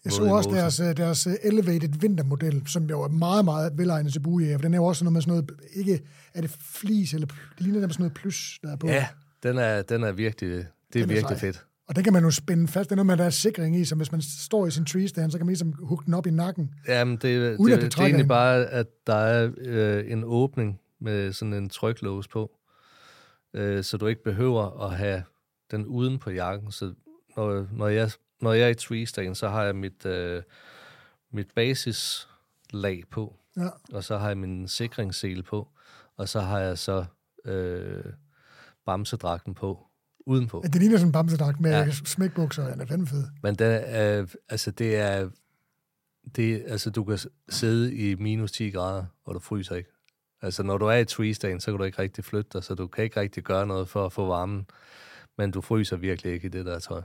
Jeg 0.05 0.13
så 0.13 0.23
også 0.25 0.51
deres, 0.51 0.81
øh, 0.81 0.97
deres 0.97 1.27
øh, 1.27 1.35
elevated 1.43 1.89
vintermodel, 2.01 2.67
som 2.69 2.85
jo 2.85 3.03
er 3.03 3.09
meget, 3.09 3.45
meget 3.45 3.79
velegnet 3.79 4.13
til 4.13 4.21
buejæger, 4.21 4.59
for 4.59 4.63
den 4.63 4.75
er 4.75 4.79
jo 4.79 4.85
også 4.85 5.05
noget 5.05 5.13
med 5.13 5.23
sådan 5.23 5.35
noget, 5.35 5.61
ikke, 5.73 6.03
er 6.35 6.41
det 6.41 6.51
flis, 6.51 7.15
eller 7.15 7.27
det 7.27 7.37
ligner 7.61 7.81
der 7.81 7.87
med 7.87 7.93
sådan 7.95 8.03
noget 8.03 8.15
plus, 8.15 8.59
der 8.63 8.73
er 8.73 8.77
på. 8.77 8.87
Ja, 8.87 9.09
den 9.43 9.59
er, 9.59 9.83
den 9.83 10.03
er 10.05 10.13
virkelig, 10.13 10.51
det 10.51 10.59
er 10.61 10.65
Den 10.93 11.03
er 11.03 11.07
virkelig 11.07 11.39
sej. 11.39 11.53
fedt. 11.53 11.66
Og 11.89 11.97
den 11.97 12.05
kan 12.05 12.13
man 12.13 12.25
jo 12.25 12.31
spænde 12.31 12.69
fast. 12.69 12.91
Det 12.91 12.93
er 12.93 12.97
noget 12.97 13.07
med, 13.07 13.17
der 13.17 13.25
er 13.25 13.31
sikring 13.31 13.77
i, 13.77 13.85
så 13.85 13.95
hvis 13.95 14.13
man 14.13 14.23
står 14.23 14.67
i 14.67 14.71
sin 14.71 14.85
tree 14.85 15.09
stand, 15.09 15.31
så 15.31 15.39
kan 15.39 15.47
man 15.47 15.51
ligesom 15.51 15.73
hugge 15.73 16.05
den 16.07 16.15
op 16.15 16.27
i 16.27 16.31
nakken. 16.31 16.75
Jamen, 16.89 17.13
det, 17.13 17.23
det, 17.23 17.57
Uden 17.57 17.73
at 17.73 17.77
det, 17.77 17.85
det 17.85 17.93
det 17.93 17.99
er 17.99 18.03
egentlig 18.05 18.23
en. 18.23 18.29
bare, 18.29 18.67
at 18.67 18.87
der 19.07 19.15
er 19.15 19.51
øh, 19.59 20.13
en 20.13 20.23
åbning 20.25 20.81
med 21.01 21.33
sådan 21.33 21.53
en 21.55 21.69
tryklås 21.69 22.29
på, 22.29 22.51
øh, 23.55 23.85
så 23.85 23.97
du 23.97 24.07
ikke 24.07 24.23
behøver 24.25 24.85
at 24.87 24.97
have 24.97 25.23
den 25.71 25.87
uden 25.87 26.19
på 26.19 26.31
jakken. 26.31 26.73
Så 26.73 26.95
når, 27.37 27.67
når, 27.73 27.89
jeg, 27.89 28.11
når 28.41 28.53
jeg 28.53 28.65
er 28.65 28.69
i 28.71 28.75
tree 28.75 29.07
stand, 29.07 29.35
så 29.35 29.49
har 29.49 29.63
jeg 29.65 29.77
mit, 29.77 30.07
øh, 30.07 30.43
mit 31.33 31.49
basislag 31.55 33.03
på, 33.11 33.37
Ja. 33.57 33.69
og 33.93 34.05
så 34.05 34.19
har 34.19 34.29
jeg 34.29 34.39
min 34.39 34.69
sikringssele 34.69 35.43
på, 35.43 35.69
og 36.17 36.29
så 36.29 36.41
har 36.41 36.59
jeg 36.61 36.79
så 36.79 37.05
øh, 37.45 38.05
bamsedragten 38.87 39.55
på 39.55 39.86
udenpå. 40.27 40.61
At 40.61 40.73
det 40.73 40.81
ligner 40.81 40.97
sådan 40.97 41.09
en 41.09 41.13
bamsedragt 41.13 41.61
med 41.61 41.71
ja. 41.71 41.79
Ja. 41.79 41.91
smækbukser, 41.91 42.71
den 42.71 42.81
er 42.81 42.87
fandme 42.87 43.07
fed. 43.07 43.25
Men 43.43 43.55
det 43.55 43.83
er, 43.85 44.27
altså 44.49 44.71
det 44.71 44.97
er, 44.97 45.29
det, 46.37 46.63
altså 46.67 46.91
du 46.91 47.05
kan 47.05 47.19
sidde 47.49 47.95
i 47.95 48.15
minus 48.15 48.53
10 48.53 48.71
grader, 48.71 49.05
og 49.25 49.35
du 49.35 49.41
fryser 49.41 49.75
ikke. 49.75 49.91
Altså 50.43 50.63
når 50.63 50.79
du 50.79 50.87
er 50.87 50.97
i 50.97 51.05
tree 51.05 51.35
stand, 51.35 51.61
så 51.61 51.71
kan 51.71 51.79
du 51.79 51.85
ikke 51.85 52.03
rigtig 52.03 52.25
flytte 52.25 52.51
dig, 52.53 52.65
så 52.65 52.75
du 52.75 52.87
kan 52.87 53.05
ikke 53.05 53.21
rigtig 53.21 53.43
gøre 53.43 53.67
noget 53.67 53.89
for 53.89 54.07
at 54.07 54.13
få 54.13 54.27
varmen. 54.27 54.67
Men 55.39 55.51
du 55.51 55.61
fryser 55.61 55.97
virkelig 55.97 56.33
ikke 56.33 56.47
i 56.47 56.51
det 56.51 56.67
der 56.67 56.79
tøj. 56.79 57.03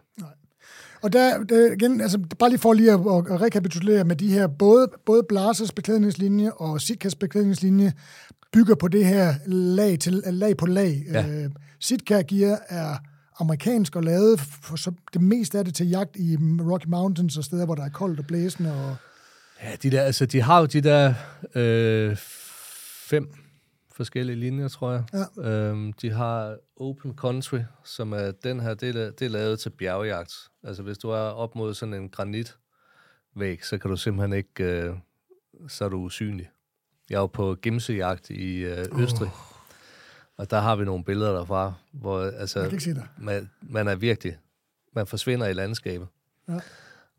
Og 1.02 1.14
der, 1.14 1.44
der 1.44 1.72
igen, 1.72 2.02
altså 2.02 2.20
bare 2.40 2.50
lige 2.50 2.60
for 2.60 2.74
lige 2.74 2.92
at, 2.92 3.00
at, 3.00 3.34
at 3.34 3.42
rekapitulere 3.42 4.04
med 4.04 4.16
de 4.16 4.28
her, 4.28 4.48
både, 4.48 4.88
både 5.06 5.24
Blasers 5.30 5.72
beklædningslinje 5.72 6.52
og 6.52 6.82
Sitkas 6.82 7.16
beklædningslinje 7.16 7.94
bygger 8.54 8.76
på 8.76 8.88
det 8.88 9.06
her 9.06 9.34
lag, 9.46 10.00
til, 10.00 10.14
lag 10.26 10.58
på 10.58 10.66
lag. 10.66 11.04
Ja. 11.12 11.28
Øh, 11.28 11.50
Sitka 11.80 12.22
Gear 12.22 12.60
er 12.70 12.98
amerikansk 13.42 13.96
og 13.96 14.04
lavet 14.04 14.40
for 14.40 14.76
så 14.76 14.92
det 15.14 15.22
meste 15.22 15.58
af 15.58 15.66
det 15.66 15.76
til 15.76 15.90
jagt 15.90 16.16
i 16.16 16.38
Rocky 16.72 16.88
Mountains 16.88 17.38
og 17.38 17.44
steder, 17.44 17.66
hvor 17.66 17.76
der 17.76 17.84
er 17.84 17.90
koldt 17.90 18.20
og 18.20 18.26
blæsende. 18.26 18.72
Og, 18.74 18.96
Ja, 19.64 19.76
de, 19.84 19.92
der, 19.92 20.02
altså, 20.02 20.26
de 20.26 20.42
har 20.42 20.60
jo 20.60 20.66
de 20.66 20.82
der 20.82 21.14
øh, 21.56 22.18
fem 23.10 23.34
forskellige 23.92 24.36
linjer, 24.36 24.68
tror 24.68 24.92
jeg. 24.92 25.04
Ja. 25.14 25.50
Øhm, 25.50 25.94
de 25.94 26.12
har 26.12 26.58
Open 26.76 27.14
Country, 27.16 27.60
som 27.84 28.14
er 28.14 28.32
den 28.44 28.60
her, 28.60 28.74
det 28.74 28.96
er, 28.96 29.12
det 29.12 29.26
er 29.26 29.30
lavet 29.30 29.60
til 29.60 29.70
bjergjagt. 29.70 30.34
Altså 30.64 30.84
hvis 30.84 30.98
du 30.98 31.10
er 31.10 31.18
op 31.18 31.56
mod 31.56 31.74
sådan 31.74 31.94
en 31.94 32.10
granitvæg, 32.10 33.66
så 33.66 33.78
kan 33.78 33.92
du 33.92 33.98
simpelthen 33.98 34.34
ikke, 34.38 34.64
øh, 34.64 34.94
så 35.68 35.86
er 35.86 35.90
du 35.90 35.98
usynlig. 35.98 36.50
Jeg 37.10 37.16
er 37.16 37.20
jo 37.20 37.28
på 37.28 37.56
gimsejagt 37.56 38.30
i 38.30 38.56
øh, 38.58 38.86
Østrig, 38.98 39.28
oh. 39.28 39.51
Og 40.42 40.50
der 40.50 40.60
har 40.60 40.76
vi 40.76 40.86
nogle 40.86 41.04
billeder 41.04 41.32
derfra, 41.32 41.74
hvor 41.92 42.22
altså, 42.22 42.60
jeg 42.60 42.70
kan 42.70 42.76
ikke 42.76 42.84
se 42.84 42.94
dig. 42.94 43.08
man, 43.18 43.50
man 43.62 43.88
er 43.88 43.96
virkelig, 43.96 44.38
man 44.94 45.08
forsvinder 45.08 45.48
i 45.48 45.54
landskabet. 45.54 46.08
Ja. 46.48 46.60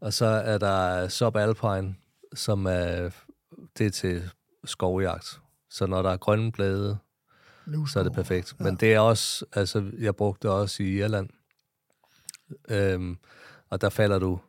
Og 0.00 0.12
så 0.12 0.26
er 0.26 0.58
der 0.58 1.08
subalpine, 1.08 1.94
som 2.34 2.66
er, 2.66 3.10
det 3.78 3.86
er 3.86 3.90
til 3.90 4.30
skovjagt. 4.64 5.40
Så 5.70 5.86
når 5.86 6.02
der 6.02 6.10
er 6.10 6.16
grønne 6.16 6.52
blade, 6.52 6.98
så 7.86 7.98
er 7.98 8.02
det 8.02 8.12
perfekt. 8.12 8.60
Men 8.60 8.76
det 8.76 8.94
er 8.94 9.00
også, 9.00 9.44
altså 9.52 9.90
jeg 9.98 10.16
brugte 10.16 10.48
det 10.48 10.56
også 10.56 10.82
i 10.82 10.86
Irland. 10.86 11.28
Øhm, 12.68 13.18
og 13.68 13.80
der 13.80 13.88
falder 13.88 14.18
du, 14.18 14.40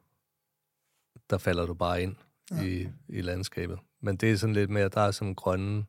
der 1.29 1.37
falder 1.37 1.65
du 1.65 1.73
bare 1.73 2.03
ind 2.03 2.15
ja. 2.51 2.63
i, 2.63 2.89
i 3.07 3.21
landskabet. 3.21 3.79
Men 4.01 4.17
det 4.17 4.31
er 4.31 4.37
sådan 4.37 4.53
lidt 4.53 4.69
mere, 4.69 4.89
der 4.89 5.01
er 5.01 5.11
sådan 5.11 5.33
grønne 5.33 5.85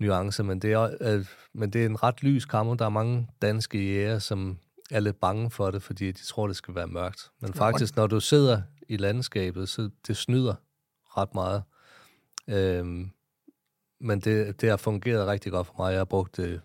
nuancer, 0.00 0.44
men 0.44 0.58
det 0.58 0.72
er, 0.72 0.96
øh, 1.00 1.26
men 1.52 1.70
det 1.70 1.82
er 1.82 1.86
en 1.86 2.02
ret 2.02 2.22
lys 2.22 2.44
kammer. 2.44 2.74
Der 2.74 2.84
er 2.84 2.88
mange 2.88 3.28
danske 3.42 3.78
jæger, 3.78 4.18
som 4.18 4.58
er 4.90 5.00
lidt 5.00 5.20
bange 5.20 5.50
for 5.50 5.70
det, 5.70 5.82
fordi 5.82 6.12
de 6.12 6.26
tror, 6.26 6.46
det 6.46 6.56
skal 6.56 6.74
være 6.74 6.86
mørkt. 6.86 7.30
Men 7.40 7.54
faktisk, 7.54 7.96
når 7.96 8.06
du 8.06 8.20
sidder 8.20 8.62
i 8.88 8.96
landskabet, 8.96 9.68
så 9.68 9.90
det 10.06 10.16
snyder 10.16 10.54
ret 11.16 11.34
meget. 11.34 11.62
Øhm, 12.48 13.10
men 14.00 14.20
det, 14.20 14.60
det 14.60 14.70
har 14.70 14.76
fungeret 14.76 15.26
rigtig 15.26 15.52
godt 15.52 15.66
for 15.66 15.74
mig. 15.78 15.90
Jeg 15.90 16.00
har 16.00 16.04
brugt 16.04 16.36
det 16.36 16.60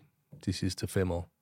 de 0.45 0.53
sidste 0.53 0.87
fem 0.87 1.11
år. 1.11 1.34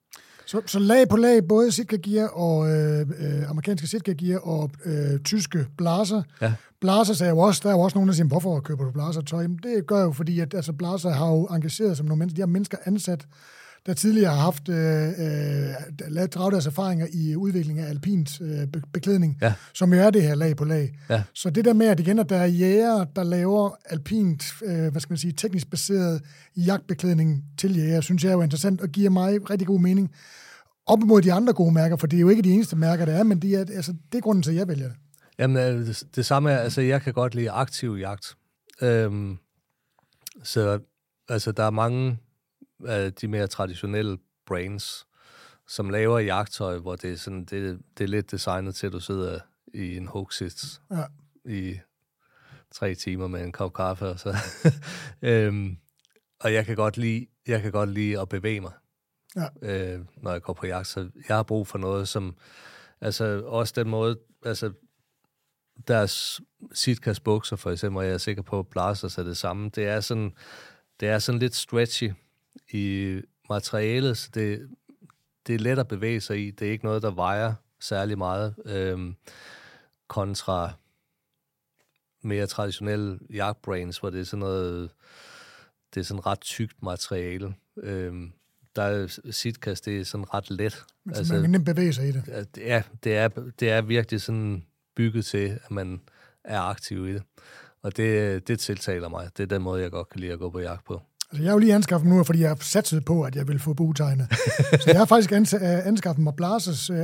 Så, 0.46 0.62
så 0.66 0.80
lag 0.80 1.10
på 1.10 1.18
lag, 1.18 1.48
både 1.48 1.72
Sitka 1.72 1.98
Gear 2.04 2.28
og 2.28 2.70
øh, 2.72 3.00
øh, 3.00 3.50
amerikanske 3.50 3.88
Sitka 3.88 4.14
Gear 4.14 4.40
og 4.40 4.72
øh, 4.86 5.20
tyske 5.20 5.66
Blaser. 5.78 6.22
Ja. 6.42 6.54
Blaser 6.82 7.26
er 7.26 7.30
jo 7.30 7.40
også, 7.40 7.62
der 7.64 7.70
er 7.70 7.74
jo 7.74 7.80
også 7.80 7.98
nogen, 7.98 8.08
der 8.08 8.14
siger, 8.14 8.28
hvorfor 8.28 8.60
køber 8.60 8.84
du 8.84 8.92
Blaser 8.92 9.22
tøj? 9.22 9.42
Jamen, 9.42 9.60
det 9.64 9.88
gør 9.88 10.04
jo, 10.04 10.12
fordi 10.12 10.40
at, 10.40 10.54
altså, 10.54 10.74
Blaser 10.74 11.10
har 11.10 11.28
jo 11.28 11.46
engageret 11.46 11.98
som 11.98 12.06
nogle 12.06 12.20
mennesker, 12.20 12.36
de 12.36 12.42
har 12.42 12.48
mennesker 12.48 12.78
ansat, 12.86 13.26
der 13.86 13.94
tidligere 13.94 14.30
har 14.36 14.42
haft 14.42 14.70
øh, 14.70 15.08
øh, 15.08 15.76
lavet 16.08 16.34
draget 16.34 16.52
deres 16.54 16.66
erfaringer 16.68 17.08
i 17.14 17.36
udvikling 17.36 17.80
af 17.80 17.90
alpint 17.90 18.42
øh, 18.42 18.68
be- 18.68 18.82
beklædning, 18.94 19.38
Ja. 19.42 19.54
som 19.74 19.94
jo 19.94 20.00
er 20.00 20.10
det 20.10 20.22
her 20.24 20.36
lag 20.36 20.56
på 20.56 20.66
lag. 20.66 20.94
Ja. 21.10 21.24
Så 21.34 21.50
det 21.50 21.66
der 21.66 21.74
med, 21.74 21.88
at 21.88 22.00
igen, 22.00 22.20
at 22.20 22.30
der 22.30 22.38
er 22.38 22.46
jæger, 22.46 23.04
der 23.04 23.24
laver 23.24 23.70
alpint, 23.86 24.44
øh, 24.66 24.92
hvad 24.92 25.02
skal 25.02 25.12
man 25.12 25.18
sige, 25.18 25.32
teknisk 25.38 25.70
baseret 25.70 26.22
jagtbeklædning 26.58 27.44
til 27.58 27.78
jæger, 27.78 28.02
synes 28.02 28.24
jeg 28.24 28.30
er 28.30 28.34
jo 28.34 28.42
interessant 28.42 28.82
og 28.82 28.90
giver 28.90 29.10
mig 29.10 29.50
rigtig 29.50 29.68
god 29.68 29.80
mening 29.80 30.12
op 30.86 31.00
imod 31.02 31.22
de 31.22 31.34
andre 31.34 31.54
gode 31.54 31.74
mærker, 31.74 31.96
for 31.98 32.08
det 32.08 32.18
er 32.18 32.22
jo 32.22 32.30
ikke 32.30 32.42
de 32.42 32.52
eneste 32.52 32.76
mærker, 32.76 33.06
der 33.06 33.14
er, 33.14 33.24
men 33.24 33.40
de 33.40 33.56
er, 33.56 33.60
altså, 33.60 33.94
det 34.12 34.18
er 34.18 34.22
grunden 34.22 34.44
til, 34.44 34.52
at 34.52 34.58
jeg 34.58 34.68
vælger 34.68 34.88
det. 34.88 34.98
Jamen, 35.40 35.58
øh, 35.58 35.88
det, 35.88 36.04
det 36.16 36.26
samme 36.26 36.52
er, 36.52 36.58
altså, 36.58 36.82
jeg 36.82 37.02
kan 37.02 37.14
godt 37.14 37.36
lide 37.36 37.52
aktiv 37.52 37.98
jagt. 38.00 38.36
Øhm, 38.82 39.38
så 40.44 40.80
altså, 41.30 41.52
der 41.52 41.64
er 41.64 41.70
mange 41.70 42.18
af 42.86 43.14
de 43.14 43.28
mere 43.28 43.48
traditionelle 43.48 44.18
brands, 44.46 45.08
som 45.68 45.90
laver 45.90 46.20
jagttøj, 46.20 46.78
hvor 46.78 46.96
det 46.96 47.12
er, 47.12 47.18
sådan, 47.18 47.46
det, 47.46 47.80
det 47.98 48.04
er 48.04 48.08
lidt 48.08 48.32
designet 48.32 48.76
til, 48.76 48.88
at 48.88 48.94
du 48.94 49.00
sidder 49.00 49.40
i 49.74 49.98
en 49.98 50.08
hoaxit 50.08 50.82
Ja. 50.92 51.04
i 51.46 51.80
tre 52.72 52.96
timer 52.96 53.28
med 53.28 53.44
en 53.44 53.52
kop 53.52 53.74
kaffe. 53.74 54.06
Og, 54.06 54.20
så. 54.20 54.36
øhm, 55.22 55.78
og 56.40 56.54
jeg 56.54 56.66
kan 56.66 56.76
godt 56.76 56.98
lide, 56.98 57.28
jeg 57.48 57.62
kan 57.62 57.72
godt 57.72 57.90
lide 57.90 58.20
at 58.22 58.30
bevæge 58.30 58.62
mig, 58.62 58.72
Ja. 59.36 59.48
øh, 59.62 60.06
når 60.18 60.32
jeg 60.32 60.42
går 60.42 60.54
på 60.54 60.66
jagt. 60.68 60.88
Så 60.88 61.10
jeg 61.28 61.36
har 61.36 61.44
brug 61.44 61.68
for 61.68 61.78
noget, 61.78 62.08
som... 62.08 62.36
Altså 63.02 63.44
også 63.46 63.74
den 63.76 63.90
måde... 63.90 64.20
Altså, 64.46 64.74
deres 65.88 66.42
Sitkas 66.74 67.20
bukser, 67.20 67.56
for 67.56 67.72
eksempel, 67.72 67.98
og 67.98 68.06
jeg 68.06 68.14
er 68.14 68.18
sikker 68.18 68.42
på, 68.44 68.60
at 68.60 68.68
Blazers 68.68 69.18
er 69.18 69.24
det 69.24 69.38
samme. 69.38 69.70
Det 69.76 69.88
er 69.88 70.00
sådan, 70.00 70.34
det 71.00 71.08
er 71.10 71.20
sådan 71.20 71.40
lidt 71.40 71.56
stretchy 71.56 72.12
i 72.72 73.22
materialet, 73.50 74.18
så 74.18 74.30
det, 74.34 74.70
det 75.48 75.56
er 75.56 75.60
let 75.60 75.80
at 75.80 75.88
bevæge 75.88 76.22
sig 76.22 76.48
i. 76.48 76.52
Det 76.52 76.68
er 76.68 76.72
ikke 76.72 76.86
noget, 76.86 77.02
der 77.02 77.12
vejer 77.12 77.54
særlig 77.80 78.18
meget, 78.18 78.56
øhm, 78.66 79.16
kontra 80.08 80.72
mere 82.22 82.48
traditionelle 82.48 83.20
jagtbrains, 83.34 83.98
hvor 83.98 84.10
det 84.10 84.20
er 84.20 84.24
sådan 84.24 84.40
noget, 84.40 84.90
det 85.94 86.00
er 86.00 86.04
sådan 86.06 86.26
ret 86.26 86.42
tykt 86.42 86.84
materiale. 86.84 87.56
Øhm, 87.78 88.32
der 88.76 88.84
er 88.84 89.20
Sitkas, 89.32 89.82
det 89.82 90.00
er 90.00 90.04
sådan 90.04 90.34
ret 90.34 90.52
let. 90.52 90.86
Men 91.04 91.16
altså, 91.16 91.34
man 91.34 91.42
kan 91.42 91.52
nemt 91.52 91.66
bevæge 91.66 91.94
sig 91.94 92.08
i 92.08 92.12
det. 92.12 92.28
er, 92.72 92.82
det 93.04 93.18
er, 93.18 93.28
det 93.60 93.70
er 93.70 93.82
virkelig 93.82 94.22
sådan 94.22 94.66
bygget 94.96 95.26
til, 95.26 95.60
at 95.64 95.72
man 95.72 96.02
er 96.44 96.60
aktiv 96.60 97.08
i 97.08 97.14
det. 97.14 97.24
Og 97.82 97.98
det, 97.98 98.48
det 98.48 98.60
tiltaler 98.60 99.10
mig. 99.10 99.30
Det 99.38 99.44
er 99.44 99.48
den 99.48 99.62
måde, 99.62 99.82
jeg 99.82 99.92
godt 99.92 100.10
kan 100.10 100.20
lide 100.20 100.32
at 100.32 100.40
gå 100.40 100.50
på 100.50 100.60
jagt 100.60 100.86
på. 100.86 101.02
Altså, 101.34 101.44
jeg 101.44 101.50
har 101.50 101.54
jo 101.54 101.60
lige 101.60 101.74
anskaffet 101.76 102.08
mig 102.10 102.18
nu, 102.18 102.24
fordi 102.24 102.40
jeg 102.40 102.50
har 102.50 102.58
satset 102.62 103.06
på, 103.06 103.22
at 103.24 103.36
jeg 103.36 103.48
vil 103.48 103.60
få 103.60 103.74
butegnet. 103.74 104.28
så 104.82 104.84
jeg 104.88 104.98
har 104.98 105.06
faktisk 105.06 105.32
ans- 105.32 105.56
øh, 105.66 105.88
anskaffet 105.88 106.24
mig 106.24 106.34
Blazers 106.38 106.90
uh, 106.90 106.98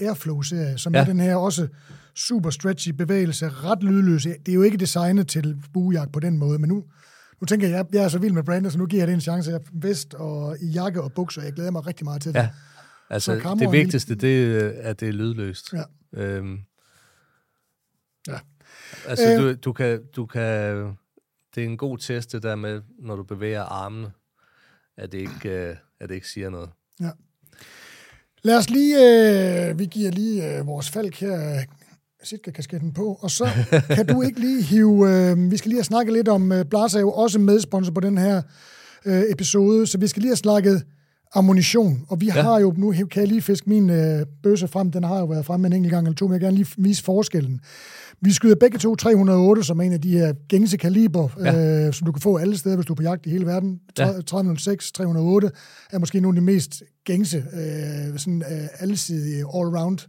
Airflow-serie, 0.00 0.78
som 0.78 0.94
ja. 0.94 1.00
Er 1.00 1.04
den 1.04 1.20
her 1.20 1.36
også 1.36 1.68
super 2.14 2.50
stretchy 2.50 2.88
bevægelse, 2.90 3.48
ret 3.48 3.82
lydløs. 3.82 4.22
Det 4.22 4.48
er 4.48 4.52
jo 4.52 4.62
ikke 4.62 4.76
designet 4.76 5.28
til 5.28 5.56
buejagt 5.74 6.12
på 6.12 6.20
den 6.20 6.38
måde, 6.38 6.58
men 6.58 6.68
nu, 6.68 6.84
nu 7.40 7.44
tænker 7.46 7.68
jeg, 7.68 7.84
jeg, 7.92 8.04
er 8.04 8.08
så 8.08 8.18
vild 8.18 8.32
med 8.32 8.42
brandet, 8.42 8.72
så 8.72 8.78
nu 8.78 8.86
giver 8.86 9.00
jeg 9.00 9.08
det 9.08 9.14
en 9.14 9.20
chance. 9.20 9.50
Jeg 9.50 9.56
er 9.56 9.64
vest 9.72 10.14
og 10.14 10.56
i 10.60 10.66
jakke 10.66 11.02
og 11.02 11.12
bukser, 11.12 11.42
jeg 11.42 11.52
glæder 11.52 11.70
mig 11.70 11.86
rigtig 11.86 12.04
meget 12.04 12.22
til 12.22 12.32
det. 12.32 12.38
Ja. 12.38 12.48
Altså, 13.10 13.40
Så 13.42 13.56
det 13.58 13.72
vigtigste, 13.72 14.14
det 14.14 14.62
er, 14.64 14.72
at 14.82 15.00
det 15.00 15.08
er 15.08 15.12
lydløst. 15.12 15.72
Ja. 15.72 15.82
Øhm, 16.22 16.58
Ja. 18.28 18.38
Altså, 19.08 19.32
Øh. 19.34 19.42
du, 19.42 19.54
du, 19.54 19.72
kan, 19.72 20.00
du 20.16 20.26
kan... 20.26 20.76
Det 21.58 21.64
er 21.64 21.68
en 21.68 21.76
god 21.76 21.98
test, 21.98 22.32
det 22.32 22.42
der 22.42 22.56
med, 22.56 22.80
når 22.98 23.16
du 23.16 23.22
bevæger 23.22 23.62
armene, 23.62 24.10
at 24.96 25.12
det 25.12 25.18
ikke, 25.18 25.48
øh, 25.48 25.76
at 26.00 26.08
det 26.08 26.14
ikke 26.14 26.28
siger 26.28 26.50
noget. 26.50 26.70
Ja. 27.00 27.10
Lad 28.42 28.56
os 28.56 28.70
lige, 28.70 28.96
øh, 28.96 29.78
vi 29.78 29.86
giver 29.86 30.10
lige 30.10 30.58
øh, 30.58 30.66
vores 30.66 30.90
falk 30.90 31.20
her, 31.20 31.64
Sitka-kasketten 32.22 32.92
på, 32.92 33.18
og 33.20 33.30
så 33.30 33.48
kan 33.96 34.06
du 34.06 34.22
ikke 34.22 34.40
lige 34.40 34.62
hive, 34.62 35.10
øh, 35.10 35.50
vi 35.50 35.56
skal 35.56 35.68
lige 35.68 35.78
have 35.78 35.84
snakket 35.84 36.12
lidt 36.12 36.28
om, 36.28 36.52
øh, 36.52 36.64
Blaser 36.64 36.98
er 36.98 37.00
jo 37.00 37.12
også 37.12 37.38
medsponsor 37.38 37.92
på 37.92 38.00
den 38.00 38.18
her 38.18 38.42
øh, 39.04 39.22
episode, 39.30 39.86
så 39.86 39.98
vi 39.98 40.06
skal 40.06 40.20
lige 40.22 40.30
have 40.30 40.36
snakket 40.36 40.84
ammunition, 41.34 42.04
og 42.08 42.20
vi 42.20 42.26
ja. 42.26 42.42
Har 42.42 42.58
jo, 42.58 42.74
nu 42.76 42.92
kan 42.92 43.20
jeg 43.20 43.28
lige 43.28 43.42
fiske 43.42 43.70
min 43.70 43.90
øh, 43.90 44.26
bøsse 44.42 44.68
frem, 44.68 44.90
den 44.90 45.04
har 45.04 45.18
jo 45.18 45.24
været 45.24 45.46
fremme 45.46 45.66
en 45.66 45.72
enkelt 45.72 45.92
gang 45.92 46.06
eller 46.06 46.16
to, 46.16 46.26
men 46.26 46.32
jeg 46.32 46.40
vil 46.40 46.46
gerne 46.46 46.56
lige 46.56 46.74
vise 46.78 47.04
forskellen. 47.04 47.60
Vi 48.20 48.32
skyder 48.32 48.54
begge 48.54 48.78
to 48.78 48.96
308, 48.96 49.62
som 49.62 49.80
er 49.80 49.84
en 49.84 49.92
af 49.92 50.00
de 50.00 50.10
her 50.10 50.32
gængse 50.48 50.76
kaliber, 50.76 51.28
ja. 51.38 51.86
Øh, 51.86 51.92
som 51.94 52.06
du 52.06 52.12
kan 52.12 52.22
få 52.22 52.36
alle 52.36 52.58
steder, 52.58 52.76
hvis 52.76 52.86
du 52.86 52.92
er 52.92 52.96
på 52.96 53.02
jagt 53.02 53.26
i 53.26 53.30
hele 53.30 53.46
verden. 53.46 53.80
Ja. 53.98 54.20
306, 54.26 54.92
308 54.92 55.50
er 55.90 55.98
måske 55.98 56.20
nogle 56.20 56.36
af 56.36 56.40
de 56.40 56.44
mest 56.44 56.82
gængse, 57.04 57.44
øh, 57.52 58.18
sådan 58.18 58.42
øh, 58.50 58.68
allesidige 58.80 59.44
all-round 59.54 60.06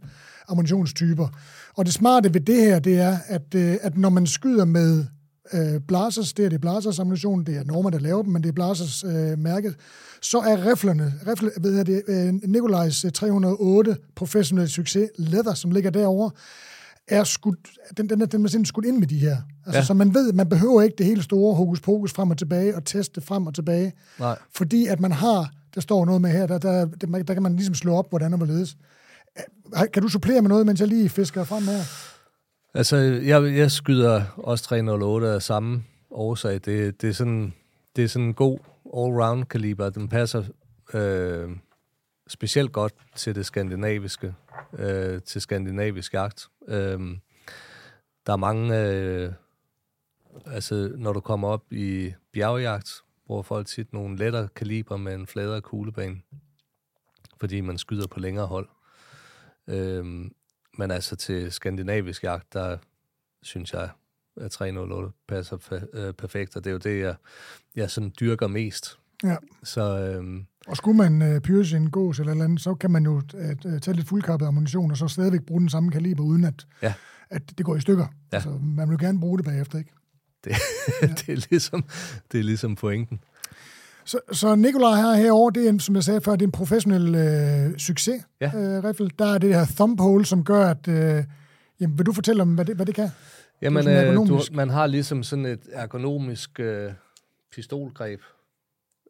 ammunitionstyper. 0.48 1.28
Og 1.76 1.86
det 1.86 1.94
smarte 1.94 2.34
ved 2.34 2.40
det 2.40 2.60
her, 2.60 2.78
det 2.78 2.98
er, 2.98 3.16
at, 3.26 3.54
øh, 3.54 3.76
at 3.82 3.98
når 3.98 4.08
man 4.08 4.26
skyder 4.26 4.64
med 4.64 5.04
øh, 5.52 5.80
Blazers, 5.88 6.32
det 6.32 6.44
er 6.44 6.48
det 6.48 6.60
Blazers 6.60 6.98
ammunition, 6.98 7.44
det 7.44 7.56
er 7.56 7.64
Norma, 7.64 7.90
der 7.90 7.98
laver 7.98 8.22
dem, 8.22 8.32
men 8.32 8.42
det 8.42 8.48
er 8.48 8.52
Blazers 8.52 9.04
øh, 9.04 9.38
mærket, 9.38 9.74
så 10.22 10.38
er 10.38 10.70
riflerne, 10.70 11.14
rifle, 11.26 11.50
ved 11.60 11.76
jeg 11.76 11.86
det, 11.86 12.02
øh, 12.08 12.34
Nikolajs 12.46 13.04
øh, 13.04 13.12
308 13.12 13.96
professionelle 14.14 14.68
succes 14.70 15.08
leather, 15.18 15.54
som 15.54 15.70
ligger 15.70 15.90
derovre, 15.90 16.30
er 17.10 17.24
skudt, 17.24 17.58
den, 17.96 18.08
den, 18.08 18.22
er, 18.22 18.26
den 18.26 18.44
er 18.44 18.48
simpelthen 18.48 18.64
skudt 18.64 18.84
ind 18.84 18.98
med 18.98 19.06
de 19.06 19.18
her. 19.18 19.36
Altså, 19.66 19.78
ja. 19.78 19.84
Så 19.84 19.94
man 19.94 20.14
ved, 20.14 20.32
man 20.32 20.48
behøver 20.48 20.82
ikke 20.82 20.94
det 20.98 21.06
hele 21.06 21.22
store 21.22 21.54
hokus 21.54 21.80
pokus 21.80 22.12
frem 22.12 22.30
og 22.30 22.38
tilbage 22.38 22.76
og 22.76 22.84
teste 22.84 23.20
frem 23.20 23.46
og 23.46 23.54
tilbage, 23.54 23.92
Nej. 24.18 24.38
fordi 24.56 24.86
at 24.86 25.00
man 25.00 25.12
har, 25.12 25.50
der 25.74 25.80
står 25.80 26.04
noget 26.04 26.20
med 26.20 26.30
her, 26.30 26.46
der, 26.46 26.58
der, 26.58 26.84
der, 26.84 27.22
der 27.22 27.34
kan 27.34 27.42
man 27.42 27.56
ligesom 27.56 27.74
slå 27.74 27.94
op, 27.94 28.10
hvordan 28.10 28.32
og 28.32 28.36
hvorledes. 28.36 28.76
Kan 29.92 30.02
du 30.02 30.08
supplere 30.08 30.42
med 30.42 30.48
noget, 30.48 30.66
mens 30.66 30.80
jeg 30.80 30.88
lige 30.88 31.08
fisker 31.08 31.44
frem 31.44 31.62
her? 31.62 31.80
Altså, 32.74 32.96
jeg, 32.96 33.56
jeg 33.56 33.70
skyder 33.70 34.22
også 34.36 34.64
308 34.64 35.28
af 35.28 35.42
samme 35.42 35.82
årsag. 36.10 36.52
Det, 36.52 37.02
det, 37.02 37.08
er 37.08 37.12
sådan, 37.12 37.52
det 37.96 38.04
er 38.04 38.08
sådan 38.08 38.26
en 38.26 38.34
god 38.34 38.58
all-round 38.86 39.44
kaliber. 39.44 39.90
Den 39.90 40.08
passer 40.08 40.42
øh, 40.94 41.48
specielt 42.30 42.72
godt 42.72 42.94
til 43.16 43.34
det 43.34 43.46
skandinaviske, 43.46 44.34
øh, 44.78 45.22
til 45.22 45.40
skandinavisk 45.40 46.14
jagt. 46.14 46.48
Øh, 46.68 47.00
der 48.26 48.32
er 48.32 48.36
mange, 48.36 48.80
øh, 48.80 49.32
altså 50.46 50.92
når 50.96 51.12
du 51.12 51.20
kommer 51.20 51.48
op 51.48 51.72
i 51.72 52.12
bjergjagt, 52.32 53.02
bruger 53.26 53.42
folk 53.42 53.66
tit 53.66 53.92
nogle 53.92 54.16
lettere 54.16 54.48
kaliber 54.48 54.96
med 54.96 55.14
en 55.14 55.26
fladere 55.26 55.60
kuglebane, 55.60 56.20
fordi 57.40 57.60
man 57.60 57.78
skyder 57.78 58.06
på 58.06 58.20
længere 58.20 58.46
hold. 58.46 58.68
Øh, 59.66 60.04
men 60.78 60.90
altså 60.90 61.16
til 61.16 61.52
skandinavisk 61.52 62.24
jagt, 62.24 62.52
der 62.52 62.78
synes 63.42 63.72
jeg, 63.72 63.90
at 64.36 64.50
308 64.50 65.12
passer 65.28 65.84
øh, 65.92 66.14
perfekt, 66.14 66.56
og 66.56 66.64
det 66.64 66.70
er 66.70 66.72
jo 66.72 66.78
det, 66.78 67.00
jeg, 67.00 67.14
jeg 67.76 67.90
sådan 67.90 68.12
dyrker 68.20 68.46
mest. 68.46 68.98
Ja. 69.24 69.36
Så 69.62 69.98
øhm, 69.98 70.46
Og 70.68 70.76
skulle 70.76 70.96
man 70.96 71.22
øh, 71.22 71.40
pyrse 71.40 71.76
en 71.76 71.90
gås 71.90 72.18
eller 72.20 72.32
eller 72.32 72.44
andet, 72.44 72.60
så 72.60 72.74
kan 72.74 72.90
man 72.90 73.04
jo 73.04 73.22
øh, 73.34 73.80
tage 73.80 73.96
lidt 73.96 74.08
fuldkappet 74.08 74.46
ammunition, 74.46 74.90
og 74.90 74.96
så 74.96 75.08
stadigvæk 75.08 75.42
bruge 75.42 75.60
den 75.60 75.68
samme 75.68 75.90
kaliber, 75.90 76.22
uden 76.24 76.44
at, 76.44 76.66
Ja. 76.82 76.94
at 77.30 77.42
det 77.58 77.66
går 77.66 77.76
i 77.76 77.80
stykker. 77.80 78.06
Ja. 78.32 78.36
Altså, 78.36 78.50
man 78.62 78.88
vil 78.88 78.94
jo 79.00 79.06
gerne 79.06 79.20
bruge 79.20 79.38
det 79.38 79.44
bagefter, 79.46 79.78
ikke? 79.78 79.90
det, 80.44 80.52
det, 81.26 81.28
er 81.28 81.46
ligesom, 81.50 81.84
det 82.32 82.40
er 82.40 82.44
ligesom 82.44 82.74
pointen. 82.76 83.20
Så, 84.04 84.20
så 84.32 84.54
Nikolaj 84.54 84.94
her 84.94 85.14
herovre, 85.14 85.52
det 85.60 85.68
er, 85.68 85.78
som 85.78 85.94
jeg 85.94 86.04
sagde 86.04 86.20
før, 86.20 86.32
det 86.32 86.42
er 86.42 86.46
en 86.46 86.52
professionel 86.52 87.14
øh, 87.14 87.78
succes, 87.78 88.22
Ja. 88.40 88.46
øh, 88.56 88.84
riffel. 88.84 89.12
Der 89.18 89.34
er 89.34 89.38
det 89.38 89.54
her 89.54 89.64
thumb 89.64 90.00
hole, 90.00 90.24
som 90.26 90.44
gør, 90.44 90.66
at... 90.70 90.88
Øh, 90.88 91.24
jamen, 91.80 91.98
vil 91.98 92.06
du 92.06 92.12
fortælle 92.12 92.42
om, 92.42 92.54
hvad 92.54 92.64
det, 92.64 92.76
hvad 92.76 92.86
det 92.86 92.94
kan? 92.94 93.08
Jamen, 93.62 93.82
sådan 93.82 94.08
øh, 94.08 94.28
du, 94.28 94.40
man 94.52 94.70
har 94.70 94.86
ligesom 94.86 95.22
sådan 95.22 95.46
et 95.46 95.60
ergonomisk 95.72 96.60
øh, 96.60 96.92
pistolgreb, 97.54 98.20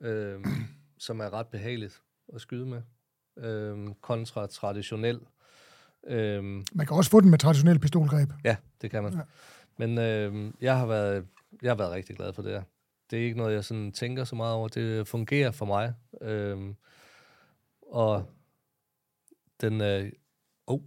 øh, 0.03 0.35
som 1.01 1.21
er 1.21 1.33
ret 1.33 1.47
behageligt 1.47 2.03
at 2.35 2.41
skyde 2.41 2.67
med, 2.67 2.83
øh, 3.37 3.95
kontra 4.01 4.47
traditionel. 4.47 5.21
Øh, 6.07 6.45
Man 6.45 6.87
kan 6.87 6.97
også 6.97 7.11
få 7.11 7.21
den 7.21 7.31
med 7.31 7.39
traditionel 7.39 7.79
pistolgreb. 7.79 8.31
Ja, 8.45 8.57
det 8.83 8.91
kan 8.91 9.03
man. 9.03 9.13
Ja. 9.13 9.21
Men 9.79 9.99
øh, 9.99 10.53
jeg, 10.61 10.79
har 10.79 10.87
været, 10.87 11.27
jeg 11.63 11.71
har 11.71 11.77
været 11.77 11.91
rigtig 11.91 12.17
glad 12.17 12.33
for 12.33 12.43
det 12.43 12.53
her. 12.53 12.63
Det 13.11 13.19
er 13.19 13.23
ikke 13.25 13.37
noget, 13.37 13.55
jeg 13.55 13.65
sådan 13.65 13.93
tænker 13.93 14.25
så 14.25 14.35
meget 14.37 14.55
over. 14.55 14.69
Det 14.69 15.09
fungerer 15.09 15.51
for 15.51 15.67
mig. 15.67 15.95
Øh, 16.23 16.59
og 17.93 18.25
den... 19.61 19.81
Øh, 19.81 20.13
oh, 20.67 20.81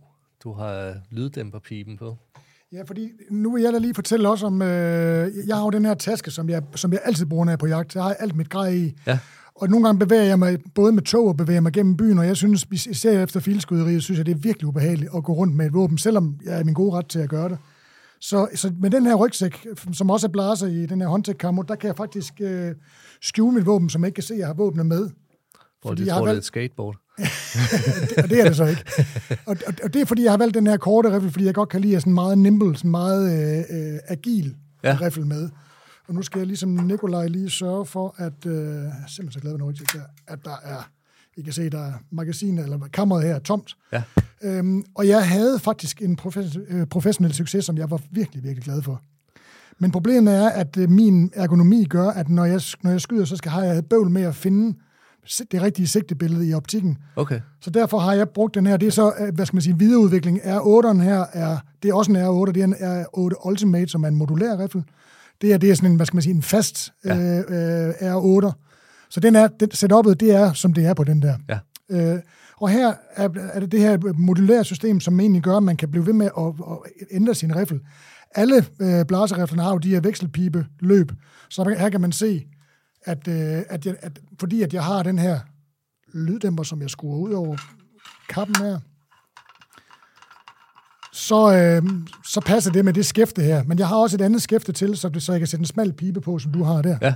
du 0.43 0.53
har 0.53 1.01
lyddæmperpipen 1.09 1.97
på. 1.97 2.17
Ja, 2.71 2.83
fordi 2.83 3.11
nu 3.29 3.53
vil 3.53 3.63
jeg 3.63 3.73
da 3.73 3.77
lige 3.77 3.93
fortælle 3.93 4.29
også 4.29 4.45
om, 4.45 4.61
øh, 4.61 4.67
jeg 5.47 5.55
har 5.55 5.63
jo 5.63 5.69
den 5.69 5.85
her 5.85 5.93
taske, 5.93 6.31
som 6.31 6.49
jeg, 6.49 6.63
som 6.75 6.93
jeg 6.93 7.01
altid 7.03 7.25
bruger, 7.25 7.45
når 7.45 7.51
jeg 7.51 7.55
er 7.55 7.59
på 7.59 7.67
jagt. 7.67 7.95
Jeg 7.95 8.03
har 8.03 8.13
alt 8.13 8.35
mit 8.35 8.49
grej 8.49 8.69
i. 8.69 8.93
Ja. 9.07 9.19
Og 9.55 9.61
Og 9.61 9.69
nogle 9.69 9.85
gange 9.85 9.99
bevæger 9.99 10.23
jeg 10.23 10.39
mig 10.39 10.57
både 10.75 10.91
med 10.91 11.01
tog 11.01 11.27
og 11.27 11.37
bevæger 11.37 11.61
mig 11.61 11.73
gennem 11.73 11.97
byen, 11.97 12.19
og 12.19 12.27
jeg 12.27 12.37
synes, 12.37 12.67
især 12.71 13.23
efter 13.23 13.39
filskyderiet, 13.39 14.03
synes 14.03 14.17
jeg, 14.17 14.25
det 14.25 14.31
er 14.31 14.37
virkelig 14.39 14.67
ubehageligt 14.67 15.11
at 15.15 15.23
gå 15.23 15.33
rundt 15.33 15.55
med 15.55 15.65
et 15.65 15.73
våben, 15.73 15.97
selvom 15.97 16.39
jeg 16.45 16.59
er 16.59 16.63
min 16.63 16.73
gode 16.73 16.91
ret 16.91 17.07
til 17.07 17.19
at 17.19 17.29
gøre 17.29 17.49
det. 17.49 17.57
Så, 18.21 18.47
så 18.55 18.71
med 18.79 18.89
den 18.89 19.05
her 19.05 19.15
rygsæk, 19.15 19.67
som 19.93 20.09
også 20.09 20.27
er 20.27 20.31
blaser 20.31 20.67
i 20.67 20.85
den 20.85 21.01
her 21.01 21.07
håndtægtkammo, 21.07 21.61
der 21.61 21.75
kan 21.75 21.87
jeg 21.87 21.97
faktisk 21.97 22.33
øh, 22.41 22.71
skjule 23.21 23.55
mit 23.55 23.65
våben, 23.65 23.89
som 23.89 24.03
jeg 24.03 24.07
ikke 24.07 24.15
kan 24.15 24.23
se, 24.23 24.33
at 24.33 24.39
jeg 24.39 24.47
har 24.47 24.53
våbnet 24.53 24.85
med. 24.85 25.09
Fordi 25.85 26.01
de 26.01 26.05
tror, 26.05 26.05
jeg 26.05 26.15
har 26.15 26.21
valgt... 26.21 26.29
det 26.29 26.35
er 26.35 26.37
et 26.37 26.45
skateboard. 26.45 26.95
og 28.23 28.29
det 28.29 28.39
er 28.39 28.43
det 28.43 28.55
så 28.55 28.65
ikke. 28.65 28.83
Og, 29.45 29.57
og, 29.67 29.73
og 29.83 29.93
det 29.93 30.01
er, 30.01 30.05
fordi 30.05 30.23
jeg 30.23 30.31
har 30.31 30.37
valgt 30.37 30.55
den 30.55 30.67
her 30.67 30.77
korte 30.77 31.15
riffel, 31.15 31.31
fordi 31.31 31.45
jeg 31.45 31.53
godt 31.53 31.69
kan 31.69 31.81
lide 31.81 31.99
sådan 31.99 32.13
meget 32.13 32.37
nimble, 32.37 32.77
sådan 32.77 32.91
meget 32.91 33.23
øh, 33.33 33.93
øh, 33.93 33.99
agil 34.07 34.55
ja. 34.83 34.97
riffel 35.01 35.25
med. 35.25 35.49
Og 36.13 36.17
nu 36.17 36.23
skal 36.23 36.39
jeg 36.39 36.47
ligesom 36.47 36.69
Nikolaj 36.69 37.27
lige 37.27 37.49
sørge 37.49 37.85
for, 37.85 38.15
at, 38.17 38.45
øh, 38.45 38.53
jeg 38.53 38.83
er 38.83 38.91
simpelthen 39.07 39.31
så 39.31 39.39
glad, 39.39 39.57
når 39.57 39.71
der, 39.71 39.99
at 40.27 40.39
der 40.45 40.55
er, 40.63 40.89
I 41.37 41.41
kan 41.41 41.53
se, 41.53 41.69
der 41.69 41.79
er 41.79 41.93
magasinet, 42.11 42.63
eller 42.63 42.79
kammeret 42.93 43.23
her 43.23 43.35
er 43.35 43.39
tomt. 43.39 43.77
Ja. 43.93 44.03
Øhm, 44.43 44.83
og 44.95 45.07
jeg 45.07 45.29
havde 45.29 45.59
faktisk 45.59 46.01
en 46.01 46.19
profes- 46.21 46.59
øh, 46.69 46.87
professionel 46.87 47.33
succes, 47.33 47.65
som 47.65 47.77
jeg 47.77 47.91
var 47.91 48.01
virkelig, 48.11 48.43
virkelig 48.43 48.63
glad 48.63 48.81
for. 48.81 49.01
Men 49.79 49.91
problemet 49.91 50.33
er, 50.33 50.49
at 50.49 50.77
øh, 50.77 50.89
min 50.89 51.31
ergonomi 51.33 51.85
gør, 51.85 52.09
at 52.09 52.29
når 52.29 52.45
jeg, 52.45 52.61
når 52.83 52.91
jeg 52.91 53.01
skyder, 53.01 53.25
så 53.25 53.35
skal 53.35 53.51
have 53.51 53.65
jeg 53.65 53.85
bøvl 53.85 54.09
med 54.09 54.21
at 54.21 54.35
finde 54.35 54.77
det 55.51 55.61
rigtige 55.61 55.87
sigtebillede 55.87 56.49
i 56.49 56.53
optikken. 56.53 56.97
Okay. 57.15 57.39
Så 57.61 57.69
derfor 57.69 57.99
har 57.99 58.13
jeg 58.13 58.29
brugt 58.29 58.55
den 58.55 58.65
her. 58.65 58.77
Det 58.77 58.87
er 58.87 58.91
så, 58.91 59.13
øh, 59.19 59.35
hvad 59.35 59.45
skal 59.45 59.55
man 59.55 59.61
sige, 59.61 59.77
videreudvikling. 59.77 60.39
R8'eren 60.39 61.01
her 61.01 61.25
er, 61.33 61.57
det 61.83 61.89
er 61.89 61.93
også 61.93 62.11
en 62.11 62.17
R8, 62.17 62.51
det 62.51 62.61
er 62.61 62.65
en 62.65 62.73
R8 62.73 63.49
Ultimate, 63.49 63.87
som 63.87 64.03
er 64.03 64.07
en 64.07 64.15
modulær 64.15 64.59
riffel. 64.59 64.83
Det 65.43 65.53
er, 65.53 65.57
det 65.57 65.71
er 65.71 65.75
sådan 65.75 65.91
en, 65.91 65.95
hvad 65.95 66.05
skal 66.05 66.15
man 66.15 66.21
sige, 66.21 66.35
en 66.35 66.41
fast 66.41 66.93
ja. 67.05 67.17
øh, 67.17 67.89
øh, 67.89 68.15
R8. 68.15 68.51
Så 69.09 69.19
den 69.19 69.35
er, 69.35 69.47
den 69.47 69.69
setup'et, 69.73 70.13
det 70.13 70.35
er, 70.35 70.53
som 70.53 70.73
det 70.73 70.85
er 70.85 70.93
på 70.93 71.03
den 71.03 71.21
der. 71.21 71.37
Ja. 71.49 71.59
Øh, 71.89 72.19
og 72.57 72.69
her 72.69 72.93
er, 73.15 73.29
er 73.53 73.59
det 73.59 73.71
det 73.71 73.79
her 73.79 74.13
modulære 74.17 74.63
system, 74.63 74.99
som 74.99 75.19
egentlig 75.19 75.41
gør, 75.41 75.57
at 75.57 75.63
man 75.63 75.77
kan 75.77 75.91
blive 75.91 76.05
ved 76.05 76.13
med 76.13 76.29
at, 76.37 76.47
at 76.47 77.07
ændre 77.11 77.35
sin 77.35 77.55
riffel. 77.55 77.79
Alle 78.35 78.65
øh, 78.79 79.05
blaseriflerne 79.05 79.63
har 79.63 79.71
jo 79.71 79.77
de 79.77 79.89
her 79.89 80.01
vekselpipe 80.01 80.65
løb, 80.79 81.11
så 81.49 81.75
her 81.77 81.89
kan 81.89 82.01
man 82.01 82.11
se, 82.11 82.47
at, 83.05 83.27
øh, 83.27 83.63
at, 83.69 83.85
jeg, 83.85 83.95
at 83.99 84.19
fordi 84.39 84.61
at 84.61 84.73
jeg 84.73 84.83
har 84.83 85.03
den 85.03 85.19
her 85.19 85.39
lyddæmper, 86.13 86.63
som 86.63 86.81
jeg 86.81 86.89
skruer 86.89 87.17
ud 87.17 87.31
over 87.31 87.57
kappen 88.29 88.55
her, 88.55 88.79
så, 91.13 91.53
øh, 91.53 91.81
så 92.25 92.41
passer 92.41 92.71
det 92.71 92.85
med 92.85 92.93
det 92.93 93.05
skæfte 93.05 93.41
her. 93.41 93.63
Men 93.63 93.79
jeg 93.79 93.87
har 93.87 93.95
også 93.95 94.17
et 94.17 94.21
andet 94.21 94.41
skæfte 94.41 94.71
til, 94.71 94.97
så, 94.97 95.11
så 95.19 95.31
jeg 95.31 95.39
kan 95.39 95.47
sætte 95.47 95.61
en 95.61 95.65
smal 95.65 95.93
pibe 95.93 96.21
på, 96.21 96.39
som 96.39 96.51
du 96.51 96.63
har 96.63 96.81
der. 96.81 96.97
Ja. 97.01 97.13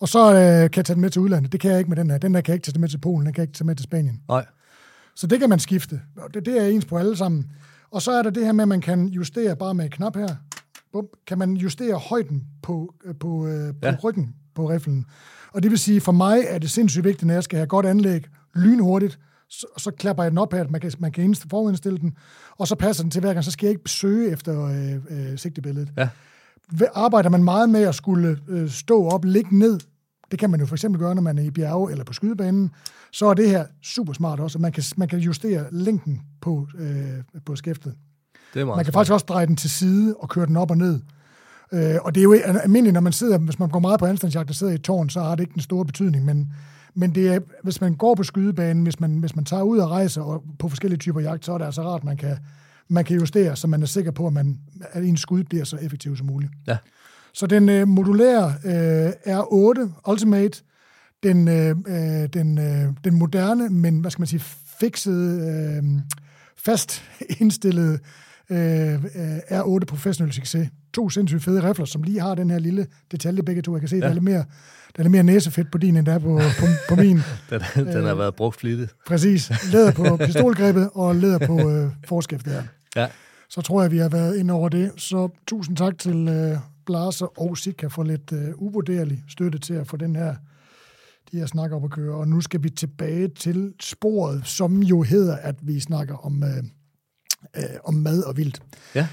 Og 0.00 0.08
så 0.08 0.28
øh, 0.28 0.36
kan 0.36 0.76
jeg 0.76 0.84
tage 0.84 0.94
den 0.94 1.00
med 1.00 1.10
til 1.10 1.22
udlandet. 1.22 1.52
Det 1.52 1.60
kan 1.60 1.70
jeg 1.70 1.78
ikke 1.78 1.88
med 1.88 1.96
den 1.96 2.10
her. 2.10 2.18
Den 2.18 2.34
der 2.34 2.40
kan 2.40 2.52
jeg 2.52 2.54
ikke 2.54 2.64
tage 2.64 2.80
med 2.80 2.88
til 2.88 2.98
Polen, 2.98 3.26
den 3.26 3.34
kan 3.34 3.40
jeg 3.40 3.48
ikke 3.48 3.58
tage 3.58 3.66
med 3.66 3.74
til 3.74 3.84
Spanien. 3.84 4.20
Nej. 4.28 4.46
Så 5.14 5.26
det 5.26 5.40
kan 5.40 5.48
man 5.48 5.58
skifte. 5.58 6.00
Det, 6.34 6.46
det 6.46 6.62
er 6.62 6.66
ens 6.66 6.84
på 6.84 6.98
alle 6.98 7.16
sammen. 7.16 7.50
Og 7.90 8.02
så 8.02 8.12
er 8.12 8.22
der 8.22 8.30
det 8.30 8.44
her 8.44 8.52
med, 8.52 8.64
at 8.64 8.68
man 8.68 8.80
kan 8.80 9.06
justere 9.06 9.56
bare 9.56 9.74
med 9.74 9.84
et 9.84 9.92
knap 9.92 10.16
her. 10.16 10.28
Bum, 10.92 11.06
kan 11.26 11.38
man 11.38 11.52
justere 11.54 11.94
højden 11.94 12.44
på, 12.62 12.94
øh, 13.04 13.14
på, 13.14 13.46
øh, 13.46 13.74
på 13.82 13.88
ja. 13.88 13.96
ryggen 14.04 14.34
på 14.54 14.70
riflen. 14.70 15.04
Og 15.52 15.62
det 15.62 15.70
vil 15.70 15.78
sige, 15.78 16.00
for 16.00 16.12
mig 16.12 16.44
er 16.48 16.58
det 16.58 16.70
sindssygt 16.70 17.04
vigtigt, 17.04 17.26
når 17.26 17.34
jeg 17.34 17.44
skal 17.44 17.56
have 17.56 17.66
godt 17.66 17.86
anlæg, 17.86 18.24
lynhurtigt, 18.54 19.18
så, 19.48 19.66
så 19.78 19.90
klapper 19.90 20.22
jeg 20.22 20.30
den 20.30 20.38
op 20.38 20.52
her, 20.52 20.60
at 20.60 20.70
man 20.70 20.80
kan, 20.80 20.92
man 20.98 21.12
kan 21.12 21.34
forudindstille 21.50 21.98
den, 21.98 22.16
og 22.58 22.68
så 22.68 22.74
passer 22.74 23.02
den 23.02 23.10
til 23.10 23.20
hver 23.20 23.32
gang, 23.32 23.44
så 23.44 23.50
skal 23.50 23.66
jeg 23.66 23.70
ikke 23.70 23.90
søge 23.90 24.30
efter 24.30 24.64
øh, 24.64 25.30
øh, 25.30 25.38
sigtebilledet. 25.38 25.92
Ja. 25.96 26.08
Arbejder 26.94 27.30
man 27.30 27.44
meget 27.44 27.70
med 27.70 27.82
at 27.82 27.94
skulle 27.94 28.38
øh, 28.48 28.70
stå 28.70 29.08
op, 29.08 29.24
ligge 29.24 29.58
ned, 29.58 29.80
det 30.30 30.38
kan 30.38 30.50
man 30.50 30.60
jo 30.60 30.66
for 30.66 30.74
eksempel 30.74 31.00
gøre, 31.00 31.14
når 31.14 31.22
man 31.22 31.38
er 31.38 31.42
i 31.42 31.50
bjerge 31.50 31.90
eller 31.90 32.04
på 32.04 32.12
skydebanen, 32.12 32.70
så 33.12 33.26
er 33.26 33.34
det 33.34 33.50
her 33.50 33.66
super 33.82 34.12
smart 34.12 34.40
også, 34.40 34.58
man 34.58 34.72
kan, 34.72 34.84
man 34.96 35.08
kan 35.08 35.18
justere 35.18 35.64
længden 35.70 36.22
på, 36.40 36.66
øh, 36.78 37.40
på 37.44 37.56
skæftet. 37.56 37.94
Det 38.54 38.60
er 38.60 38.64
meget 38.64 38.76
man 38.76 38.84
kan 38.84 38.92
smart. 38.92 39.00
faktisk 39.00 39.12
også 39.12 39.26
dreje 39.28 39.46
den 39.46 39.56
til 39.56 39.70
side 39.70 40.16
og 40.18 40.28
køre 40.28 40.46
den 40.46 40.56
op 40.56 40.70
og 40.70 40.78
ned. 40.78 41.00
Øh, 41.72 41.96
og 42.02 42.14
det 42.14 42.20
er 42.20 42.24
jo 42.24 42.32
almindeligt, 42.32 42.94
når 42.94 43.00
man 43.00 43.12
sidder, 43.12 43.38
hvis 43.38 43.58
man 43.58 43.68
går 43.68 43.78
meget 43.78 43.98
på 43.98 44.06
anstandsjagt 44.06 44.50
og 44.50 44.56
sidder 44.56 44.72
i 44.72 44.74
et 44.74 44.82
tårn, 44.82 45.10
så 45.10 45.20
har 45.20 45.34
det 45.34 45.40
ikke 45.40 45.54
den 45.54 45.62
store 45.62 45.84
betydning, 45.84 46.24
men, 46.24 46.52
men 46.96 47.14
det 47.14 47.34
er, 47.34 47.40
hvis 47.62 47.80
man 47.80 47.94
går 47.94 48.14
på 48.14 48.22
skydebanen, 48.22 48.82
hvis 48.82 49.00
man, 49.00 49.18
hvis 49.18 49.36
man 49.36 49.44
tager 49.44 49.62
ud 49.62 49.78
og 49.78 49.90
rejser 49.90 50.22
og 50.22 50.44
på 50.58 50.68
forskellige 50.68 50.98
typer 50.98 51.20
jagt, 51.20 51.44
så 51.44 51.52
er 51.52 51.58
det 51.58 51.64
altså 51.64 51.82
rart, 51.82 52.04
man 52.04 52.16
kan, 52.16 52.36
man 52.88 53.04
kan 53.04 53.16
justere, 53.16 53.56
så 53.56 53.66
man 53.66 53.82
er 53.82 53.86
sikker 53.86 54.10
på, 54.10 54.26
at, 54.26 54.32
man, 54.32 54.58
at 54.92 55.04
ens 55.04 55.20
skud 55.20 55.44
bliver 55.44 55.64
så 55.64 55.76
effektiv 55.76 56.16
som 56.16 56.26
muligt. 56.26 56.52
Ja. 56.66 56.76
Så 57.34 57.46
den 57.46 57.68
øh, 57.68 57.88
modulære 57.88 58.54
øh, 58.64 59.08
R8 59.08 60.10
Ultimate, 60.10 60.62
den, 61.22 61.48
øh, 61.48 61.76
øh, 61.86 62.28
den, 62.32 62.58
øh, 62.58 62.92
den 63.04 63.14
moderne, 63.14 63.68
men 63.68 64.00
hvad 64.00 64.10
skal 64.10 64.20
man 64.20 64.26
sige, 64.26 64.42
fikset, 64.80 65.40
øh, 65.48 65.84
fast 66.56 67.02
indstillede 67.40 67.98
øh, 68.50 68.94
R8 69.50 69.84
Professional 69.84 70.32
succes. 70.32 70.68
To 70.94 71.10
sindssygt 71.10 71.42
fede 71.42 71.68
rifler, 71.68 71.84
som 71.84 72.02
lige 72.02 72.20
har 72.20 72.34
den 72.34 72.50
her 72.50 72.58
lille 72.58 72.86
detalje 73.12 73.42
begge 73.42 73.62
to. 73.62 73.72
Jeg 73.72 73.80
kan 73.80 73.88
se, 73.88 73.96
ja. 73.96 74.00
der 74.00 74.08
er 74.08 74.12
lidt 74.12 74.24
mere, 74.24 74.44
der 74.96 74.98
er 74.98 75.02
lidt 75.02 75.10
mere 75.10 75.22
næsefedt 75.22 75.72
på 75.72 75.78
din, 75.78 75.96
end 75.96 76.06
der 76.06 76.14
er 76.14 76.18
på, 76.18 76.40
på, 76.60 76.66
på 76.88 76.94
min. 76.94 77.16
den, 77.50 77.60
den 77.74 78.04
har 78.04 78.12
øh, 78.12 78.18
været 78.18 78.34
brugt 78.34 78.56
flittigt. 78.56 78.94
Præcis. 79.06 79.72
Læder 79.72 79.92
på 79.92 80.16
pistolgrebet 80.26 80.90
og 80.94 81.16
læder 81.16 81.46
på 81.46 81.70
øh, 81.70 81.90
forskæftet 82.04 82.52
her. 82.52 82.62
Ja. 82.96 83.06
Så 83.48 83.60
tror 83.60 83.82
jeg, 83.82 83.90
vi 83.90 83.98
har 83.98 84.08
været 84.08 84.36
ind 84.36 84.50
over 84.50 84.68
det. 84.68 84.92
Så 84.96 85.28
tusind 85.46 85.76
tak 85.76 85.98
til 85.98 86.28
øh, 86.28 86.58
Blaser 86.86 87.40
og 87.40 87.58
Sitka 87.58 87.86
for 87.86 88.02
lidt 88.02 88.32
øh, 88.32 88.48
uvurderlig 88.54 89.24
støtte 89.28 89.58
til 89.58 89.74
at 89.74 89.86
få 89.86 89.96
den 89.96 90.16
her 90.16 90.34
de 91.32 91.38
her 91.38 91.46
snakker 91.46 91.76
op 91.76 91.84
at 91.84 91.90
køre. 91.90 92.14
Og 92.14 92.28
nu 92.28 92.40
skal 92.40 92.62
vi 92.62 92.70
tilbage 92.70 93.28
til 93.28 93.72
sporet, 93.80 94.46
som 94.46 94.82
jo 94.82 95.02
hedder, 95.02 95.36
at 95.36 95.56
vi 95.62 95.80
snakker 95.80 96.26
om, 96.26 96.42
øh, 96.42 96.64
øh, 97.56 97.62
om 97.84 97.94
mad 97.94 98.22
og 98.22 98.36
vildt. 98.36 98.62
Ja. 98.94 99.08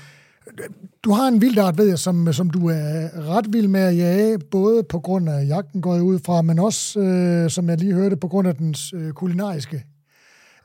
Du 1.04 1.12
har 1.12 1.28
en 1.28 1.42
vildart, 1.42 1.78
ved 1.78 1.88
jeg, 1.88 2.00
som, 2.00 2.34
som 2.34 2.50
du 2.50 2.68
er 2.68 3.10
ret 3.30 3.54
vild 3.54 3.68
med 3.68 3.82
at 3.82 3.98
jage, 3.98 4.40
både 4.40 4.84
på 4.84 5.00
grund 5.00 5.30
af 5.30 5.48
jagten 5.48 5.82
går 5.82 5.94
jeg 5.94 6.04
ud 6.04 6.20
fra, 6.26 6.42
men 6.42 6.60
også, 6.60 7.00
øh, 7.00 7.50
som 7.50 7.70
jeg 7.70 7.78
lige 7.78 7.94
hørte, 7.94 8.18
på 8.18 8.28
grund 8.28 8.48
af 8.48 8.56
dens 8.56 8.94
øh, 8.94 9.14
kulinariske 9.14 9.86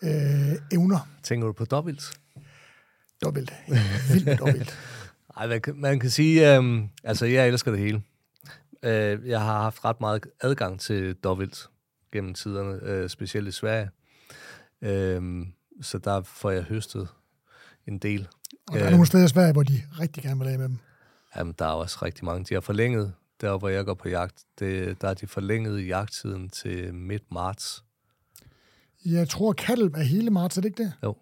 øh, 0.02 0.52
evner. 0.72 1.08
Tænker 1.22 1.46
du 1.46 1.52
på 1.52 1.64
dobbelt? 1.64 2.02
Dobbelt. 3.24 3.52
Vildt 4.12 4.40
dobbelt. 4.40 4.78
Ej, 5.36 5.46
man, 5.46 5.60
kan, 5.60 5.76
man 5.76 6.00
kan 6.00 6.10
sige, 6.10 6.56
øh, 6.56 6.82
altså 7.04 7.26
jeg 7.26 7.48
elsker 7.48 7.70
det 7.70 7.80
hele. 7.80 8.02
Øh, 8.82 9.28
jeg 9.28 9.40
har 9.40 9.62
haft 9.62 9.84
ret 9.84 10.00
meget 10.00 10.26
adgang 10.40 10.80
til 10.80 11.14
dobbelt 11.14 11.66
gennem 12.12 12.34
tiderne, 12.34 12.78
øh, 12.82 13.08
specielt 13.08 13.48
i 13.48 13.52
Sverige. 13.52 13.90
Øh, 14.82 15.46
så 15.82 15.98
der 15.98 16.22
får 16.22 16.50
jeg 16.50 16.62
høstet 16.62 17.08
en 17.88 17.98
del. 17.98 18.28
Og 18.68 18.74
der 18.74 18.80
er 18.80 18.86
øh, 18.86 18.90
nogle 18.90 19.06
steder 19.06 19.24
i 19.24 19.28
Sverige, 19.28 19.52
hvor 19.52 19.62
de 19.62 19.82
rigtig 20.00 20.22
gerne 20.22 20.40
vil 20.40 20.48
af 20.48 20.58
med 20.58 20.68
dem. 20.68 20.78
Jamen, 21.36 21.54
der 21.58 21.64
er 21.64 21.70
også 21.70 21.98
rigtig 22.02 22.24
mange. 22.24 22.44
De 22.44 22.54
har 22.54 22.60
forlænget, 22.60 23.12
der 23.40 23.58
hvor 23.58 23.68
jeg 23.68 23.84
går 23.84 23.94
på 23.94 24.08
jagt, 24.08 24.44
det, 24.58 25.02
der 25.02 25.08
er 25.08 25.14
de 25.14 25.26
forlænget 25.26 25.86
jagttiden 25.86 26.48
til 26.48 26.94
midt 26.94 27.32
marts. 27.32 27.84
Jeg 29.04 29.28
tror, 29.28 29.52
kalv 29.52 29.94
er 29.94 30.02
hele 30.02 30.30
marts, 30.30 30.56
er 30.56 30.60
det 30.60 30.68
ikke 30.68 30.82
det? 30.82 30.92
Jo. 31.02 31.16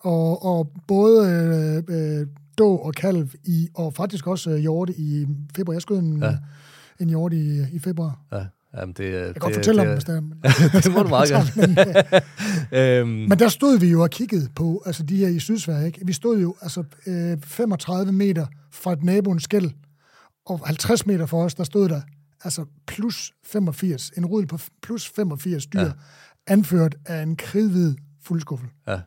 Og, 0.00 0.44
og 0.44 0.72
både 0.88 1.28
øh, 1.30 2.20
øh, 2.20 2.26
då 2.58 2.76
og 2.76 2.94
kalv, 2.94 3.28
i, 3.44 3.68
og 3.74 3.94
faktisk 3.94 4.26
også 4.26 4.50
øh, 4.50 4.56
hjorte 4.56 4.94
i 4.96 5.26
februar. 5.56 5.74
Jeg 5.74 5.82
skød 5.82 5.98
en, 5.98 6.22
ja. 6.22 6.38
en 7.00 7.08
hjorte 7.08 7.36
i, 7.36 7.60
i 7.72 7.78
februar. 7.78 8.20
Ja. 8.32 8.46
Jamen, 8.76 8.92
det, 8.92 9.12
jeg 9.12 9.24
kan 9.24 9.34
det, 9.34 9.42
godt 9.42 9.54
fortælle 9.54 9.80
det, 9.80 9.88
om, 9.88 9.94
hvis 9.94 10.04
der 10.04 10.80
det 10.84 10.92
må 10.92 11.02
du 11.02 11.08
meget 11.08 11.28
gerne. 12.72 12.98
øhm. 13.00 13.08
Men 13.08 13.38
der 13.38 13.48
stod 13.48 13.78
vi 13.78 13.90
jo 13.90 14.02
og 14.02 14.10
kiggede 14.10 14.48
på, 14.54 14.82
altså 14.86 15.02
de 15.02 15.16
her 15.16 15.28
i 15.28 15.38
Sydsverige, 15.38 15.86
ikke? 15.86 16.06
Vi 16.06 16.12
stod 16.12 16.40
jo 16.40 16.56
altså 16.62 16.84
øh, 17.06 17.38
35 17.42 18.12
meter 18.12 18.46
fra 18.72 18.92
et 18.92 19.02
naboens 19.02 19.42
skæld, 19.42 19.70
og 20.46 20.60
50 20.66 21.06
meter 21.06 21.26
for 21.26 21.44
os, 21.44 21.54
der 21.54 21.64
stod 21.64 21.88
der 21.88 22.00
altså 22.44 22.64
plus 22.86 23.32
85, 23.44 24.10
en 24.16 24.26
rudel 24.26 24.46
på 24.46 24.58
plus 24.82 25.08
85 25.08 25.66
dyr, 25.66 25.80
ja. 25.80 25.90
anført 26.46 26.96
af 27.06 27.22
en 27.22 27.36
kridhvid 27.36 27.94
fuldskuffel. 28.22 28.68
Ja. 28.88 29.00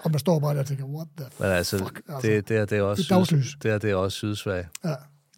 Og 0.00 0.10
man 0.10 0.18
står 0.18 0.40
bare 0.40 0.54
der 0.54 0.60
og 0.60 0.66
tænker, 0.66 0.84
what 0.84 1.08
the 1.16 1.26
Men 1.38 1.48
altså, 1.48 1.78
fuck? 1.78 2.02
Altså, 2.08 2.28
det, 2.28 2.48
det, 2.48 2.56
er, 2.56 2.64
det, 2.64 2.78
er 2.78 2.82
også 2.82 3.02
det, 3.02 3.20
er 3.20 3.24
syd, 3.24 3.58
det, 3.62 3.70
er, 3.70 3.78
det 3.78 3.90
er 3.90 3.94
også 3.94 4.16
Sydsverige. 4.16 4.68
Ja. 4.84 4.94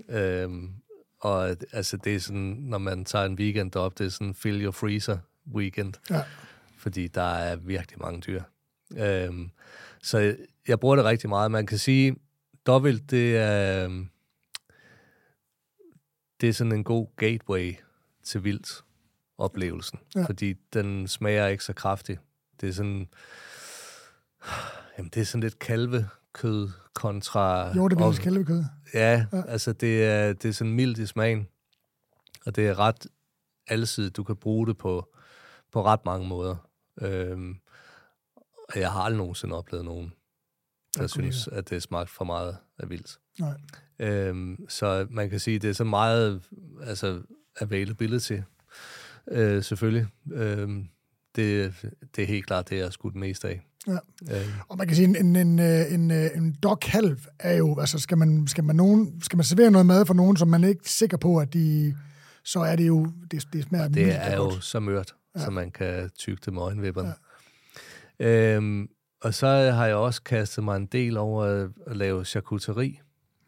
Øhm, 0.09 0.71
og 1.21 1.57
altså, 1.73 1.97
det 1.97 2.15
er 2.15 2.21
sådan, 2.21 2.57
når 2.61 2.79
man 2.79 3.05
tager 3.05 3.25
en 3.25 3.35
weekend 3.35 3.77
op, 3.77 3.99
det 3.99 4.07
er 4.07 4.11
sådan 4.11 4.35
fill 4.35 4.65
your 4.65 4.73
freezer 4.73 5.19
weekend. 5.55 5.95
Ja. 6.11 6.23
Fordi 6.77 7.09
der 7.09 7.35
er 7.35 7.57
virkelig 7.57 8.01
mange 8.01 8.21
dyr. 8.21 8.43
Øhm, 8.97 9.51
så 10.03 10.37
jeg 10.69 10.81
bruger 10.81 10.97
det 10.97 11.05
rigtig 11.05 11.29
meget. 11.29 11.51
Man 11.51 11.67
kan 11.67 11.79
sige, 11.79 12.17
dobbelt, 12.67 13.11
det 13.11 13.37
er, 13.37 13.85
øhm, 13.85 14.09
det 16.41 16.49
er 16.49 16.53
sådan 16.53 16.73
en 16.73 16.85
god 16.85 17.07
gateway 17.17 17.75
til 18.23 18.45
vildt 18.45 18.85
oplevelsen. 19.39 19.99
Ja. 20.17 20.25
Fordi 20.25 20.55
den 20.73 21.09
smager 21.09 21.47
ikke 21.47 21.65
så 21.65 21.73
kraftigt. 21.73 22.21
Det 22.61 22.69
er 22.69 22.73
sådan... 22.73 23.09
Jamen, 24.99 25.11
det 25.15 25.21
er 25.21 25.25
sådan 25.25 25.43
lidt 25.43 25.59
kalvekød 26.35 26.69
kontra... 26.95 27.77
Jo, 27.77 27.89
det 27.89 28.01
er 28.01 28.13
kalvekød. 28.23 28.65
Ja, 28.95 29.27
ja, 29.33 29.43
altså 29.49 29.73
det 29.73 30.05
er, 30.05 30.33
det 30.33 30.49
er 30.49 30.53
sådan 30.53 30.73
mildt 30.73 30.99
i 30.99 31.07
smagen, 31.07 31.49
og 32.47 32.57
det 32.57 32.69
er 32.69 32.79
ret 32.79 33.07
alsidigt. 33.67 34.17
Du 34.17 34.25
kan 34.25 34.37
bruge 34.37 34.67
det 34.67 34.79
på 34.79 35.09
på 35.73 35.85
ret 35.85 36.05
mange 36.05 36.29
måder. 36.29 36.57
Øhm, 37.01 37.57
og 38.69 38.81
jeg 38.81 38.93
har 38.93 39.01
aldrig 39.01 39.19
nogensinde 39.19 39.55
oplevet 39.55 39.85
nogen, 39.85 40.13
der 40.97 41.03
Ja, 41.03 41.07
synes, 41.07 41.49
at 41.49 41.71
det 41.71 41.83
smagte 41.83 42.13
for 42.13 42.25
meget 42.25 42.57
af 42.79 42.91
vildt. 42.91 43.19
Nej. 43.39 43.61
Øhm, 43.99 44.69
så 44.69 45.07
man 45.11 45.31
kan 45.31 45.41
sige, 45.41 45.59
det 45.59 45.71
er 45.71 45.75
så 45.75 45.85
meget 45.85 46.43
altså, 46.83 47.23
availability, 47.61 48.39
øh, 49.29 49.63
selvfølgelig. 49.63 50.07
Øhm, 50.33 50.89
det, 51.37 51.75
det 52.17 52.23
er 52.23 52.27
helt 52.27 52.47
klart 52.47 52.69
det, 52.71 52.77
jeg 52.77 52.85
har 52.85 52.91
skudt 52.91 53.15
mest 53.15 53.45
af. 53.45 53.61
Ja. 53.87 53.93
Øhm, 54.31 54.51
Og 54.69 54.77
man 54.79 54.87
kan 54.87 54.97
sige, 54.97 55.09
en, 55.09 55.17
en, 55.17 55.37
en, 55.37 55.59
øh, 55.59 55.93
en, 55.95 56.11
øh, 56.11 56.27
en 56.37 56.57
dog 56.63 56.79
halv 56.83 57.19
er 57.39 57.57
jo, 57.57 57.79
altså 57.81 57.99
skal 57.99 58.19
man, 58.19 58.47
skal 58.47 58.65
man, 58.65 58.77
nogen, 58.77 59.21
skal 59.23 59.37
man 59.37 59.45
servere 59.45 59.71
noget 59.71 59.87
mad 59.87 60.07
for 60.07 60.15
nogen, 60.15 60.37
som 60.37 60.49
man 60.49 60.65
er 60.65 60.69
ikke 60.69 60.81
er 60.85 60.89
sikker 60.89 61.17
på, 61.17 61.39
at 61.39 61.53
de, 61.55 61.97
så 62.45 62.61
er 62.61 62.77
det 62.77 62.87
jo, 62.87 63.07
det, 63.31 63.45
det 63.53 63.65
smager 63.65 63.89
det 63.89 63.97
mildt 63.97 64.11
er 64.17 64.31
og 64.31 64.37
jo 64.37 64.43
godt. 64.53 64.65
så 64.65 64.81
mørt, 64.81 65.15
ja. 65.37 65.45
så 65.45 65.51
man 65.51 65.71
kan 65.71 66.11
tygge 66.19 66.41
det 66.45 66.53
med 66.53 66.63
øjenvipperne. 66.63 67.15
Ja. 68.21 68.55
Øhm, 68.57 68.89
og 69.23 69.35
så 69.35 69.47
har 69.47 69.87
jeg 69.87 69.97
også 69.97 70.23
kastet 70.23 70.65
mig 70.65 70.77
en 70.77 70.87
del 70.87 71.17
over 71.17 71.45
at, 71.45 71.69
at 71.87 71.97
lave 71.97 72.25
charcuterie 72.25 72.97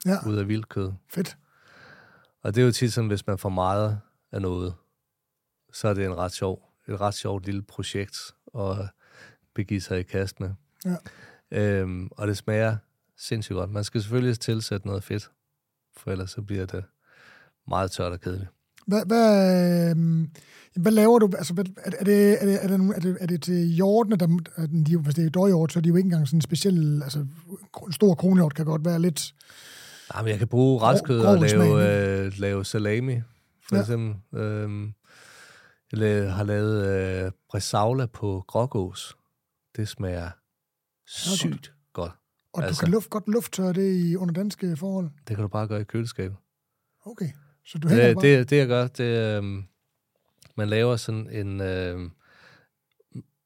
Ja, 0.06 0.16
ud 0.28 0.36
af 0.36 0.48
vildkød. 0.48 0.92
fedt. 1.10 1.36
Og 2.42 2.54
det 2.54 2.60
er 2.60 2.66
jo 2.66 2.72
tit 2.72 2.92
sådan, 2.92 3.08
hvis 3.08 3.26
man 3.26 3.38
får 3.38 3.48
meget 3.48 4.00
af 4.32 4.42
noget, 4.42 4.74
så 5.72 5.88
er 5.88 5.94
det 5.94 6.04
en 6.04 6.14
ret 6.16 6.32
sjov, 6.32 6.62
et 6.88 7.00
ret 7.00 7.14
sjovt 7.14 7.46
lille 7.46 7.62
projekt 7.62 8.16
at 8.58 8.76
begive 9.54 9.80
sig 9.80 10.00
i 10.00 10.02
kast 10.02 10.40
med. 10.40 10.50
Ja. 10.84 10.96
Øhm, 11.50 12.08
og 12.10 12.26
det 12.28 12.36
smager 12.36 12.76
sindssygt 13.18 13.54
godt. 13.56 13.70
Man 13.70 13.84
skal 13.84 14.02
selvfølgelig 14.02 14.40
tilsætte 14.40 14.86
noget 14.86 15.04
fedt, 15.04 15.30
for 15.96 16.10
ellers 16.10 16.30
så 16.30 16.42
bliver 16.42 16.66
det 16.66 16.84
meget 17.68 17.90
tørt 17.90 18.12
og 18.12 18.20
kedeligt. 18.20 18.50
Hvad, 18.86 19.02
hvad, 19.06 19.90
øh, 19.90 20.26
hvad 20.76 20.92
laver 20.92 21.18
du? 21.18 21.30
Altså, 21.38 21.54
hvad, 21.54 21.64
er, 21.84 21.90
det, 22.04 22.42
er, 22.42 22.46
det, 22.46 22.64
er, 22.64 22.66
det, 22.66 22.90
er, 22.96 23.00
det, 23.00 23.16
er 23.20 23.26
det 23.26 23.42
til 23.42 23.54
hjortene, 23.66 24.16
der, 24.16 24.26
er 24.56 24.66
de, 24.66 24.98
hvis 24.98 25.14
det 25.14 25.26
er 25.26 25.30
dårhjort, 25.30 25.72
så 25.72 25.78
er 25.78 25.80
de 25.80 25.88
jo 25.88 25.96
ikke 25.96 26.06
engang 26.06 26.28
sådan 26.28 26.36
en 26.36 26.42
speciel, 26.42 27.02
altså 27.02 27.26
stor 27.90 28.14
kronhjort 28.14 28.54
kan 28.54 28.64
godt 28.64 28.84
være 28.84 28.98
lidt, 28.98 29.34
Jamen, 30.16 30.30
jeg 30.30 30.38
kan 30.38 30.48
bruge 30.48 30.82
retskød 30.82 31.20
og 31.20 31.38
lave, 31.38 32.24
øh, 32.26 32.32
lave 32.38 32.64
salami, 32.64 33.20
for 33.68 33.76
Ja. 33.76 33.80
eksempel. 33.80 34.40
Øhm, 34.40 34.92
jeg 35.92 36.34
har 36.34 36.44
lavet 36.44 36.86
øh, 36.86 37.30
bresaula 37.50 38.06
på 38.06 38.44
grågås. 38.48 39.16
Det 39.76 39.88
smager 39.88 40.30
sygt 41.06 41.72
godt. 41.92 42.12
og 42.52 42.62
altså. 42.64 42.80
Du 42.80 42.84
kan 42.84 42.92
luft, 42.92 43.10
godt 43.10 43.28
lufttørre 43.28 43.72
det 43.72 43.94
i 43.96 44.16
under 44.16 44.34
danske 44.34 44.76
forhold. 44.76 45.10
Det 45.28 45.36
kan 45.36 45.42
du 45.42 45.48
bare 45.48 45.68
gøre 45.68 45.80
i 45.80 45.84
køleskabet. 45.84 46.36
Okay, 47.04 47.28
så 47.64 47.78
du 47.78 47.88
Det, 47.88 48.16
bare... 48.16 48.38
det, 48.38 48.50
det 48.50 48.56
jeg 48.56 48.66
gør, 48.66 48.86
det 48.86 49.36
øhm, 49.36 49.64
man 50.56 50.68
laver 50.68 50.96
sådan 50.96 51.30
en, 51.30 51.60
øhm, 51.60 52.10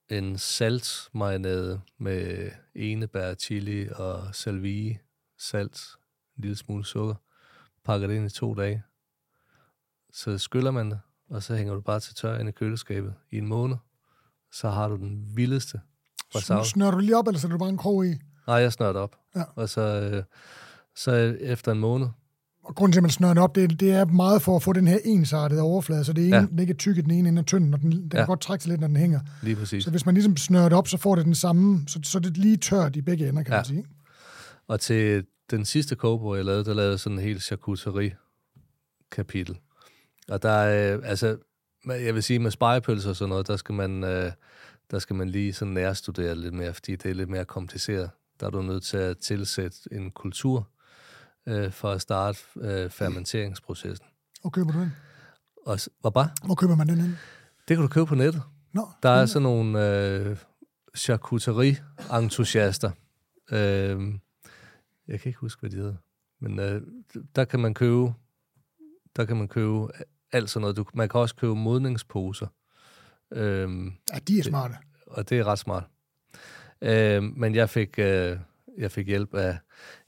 en 0.09 0.39
saltmarinade 0.39 1.81
med 1.99 2.51
enebær, 2.75 3.35
chili 3.35 3.89
og 3.89 4.35
salvie, 4.35 4.99
salt, 5.39 5.81
en 6.37 6.43
lille 6.43 6.57
smule 6.57 6.85
sukker. 6.85 7.15
Pakker 7.85 8.07
det 8.07 8.15
ind 8.15 8.27
i 8.27 8.31
to 8.31 8.55
dage. 8.55 8.83
Så 10.13 10.39
skyller 10.39 10.71
man 10.71 10.91
det, 10.91 11.01
og 11.29 11.43
så 11.43 11.57
hænger 11.57 11.75
du 11.75 11.81
bare 11.81 12.01
til 12.01 12.15
tør 12.15 12.39
ind 12.39 12.49
i 12.49 12.53
køleskabet 12.53 13.15
i 13.31 13.39
en 13.39 13.47
måned. 13.47 13.77
Så 14.53 14.71
har 14.71 14.89
du 14.89 14.97
den 14.97 15.37
vildeste 15.37 15.81
bresaola. 16.37 16.63
Sn- 16.63 16.69
Snører 16.69 16.91
du 16.91 16.99
lige 16.99 17.17
op, 17.17 17.27
eller 17.27 17.39
sætter 17.41 17.57
du 17.57 17.59
bare 17.59 17.69
en 17.69 17.77
krog 17.77 18.07
i? 18.07 18.15
Nej, 18.47 18.57
jeg 18.57 18.73
snører 18.73 18.93
det 18.93 19.03
op. 19.03 19.17
Ja. 19.37 19.43
Og 19.57 19.69
så, 19.69 19.81
øh, 19.81 20.23
så 20.97 21.13
efter 21.41 21.73
en 21.73 21.79
måned, 21.81 22.07
Og 22.65 22.75
grunden 22.75 22.93
til, 22.93 22.99
at 22.99 23.03
man 23.03 23.11
snører 23.11 23.35
den 23.35 23.43
op, 23.43 23.55
det, 23.55 23.81
det 23.81 23.91
er 23.93 24.05
meget 24.05 24.43
for 24.43 24.57
at 24.57 24.63
få 24.63 24.73
den 24.73 24.87
her 24.89 24.99
ensartede 25.05 25.63
overflade, 25.63 26.05
så 26.05 26.13
det 26.13 26.29
er 26.29 26.37
Ja. 26.37 26.47
den 26.51 26.59
ikke 26.59 26.73
er 26.73 26.77
tyk 26.77 26.97
i 26.97 27.01
den 27.01 27.11
ene 27.11 27.29
ende 27.29 27.39
af 27.39 27.45
tynden, 27.47 27.75
og 27.75 27.81
den, 27.81 27.93
den 27.93 28.11
ja. 28.13 28.19
Kan 28.19 28.27
godt 28.27 28.41
trække 28.41 28.63
sig 28.65 28.71
lidt, 28.71 28.81
når 28.81 28.89
den 28.89 28.97
hænger. 28.97 29.21
lige 29.43 29.57
præcis. 29.57 29.85
Så 29.85 29.91
hvis 29.91 30.07
man 30.07 30.15
ligesom 30.15 30.37
snører 30.37 30.69
det 30.69 30.79
op, 30.79 30.89
så 30.89 30.99
får 30.99 31.15
det 31.17 31.25
den 31.25 31.35
samme, 31.35 31.85
så, 31.89 32.01
så 32.03 32.19
er 32.19 32.23
det 32.23 32.37
lige 32.37 32.57
tørt 32.57 32.97
i 32.97 33.03
begge 33.03 33.29
ender, 33.29 33.43
kan 33.43 33.53
ja. 33.53 33.59
Man 33.59 33.65
sige. 33.65 33.85
Og 34.69 34.81
til 34.81 35.25
den 35.51 35.65
sidste 35.65 35.97
kogebog, 35.97 36.37
jeg 36.37 36.45
lavede, 36.45 36.65
der 36.65 36.75
lavede 36.75 36.91
jeg 36.91 37.01
sådan 37.01 37.19
en 37.19 37.25
helt 37.25 37.43
charcuterie-kapitel. 37.43 39.59
Og 40.29 40.43
der 40.43 40.51
er, 40.51 40.97
øh, 40.97 41.03
altså, 41.05 41.37
jeg 41.87 42.15
vil 42.15 42.23
sige, 42.23 42.39
med 42.39 42.51
spejepølser 42.51 43.11
og 43.11 43.17
sådan 43.17 43.29
noget, 43.29 43.47
der 43.49 43.57
skal 43.57 43.75
man, 43.75 44.05
øh, 44.05 44.33
der 44.91 44.99
skal 44.99 45.17
man 45.17 45.29
lige 45.29 45.53
sådan 45.53 45.75
nærstudere 45.75 46.35
lidt 46.35 46.55
mere, 46.55 46.75
fordi 46.75 46.97
det 46.97 47.11
er 47.11 47.15
lidt 47.15 47.29
mere 47.31 47.45
kompliceret. 47.45 48.11
Der 48.41 48.47
er 48.47 48.51
du 48.51 48.63
nødt 48.63 48.83
til 48.83 48.97
at 48.97 49.19
tilsætte 49.19 49.79
en 49.93 50.11
kultur 50.11 50.69
øh, 51.47 51.73
for 51.73 51.91
at 51.91 52.01
starte 52.01 52.39
øh, 52.57 52.91
fermenteringsprocessen. 52.91 54.07
Hvor 54.41 54.51
køber 54.51 54.73
du 54.73 54.81
den? 54.81 54.93
Og 55.67 55.79
hvad 56.01 56.11
bare? 56.11 56.31
Hvor 56.45 56.55
køber 56.55 56.77
man 56.77 56.89
den 56.89 57.01
hen? 57.01 57.17
Det 57.69 57.77
kan 57.77 57.83
du 57.83 57.89
købe 57.89 58.07
på 58.07 58.15
nettet. 58.15 58.43
Nå, 58.73 58.89
Der 59.03 59.09
er 59.09 59.27
sådan 59.27 59.43
nogle 59.43 59.99
øh, 59.99 60.37
charcuterie-entusiaster. 60.97 62.91
Øh, 63.51 64.15
jeg 65.09 65.21
kan 65.21 65.29
ikke 65.29 65.39
huske, 65.39 65.61
hvad 65.61 65.71
de 65.71 65.77
hedder. 65.77 65.95
Men 66.41 66.59
øh, 66.59 66.83
der 67.37 67.45
kan 67.45 67.61
man 67.61 67.75
købe 67.75 68.13
der 69.17 69.25
kan 69.25 69.37
man 69.37 69.49
købe 69.49 69.89
alt 70.33 70.51
sådan 70.51 70.61
noget. 70.61 70.77
Du, 70.77 70.85
man 70.95 71.09
kan 71.09 71.21
også 71.21 71.35
købe 71.37 71.55
modningsposer. 71.55 72.47
Øh, 73.33 73.71
ja, 74.13 74.19
de 74.29 74.39
er 74.39 74.43
smarte. 74.43 74.75
og 75.07 75.31
det 75.31 75.39
er 75.39 75.45
ret 75.45 75.59
smart. 75.59 75.85
Øh, 76.83 77.23
men 77.23 77.55
jeg 77.55 77.71
fik, 77.71 77.99
øh, 77.99 78.39
jeg 78.79 78.93
fik 78.93 79.07
hjælp 79.07 79.35
af 79.35 79.59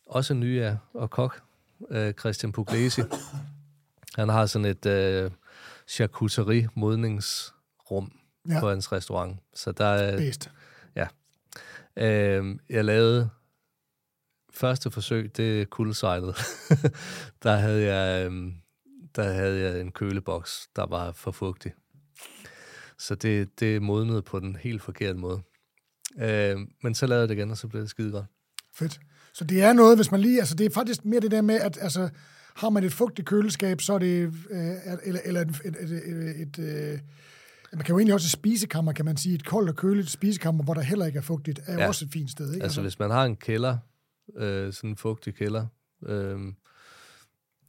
også 0.07 0.35
en 0.35 0.41
ny 0.41 0.71
og 0.95 1.11
kok, 1.11 1.43
øh, 1.91 2.13
Christian 2.13 2.53
Puglisi. 2.53 3.01
Han 4.17 4.29
har 4.29 4.47
sådan 4.47 4.65
et 4.65 4.87
øh, 4.87 5.31
charcuterie-modningsrum 5.89 8.13
Ja. 8.49 8.55
ja. 8.55 8.61
på 8.61 8.69
hans 8.69 8.93
restaurant. 8.93 9.39
Så 9.55 9.73
der 9.73 9.87
er, 9.87 10.17
Bedst. 10.17 10.51
øh, 11.97 12.59
jeg 12.71 12.85
lavede 12.85 13.31
første 14.55 14.91
forsøg, 14.91 15.37
det 15.37 15.71
kuldsejlede. 15.71 16.35
der 17.43 17.57
havde 17.57 17.95
jeg, 17.95 18.31
øh, 18.31 18.53
der 19.17 19.33
havde 19.33 19.61
jeg 19.61 19.81
en 19.81 19.93
køleboks, 19.93 20.69
der 20.77 20.87
var 20.87 21.13
for 21.13 21.31
fugtig. 21.31 21.73
Så 22.99 23.15
det, 23.15 23.61
det 23.61 23.83
modnede 23.83 24.23
på 24.23 24.41
den 24.41 24.57
helt 24.57 24.83
forkerte 24.83 25.19
måde. 25.19 25.41
Øh, 26.21 26.57
men 26.83 26.95
så 26.95 27.07
lavede 27.07 27.21
jeg 27.21 27.29
det 27.29 27.35
igen, 27.35 27.51
og 27.51 27.57
så 27.57 27.69
blev 27.69 27.83
det 27.83 27.91
skide 27.91 28.11
godt. 28.13 28.27
Fedt. 28.75 29.01
Så 29.33 29.45
det 29.45 29.63
er 29.63 29.73
noget, 29.73 29.99
hvis 29.99 30.11
man 30.11 30.21
lige, 30.21 30.39
altså 30.39 30.55
det 30.55 30.67
er 30.67 30.71
faktisk 30.71 31.05
mere 31.05 31.21
det 31.21 31.31
der 31.31 31.41
med, 31.41 31.55
at 31.61 31.79
altså, 31.81 32.09
har 32.57 32.71
man 32.71 32.85
et 32.85 32.93
fugtigt 32.93 33.29
køleskab, 33.29 33.81
så 33.81 33.93
er 33.95 33.99
det, 33.99 34.33
øh, 34.51 34.61
eller, 35.05 35.21
eller 35.25 35.41
et, 35.41 35.49
et, 35.65 35.77
et, 35.81 36.41
et, 36.41 36.59
øh, 36.59 36.99
man 37.73 37.85
kan 37.85 37.93
jo 37.93 37.99
egentlig 37.99 38.15
også 38.15 38.27
et 38.27 38.31
spisekammer, 38.31 38.93
kan 38.93 39.05
man 39.05 39.17
sige, 39.17 39.35
et 39.35 39.45
koldt 39.45 39.71
og 39.71 39.77
køligt 39.77 40.11
spisekammer, 40.11 40.65
hvor 40.65 40.75
der 40.75 40.81
heller 40.81 41.07
ikke 41.07 41.19
er 41.19 41.23
fugtigt, 41.23 41.61
er 41.67 41.79
Ja. 41.79 41.89
også 41.89 42.05
et 42.05 42.11
fint 42.13 42.31
sted, 42.31 42.53
ikke? 42.55 42.65
Altså, 42.65 42.83
hvis 42.83 42.99
man 42.99 43.11
har 43.11 43.25
en 43.25 43.37
kælder, 43.37 43.79
øh, 44.37 44.73
sådan 44.73 44.91
en 44.91 44.97
fugtig 44.97 45.35
kælder, 45.35 45.67
øh, 46.07 46.39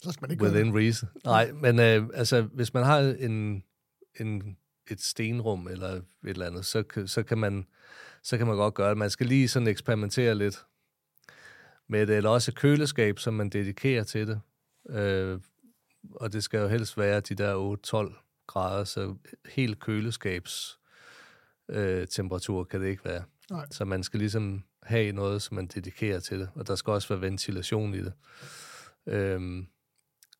så 0.01 0.11
skal 0.11 0.21
man 0.21 0.31
ikke 0.31 0.43
within 0.43 0.77
reason. 0.77 1.09
Nej, 1.25 1.51
men 1.51 1.79
øh, 1.79 2.09
altså, 2.13 2.41
hvis 2.41 2.73
man 2.73 2.83
har 2.83 2.99
en, 2.99 3.63
en, 4.19 4.57
et 4.89 5.01
stenrum 5.01 5.67
eller 5.67 5.87
et 5.89 6.03
eller 6.23 6.45
andet, 6.45 6.65
så, 6.65 6.83
så, 7.05 7.23
kan 7.23 7.37
man, 7.37 7.67
så 8.23 8.37
kan 8.37 8.47
man 8.47 8.55
godt 8.55 8.73
gøre 8.73 8.89
det. 8.89 8.97
Man 8.97 9.09
skal 9.09 9.25
lige 9.25 9.47
sådan 9.47 9.67
eksperimentere 9.67 10.35
lidt 10.35 10.65
med 11.87 12.07
det, 12.07 12.17
eller 12.17 12.29
også 12.29 12.51
et 12.51 12.55
køleskab, 12.55 13.19
som 13.19 13.33
man 13.33 13.49
dedikerer 13.49 14.03
til 14.03 14.27
det. 14.27 14.41
Øh, 14.89 15.39
og 16.15 16.33
det 16.33 16.43
skal 16.43 16.59
jo 16.59 16.67
helst 16.67 16.97
være 16.97 17.19
de 17.19 17.35
der 17.35 17.77
8-12 18.09 18.43
grader, 18.47 18.83
så 18.83 19.15
helt 19.45 19.79
køleskabs 19.79 20.79
øh, 21.69 22.07
temperatur 22.07 22.63
kan 22.63 22.81
det 22.81 22.87
ikke 22.87 23.05
være. 23.05 23.23
Nej. 23.49 23.65
Så 23.71 23.85
man 23.85 24.03
skal 24.03 24.19
ligesom 24.19 24.63
have 24.83 25.11
noget, 25.11 25.41
som 25.41 25.55
man 25.55 25.67
dedikerer 25.67 26.19
til 26.19 26.39
det, 26.39 26.49
og 26.55 26.67
der 26.67 26.75
skal 26.75 26.91
også 26.91 27.07
være 27.07 27.21
ventilation 27.21 27.93
i 27.93 28.01
det. 28.01 28.13
Øhm, 29.05 29.67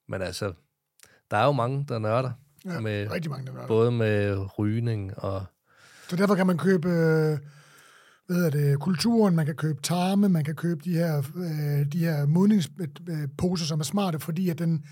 men 0.08 0.22
altså, 0.22 0.54
der 1.32 1.38
er 1.38 1.46
jo 1.46 1.52
mange, 1.52 1.86
der 1.88 2.00
nørder, 2.00 2.32
Ja, 2.66 2.80
med, 2.80 3.12
rigtig 3.12 3.32
mange, 3.32 3.46
der 3.46 3.68
både 3.68 3.92
med 3.92 4.46
rygning 4.60 5.18
og... 5.18 5.46
Så 6.10 6.16
derfor 6.16 6.36
kan 6.36 6.48
man 6.48 6.58
købe, 6.58 6.90
øh, 6.90 7.38
hvad 8.28 8.36
hedder 8.38 8.50
det, 8.50 8.80
kulturen, 8.80 9.36
man 9.36 9.46
kan 9.46 9.56
købe 9.56 9.82
tarme, 9.82 10.30
man 10.30 10.44
kan 10.44 10.56
købe 10.56 10.82
de 10.86 10.94
her, 10.94 11.18
øh, 11.36 11.86
de 11.94 12.00
her 12.00 12.26
modningsposer, 12.26 13.66
som 13.66 13.80
er 13.80 13.84
smarte, 13.84 14.20
fordi 14.20 14.50
at 14.50 14.60
den, 14.60 14.84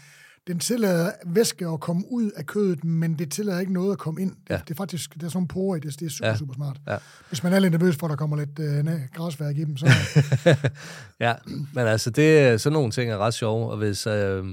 den 0.48 0.60
tillader 0.60 1.12
væske 1.26 1.68
at 1.68 1.80
komme 1.80 2.04
ud 2.12 2.32
af 2.32 2.46
kødet, 2.46 2.84
men 2.84 3.20
det 3.20 3.32
tillader 3.32 3.60
ikke 3.60 3.74
noget 3.74 3.92
at 3.92 3.98
komme 3.98 4.22
ind. 4.22 4.36
Ja. 4.50 4.58
Det, 4.58 4.68
det 4.68 4.74
er 4.74 4.78
faktisk, 4.78 5.14
der 5.20 5.26
er 5.26 5.30
sådan 5.30 5.38
nogle 5.38 5.48
porer 5.48 5.76
i 5.76 5.80
det, 5.80 6.00
det 6.00 6.06
er 6.06 6.10
super, 6.10 6.28
ja. 6.28 6.36
Super 6.38 6.54
smart. 6.54 6.78
Ja. 6.88 6.98
Hvis 7.30 7.44
man 7.44 7.54
er 7.54 7.60
lidt 7.60 7.72
nervøs 7.72 7.96
for, 7.96 8.08
at 8.08 8.10
der 8.12 8.16
kommer 8.18 8.38
lidt 8.38 8.60
øh, 8.60 8.86
græsværk 9.14 9.58
i 9.58 9.64
dem, 9.64 9.78
så 9.78 9.86
Ja, 11.20 11.34
men 11.74 11.88
altså, 11.88 12.10
det, 12.10 12.40
er- 12.40 12.58
sådan 12.58 12.74
nogle 12.74 12.92
ting 12.92 13.12
er 13.12 13.18
ret 13.18 13.34
sjove, 13.34 13.72
og 13.72 13.78
hvis, 13.78 14.08
øh, 14.08 14.46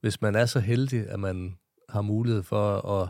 hvis 0.00 0.22
man 0.22 0.34
er 0.34 0.46
så 0.46 0.60
heldig, 0.60 1.08
at 1.10 1.20
man 1.20 1.54
har 1.96 2.02
mulighed 2.02 2.42
for 2.42 2.90
at, 3.00 3.08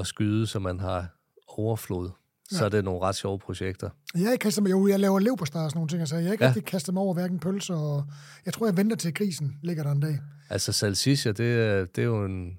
at 0.00 0.06
skyde, 0.06 0.46
så 0.46 0.58
man 0.58 0.80
har 0.80 1.06
overflod, 1.48 2.10
ja. 2.52 2.56
så 2.56 2.64
er 2.64 2.68
det 2.68 2.84
nogle 2.84 3.00
ret 3.00 3.16
sjove 3.16 3.38
projekter. 3.38 3.90
jeg 4.14 4.24
er 4.24 4.32
ikke 4.32 4.42
kastet 4.42 4.62
mig, 4.62 4.70
jo, 4.70 4.86
jeg 4.86 5.00
laver 5.00 5.18
leverpostej 5.18 5.62
og 5.62 5.70
sådan 5.70 5.78
nogle 5.78 5.88
ting, 5.88 6.08
så 6.08 6.16
jeg 6.16 6.28
er 6.28 6.32
ikke 6.32 6.44
ja. 6.44 6.48
Rigtig 6.48 6.64
kastet 6.64 6.94
mig 6.94 7.02
over 7.02 7.14
hverken 7.14 7.38
pølser, 7.38 7.74
og 7.74 8.04
jeg 8.46 8.54
tror, 8.54 8.66
jeg 8.66 8.76
venter 8.76 8.96
til 8.96 9.14
grisen 9.14 9.58
ligger 9.62 9.82
der 9.82 9.92
en 9.92 10.00
dag. 10.00 10.18
Altså, 10.50 10.72
salsiccia, 10.72 11.32
det, 11.32 11.96
det 11.96 12.02
er 12.02 12.06
jo 12.06 12.24
en 12.24 12.58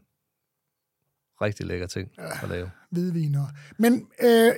rigtig 1.41 1.65
lækker 1.65 1.87
ting 1.87 2.09
at 2.43 2.49
lave. 2.49 2.71
hvidviner. 2.89 3.45
Men 3.77 4.07
øh, 4.23 4.51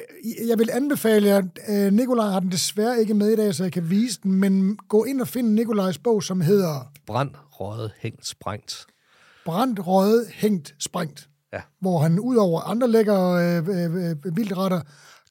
jeg 0.48 0.60
vil 0.60 0.70
anbefale 0.74 1.28
jer, 1.28 1.42
øh, 1.70 1.94
Nikolaj 1.94 2.30
har 2.30 2.40
den 2.40 2.52
desværre 2.52 3.00
ikke 3.00 3.14
med 3.14 3.30
i 3.30 3.36
dag, 3.36 3.56
så 3.56 3.64
jeg 3.64 3.72
kan 3.72 3.90
vise 3.90 4.20
den, 4.24 4.32
men 4.32 4.78
gå 4.78 5.04
ind 5.04 5.22
og 5.22 5.28
find 5.28 5.54
Nikolajs 5.54 5.98
bog, 5.98 6.24
som 6.24 6.42
hedder 6.42 6.92
Brand, 7.06 7.32
røget, 7.52 7.92
hængt, 8.00 8.28
sprængt. 8.28 8.86
Brændt, 9.46 9.88
røget, 9.88 10.28
hængt, 10.34 10.76
sprængt. 10.80 11.30
Ja. 11.54 11.60
Hvor 11.82 12.00
han 12.00 12.20
ud 12.20 12.36
over 12.36 12.62
andre 12.62 12.88
lækre 12.88 13.46
øh, 13.46 13.68
øh, 13.68 14.38
vildretter, 14.38 14.82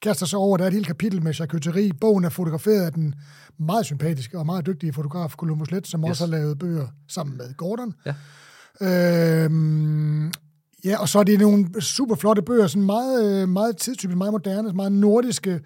kaster 0.03 0.27
sig 0.27 0.39
over, 0.39 0.57
der 0.57 0.65
er 0.65 0.69
et 0.69 0.75
helt 0.75 0.87
kapitel 0.87 1.23
med 1.23 1.35
charcuterie. 1.35 1.93
Bogen 2.01 2.25
er 2.25 2.29
fotograferet 2.29 2.83
af 2.85 2.93
den 2.93 3.15
meget 3.59 3.87
sympatiske 3.87 4.39
og 4.39 4.47
meget 4.47 4.67
dygtige 4.67 4.93
fotograf 4.93 5.31
Columbus 5.31 5.71
Let, 5.71 5.87
som 5.87 6.05
yes. 6.05 6.11
også 6.11 6.25
har 6.25 6.31
lavet 6.31 6.59
bøger 6.59 6.87
sammen 7.09 7.37
med 7.37 7.55
Gordon. 7.55 7.95
Ja. 8.07 8.15
Øhm, 9.45 10.33
ja, 10.85 11.01
og 11.01 11.09
så 11.09 11.19
er 11.19 11.23
det 11.23 11.41
nogle 11.41 11.83
super 11.83 12.15
flotte 12.15 12.43
bøger, 12.43 12.67
sådan 12.67 12.87
meget, 12.87 13.43
øh, 13.43 13.49
meget 13.49 13.77
tidstypisk, 13.77 14.17
meget 14.17 14.33
moderne, 14.33 14.73
meget 14.73 14.93
nordiske, 14.93 15.61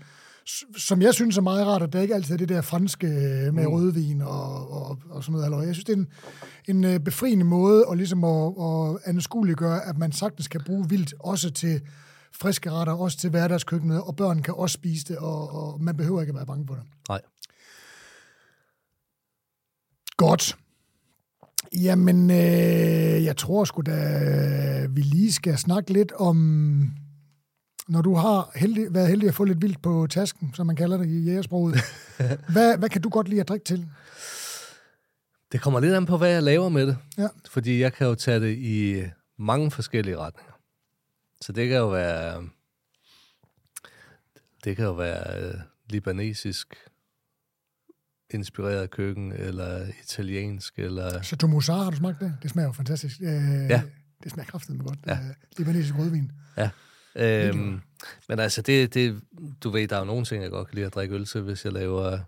som 0.76 1.02
jeg 1.02 1.14
synes 1.14 1.36
er 1.36 1.42
meget 1.42 1.66
rart, 1.66 1.82
at 1.82 1.92
der 1.92 2.00
ikke 2.00 2.14
altid 2.14 2.34
er 2.34 2.38
det 2.38 2.48
der 2.48 2.60
franske 2.60 3.06
øh, 3.06 3.54
med 3.54 3.66
rødvin 3.66 4.22
og, 4.22 4.70
og, 4.70 4.98
og 5.10 5.24
sådan 5.24 5.32
noget. 5.32 5.44
halløj. 5.44 5.64
Jeg 5.66 5.74
synes, 5.74 5.84
det 5.84 5.92
er 5.92 5.96
en, 5.96 6.08
en 6.68 6.84
øh, 6.84 7.00
befriende 7.00 7.44
måde 7.44 7.84
at, 7.90 7.96
ligesom 7.96 8.24
at, 8.24 8.52
at 8.58 8.98
anskueliggøre, 9.04 9.84
at 9.84 9.98
man 9.98 10.12
sagtens 10.12 10.48
kan 10.48 10.60
bruge 10.66 10.88
vildt 10.88 11.14
også 11.20 11.50
til 11.50 11.80
friske 12.32 12.70
retter, 12.70 12.92
også 12.92 13.18
til 13.18 13.30
hverdagskøkkenet, 13.30 14.02
og 14.02 14.16
børn 14.16 14.42
kan 14.42 14.54
også 14.54 14.74
spise 14.74 15.04
det, 15.04 15.16
og, 15.16 15.50
og 15.50 15.82
man 15.82 15.96
behøver 15.96 16.20
ikke 16.20 16.30
at 16.30 16.36
være 16.36 16.46
bange 16.46 16.66
for 16.66 16.74
det. 16.74 16.84
Nej. 17.08 17.20
Godt. 20.16 20.56
Jamen, 21.82 22.30
øh, 22.30 23.24
jeg 23.24 23.36
tror 23.36 23.64
sgu 23.64 23.82
da, 23.82 24.86
vi 24.90 25.00
lige 25.00 25.32
skal 25.32 25.58
snakke 25.58 25.92
lidt 25.92 26.12
om, 26.12 26.36
når 27.88 28.02
du 28.02 28.14
har 28.14 28.50
heldig, 28.54 28.94
været 28.94 29.08
heldig 29.08 29.28
at 29.28 29.34
få 29.34 29.44
lidt 29.44 29.62
vildt 29.62 29.82
på 29.82 30.06
tasken, 30.10 30.54
som 30.54 30.66
man 30.66 30.76
kalder 30.76 30.96
det 30.96 31.06
i 31.06 31.24
jægersproget. 31.24 31.74
hvad, 32.52 32.78
hvad 32.78 32.88
kan 32.88 33.02
du 33.02 33.08
godt 33.08 33.28
lide 33.28 33.40
at 33.40 33.48
drikke 33.48 33.64
til? 33.64 33.88
Det 35.52 35.60
kommer 35.60 35.80
lidt 35.80 35.94
an 35.94 36.06
på, 36.06 36.16
hvad 36.16 36.30
jeg 36.30 36.42
laver 36.42 36.68
med 36.68 36.86
det. 36.86 36.98
Ja. 37.18 37.28
Fordi 37.48 37.80
jeg 37.80 37.92
kan 37.92 38.06
jo 38.06 38.14
tage 38.14 38.40
det 38.40 38.58
i 38.58 39.04
mange 39.38 39.70
forskellige 39.70 40.18
retninger. 40.18 40.52
Så 41.40 41.52
det 41.52 41.68
kan 41.68 41.76
jo 41.76 41.88
være... 41.88 42.48
Det 44.64 44.76
kan 44.76 44.84
jo 44.84 44.92
være 44.92 45.42
øh, 45.42 45.54
libanesisk 45.90 46.74
inspireret 48.30 48.90
køkken, 48.90 49.32
eller 49.32 49.86
italiensk, 50.02 50.74
eller... 50.78 51.22
Chateau 51.22 51.50
Moussard, 51.50 51.84
har 51.84 51.90
du 51.90 51.96
smagt 51.96 52.20
det? 52.20 52.36
Det 52.42 52.50
smager 52.50 52.66
jo 52.68 52.72
fantastisk. 52.72 53.20
Øh, 53.20 53.28
Ja. 53.70 53.82
Det 54.22 54.32
smager 54.32 54.46
kraftigt 54.46 54.78
godt. 54.78 54.98
Ja. 55.06 55.12
Øh, 55.12 55.34
libanesisk 55.58 55.94
rødvin. 55.98 56.32
Ja. 56.56 56.70
Øhm, 57.16 57.80
men 58.28 58.38
altså, 58.38 58.62
det, 58.62 58.94
det, 58.94 59.20
du 59.64 59.70
ved, 59.70 59.88
der 59.88 59.96
er 59.96 60.00
jo 60.00 60.04
nogle 60.06 60.24
ting, 60.24 60.42
jeg 60.42 60.50
godt 60.50 60.68
kan 60.68 60.74
lide 60.74 60.86
at 60.86 60.94
drikke 60.94 61.14
øl 61.14 61.26
til, 61.26 61.40
hvis 61.40 61.64
jeg 61.64 61.72
laver, 61.72 62.18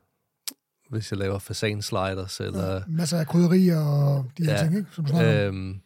hvis 0.91 1.11
jeg 1.11 1.19
laver 1.19 1.39
fasan-sliders, 1.39 2.41
eller... 2.41 2.75
Ja. 2.75 2.81
Masser 2.89 3.19
af 3.19 3.27
krydderier 3.27 3.79
og 3.81 4.31
de 4.39 4.45
her 4.45 4.53
Ja. 4.53 4.63
ting, 4.63 4.77
ikke? 4.77 4.89
Som. 4.93 5.21
Øhm, 5.21 5.81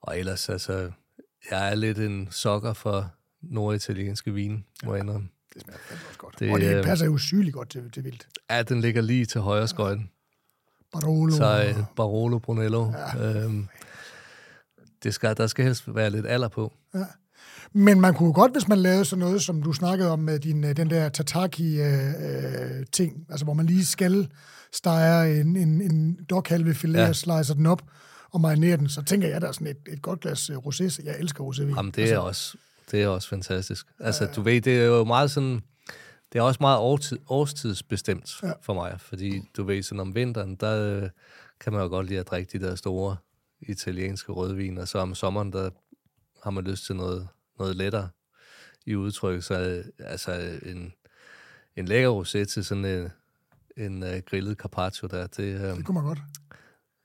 og 0.00 0.18
ellers, 0.18 0.48
altså, 0.48 0.90
jeg 1.50 1.70
er 1.70 1.74
lidt 1.74 1.98
en 1.98 2.28
sokker 2.30 2.72
for 2.72 3.10
norditalienske 3.42 4.32
vin, 4.34 4.64
må 4.84 4.94
jeg 4.94 5.02
indrømme. 5.02 5.28
Det 5.54 5.62
smager 5.62 5.78
også 6.08 6.18
godt. 6.18 6.38
det, 6.40 6.50
og 6.52 6.60
det 6.60 6.76
øh, 6.76 6.84
passer 6.84 7.06
jo 7.06 7.18
sygeligt 7.18 7.54
godt 7.54 7.68
til, 7.70 7.90
til 7.90 8.04
vildt. 8.04 8.28
Ja, 8.50 8.62
den 8.62 8.80
ligger 8.80 9.02
lige 9.02 9.26
til 9.26 9.40
højre 9.40 9.68
skøjten. 9.68 10.10
Barolo. 10.92 11.32
Så 11.32 11.64
øh, 11.68 11.84
Barolo 11.96 12.38
Brunello. 12.38 12.92
Ja. 13.16 13.44
Øhm, 13.44 13.68
det 15.02 15.14
skal, 15.14 15.36
der 15.36 15.46
skal 15.46 15.64
helst 15.64 15.94
være 15.94 16.10
lidt 16.10 16.26
alder 16.26 16.48
på. 16.48 16.72
Men 17.72 18.00
man 18.00 18.14
kunne 18.14 18.32
godt, 18.32 18.52
hvis 18.52 18.68
man 18.68 18.78
lavede 18.78 19.04
sådan 19.04 19.20
noget, 19.20 19.42
som 19.42 19.62
du 19.62 19.72
snakkede 19.72 20.10
om 20.10 20.18
med 20.18 20.38
din, 20.38 20.64
øh, 20.64 20.76
den 20.76 20.90
der 20.90 21.08
tataki-ting, 21.08 23.26
altså 23.30 23.44
hvor 23.44 23.54
man 23.54 23.66
lige 23.66 23.86
skal 23.86 24.28
stege 24.72 25.40
en, 25.40 25.56
en, 25.56 25.80
en 25.80 26.18
dokhalvefilet 26.30 26.94
ja. 26.98 27.02
Ja. 27.02 27.08
og 27.08 27.16
slicer 27.16 27.54
den 27.54 27.66
op 27.66 27.82
og 28.30 28.40
marinerer 28.40 28.76
den, 28.76 28.88
så 28.88 29.02
tænker 29.02 29.28
jeg, 29.28 29.40
der 29.40 29.48
er 29.48 29.52
sådan 29.52 29.66
et, 29.66 29.76
et 29.92 30.02
godt 30.02 30.20
glas 30.20 30.50
øh, 30.50 30.56
rosé. 30.56 30.88
så 30.88 31.00
Jeg 31.04 31.16
elsker 31.18 31.44
rosévin. 31.44 31.76
Jamen, 31.76 31.92
det 31.96 32.12
er 32.12 32.18
også, 32.18 32.56
det 32.90 33.02
er 33.02 33.08
også 33.08 33.28
fantastisk. 33.28 33.86
Altså, 34.00 34.28
du 34.36 34.42
ved, 34.42 34.60
det 34.60 34.80
er 34.80 34.84
jo 34.84 35.04
meget 35.04 35.30
sådan... 35.30 35.60
Det 36.32 36.38
er 36.38 36.42
også 36.42 36.58
meget 36.60 36.78
årtid, 36.78 37.18
årstidsbestemt 37.28 38.42
Ja. 38.42 38.48
ja. 38.48 38.52
for 38.62 38.74
mig, 38.74 39.00
fordi 39.00 39.42
du 39.56 39.64
ved, 39.64 39.82
sådan 39.82 40.00
om 40.00 40.14
vinteren, 40.14 40.54
der 40.54 40.96
øh, 41.02 41.08
kan 41.60 41.72
man 41.72 41.82
jo 41.82 41.88
godt 41.88 42.06
lide 42.06 42.18
at 42.18 42.26
drikke 42.26 42.58
de 42.58 42.64
der 42.66 42.74
store 42.74 43.16
italienske 43.60 44.32
rødvin, 44.32 44.78
og 44.78 44.88
så 44.88 44.98
om 44.98 45.14
sommeren, 45.14 45.52
der 45.52 45.70
har 46.44 46.50
man 46.50 46.64
lyst 46.64 46.86
til 46.86 46.96
noget, 46.96 47.28
noget 47.60 47.76
lettere 47.76 48.08
i 48.86 48.96
udtryk. 48.96 49.42
Så 49.42 49.60
øh, 49.60 49.84
altså 49.98 50.58
en, 50.66 50.92
en 51.76 51.84
lækker 51.86 52.22
rosé 52.22 52.44
til 52.44 52.64
sådan 52.64 52.84
en, 52.84 53.08
en 53.76 54.02
uh, 54.02 54.18
grillet 54.26 54.56
carpaccio 54.56 55.08
der, 55.08 55.26
det, 55.26 55.42
øh, 55.42 55.76
Det 55.76 55.84
kunne 55.84 55.94
man 55.94 56.04
godt. 56.04 56.18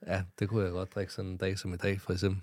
ja, 0.06 0.22
det 0.38 0.48
kunne 0.48 0.64
jeg 0.64 0.72
godt 0.72 0.94
drikke 0.94 1.12
sådan 1.12 1.30
en 1.30 1.36
dag 1.36 1.58
som 1.58 1.74
i 1.74 1.76
dag, 1.76 2.00
for 2.00 2.12
eksempel. 2.12 2.42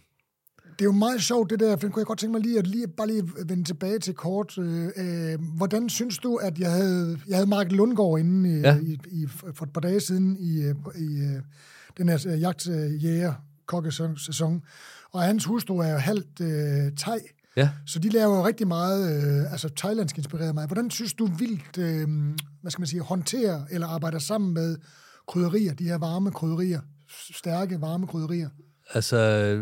Det 0.64 0.82
er 0.82 0.86
jo 0.86 0.92
meget 0.92 1.22
sjovt, 1.22 1.50
det 1.50 1.60
der, 1.60 1.78
for 1.78 1.90
kunne 1.90 2.00
jeg 2.00 2.06
godt 2.06 2.20
tænke 2.20 2.32
mig 2.32 2.42
lige 2.42 2.60
at 2.60 2.68
lige, 2.68 2.88
bare 2.88 3.08
lige 3.08 3.24
vende 3.46 3.64
tilbage 3.64 4.00
til 4.00 4.14
kort. 4.14 4.58
Øh, 4.58 4.90
øh, 4.96 5.40
hvordan 5.58 5.90
synes 5.90 6.18
du, 6.18 6.36
at 6.36 6.60
jeg 6.60 6.72
havde, 6.72 7.20
jeg 7.28 7.38
havde 7.38 7.50
Mark 7.50 7.72
Lundgaard 7.72 8.20
inde 8.20 8.58
i, 8.58 8.62
ja. 8.62 8.80
I, 8.80 9.00
i, 9.08 9.28
for 9.28 9.66
et 9.66 9.74
par 9.74 9.82
dage 9.82 10.00
siden 10.00 10.38
i, 10.40 10.62
øh, 10.62 10.76
i 10.96 11.22
øh, 11.22 11.42
den 11.98 12.10
her 12.10 12.26
øh, 12.28 12.42
jagtjæger 12.42 13.34
kokkesæson, 13.66 14.64
og 15.12 15.22
hans 15.22 15.46
hustru 15.46 15.78
er 15.78 15.92
jo 15.92 15.98
halvt 15.98 16.42
øh, 16.42 16.92
thai, 16.98 17.20
Ja, 17.56 17.70
så 17.86 18.00
de 18.00 18.10
laver 18.10 18.38
jo 18.38 18.46
rigtig 18.46 18.68
meget, 18.68 19.16
øh, 19.16 19.52
altså 19.52 19.70
thailandsk 19.70 20.18
inspireret 20.18 20.56
mig. 20.56 20.66
Hvordan 20.66 20.92
synes 20.92 21.14
du 21.14 21.26
vildt, 21.26 21.78
øh, 21.78 22.08
hvad 22.62 22.72
skal 22.72 22.82
man 22.82 22.88
sige, 22.88 23.02
håndterer 23.02 23.66
eller 23.72 23.88
arbejder 23.88 24.20
sammen 24.20 24.54
med 24.54 24.78
krydderier, 25.28 25.74
de 25.74 25.84
her 25.84 25.98
varme 25.98 26.32
krydderier, 26.32 26.82
stærke 27.34 27.82
varme 27.82 28.08
krydderier? 28.08 28.50
Altså, 28.94 29.18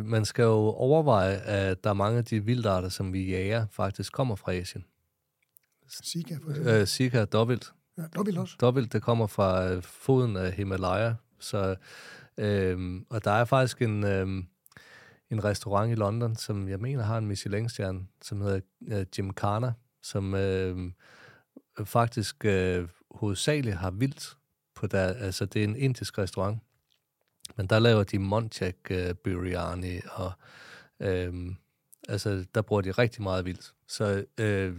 man 0.06 0.26
skal 0.26 0.44
jo 0.44 0.54
overveje, 0.58 1.36
at 1.36 1.84
der 1.84 1.90
er 1.90 1.94
mange 1.94 2.18
af 2.18 2.26
de 2.26 2.46
vildarter, 2.46 2.90
som 2.90 3.14
vi 3.14 3.30
jager, 3.30 3.66
faktisk 3.72 4.14
kommer 4.14 4.36
fra 4.36 4.54
Asien. 4.54 4.86
Sika, 6.04 6.36
for 6.44 6.50
eksempel. 6.50 6.74
Øh, 6.74 6.88
cirka 6.88 7.26
dobbelt. 7.26 7.74
Ja, 7.98 8.04
dobbelt 8.16 8.38
også. 8.38 8.56
Dobbelt, 8.62 8.94
det 8.94 9.02
kommer 9.02 9.28
fra 9.28 9.70
øh, 9.70 9.84
foden 9.84 10.38
af 10.38 10.52
Himalaya. 10.52 11.14
Så, 11.40 11.76
øhm, 12.38 13.06
og 13.10 13.24
der 13.24 13.32
er 13.32 13.46
faktisk 13.46 13.82
en, 13.82 14.04
øhm, 14.04 14.46
en 15.32 15.44
restaurant 15.44 15.92
i 15.92 15.96
London, 15.96 16.36
som 16.36 16.70
jeg 16.70 16.80
mener 16.80 17.04
har 17.04 17.18
en 17.18 17.28
Michelin-stjerne, 17.28 18.00
som 18.22 18.42
hedder 18.42 18.60
øh, 18.88 19.06
Gymkhana, 19.16 19.74
som 20.04 20.36
øh, 20.36 20.92
faktisk 21.86 22.46
øh, 22.46 22.88
hovedsageligt 23.12 23.76
har 23.76 23.92
vildt 23.92 24.38
på 24.76 24.88
der, 24.88 25.08
altså 25.08 25.46
det 25.46 25.60
er 25.60 25.64
en 25.64 25.76
indisk 25.76 26.18
restaurant, 26.18 26.60
men 27.58 27.68
der 27.68 27.80
laver 27.80 28.04
de 28.04 28.20
Monchak 28.20 28.76
øh, 28.90 29.14
biryani, 29.14 30.00
og 30.12 30.32
øh, 31.00 31.34
altså 32.10 32.46
der 32.56 32.62
bruger 32.62 32.82
de 32.82 32.92
rigtig 32.92 33.24
meget 33.24 33.46
vildt. 33.46 33.74
Så 33.88 34.26
øh, 34.38 34.76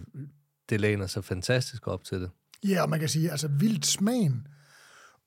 det 0.69 0.81
læner 0.81 1.07
sig 1.07 1.24
fantastisk 1.24 1.87
op 1.89 2.05
til 2.05 2.20
det. 2.20 2.31
Ja, 2.69 2.83
og 2.83 2.91
man 2.91 3.01
kan 3.01 3.09
sige, 3.09 3.31
altså 3.31 3.49
vildt 3.49 3.87
smagen 3.87 4.47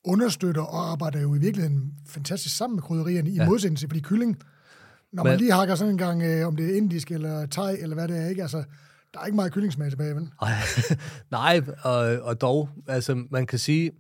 understøtter 0.03 0.61
og 0.61 0.91
arbejder 0.91 1.21
jo 1.21 1.35
i 1.35 1.39
virkeligheden 1.39 1.93
fantastisk 2.07 2.57
sammen 2.57 2.75
med 2.75 2.83
krydderierne, 2.83 3.29
i 3.29 3.35
Ja. 3.35 3.45
modsætning 3.49 3.77
til, 3.79 3.89
fordi 3.89 3.99
kylling, 3.99 4.39
når 5.15 5.23
man 5.23 5.31
Men- 5.31 5.39
lige 5.39 5.51
hakker 5.53 5.75
sådan 5.75 5.91
en 5.91 5.97
gang, 5.97 6.23
øh, 6.23 6.47
om 6.47 6.55
det 6.55 6.71
er 6.71 6.77
indisk 6.77 7.11
eller 7.11 7.45
thai, 7.45 7.77
eller 7.79 7.95
hvad 7.95 8.07
det 8.07 8.17
er, 8.23 8.27
ikke? 8.27 8.41
Altså, 8.41 8.63
der 9.13 9.19
er 9.19 9.25
ikke 9.25 9.35
meget 9.35 9.53
kyllingsmag 9.53 9.89
tilbage, 9.89 10.15
vel? 10.15 10.29
Ej, 10.41 10.51
nej, 11.31 11.61
og, 11.83 11.97
og 12.21 12.41
dog, 12.41 12.69
altså 12.87 13.23
man 13.31 13.45
kan 13.47 13.59
sige, 13.59 13.91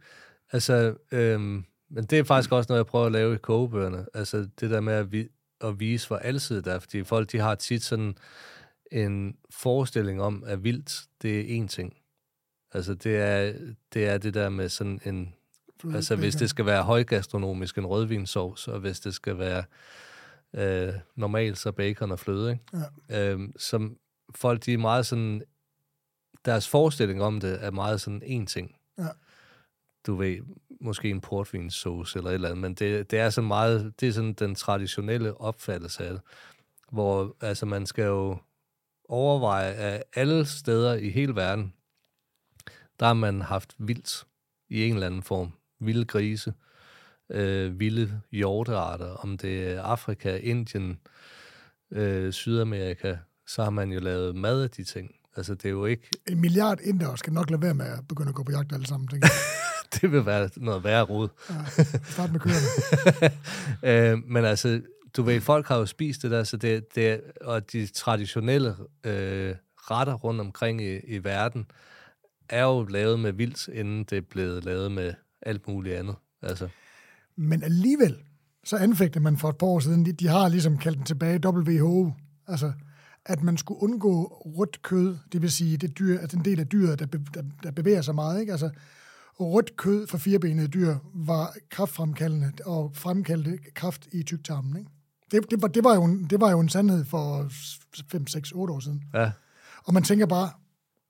altså, 0.51 0.93
øhm, 1.11 1.65
men 1.91 2.03
det 2.03 2.19
er 2.19 2.23
faktisk 2.23 2.51
også 2.51 2.67
noget, 2.69 2.79
jeg 2.79 2.85
prøver 2.85 3.05
at 3.05 3.11
lave 3.11 3.33
i 3.33 3.37
kogebøgerne, 3.37 4.05
altså 4.13 4.47
det 4.59 4.69
der 4.69 4.79
med 4.81 4.93
at, 4.93 5.11
vi, 5.11 5.27
at 5.61 5.79
vise, 5.79 6.07
hvor 6.07 6.17
altid 6.17 6.61
der 6.61 6.73
er, 6.73 6.79
fordi 6.79 7.03
folk, 7.03 7.31
de 7.31 7.39
har 7.39 7.55
tit 7.55 7.83
sådan 7.83 8.15
en 8.91 9.35
forestilling 9.49 10.21
om, 10.21 10.43
at 10.47 10.63
vildt, 10.63 11.03
det 11.21 11.39
er 11.39 11.63
én 11.63 11.67
ting. 11.67 11.93
Altså 12.73 12.93
det 12.93 13.17
er, 13.17 13.53
det 13.93 14.05
er 14.07 14.17
det 14.17 14.33
der 14.33 14.49
med 14.49 14.69
sådan 14.69 14.99
en, 15.05 15.33
altså 15.93 16.15
hvis 16.15 16.35
det 16.35 16.49
skal 16.49 16.65
være 16.65 16.83
højgastronomisk, 16.83 17.77
en 17.77 17.85
rødvinsovs, 17.85 18.67
og 18.67 18.79
hvis 18.79 18.99
det 18.99 19.13
skal 19.13 19.37
være 19.37 19.63
øh, 20.55 20.93
normalt, 21.15 21.57
så 21.57 21.71
bacon 21.71 22.11
og 22.11 22.19
fløde, 22.19 22.51
ikke? 22.51 22.63
Ja. 23.09 23.31
Øhm, 23.31 23.53
som 23.57 23.97
folk, 24.35 24.65
de 24.65 24.73
er 24.73 24.77
meget 24.77 25.05
sådan, 25.05 25.43
deres 26.45 26.69
forestilling 26.69 27.21
om 27.23 27.39
det 27.39 27.63
er 27.65 27.71
meget 27.71 28.01
sådan 28.01 28.21
en 28.25 28.45
ting. 28.45 28.75
Ja. 28.97 29.07
Du 30.07 30.15
ved, 30.15 30.37
måske 30.81 31.09
en 31.09 31.21
portvinsauce 31.21 32.19
eller 32.19 32.29
et 32.29 32.33
eller 32.33 32.49
andet, 32.49 32.61
men 32.61 32.73
det, 32.73 33.11
det 33.11 33.19
er 33.19 33.29
sådan 33.29 33.47
meget, 33.47 33.93
det 33.99 34.07
er 34.07 34.13
sådan 34.13 34.33
den 34.33 34.55
traditionelle 34.55 35.41
opfattelse 35.41 36.05
af 36.05 36.11
det, 36.11 36.21
hvor 36.91 37.35
altså 37.41 37.65
man 37.65 37.85
skal 37.85 38.03
jo 38.03 38.37
overveje, 39.09 39.73
at 39.73 40.03
alle 40.15 40.45
steder 40.45 40.93
i 40.93 41.09
hele 41.09 41.35
verden, 41.35 41.73
der 42.99 43.05
har 43.05 43.13
man 43.13 43.41
haft 43.41 43.75
vildt 43.77 44.27
i 44.69 44.83
en 44.83 44.93
eller 44.93 45.07
anden 45.07 45.23
form. 45.23 45.51
Vilde 45.79 46.05
grise, 46.05 46.53
øh, 47.29 47.79
vilde 47.79 48.21
hjortearter, 48.31 49.05
om 49.05 49.37
det 49.37 49.71
er 49.71 49.81
Afrika, 49.81 50.37
Indien, 50.37 50.99
øh, 51.91 52.33
Sydamerika, 52.33 53.17
så 53.47 53.63
har 53.63 53.69
man 53.69 53.91
jo 53.91 53.99
lavet 53.99 54.35
mad 54.35 54.63
af 54.63 54.69
de 54.69 54.83
ting. 54.83 55.11
Altså, 55.37 55.55
det 55.55 55.65
er 55.65 55.69
jo 55.69 55.85
ikke... 55.85 56.09
En 56.27 56.41
milliard 56.41 56.79
indere 56.83 57.17
skal 57.17 57.33
nok 57.33 57.49
lade 57.49 57.61
være 57.61 57.73
med 57.73 57.85
at 57.85 58.07
begynde 58.09 58.29
at 58.29 58.35
gå 58.35 58.43
på 58.43 58.51
jagt 58.51 58.73
alle 58.73 58.87
sammen, 58.87 59.07
tænker 59.07 59.27
jeg. 59.27 59.35
det 60.01 60.11
vil 60.11 60.25
være 60.25 60.49
noget 60.57 60.83
værre 60.83 61.03
rod. 61.03 61.29
Ja, 61.49 61.83
start 62.03 62.31
med 62.31 62.39
køerne. 62.39 63.31
øh, 64.13 64.17
men 64.27 64.45
altså, 64.45 64.81
du 65.17 65.23
ved, 65.23 65.41
folk 65.41 65.67
har 65.67 65.77
jo 65.77 65.85
spist 65.85 66.21
det 66.21 66.31
der, 66.31 66.43
så 66.43 66.57
det, 66.57 66.95
det 66.95 67.21
og 67.41 67.71
de 67.71 67.87
traditionelle 67.87 68.75
øh, 69.03 69.55
retter 69.75 70.13
rundt 70.13 70.41
omkring 70.41 70.81
i, 70.81 70.99
i 70.99 71.23
verden, 71.23 71.65
er 72.49 72.63
jo 72.63 72.83
lavet 72.83 73.19
med 73.19 73.31
vildt, 73.31 73.67
inden 73.67 74.03
det 74.03 74.17
er 74.17 74.21
blevet 74.21 74.65
lavet 74.65 74.91
med 74.91 75.13
alt 75.41 75.67
muligt 75.67 75.95
andet. 75.95 76.15
Altså. 76.41 76.69
Men 77.37 77.63
alligevel, 77.63 78.15
så 78.63 78.77
anfægtede 78.77 79.23
man 79.23 79.37
for 79.37 79.49
et 79.49 79.57
par 79.57 79.67
år 79.67 79.79
siden, 79.79 80.05
de, 80.05 80.11
de 80.11 80.27
har 80.27 80.49
ligesom 80.49 80.77
kaldt 80.77 80.97
den 80.97 81.05
tilbage 81.05 81.47
WHO, 81.47 82.13
altså 82.47 82.71
at 83.25 83.43
man 83.43 83.57
skulle 83.57 83.83
undgå 83.83 84.41
rødt 84.45 84.81
kød, 84.81 85.17
det 85.31 85.41
vil 85.41 85.51
sige 85.51 85.77
det 85.77 85.99
dyr, 85.99 86.19
altså 86.19 86.37
en 86.37 86.45
del 86.45 86.59
af 86.59 86.67
dyret, 86.67 86.99
der, 86.99 87.05
der, 87.05 87.43
der 87.63 87.71
bevæger 87.71 88.01
sig 88.01 88.15
meget. 88.15 88.39
Ikke? 88.39 88.51
Altså, 88.51 88.69
rødt 89.39 89.77
kød 89.77 90.07
for 90.07 90.17
firebenede 90.17 90.67
dyr 90.67 90.95
var 91.13 91.55
kraftfremkaldende 91.69 92.51
og 92.65 92.91
fremkaldte 92.93 93.57
kraft 93.73 94.07
i 94.11 94.23
tyktarmen. 94.23 94.77
Ikke? 94.77 94.91
Det, 95.31 95.51
det, 95.51 95.61
var, 95.61 95.67
det, 95.67 95.83
var 95.83 95.95
jo 95.95 96.03
en, 96.03 96.23
det 96.29 96.41
var 96.41 96.51
jo 96.51 96.59
en 96.59 96.69
sandhed 96.69 97.05
for 97.05 97.49
5, 98.09 98.27
6, 98.27 98.51
8 98.51 98.73
år 98.73 98.79
siden. 98.79 99.03
Ja. 99.13 99.31
Og 99.83 99.93
man 99.93 100.03
tænker 100.03 100.25
bare, 100.25 100.49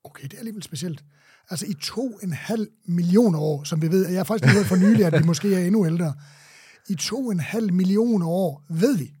okay, 0.04 0.24
det 0.24 0.32
er 0.32 0.38
alligevel 0.38 0.62
specielt. 0.62 1.04
Altså 1.50 1.66
i 1.66 1.74
to 1.74 2.18
en 2.22 2.32
halv 2.32 2.68
millioner 2.84 3.38
år, 3.38 3.64
som 3.64 3.82
vi 3.82 3.90
ved, 3.90 4.08
jeg 4.08 4.18
har 4.18 4.24
faktisk 4.24 4.54
hørt 4.54 4.66
for 4.66 4.76
nylig, 4.76 5.04
at 5.04 5.12
vi 5.12 5.26
måske 5.32 5.54
er 5.54 5.66
endnu 5.66 5.86
ældre. 5.86 6.14
I 6.88 6.94
to 6.94 7.30
en 7.30 7.40
halv 7.40 7.72
millioner 7.72 8.26
år 8.26 8.62
ved 8.68 8.96
vi, 8.96 9.12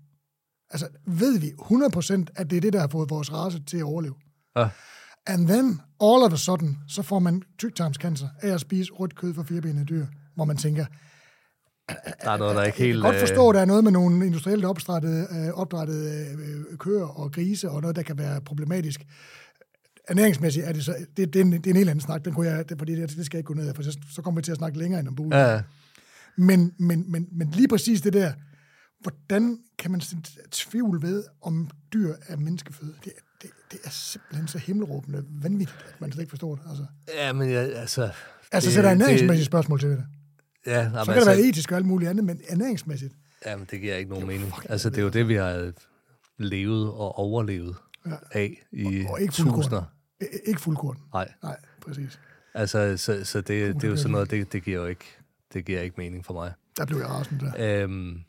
altså 0.70 0.88
ved 1.06 1.38
vi 1.38 1.46
100% 1.48 2.24
at 2.36 2.50
det 2.50 2.56
er 2.56 2.60
det, 2.60 2.72
der 2.72 2.80
har 2.80 2.88
fået 2.88 3.10
vores 3.10 3.32
race 3.32 3.62
til 3.66 3.76
at 3.76 3.82
overleve. 3.82 4.14
Ja. 4.56 4.68
And 5.26 5.48
then, 5.48 5.80
all 6.00 6.22
of 6.22 6.32
a 6.32 6.36
sudden, 6.36 6.78
så 6.88 7.02
får 7.02 7.18
man 7.18 7.42
tyktarmscancer 7.58 8.28
af 8.42 8.48
at 8.48 8.60
spise 8.60 8.92
rødt 8.92 9.16
kød 9.16 9.34
fra 9.34 9.42
firebenede 9.42 9.84
dyr, 9.84 10.06
hvor 10.34 10.44
man 10.44 10.56
tænker, 10.56 10.84
der 12.22 12.30
er 12.30 12.36
noget, 12.36 12.56
der 12.56 12.62
er 12.62 12.66
ikke 12.66 12.78
helt... 12.78 12.96
Jeg 12.96 13.02
kan 13.02 13.12
godt 13.12 13.28
forstå, 13.28 13.48
at 13.48 13.54
der 13.54 13.60
er 13.60 13.64
noget 13.64 13.84
med 13.84 13.92
nogle 13.92 14.26
industrielt 14.26 14.64
opdrættede, 14.64 15.26
øh, 15.30 15.52
opdrættede 15.54 16.26
øh, 16.70 16.78
køer 16.78 17.04
og 17.04 17.32
grise, 17.32 17.70
og 17.70 17.80
noget, 17.80 17.96
der 17.96 18.02
kan 18.02 18.18
være 18.18 18.40
problematisk. 18.40 19.06
Ernæringsmæssigt 20.08 20.66
er 20.66 20.72
det 20.72 20.84
så... 20.84 20.94
Det, 21.16 21.32
det, 21.32 21.40
er, 21.40 21.44
en, 21.44 21.52
det 21.52 21.66
er 21.66 21.70
en 21.70 21.76
helt 21.76 21.90
anden 21.90 22.00
snak, 22.02 22.24
den 22.24 22.34
kunne 22.34 22.48
jeg, 22.50 22.68
det, 22.68 22.78
fordi 22.78 22.94
det, 23.00 23.16
det 23.16 23.26
skal 23.26 23.36
jeg 23.36 23.40
ikke 23.40 23.46
gå 23.46 23.54
ned 23.54 23.68
af, 23.68 23.74
for 23.76 23.82
så, 23.82 23.98
så 24.14 24.22
kommer 24.22 24.40
vi 24.40 24.44
til 24.44 24.52
at 24.52 24.58
snakke 24.58 24.78
længere 24.78 25.00
end 25.00 25.08
om 25.08 25.14
bulen. 25.14 25.32
Ja. 25.32 25.62
Men, 26.36 26.72
men, 26.78 27.12
men, 27.12 27.28
men 27.32 27.50
lige 27.50 27.68
præcis 27.68 28.00
det 28.00 28.12
der, 28.12 28.32
hvordan 29.00 29.58
kan 29.78 29.90
man 29.90 30.00
tvivl 30.50 31.02
ved, 31.02 31.24
om 31.42 31.70
dyr 31.92 32.14
er 32.28 32.36
menneskeføde? 32.36 32.94
Det, 33.04 33.12
det, 33.42 33.50
det 33.72 33.78
er 33.84 33.90
simpelthen 33.90 34.48
så 34.48 34.58
himmelråbende 34.58 35.24
vanvittigt, 35.42 35.78
at 35.94 36.00
man 36.00 36.12
slet 36.12 36.22
ikke 36.22 36.30
forstår 36.30 36.54
det. 36.54 36.62
Altså, 36.68 36.84
Ja, 37.14 37.32
men 37.32 37.50
jeg, 37.50 37.72
altså... 37.76 38.10
altså 38.52 38.68
det- 38.68 38.74
så 38.74 38.82
der 38.82 38.88
er 38.88 38.94
det- 38.94 39.02
ernæringsmæssigt 39.02 39.46
spørgsmål 39.46 39.80
til 39.80 39.88
det. 39.88 40.04
Ja, 40.66 40.80
jamen, 40.82 41.04
Så 41.04 41.12
kan 41.12 41.16
det 41.20 41.26
være 41.26 41.40
etisk 41.40 41.70
og 41.72 41.76
alt 41.76 41.86
muligt 41.86 42.10
andet, 42.10 42.24
men 42.24 42.40
ernæringsmæssigt, 42.48 43.14
Jamen, 43.46 43.66
det 43.70 43.80
giver 43.80 43.94
ikke 43.96 44.10
nogen 44.10 44.26
mening. 44.26 44.44
fucking 44.54 44.70
Altså, 44.70 44.90
det 44.90 44.98
er 44.98 45.02
jo 45.02 45.08
det, 45.08 45.28
vi 45.28 45.34
har 45.34 45.72
levet 46.38 46.88
og 46.88 47.18
overlevet 47.18 47.76
Ja. 48.06 48.12
af 48.32 48.62
i 48.72 49.04
Og- 49.04 49.10
og 49.12 49.20
ikke 49.20 49.32
tusinder. 49.32 49.82
Ikke 50.44 50.60
fuldkorn. 50.60 50.98
Nej, 51.12 51.32
Nej, 51.42 51.56
præcis. 51.80 52.20
altså, 52.54 52.96
så, 52.96 53.24
så 53.24 53.40
det, 53.40 53.74
det 53.74 53.84
er 53.84 53.88
jo 53.88 53.96
sådan 53.96 54.10
noget, 54.12 54.30
det, 54.30 54.52
det 54.52 54.62
giver 54.64 54.80
jo 54.80 54.86
ikke, 54.86 55.04
det 55.52 55.64
giver 55.64 55.80
ikke 55.80 55.94
mening 55.98 56.24
for 56.24 56.34
mig. 56.34 56.52
Der 56.76 56.86
blev 56.86 56.98
jeg 56.98 57.08
rasende 57.08 57.44
der. 57.46 57.82
Øhm, 57.84 58.20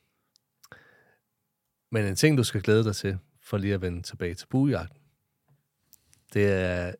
men 1.91 2.05
en 2.05 2.15
ting, 2.15 2.37
du 2.37 2.43
skal 2.43 2.61
glæde 2.61 2.83
dig 2.83 2.95
til, 2.95 3.17
for 3.41 3.57
lige 3.57 3.73
at 3.73 3.81
vende 3.81 4.01
tilbage 4.01 4.33
til 4.33 4.47
buejagten, 4.47 4.97
det 6.33 6.51
er 6.51 6.93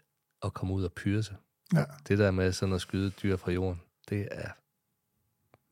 at 0.46 0.54
komme 0.54 0.74
ud 0.74 0.84
og 0.84 0.94
pyre 0.94 1.24
sig. 1.24 1.36
Ja, 1.74 1.84
Det 2.08 2.18
der 2.18 2.32
med 2.32 2.52
sådan 2.52 2.76
at 2.76 2.82
skyde 2.82 3.10
dyr 3.10 3.38
fra 3.38 3.52
jorden, 3.52 3.82
det 4.10 4.28
er 4.32 4.50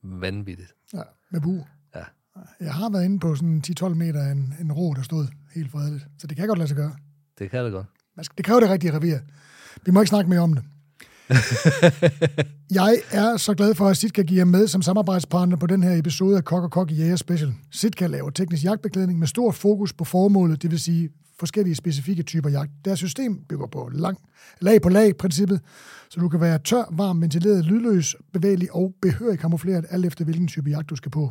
vanvittigt. 0.02 0.74
ja, 0.92 1.02
med 1.30 1.40
bu. 1.40 1.66
Ja. 1.94 2.04
Jeg 2.60 2.74
har 2.74 2.90
været 2.90 3.04
inde 3.04 3.18
på 3.20 3.34
sådan 3.34 3.62
10-12 3.66 3.88
meter 3.88 4.30
en, 4.32 4.54
en 4.60 4.72
ro, 4.72 4.94
der 4.94 5.02
stod 5.02 5.26
helt 5.54 5.70
fredeligt. 5.70 6.06
Så 6.18 6.26
det 6.26 6.36
kan 6.36 6.46
godt 6.48 6.58
lade 6.58 6.68
sig 6.68 6.76
gøre. 6.76 6.96
Det 7.38 7.50
kan 7.50 7.64
det 7.64 7.72
godt. 7.72 7.86
Det 8.16 8.44
kræver 8.44 8.60
det 8.60 8.70
rigtige 8.70 8.94
revir. 8.94 9.18
Vi 9.86 9.92
må 9.92 10.00
ikke 10.00 10.08
snakke 10.08 10.30
mere 10.30 10.40
om 10.40 10.54
det. 10.54 10.62
Jeg 12.70 12.96
er 13.10 13.36
så 13.36 13.54
glad 13.54 13.74
for, 13.74 13.88
at 13.88 13.96
Sitka 13.96 14.22
giver 14.22 14.44
med 14.44 14.66
som 14.66 14.82
samarbejdspartner 14.82 15.56
på 15.56 15.66
den 15.66 15.82
her 15.82 15.98
episode 15.98 16.36
af 16.36 16.44
Kok 16.44 16.64
og 16.64 16.70
Kok 16.70 16.90
i 16.90 16.94
Jæger 16.94 17.16
Special. 17.16 17.54
Sitka 17.72 18.06
laver 18.06 18.30
teknisk 18.30 18.64
jagtbeklædning 18.64 19.18
med 19.18 19.26
stor 19.26 19.50
fokus 19.50 19.92
på 19.92 20.04
formålet, 20.04 20.62
det 20.62 20.70
vil 20.70 20.78
sige 20.78 21.10
forskellige 21.38 21.74
specifikke 21.74 22.22
typer 22.22 22.50
jagt. 22.50 22.70
Deres 22.84 22.98
system 22.98 23.38
bygger 23.48 23.66
på 23.66 23.90
lang, 23.92 24.18
lag 24.60 24.82
på 24.82 24.88
lag-princippet, 24.88 25.60
så 26.10 26.20
du 26.20 26.28
kan 26.28 26.40
være 26.40 26.58
tør, 26.58 26.84
varm, 26.90 27.22
ventileret, 27.22 27.64
lydløs, 27.64 28.16
bevægelig 28.32 28.74
og 28.74 28.94
behørig 29.02 29.38
kamufleret, 29.38 29.84
alt 29.90 30.06
efter 30.06 30.24
hvilken 30.24 30.48
type 30.48 30.70
jagt 30.70 30.90
du 30.90 30.96
skal 30.96 31.10
på. 31.10 31.30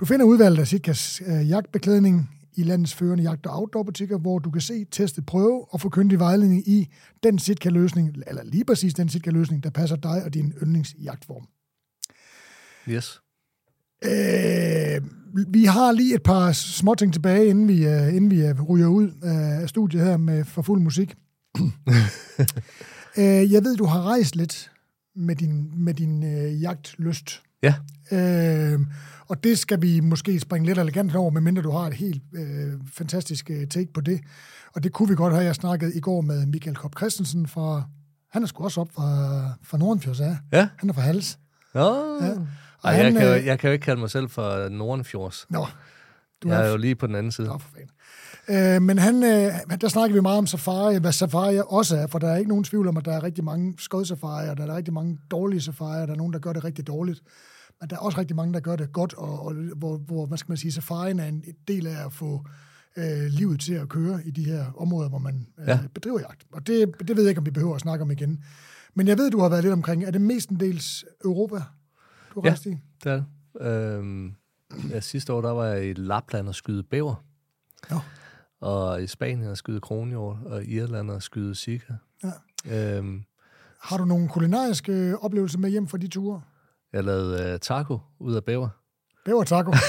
Du 0.00 0.04
finder 0.04 0.26
udvalget 0.26 0.58
af 0.58 0.66
Sitkas 0.66 1.22
øh, 1.26 1.48
jagtbeklædning 1.48 2.30
i 2.58 2.62
landets 2.62 2.94
førende 2.94 3.22
jagt- 3.22 3.46
og 3.46 3.58
outdoorbutikker, 3.58 4.18
hvor 4.18 4.38
du 4.38 4.50
kan 4.50 4.60
se, 4.60 4.84
teste, 4.84 5.22
prøve 5.22 5.72
og 5.74 5.80
få 5.80 5.88
kyndig 5.88 6.18
vejledning 6.18 6.68
i 6.68 6.88
den 7.22 7.38
Sitka-løsning, 7.38 8.16
eller 8.26 8.44
lige 8.44 8.64
præcis 8.64 8.94
den 8.94 9.08
Sitka-løsning, 9.08 9.62
der 9.62 9.70
passer 9.70 9.96
dig 9.96 10.24
og 10.24 10.34
din 10.34 10.52
yndlingsjagtform. 10.62 11.48
Yes. 12.88 13.20
Øh, 14.04 15.02
vi 15.52 15.64
har 15.64 15.92
lige 15.92 16.14
et 16.14 16.22
par 16.22 16.52
småting 16.52 17.12
tilbage, 17.12 17.46
inden 17.46 17.68
vi, 17.68 17.86
uh, 17.86 18.14
inden 18.14 18.30
vi 18.30 18.50
uh, 18.50 18.70
ryger 18.70 18.86
ud 18.86 19.10
af 19.22 19.68
studiet 19.68 20.04
her 20.04 20.16
med 20.16 20.44
for 20.44 20.62
fuld 20.62 20.80
musik. 20.80 21.14
øh, 23.18 23.52
jeg 23.52 23.64
ved, 23.64 23.76
du 23.76 23.84
har 23.84 24.02
rejst 24.02 24.36
lidt 24.36 24.70
med 25.16 25.36
din, 25.36 25.84
med 25.84 25.94
din 25.94 26.22
uh, 26.22 26.62
jagtlyst. 26.62 27.42
Ja, 27.62 27.74
Øh, 28.12 28.80
og 29.28 29.44
det 29.44 29.58
skal 29.58 29.82
vi 29.82 30.00
måske 30.00 30.40
springe 30.40 30.66
lidt 30.66 30.78
elegant 30.78 31.14
over, 31.14 31.30
medmindre 31.30 31.62
du 31.62 31.70
har 31.70 31.86
et 31.86 31.94
helt 31.94 32.22
øh, 32.34 32.72
fantastisk 32.92 33.50
øh, 33.50 33.66
take 33.66 33.92
på 33.94 34.00
det. 34.00 34.20
Og 34.74 34.82
det 34.82 34.92
kunne 34.92 35.08
vi 35.08 35.14
godt 35.14 35.34
have. 35.34 35.44
Jeg 35.44 35.54
snakket 35.54 35.92
i 35.94 36.00
går 36.00 36.20
med 36.20 36.46
Michael 36.46 36.76
Kopp 36.76 36.98
Christensen 36.98 37.46
fra... 37.46 37.82
Han 38.30 38.42
er 38.42 38.46
sgu 38.46 38.64
også 38.64 38.80
op 38.80 38.88
fra, 38.94 39.40
fra 39.62 39.78
Nordenfjords, 39.78 40.20
ja. 40.20 40.36
ja. 40.52 40.68
Han 40.76 40.88
er 40.88 40.92
fra 40.92 41.00
Hals. 41.00 41.38
Ja. 41.74 41.80
Ja. 41.80 41.86
Og 42.82 42.90
Ej, 42.90 42.94
han, 42.94 43.04
jeg, 43.04 43.12
kan 43.12 43.22
jo, 43.22 43.34
øh, 43.34 43.46
jeg 43.46 43.58
kan 43.58 43.68
jo 43.68 43.72
ikke 43.72 43.84
kalde 43.84 44.00
mig 44.00 44.10
selv 44.10 44.28
for 44.28 44.68
Nordenfjords. 44.68 45.46
Nå, 45.50 45.66
du 46.42 46.48
Jeg 46.48 46.60
er 46.60 46.64
er 46.64 46.70
jo 46.70 46.76
lige 46.76 46.94
på 46.94 47.06
den 47.06 47.14
anden 47.14 47.32
side. 47.32 47.46
Nå, 47.46 47.58
for 47.58 47.68
fanden. 47.74 47.90
Øh, 48.50 48.82
men 48.82 48.98
han, 48.98 49.14
øh, 49.24 49.78
der 49.80 49.88
snakker 49.88 50.14
vi 50.14 50.20
meget 50.20 50.38
om 50.38 50.46
safari, 50.46 50.98
hvad 50.98 51.12
safari 51.12 51.60
også 51.66 51.96
er, 51.96 52.06
for 52.06 52.18
der 52.18 52.28
er 52.28 52.36
ikke 52.36 52.48
nogen 52.48 52.64
tvivl 52.64 52.88
om, 52.88 52.96
at 52.96 53.04
der 53.04 53.12
er 53.12 53.22
rigtig 53.22 53.44
mange 53.44 53.74
skodsafarier, 53.78 54.54
der 54.54 54.66
er 54.66 54.76
rigtig 54.76 54.94
mange 54.94 55.18
dårlige 55.30 55.60
safarier, 55.60 56.06
der 56.06 56.12
er 56.12 56.16
nogen, 56.16 56.32
der 56.32 56.38
gør 56.38 56.52
det 56.52 56.64
rigtig 56.64 56.86
dårligt. 56.86 57.20
Men 57.80 57.90
der 57.90 57.96
er 57.96 58.00
også 58.00 58.18
rigtig 58.18 58.36
mange, 58.36 58.54
der 58.54 58.60
gør 58.60 58.76
det 58.76 58.92
godt, 58.92 59.14
og, 59.14 59.46
og 59.46 59.54
hvor, 59.76 59.96
hvor, 59.96 60.26
hvad 60.26 60.38
skal 60.38 60.50
man 60.50 60.56
sige, 60.56 60.72
safarien 60.72 61.20
er 61.20 61.26
en 61.26 61.44
del 61.68 61.86
af 61.86 62.06
at 62.06 62.12
få 62.12 62.44
øh, 62.96 63.26
livet 63.30 63.60
til 63.60 63.74
at 63.74 63.88
køre 63.88 64.20
i 64.26 64.30
de 64.30 64.44
her 64.44 64.64
områder, 64.78 65.08
hvor 65.08 65.18
man 65.18 65.46
øh, 65.58 65.68
ja. 65.68 65.72
Ja. 65.72 65.80
bedriver 65.94 66.20
jagt. 66.20 66.46
Og 66.52 66.66
det, 66.66 66.94
det 67.08 67.16
ved 67.16 67.22
jeg 67.24 67.28
ikke, 67.28 67.38
om 67.38 67.46
vi 67.46 67.50
behøver 67.50 67.74
at 67.74 67.80
snakke 67.80 68.02
om 68.02 68.10
igen. 68.10 68.44
Men 68.94 69.08
jeg 69.08 69.18
ved, 69.18 69.30
du 69.30 69.40
har 69.40 69.48
været 69.48 69.62
lidt 69.64 69.72
omkring, 69.72 70.04
er 70.04 70.10
det 70.10 70.20
mestendels 70.20 71.04
Europa, 71.24 71.56
du 72.34 72.40
har 72.40 72.58
Ja. 72.64 72.70
i? 72.70 72.76
Det 73.04 73.12
er 73.12 73.16
det. 73.16 73.66
Øhm, 73.66 74.32
ja, 74.90 75.00
sidste 75.00 75.32
år, 75.32 75.40
der 75.40 75.50
var 75.50 75.64
jeg 75.64 75.86
i 75.88 75.92
Lapland 75.92 76.48
og 76.48 76.54
skyde 76.54 76.82
bæver. 76.82 77.24
Nå. 77.90 77.96
Og 78.60 79.02
i 79.02 79.06
Spanien 79.06 79.48
og 79.50 79.56
skyde 79.56 79.80
kronhjort, 79.80 80.36
og 80.46 80.64
i 80.64 80.66
Irland 80.76 81.10
og 81.10 81.22
skyde 81.22 81.54
sika. 81.54 81.92
Ja. 82.24 82.96
Øhm, 82.96 83.24
Har 83.80 83.96
du 83.96 84.04
nogle 84.04 84.28
kulinariske 84.28 85.18
oplevelser 85.18 85.58
med 85.58 85.70
hjem 85.70 85.88
fra 85.88 85.98
de 85.98 86.08
ture? 86.08 86.42
jeg 86.92 87.04
lavede 87.04 87.54
uh, 87.54 87.60
taco 87.60 87.98
ud 88.18 88.34
af 88.34 88.44
bæver. 88.44 88.68
Bæver 89.24 89.44
taco. 89.44 89.72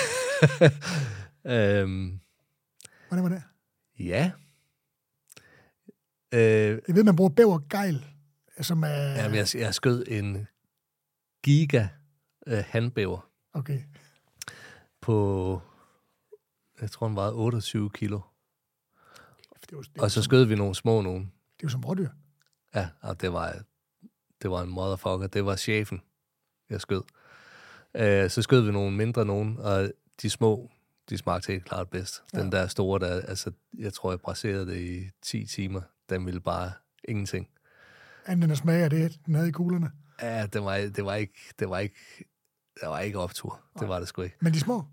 Øhm, 1.45 2.19
Hvordan 3.07 3.23
var 3.23 3.29
det? 3.29 3.43
ja. 3.99 4.31
Øh, 6.33 6.79
Jeg 6.87 6.95
ved, 6.95 7.03
man 7.03 7.15
bruger 7.15 7.29
bævergejl, 7.29 8.05
som 8.61 8.83
er... 8.83 8.87
jamen, 8.89 9.37
jeg, 9.37 9.47
jeg 9.55 9.73
skød 9.73 10.03
en 10.07 10.47
giga 11.43 11.87
øh, 12.47 12.63
handbæver 12.67 13.29
Okay. 13.53 13.79
på, 15.01 15.61
jeg 16.81 16.91
tror, 16.91 17.07
den 17.07 17.15
vejede 17.15 17.33
28 17.33 17.89
kilo. 17.89 18.19
Det 19.69 19.75
jo, 19.75 19.81
det 19.81 20.01
Og 20.01 20.11
så 20.11 20.21
skød 20.21 20.43
vi 20.45 20.55
nogle 20.55 20.75
små 20.75 21.01
nogen. 21.01 21.31
det 21.57 21.63
jo 21.63 21.69
som 21.69 21.81
rådyr. 21.85 22.09
Ja, 22.75 22.89
og 23.01 23.21
det 23.21 23.33
var, 23.33 23.55
det 24.41 24.51
var 24.51 24.61
en 24.61 24.69
motherfucker. 24.69 25.27
Det 25.27 25.45
var 25.45 25.55
chefen, 25.55 26.01
jeg 26.69 26.81
skød. 26.81 27.01
Øh, 27.95 28.29
så 28.29 28.41
skød 28.41 28.61
vi 28.61 28.71
nogle 28.71 28.97
mindre 28.97 29.25
nogen, 29.25 29.57
og 29.57 29.91
de 30.21 30.29
små, 30.29 30.71
de 31.09 31.17
smagte 31.17 31.51
helt 31.51 31.65
klart 31.65 31.89
bedst. 31.89 32.23
Den 32.31 32.51
der 32.51 32.67
store, 32.67 32.99
der, 32.99 33.21
altså, 33.21 33.51
jeg 33.77 33.93
tror, 33.93 34.11
jeg 34.11 34.19
braserede 34.19 34.65
det 34.65 34.77
i 34.81 35.09
10 35.21 35.45
timer. 35.45 35.81
Den 36.09 36.25
ville 36.25 36.39
bare 36.39 36.71
ingenting. 37.03 37.49
Anden 38.25 38.43
end 38.43 38.51
at 38.51 38.57
smage 38.57 38.83
af 38.83 38.89
det, 38.89 39.19
den 39.25 39.35
havde 39.35 39.49
i 39.49 39.51
kuglerne. 39.51 39.91
Ja, 40.21 40.45
det 40.45 40.63
var, 40.63 40.77
det 40.77 41.05
var 41.05 41.15
ikke, 41.15 41.33
det 41.59 41.69
var 41.69 41.79
ikke, 41.79 41.95
det 42.81 42.89
var 42.89 42.99
ikke 42.99 43.19
optur. 43.19 43.61
Det 43.79 43.87
var 43.87 43.99
det 43.99 44.07
sgu 44.07 44.21
ikke. 44.21 44.37
Men 44.39 44.53
de 44.53 44.59
små, 44.59 44.85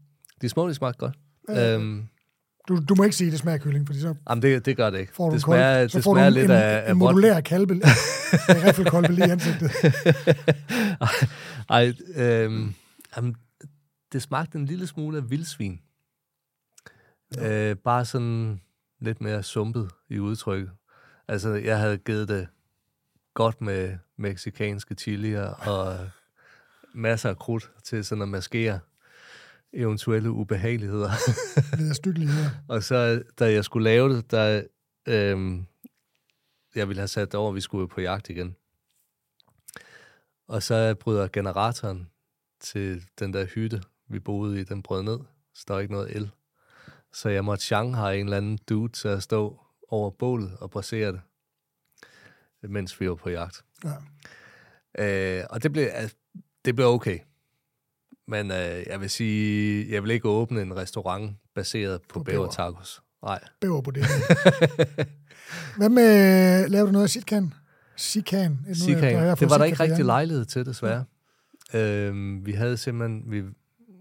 De 0.42 0.48
små, 0.48 0.68
de 0.68 0.74
smagte 0.74 0.98
godt. 0.98 1.18
Ja. 1.48 1.74
Øhm, 1.74 2.08
Du, 2.68 2.80
du 2.88 2.94
må 2.94 3.04
ikke 3.04 3.16
sige, 3.16 3.28
at 3.28 3.32
det 3.32 3.40
smager 3.40 3.58
kylling, 3.58 3.86
fordi 3.86 4.00
så 4.00 4.14
Jamen, 4.30 4.42
det, 4.42 4.66
det 4.66 4.76
gør 4.76 4.90
det 4.90 4.98
ikke. 4.98 5.14
får 5.14 5.30
du 5.30 5.34
det 5.34 5.44
kold, 5.44 5.58
smager, 5.58 5.88
så 5.88 5.98
det 5.98 6.04
får 6.04 6.14
du 6.14 6.18
smager 6.18 6.28
en, 6.28 6.34
lidt 6.34 6.44
en, 6.44 6.50
af, 6.50 6.90
en 6.90 6.98
modulær 6.98 7.40
kalve, 7.40 7.74
en 7.74 7.82
riffelkolbe 8.64 9.12
lige 9.12 9.28
i 9.28 9.30
ansigtet. 9.30 9.70
Ej, 11.70 11.92
øhm, 12.16 12.74
jamen, 13.16 13.36
det 14.12 14.22
smagte 14.22 14.58
en 14.58 14.66
lille 14.66 14.86
smule 14.86 15.18
af 15.18 15.30
vildsvin. 15.30 15.80
Øh, 17.38 17.76
bare 17.76 18.04
sådan 18.04 18.60
lidt 19.00 19.20
mere 19.20 19.42
sumpet 19.42 19.90
i 20.08 20.18
udtrykket. 20.18 20.70
Altså, 21.28 21.54
jeg 21.54 21.78
havde 21.78 21.98
givet 21.98 22.28
det 22.28 22.48
godt 23.34 23.60
med 23.60 23.96
meksikanske 24.18 24.94
chilier 24.94 25.46
og 25.46 25.98
masser 26.94 27.30
af 27.30 27.38
krudt 27.38 27.70
til 27.84 28.04
sådan 28.04 28.22
at 28.22 28.28
maskere 28.28 28.78
eventuelle 29.72 30.30
ubehageligheder. 30.30 31.10
Det 31.70 31.90
er 31.90 31.94
stykkeligheder. 31.94 32.50
Og 32.68 32.82
så, 32.82 33.22
da 33.38 33.52
jeg 33.52 33.64
skulle 33.64 33.84
lave 33.84 34.16
det, 34.16 34.30
der, 34.30 34.62
øhm, 35.08 35.66
jeg 36.74 36.88
ville 36.88 37.00
have 37.00 37.08
sat 37.08 37.32
det 37.32 37.40
over, 37.40 37.52
vi 37.52 37.60
skulle 37.60 37.88
på 37.88 38.00
jagt 38.00 38.30
igen. 38.30 38.56
Og 40.48 40.62
så 40.62 40.94
bryder 40.94 41.28
generatoren 41.28 42.10
til 42.60 43.08
den 43.18 43.32
der 43.32 43.44
hytte, 43.44 43.82
vi 44.08 44.18
boede 44.18 44.60
i, 44.60 44.64
den 44.64 44.82
brød 44.82 45.02
ned. 45.02 45.18
Så 45.54 45.64
der 45.68 45.74
var 45.74 45.80
ikke 45.80 45.94
noget 45.94 46.16
el. 46.16 46.30
Så 47.12 47.28
jeg 47.28 47.44
måtte 47.44 47.64
Shanghai 47.64 48.20
en 48.20 48.26
eller 48.26 48.36
anden 48.36 48.58
dude 48.68 48.92
til 48.92 49.08
at 49.08 49.22
stå 49.22 49.60
over 49.88 50.10
bålet 50.10 50.56
og 50.60 50.70
brasere 50.70 51.12
det, 51.12 51.20
mens 52.70 53.00
vi 53.00 53.08
var 53.08 53.14
på 53.14 53.30
jagt. 53.30 53.64
Ja. 53.84 53.94
Øh, 54.98 55.44
og 55.50 55.62
det 55.62 55.72
blev, 55.72 55.88
altså, 55.92 56.16
det 56.64 56.76
blev 56.76 56.86
okay. 56.86 57.18
Men 58.28 58.50
øh, 58.50 58.86
jeg 58.86 59.00
vil 59.00 59.10
sige, 59.10 59.92
jeg 59.94 60.02
vil 60.02 60.10
ikke 60.10 60.28
åbne 60.28 60.62
en 60.62 60.76
restaurant 60.76 61.36
baseret 61.54 62.02
på, 62.02 62.18
På 62.18 62.24
bæver. 62.24 62.50
tacos. 62.50 63.02
Nej. 63.22 63.40
Bæver 63.60 63.80
på 63.80 63.90
det. 63.90 64.04
Hvad 65.78 65.88
med, 65.88 66.68
laver 66.68 66.86
du 66.86 66.92
noget 66.92 67.04
af 67.04 67.10
sitkan? 67.10 67.54
Sikan? 67.96 68.58
Sikan. 68.74 69.36
Det 69.36 69.50
var 69.50 69.58
der 69.58 69.64
ikke 69.64 69.80
rigtig 69.82 70.04
lejlighed 70.04 70.44
til, 70.44 70.66
desværre. 70.66 71.04
Øhm, 71.74 72.46
vi 72.46 72.52
havde 72.52 72.76
simpelthen, 72.76 73.30
vi 73.30 73.42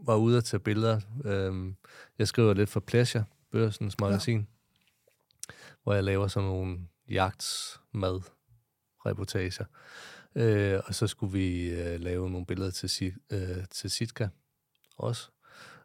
var 0.06 0.15
ude 0.15 0.38
at 0.38 0.43
tage 0.43 0.60
billeder. 0.60 1.02
Øhm, 1.26 1.76
jeg 2.19 2.27
skriver 2.27 2.53
lidt 2.53 2.69
for 2.69 2.80
Pleasure, 2.80 3.23
Børsens 3.52 3.99
magasin, 3.99 4.39
ja. 4.39 5.53
hvor 5.84 5.93
jeg 5.93 6.03
laver 6.03 6.27
sådan 6.27 6.49
nogle 6.49 6.77
jagtsmad 7.10 8.22
reportager. 9.06 9.65
Øh, 10.36 10.80
og 10.86 10.95
så 10.95 11.07
skulle 11.07 11.34
vi 11.34 11.70
øh, 11.70 11.99
lave 11.99 12.30
nogle 12.30 12.45
billeder 12.45 12.72
til, 12.72 13.14
øh, 13.32 13.40
til 13.72 13.90
Sitka 13.90 14.28
også. 14.98 15.30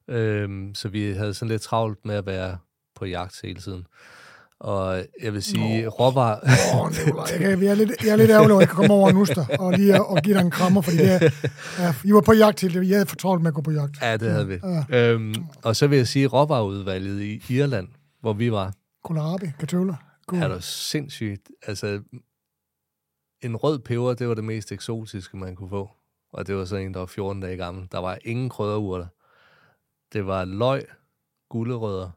Øhm, 0.09 0.75
så 0.75 0.89
vi 0.89 1.13
havde 1.13 1.35
sådan 1.35 1.51
lidt 1.51 1.63
travlt 1.63 2.05
med 2.05 2.15
at 2.15 2.27
være 2.27 2.59
på 2.97 3.05
jagt 3.05 3.41
hele 3.43 3.61
tiden. 3.61 3.87
Og 4.61 5.05
jeg 5.23 5.33
vil 5.33 5.43
sige, 5.43 5.89
råvarer... 5.89 6.41
Åh, 6.75 6.81
oh, 6.81 6.91
Nicolaj, 6.91 7.27
jeg, 7.51 7.63
jeg, 7.63 7.71
er 7.71 7.75
lidt, 7.75 8.05
jeg 8.05 8.11
er 8.11 8.17
lidt 8.17 8.31
ærgerlig 8.31 8.57
at 8.57 8.61
jeg 8.61 8.69
kan 8.69 8.77
komme 8.77 8.95
over 8.95 9.13
nu 9.13 9.27
og 9.59 9.73
lige 9.73 10.05
og 10.05 10.23
give 10.23 10.37
dig 10.37 10.43
en 10.43 10.51
krammer, 10.51 10.81
fordi 10.81 10.97
det 10.97 11.13
er, 11.13 11.31
ja, 11.79 11.95
I 12.05 12.13
var 12.13 12.21
på 12.21 12.33
jagt 12.33 12.59
til 12.59 12.75
det. 12.75 12.89
Jeg 12.89 12.97
havde 12.97 13.07
for 13.07 13.17
travlt 13.17 13.43
med 13.43 13.49
at 13.49 13.55
gå 13.55 13.61
på 13.61 13.71
jagt. 13.71 14.03
Ja, 14.03 14.17
det 14.17 14.31
havde 14.31 14.49
vi. 14.49 14.59
Ja. 14.91 15.13
Øhm, 15.13 15.35
og 15.63 15.77
så 15.77 15.87
vil 15.87 15.97
jeg 15.97 16.09
sige, 16.09 16.27
råvareudvalget 16.27 17.21
i 17.21 17.43
Irland, 17.49 17.89
hvor 18.21 18.33
vi 18.33 18.53
var, 18.53 18.73
Kohlrabi, 19.05 19.47
katøller. 19.59 19.95
God. 20.27 20.39
er 20.39 20.49
der 20.49 20.61
sindssygt. 20.61 21.49
Altså, 21.67 22.01
en 23.43 23.57
rød 23.57 23.79
peber, 23.79 24.15
det 24.15 24.29
var 24.29 24.35
det 24.35 24.45
mest 24.45 24.73
eksotiske, 24.73 25.37
man 25.37 25.57
kunne 25.57 25.69
få. 25.69 25.91
Og 26.33 26.47
det 26.47 26.57
var 26.57 26.65
så 26.65 26.77
en, 26.77 26.95
der 26.95 27.01
var 27.01 27.07
14 27.07 27.41
dage 27.43 27.57
gammel. 27.57 27.89
Der 27.93 27.99
var 27.99 28.19
ingen 28.25 28.49
krydderurter. 28.49 29.07
Det 30.13 30.27
var 30.27 30.45
løg, 30.45 30.87
gulerødder, 31.49 32.11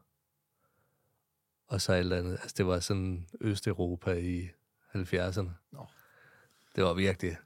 og 1.68 1.80
så 1.80 1.92
et 1.92 1.98
eller 1.98 2.16
andet. 2.18 2.32
Altså, 2.32 2.54
det 2.58 2.66
var 2.66 2.80
sådan 2.80 3.26
Østeuropa 3.40 4.12
i 4.12 4.48
70'erne. 4.94 5.48
Nå. 5.72 5.86
Det 6.76 6.84
var 6.84 6.92
virkelig... 6.94 7.36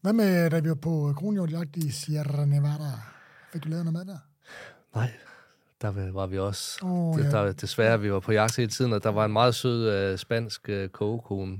Hvad 0.00 0.12
med, 0.12 0.50
da 0.50 0.60
vi 0.60 0.68
var 0.68 0.74
på 0.74 1.14
kronhjortjagt 1.16 1.76
i 1.76 1.90
Sierra 1.90 2.44
Nevada? 2.44 2.92
Fik 3.52 3.64
du 3.64 3.68
lavet 3.68 3.84
noget 3.84 4.06
med 4.06 4.14
der? 4.14 4.18
Nej, 4.94 5.12
der 5.82 6.10
var- 6.12 6.26
vi 6.26 6.38
også 6.38 6.78
Åh, 6.86 7.18
Det, 7.18 7.24
ja. 7.24 7.30
der, 7.30 7.52
desværre, 7.52 8.00
vi 8.00 8.12
var 8.12 8.20
på 8.20 8.32
jagt 8.32 8.56
hele 8.56 8.70
tiden, 8.70 8.92
og 8.92 9.02
der 9.02 9.10
var 9.10 9.24
en 9.24 9.32
meget 9.32 9.54
sød 9.54 9.90
øh, 10.12 10.18
spansk 10.18 10.68
øh, 10.68 10.88
kogekone 10.88 11.58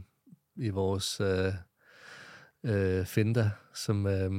i 0.57 0.69
vores 0.71 1.21
øh, 1.21 1.53
øh, 2.65 3.07
Finda, 3.07 3.51
som, 3.75 4.07
øh, 4.07 4.31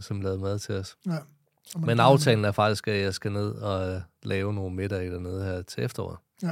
som 0.00 0.20
lavede 0.20 0.38
mad 0.38 0.58
til 0.58 0.74
os. 0.74 0.96
Ja. 1.06 1.16
Men 1.78 2.00
aftalen 2.00 2.44
er 2.44 2.52
faktisk, 2.52 2.88
at 2.88 3.02
jeg 3.02 3.14
skal 3.14 3.32
ned 3.32 3.50
og 3.50 3.94
øh, 3.94 4.00
lave 4.22 4.54
nogle 4.54 4.76
middage 4.76 5.10
dernede 5.10 5.44
her 5.44 5.62
til 5.62 5.84
efteråret. 5.84 6.18
Ja. 6.42 6.50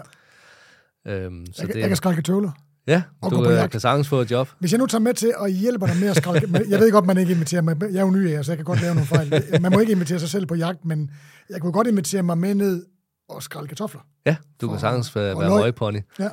Øhm, 1.07 1.47
så 1.47 1.53
Jeg, 1.59 1.67
kan, 1.67 1.75
det, 1.75 1.81
jeg 1.81 1.89
kan 1.89 1.97
skralke 1.97 2.23
tøvler. 2.23 2.51
ja, 2.87 3.03
og 3.23 3.31
du 3.31 3.51
øh, 3.51 3.71
kan 3.71 3.81
sagtens 3.81 4.09
få 4.09 4.21
et 4.21 4.31
job. 4.31 4.49
Hvis 4.59 4.73
jeg 4.73 4.79
nu 4.79 4.87
tager 4.87 5.03
med 5.03 5.15
til 5.15 5.33
og 5.37 5.49
hjælper 5.49 5.87
dig 5.87 5.97
med 6.01 6.09
at 6.09 6.17
skralke... 6.17 6.47
men 6.47 6.71
jeg 6.71 6.81
ved 6.81 6.93
godt, 6.93 7.07
man 7.07 7.19
ikke 7.19 7.33
inviterer 7.33 7.63
mig. 7.63 7.77
Jeg 7.81 7.97
er 7.97 8.01
jo 8.01 8.11
ny 8.11 8.29
af, 8.35 8.45
så 8.45 8.53
jeg 8.53 8.59
kan 8.59 8.65
godt 8.65 8.81
lave 8.81 8.95
nogle 8.95 9.07
fejl. 9.07 9.61
Man 9.61 9.73
må 9.73 9.79
ikke 9.81 9.93
invitere 9.93 10.19
sig 10.19 10.29
selv 10.29 10.47
på 10.47 10.55
jagt, 10.55 10.85
men 10.85 11.11
jeg 11.51 11.61
kunne 11.61 11.73
godt 11.73 11.87
invitere 11.87 12.23
mig 12.23 12.39
med 12.39 12.55
ned 12.55 12.87
og 13.31 13.43
skralde 13.43 13.69
kartofler. 13.69 14.01
Ja, 14.27 14.37
du 14.61 14.67
For- 14.67 14.73
kan 14.73 14.81
sagtens 14.81 15.17
være, 15.17 15.39
være 15.39 15.51
møgpony. 15.51 16.01
Ja. 16.19 16.29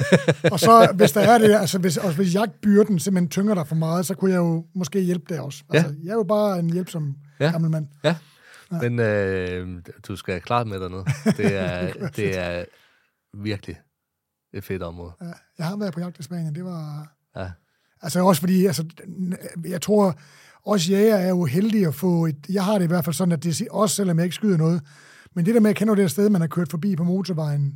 og 0.52 0.60
så, 0.60 0.92
hvis 0.94 1.12
der 1.12 1.20
er 1.20 1.38
det, 1.38 1.54
altså 1.54 1.78
hvis, 1.78 1.96
og 1.96 2.14
hvis 2.14 2.34
jagtbyrden 2.34 2.98
simpelthen 2.98 3.28
tynger 3.28 3.54
dig 3.54 3.66
for 3.66 3.74
meget, 3.74 4.06
så 4.06 4.14
kunne 4.14 4.30
jeg 4.30 4.38
jo 4.38 4.66
måske 4.74 5.00
hjælpe 5.00 5.34
der 5.34 5.40
også. 5.40 5.64
Altså, 5.70 5.94
jeg 6.02 6.10
er 6.10 6.14
jo 6.14 6.22
bare 6.22 6.58
en 6.58 6.70
hjælpsom 6.72 7.14
ja. 7.40 7.44
Ja. 7.44 7.50
gammel 7.50 7.70
mand. 7.70 7.86
Ja, 8.04 8.16
men 8.70 8.98
øh, 8.98 9.82
du 10.08 10.16
skal 10.16 10.40
klart 10.40 10.66
med 10.66 10.80
dernede. 10.80 11.04
Det 11.36 11.56
er, 11.56 11.92
det 12.16 12.38
er 12.38 12.64
virkelig 13.34 13.76
et 14.54 14.64
fedt 14.64 14.82
område. 14.82 15.12
Ja, 15.20 15.26
jeg 15.58 15.66
har 15.66 15.76
været 15.76 15.94
på 15.94 16.00
jagt 16.00 16.18
i 16.18 16.22
Spanien, 16.22 16.54
det 16.54 16.64
var... 16.64 17.12
Ja. 17.36 17.50
Altså 18.02 18.24
også 18.24 18.40
fordi, 18.40 18.66
altså, 18.66 18.84
jeg 19.64 19.82
tror, 19.82 20.14
også 20.66 20.90
jæger 20.90 21.16
er 21.16 21.28
jo 21.28 21.44
heldige 21.44 21.86
at 21.86 21.94
få 21.94 22.26
et... 22.26 22.36
Jeg 22.48 22.64
har 22.64 22.78
det 22.78 22.84
i 22.84 22.88
hvert 22.88 23.04
fald 23.04 23.14
sådan, 23.14 23.32
at 23.32 23.44
det 23.44 23.68
også 23.70 23.96
selvom 23.96 24.18
jeg 24.18 24.24
ikke 24.24 24.34
skyder 24.34 24.56
noget, 24.56 24.82
men 25.36 25.46
det 25.46 25.54
der 25.54 25.60
med, 25.60 25.70
at 25.70 25.74
jeg 25.74 25.76
kender 25.76 25.94
det 25.94 26.10
sted, 26.10 26.30
man 26.30 26.40
har 26.40 26.48
kørt 26.48 26.70
forbi 26.70 26.96
på 26.96 27.04
motorvejen 27.04 27.74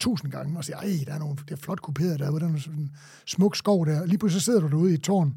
tusind 0.00 0.30
gange, 0.32 0.58
og 0.58 0.64
siger, 0.64 0.76
ej, 0.76 1.04
der 1.06 1.12
er, 1.14 1.18
nogle, 1.18 1.36
det 1.36 1.50
er 1.50 1.56
flot 1.56 1.80
kuperet 1.82 2.18
derude, 2.20 2.40
der 2.40 2.52
er 2.52 2.58
sådan 2.58 2.78
en 2.78 2.90
smuk 3.26 3.56
skov 3.56 3.86
der. 3.86 4.06
Lige 4.06 4.18
pludselig 4.18 4.42
sidder 4.42 4.60
du 4.60 4.68
derude 4.68 4.90
i 4.90 4.94
et 4.94 5.02
tårn, 5.02 5.34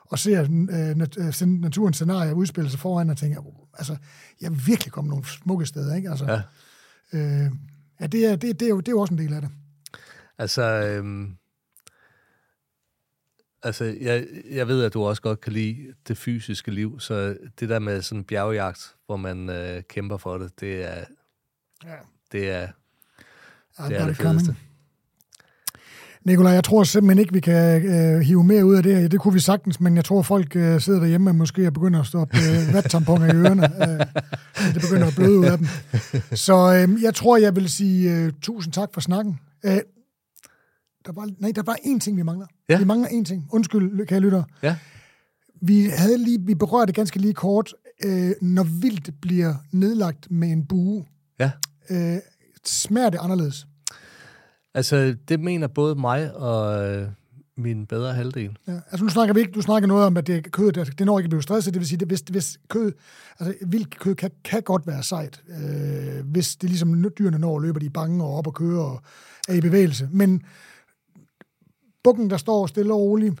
og 0.00 0.18
ser 0.18 0.40
øh, 0.42 0.96
nat- 0.96 1.42
øh, 1.42 1.48
naturens 1.48 1.96
scenarie 1.96 2.34
udspille 2.34 2.70
sig 2.70 2.80
foran, 2.80 3.10
og 3.10 3.16
tænker, 3.16 3.40
altså, 3.78 3.96
jeg 4.40 4.46
er 4.46 4.50
virkelig 4.66 4.92
kommet 4.92 5.10
nogle 5.10 5.24
smukke 5.26 5.66
steder, 5.66 5.94
ikke? 5.94 6.10
Altså, 6.10 6.24
Ja. 6.24 6.40
øh, 7.18 7.50
ja, 8.00 8.06
det 8.06 8.26
er, 8.26 8.36
det, 8.36 8.60
det, 8.60 8.66
er 8.66 8.70
jo, 8.70 8.78
det 8.80 8.88
er 8.88 8.92
jo 8.92 9.00
også 9.00 9.14
en 9.14 9.18
del 9.18 9.32
af 9.32 9.40
det. 9.40 9.50
Altså, 10.38 10.62
øhm, 10.62 11.36
altså 13.66 13.84
jeg, 14.00 14.24
jeg 14.50 14.68
ved, 14.68 14.82
at 14.84 14.94
du 14.94 15.04
også 15.04 15.22
godt 15.22 15.40
kan 15.40 15.52
lide 15.52 15.76
det 16.08 16.18
fysiske 16.18 16.70
liv, 16.70 17.00
så 17.00 17.36
det 17.60 17.68
der 17.68 17.78
med 17.78 18.02
sådan 18.02 18.18
en 18.18 18.24
bjergjagt, 18.24 18.94
hvor 19.06 19.16
man 19.16 19.50
øh, 19.50 19.82
kæmper 19.88 20.16
for 20.16 20.38
det, 20.38 20.60
det 20.60 20.84
er, 20.84 21.04
Ja. 21.84 21.90
det 22.32 22.50
er, 22.50 22.66
I've 23.78 23.88
det, 23.88 24.00
er 24.00 24.06
det 24.06 24.16
coming. 24.16 24.40
fedeste. 24.40 24.56
Nikolaj, 26.24 26.52
jeg 26.52 26.64
tror 26.64 26.82
simpelthen 26.82 27.18
ikke, 27.18 27.32
vi 27.32 27.40
kan 27.40 27.86
øh, 27.86 28.20
hive 28.20 28.44
mere 28.44 28.64
ud 28.64 28.74
af 28.74 28.82
det 28.82 28.96
her. 28.96 29.08
Det 29.08 29.20
kunne 29.20 29.34
vi 29.34 29.40
sagtens, 29.40 29.80
men 29.80 29.96
jeg 29.96 30.04
tror, 30.04 30.22
folk 30.22 30.56
øh, 30.56 30.80
sidder 30.80 31.00
derhjemme 31.00 31.30
og 31.30 31.34
måske 31.34 31.70
begynder 31.70 32.00
at 32.00 32.06
stoppe 32.06 32.36
øh, 32.36 32.72
vattamponer 32.74 33.26
i 33.26 33.36
ørerne. 33.36 33.62
Øh, 33.64 34.06
det 34.74 34.82
begynder 34.82 35.06
at 35.06 35.14
bløde 35.16 35.38
ud 35.38 35.44
af 35.44 35.58
dem. 35.58 35.66
Så 36.36 36.54
øh, 36.88 37.02
jeg 37.02 37.14
tror, 37.14 37.36
jeg 37.36 37.56
vil 37.56 37.68
sige 37.68 38.12
øh, 38.16 38.32
tusind 38.42 38.72
tak 38.72 38.88
for 38.94 39.00
snakken. 39.00 39.40
Øh, 39.64 39.78
der 41.06 41.12
var, 41.12 41.28
nej, 41.38 41.52
der 41.54 41.62
var 41.62 41.74
én 41.74 41.98
ting, 41.98 42.16
vi 42.16 42.22
mangler. 42.22 42.46
Ja. 42.68 42.78
Vi 42.78 42.84
mangler 42.84 43.08
én 43.08 43.24
ting. 43.24 43.48
Undskyld, 43.52 44.06
kære 44.06 44.20
lytter. 44.20 44.42
Ja. 44.62 44.76
Vi, 45.60 45.84
havde 45.84 46.18
lige, 46.18 46.40
vi 46.40 46.54
berørte 46.54 46.92
ganske 46.92 47.18
lige 47.18 47.34
kort, 47.34 47.74
øh, 48.04 48.30
når 48.42 48.62
vildt 48.80 49.20
bliver 49.20 49.54
nedlagt 49.72 50.30
med 50.30 50.48
en 50.48 50.66
bue. 50.66 51.04
Ja. 51.40 51.50
Øh, 51.90 52.18
smager 52.64 53.10
det 53.10 53.18
anderledes? 53.22 53.66
Altså, 54.74 55.16
det 55.28 55.40
mener 55.40 55.66
både 55.66 55.94
mig 55.94 56.34
og 56.34 56.88
øh, 56.88 57.08
min 57.56 57.86
bedre 57.86 58.14
halvdel. 58.14 58.58
Ja, 58.68 58.72
altså 58.90 59.04
nu 59.04 59.10
snakker 59.10 59.34
vi 59.34 59.40
ikke, 59.40 59.52
du 59.52 59.62
snakker 59.62 59.86
noget 59.86 60.04
om, 60.06 60.16
at 60.16 60.26
det 60.26 60.52
kød, 60.52 60.72
det, 60.72 60.98
det 60.98 61.06
når 61.06 61.18
ikke 61.18 61.26
at 61.26 61.30
blive 61.30 61.42
stresset, 61.42 61.74
det 61.74 61.80
vil 61.80 61.88
sige, 61.88 61.98
det, 61.98 62.08
hvis, 62.08 62.20
hvis 62.20 62.58
kød, 62.68 62.92
altså 63.38 63.54
vildt 63.66 63.98
kød 63.98 64.14
kan, 64.14 64.30
kan 64.44 64.62
godt 64.62 64.86
være 64.86 65.02
sejt, 65.02 65.42
øh, 65.48 66.26
hvis 66.26 66.56
det 66.56 66.70
ligesom 66.70 67.10
dyrene 67.18 67.38
når 67.38 67.58
løber 67.58 67.80
de 67.80 67.86
er 67.86 67.90
bange 67.90 68.24
og 68.24 68.34
op 68.34 68.46
og 68.46 68.54
kører 68.54 68.80
og 68.80 69.02
er 69.48 69.54
i 69.54 69.60
bevægelse. 69.60 70.08
Men 70.12 70.42
bukken, 72.06 72.30
der 72.30 72.36
står 72.36 72.66
stille 72.66 72.92
og 72.92 73.00
roligt, 73.00 73.40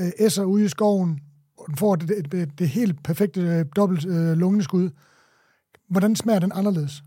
øh, 0.00 0.12
esser 0.18 0.44
ude 0.44 0.64
i 0.64 0.68
skoven, 0.68 1.20
og 1.56 1.66
den 1.66 1.76
får 1.76 1.96
det, 1.96 2.08
det, 2.08 2.32
det, 2.32 2.58
det 2.58 2.68
helt 2.68 3.02
perfekte 3.02 3.40
øh, 3.40 3.64
dobbelt 3.76 4.06
øh, 4.06 4.32
lungeskud, 4.32 4.90
hvordan 5.88 6.16
smager 6.16 6.38
den 6.38 6.52
anderledes? 6.54 7.02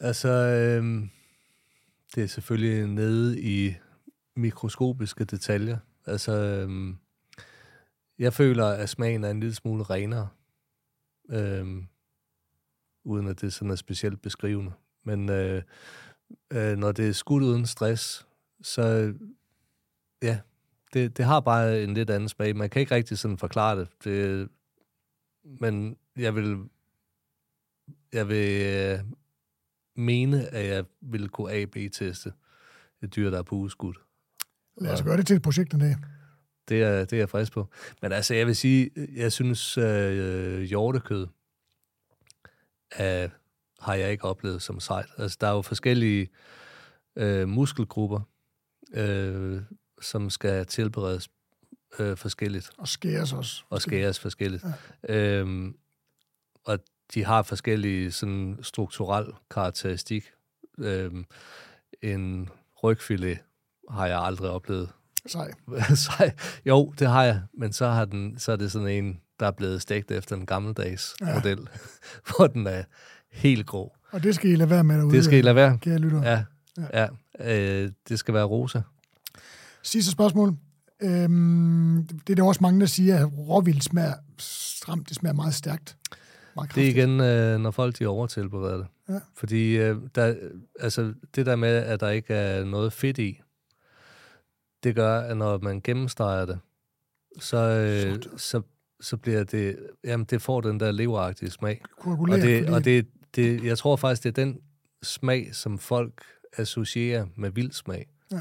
Altså, 0.00 0.28
øh, 0.28 1.08
det 2.14 2.22
er 2.22 2.26
selvfølgelig 2.26 2.86
nede 2.86 3.40
i 3.40 3.74
mikroskopiske 4.36 5.24
detaljer. 5.24 5.78
Altså, 6.06 6.32
øh, 6.32 6.94
jeg 8.18 8.32
føler, 8.32 8.66
at 8.66 8.88
smagen 8.88 9.24
er 9.24 9.30
en 9.30 9.40
lille 9.40 9.54
smule 9.54 9.82
renere, 9.82 10.28
øh, 11.30 11.66
uden 13.04 13.28
at 13.28 13.40
det 13.40 13.52
sådan 13.52 13.70
er 13.70 13.76
specielt 13.76 14.22
beskrivende. 14.22 14.72
Men 15.04 15.30
øh, 15.30 15.62
øh, 16.52 16.76
når 16.76 16.92
det 16.92 17.08
er 17.08 17.12
skudt 17.12 17.42
uden 17.42 17.66
stress, 17.66 18.25
så 18.62 19.14
ja, 20.22 20.38
det, 20.92 21.16
det 21.16 21.24
har 21.24 21.40
bare 21.40 21.82
en 21.82 21.94
lidt 21.94 22.10
anden 22.10 22.28
smag. 22.28 22.56
Man 22.56 22.70
kan 22.70 22.80
ikke 22.80 22.94
rigtig 22.94 23.18
sådan 23.18 23.38
forklare 23.38 23.80
det. 23.80 23.88
det 24.04 24.48
men 25.60 25.96
jeg 26.16 26.34
vil, 26.34 26.58
jeg 28.12 28.28
vil 28.28 28.62
øh, 28.62 28.98
mene, 29.96 30.48
at 30.48 30.68
jeg 30.68 30.84
vil 31.00 31.28
kunne 31.28 31.52
A-B-teste 31.52 32.32
et 33.02 33.16
dyr, 33.16 33.30
der 33.30 33.38
er 33.38 33.42
på 33.42 33.54
udskud. 33.54 33.94
Lad 34.80 34.92
os 34.92 35.02
gøre 35.02 35.16
det 35.16 35.26
til 35.26 35.36
et 35.36 35.42
projekt 35.42 35.74
en 35.74 35.80
dag. 35.80 35.96
Det 36.68 36.82
er, 36.82 37.04
det 37.04 37.12
er 37.12 37.18
jeg 37.18 37.28
frisk 37.28 37.52
på. 37.52 37.68
Men 38.02 38.12
altså, 38.12 38.34
jeg 38.34 38.46
vil 38.46 38.56
sige, 38.56 38.90
jeg 39.14 39.32
synes, 39.32 39.78
øh, 39.78 40.60
hjortekød 40.60 41.26
øh, 43.00 43.28
har 43.80 43.94
jeg 43.94 44.10
ikke 44.10 44.24
oplevet 44.24 44.62
som 44.62 44.80
sejt. 44.80 45.06
Altså, 45.18 45.38
der 45.40 45.46
er 45.46 45.52
jo 45.52 45.62
forskellige 45.62 46.28
øh, 47.16 47.48
muskelgrupper, 47.48 48.20
øh, 48.94 49.62
som 50.00 50.30
skal 50.30 50.66
tilberedes 50.66 51.28
øh, 51.98 52.16
forskelligt. 52.16 52.70
Og 52.78 52.88
skæres 52.88 53.32
også. 53.32 53.62
Og 53.70 53.82
skæres 53.82 54.18
forskelligt. 54.18 54.64
Ja. 55.08 55.14
Øhm, 55.14 55.76
og 56.64 56.78
de 57.14 57.24
har 57.24 57.42
forskellige 57.42 58.12
sådan 58.12 58.58
strukturel 58.62 59.26
karakteristik. 59.50 60.24
Øhm, 60.78 61.24
en 62.02 62.48
rygfilet 62.82 63.38
har 63.90 64.06
jeg 64.06 64.18
aldrig 64.18 64.50
oplevet. 64.50 64.88
Sej. 65.26 65.50
Sej. 66.06 66.32
Jo, 66.66 66.94
det 66.98 67.08
har 67.08 67.24
jeg, 67.24 67.42
men 67.54 67.72
så, 67.72 67.86
har 67.86 68.04
den, 68.04 68.38
så 68.38 68.52
er 68.52 68.56
det 68.56 68.72
sådan 68.72 68.88
en, 68.88 69.20
der 69.40 69.46
er 69.46 69.50
blevet 69.50 69.82
stegt 69.82 70.10
efter 70.10 70.36
en 70.36 70.46
gammeldags 70.46 71.16
ja. 71.20 71.34
model, 71.34 71.58
hvor 72.28 72.46
den 72.46 72.66
er 72.66 72.82
helt 73.32 73.66
grå. 73.66 73.96
Og 74.10 74.22
det 74.22 74.34
skal 74.34 74.50
I 74.50 74.56
lade 74.56 74.70
være 74.70 74.84
med 74.84 74.98
derude. 74.98 75.16
Det 75.16 75.24
skal 75.24 75.38
I 75.38 75.42
lade 75.42 75.54
være. 75.54 75.78
Kære 75.78 75.98
lytter. 75.98 76.22
Ja, 76.22 76.44
ja. 76.78 77.06
ja 77.40 77.84
øh, 77.84 77.90
det 78.08 78.18
skal 78.18 78.34
være 78.34 78.44
rosa. 78.44 78.80
Sidste 79.82 80.12
spørgsmål. 80.12 80.56
Øhm, 81.02 82.06
det 82.26 82.30
er 82.30 82.34
der 82.34 82.42
også 82.42 82.62
mange, 82.62 82.80
der 82.80 82.86
siger, 82.86 83.18
at 83.18 83.32
råvild 83.38 83.80
smager 83.80 84.14
stramt, 84.38 85.08
det 85.08 85.16
smager 85.16 85.34
meget 85.34 85.54
stærkt. 85.54 85.96
Meget 86.56 86.74
det 86.74 86.84
er 86.84 86.88
igen, 86.88 87.20
øh, 87.20 87.60
når 87.60 87.70
folk 87.70 87.98
de 87.98 88.06
overtilbereder 88.06 88.76
det. 88.76 88.86
Ja. 89.08 89.20
Fordi 89.34 89.76
øh, 89.76 89.96
der, 90.14 90.34
altså, 90.80 91.14
det 91.34 91.46
der 91.46 91.56
med, 91.56 91.68
at 91.68 92.00
der 92.00 92.08
ikke 92.08 92.34
er 92.34 92.64
noget 92.64 92.92
fedt 92.92 93.18
i, 93.18 93.40
det 94.84 94.94
gør, 94.94 95.20
at 95.20 95.36
når 95.36 95.58
man 95.58 95.80
gennemstreger 95.80 96.44
det, 96.44 96.58
så, 97.38 97.56
øh, 97.56 98.22
så, 98.36 98.62
så 99.00 99.16
bliver 99.16 99.44
det, 99.44 99.78
jamen 100.04 100.26
det 100.30 100.42
får 100.42 100.60
den 100.60 100.80
der 100.80 100.90
leveragtige 100.90 101.50
smag. 101.50 101.82
Og, 101.98 102.28
det, 102.28 102.70
og 102.70 102.84
det, 102.84 103.06
det, 103.36 103.64
jeg 103.64 103.78
tror 103.78 103.96
faktisk, 103.96 104.22
det 104.22 104.28
er 104.28 104.44
den 104.44 104.60
smag, 105.02 105.54
som 105.54 105.78
folk 105.78 106.24
associerer 106.56 107.26
med 107.34 107.50
vild 107.50 107.72
smag. 107.72 108.08
Ja. 108.32 108.40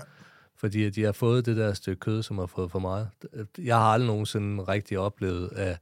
Fordi 0.56 0.84
at 0.84 0.96
de 0.96 1.04
har 1.04 1.12
fået 1.12 1.46
det 1.46 1.58
der 1.58 1.74
stykke 1.74 2.00
kød, 2.00 2.24
som 2.24 2.38
har 2.38 2.46
fået 2.46 2.72
for 2.72 2.80
meget. 2.80 3.10
Jeg 3.58 3.76
har 3.76 3.94
aldrig 3.94 4.08
nogensinde 4.08 4.64
rigtig 4.64 5.00
oplevet, 5.00 5.50
at 5.54 5.80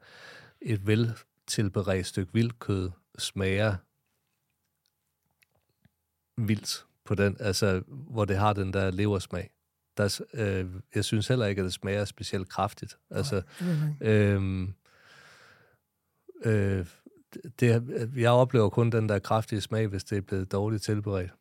et 0.62 0.88
vel 0.88 1.14
tilberedt 1.48 2.08
stykke 2.08 2.34
vildkød 2.34 2.92
smager 3.18 3.76
vildt 6.38 6.86
på 7.06 7.16
den, 7.16 7.38
altså 7.40 7.84
hvor 7.88 8.26
det 8.26 8.38
har 8.38 8.54
den 8.54 8.74
der 8.74 8.92
leversmag. 8.92 9.50
Der, 9.98 10.22
øh, 10.34 10.66
jeg 10.96 11.06
synes 11.06 11.28
heller 11.28 11.46
ikke, 11.46 11.60
at 11.60 11.66
det 11.66 11.74
smager 11.74 12.06
specielt 12.06 12.50
kraftigt. 12.50 12.98
Altså, 13.10 13.42
øh, 14.02 14.68
øh, 16.46 16.86
det, 17.60 18.12
jeg 18.16 18.32
oplever 18.32 18.70
kun 18.70 18.90
den 18.90 19.10
der 19.10 19.20
kraftige 19.20 19.62
smag, 19.62 19.88
hvis 19.88 20.04
det 20.04 20.18
er 20.18 20.22
blevet 20.22 20.52
dårligt 20.52 20.84
tilberedt. 20.84 21.32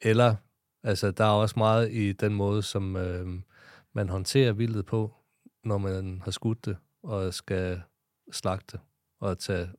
Eller, 0.00 0.36
altså, 0.82 1.10
der 1.10 1.24
er 1.24 1.30
også 1.30 1.54
meget 1.58 1.92
i 1.92 2.12
den 2.12 2.34
måde, 2.34 2.62
som 2.62 2.96
øh, 2.96 3.26
man 3.92 4.08
håndterer 4.08 4.52
vildet 4.52 4.86
på, 4.86 5.14
når 5.64 5.78
man 5.78 6.20
har 6.24 6.30
skudt 6.30 6.64
det 6.64 6.76
og 7.02 7.34
skal 7.34 7.82
slagte 8.32 8.80
og 9.20 9.38
tage, 9.38 9.70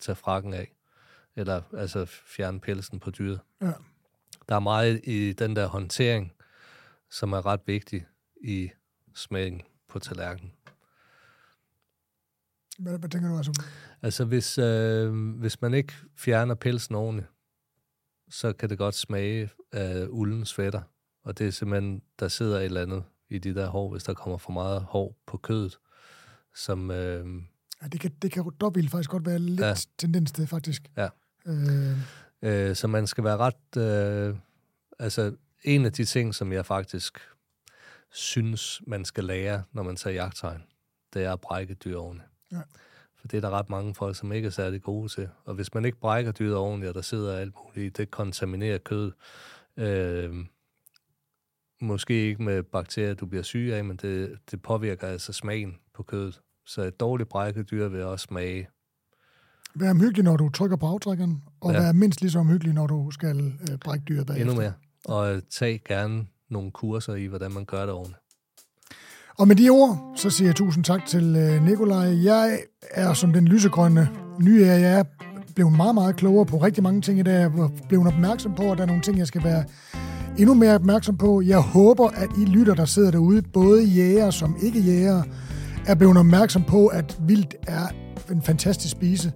tage 0.00 0.16
frakken 0.16 0.54
af. 0.54 0.74
Eller 1.36 1.62
altså 1.72 2.04
fjerne 2.06 2.60
pelsen 2.60 3.00
på 3.00 3.10
dyret. 3.10 3.40
Ja. 3.60 3.72
Der 4.48 4.54
er 4.54 4.60
meget 4.60 5.00
i 5.04 5.32
den 5.32 5.56
der 5.56 5.66
håndtering, 5.66 6.32
som 7.10 7.32
er 7.32 7.46
ret 7.46 7.60
vigtig 7.66 8.06
i 8.44 8.70
smagen 9.14 9.62
på 9.88 9.98
tallerkenen. 9.98 10.52
Hvad, 12.78 12.98
hvad 12.98 13.08
tænker 13.08 13.28
du 13.28 13.36
altså? 13.36 13.62
Altså, 14.02 14.24
hvis, 14.24 14.58
øh, 14.58 15.34
hvis 15.34 15.62
man 15.62 15.74
ikke 15.74 15.92
fjerner 16.16 16.54
pelsen 16.54 16.94
ordentligt, 16.94 17.28
så 18.34 18.52
kan 18.52 18.70
det 18.70 18.78
godt 18.78 18.94
smage 18.94 19.50
af 19.72 20.06
uldens 20.08 20.54
fætter. 20.54 20.82
Og 21.22 21.38
det 21.38 21.46
er 21.46 21.50
simpelthen, 21.50 22.02
der 22.18 22.28
sidder 22.28 22.58
et 22.58 22.64
eller 22.64 22.82
andet 22.82 23.04
i 23.28 23.38
de 23.38 23.54
der 23.54 23.66
hår, 23.66 23.90
hvis 23.90 24.04
der 24.04 24.14
kommer 24.14 24.38
for 24.38 24.52
meget 24.52 24.82
hår 24.82 25.16
på 25.26 25.36
kødet, 25.36 25.78
som... 26.54 26.90
Øh, 26.90 27.26
ja, 27.82 27.86
det 27.88 28.00
kan, 28.00 28.10
det 28.22 28.32
kan 28.32 28.44
dobbelt 28.60 28.90
faktisk 28.90 29.10
godt 29.10 29.26
være 29.26 29.38
lidt 29.38 29.60
ja. 29.60 29.74
tendens 29.98 30.32
til, 30.32 30.46
faktisk. 30.46 30.82
Ja. 30.96 31.08
Øh. 31.46 31.98
Øh, 32.42 32.76
så 32.76 32.86
man 32.86 33.06
skal 33.06 33.24
være 33.24 33.36
ret... 33.36 33.76
Øh, 33.76 34.36
altså, 34.98 35.36
en 35.64 35.84
af 35.84 35.92
de 35.92 36.04
ting, 36.04 36.34
som 36.34 36.52
jeg 36.52 36.66
faktisk 36.66 37.18
synes, 38.10 38.82
man 38.86 39.04
skal 39.04 39.24
lære, 39.24 39.62
når 39.72 39.82
man 39.82 39.96
tager 39.96 40.14
jagttegn, 40.14 40.62
det 41.14 41.24
er 41.24 41.32
at 41.32 41.40
brække 41.40 41.74
dyr 41.74 41.96
ordentligt. 41.96 42.28
Ja. 42.52 42.60
For 43.24 43.28
det 43.28 43.36
er 43.36 43.40
der 43.40 43.50
ret 43.50 43.70
mange 43.70 43.94
folk, 43.94 44.16
som 44.16 44.32
ikke 44.32 44.46
er 44.46 44.50
særlig 44.50 44.82
gode 44.82 45.08
til. 45.08 45.28
Og 45.44 45.54
hvis 45.54 45.74
man 45.74 45.84
ikke 45.84 45.98
brækker 45.98 46.32
dyret 46.32 46.56
ordentligt, 46.56 46.88
og 46.88 46.94
der 46.94 47.00
sidder 47.00 47.36
alt 47.36 47.54
muligt, 47.64 47.96
det 47.96 48.10
kontaminerer 48.10 48.78
kød. 48.78 49.12
Øh, 49.76 50.34
måske 51.80 52.14
ikke 52.14 52.42
med 52.42 52.62
bakterier, 52.62 53.14
du 53.14 53.26
bliver 53.26 53.42
syg 53.42 53.70
af, 53.72 53.84
men 53.84 53.96
det, 53.96 54.38
det 54.50 54.62
påvirker 54.62 55.06
altså 55.06 55.32
smagen 55.32 55.76
på 55.94 56.02
kødet. 56.02 56.40
Så 56.66 56.82
et 56.82 57.00
dårligt 57.00 57.28
brækket 57.28 57.70
dyr 57.70 57.88
vil 57.88 58.02
også 58.02 58.24
smage. 58.28 58.68
Vær 59.74 59.90
omhyggelig, 59.90 60.24
når 60.24 60.36
du 60.36 60.48
trykker 60.48 60.76
på 60.76 60.86
aftrækkeren, 60.86 61.42
og 61.60 61.72
ja. 61.72 61.80
vær 61.80 61.92
mindst 61.92 62.20
lige 62.20 62.30
så 62.30 62.38
omhyggelig, 62.38 62.74
når 62.74 62.86
du 62.86 63.10
skal 63.10 63.52
øh, 63.70 63.78
brække 63.78 64.04
dyret 64.04 64.26
bagefter. 64.26 64.50
Endnu 64.50 64.60
mere. 64.60 64.72
Og 65.04 65.42
tag 65.50 65.82
gerne 65.88 66.26
nogle 66.48 66.70
kurser 66.70 67.14
i, 67.14 67.26
hvordan 67.26 67.52
man 67.52 67.64
gør 67.64 67.80
det 67.80 67.94
ordentligt. 67.94 68.23
Og 69.38 69.48
med 69.48 69.56
de 69.56 69.70
ord, 69.70 70.12
så 70.16 70.30
siger 70.30 70.48
jeg 70.48 70.56
tusind 70.56 70.84
tak 70.84 71.06
til 71.06 71.36
øh, 71.36 71.64
Nikolaj. 71.64 72.24
Jeg 72.24 72.58
er 72.90 73.12
som 73.12 73.32
den 73.32 73.44
lysegrønne 73.44 74.08
nye 74.40 74.64
er, 74.64 74.74
jeg 74.74 74.98
er 74.98 75.04
blevet 75.54 75.76
meget, 75.76 75.94
meget 75.94 76.16
klogere 76.16 76.46
på 76.46 76.56
rigtig 76.56 76.82
mange 76.82 77.00
ting 77.00 77.18
i 77.18 77.22
dag. 77.22 77.32
Jeg 77.32 77.42
er 77.42 77.68
blevet 77.88 78.06
opmærksom 78.06 78.54
på, 78.54 78.72
at 78.72 78.78
der 78.78 78.82
er 78.82 78.86
nogle 78.86 79.02
ting, 79.02 79.18
jeg 79.18 79.26
skal 79.26 79.44
være 79.44 79.64
endnu 80.38 80.54
mere 80.54 80.74
opmærksom 80.74 81.16
på. 81.16 81.42
Jeg 81.42 81.58
håber, 81.58 82.08
at 82.08 82.28
I 82.38 82.44
lytter, 82.44 82.74
der 82.74 82.84
sidder 82.84 83.10
derude, 83.10 83.42
både 83.42 83.84
jæger 83.84 84.30
som 84.30 84.56
ikke 84.62 84.80
jæger, 84.80 85.22
er 85.86 85.94
blevet 85.94 86.16
opmærksom 86.16 86.62
på, 86.62 86.86
at 86.86 87.18
vildt 87.26 87.54
er 87.68 87.86
en 88.30 88.42
fantastisk 88.42 88.92
spise. 88.92 89.32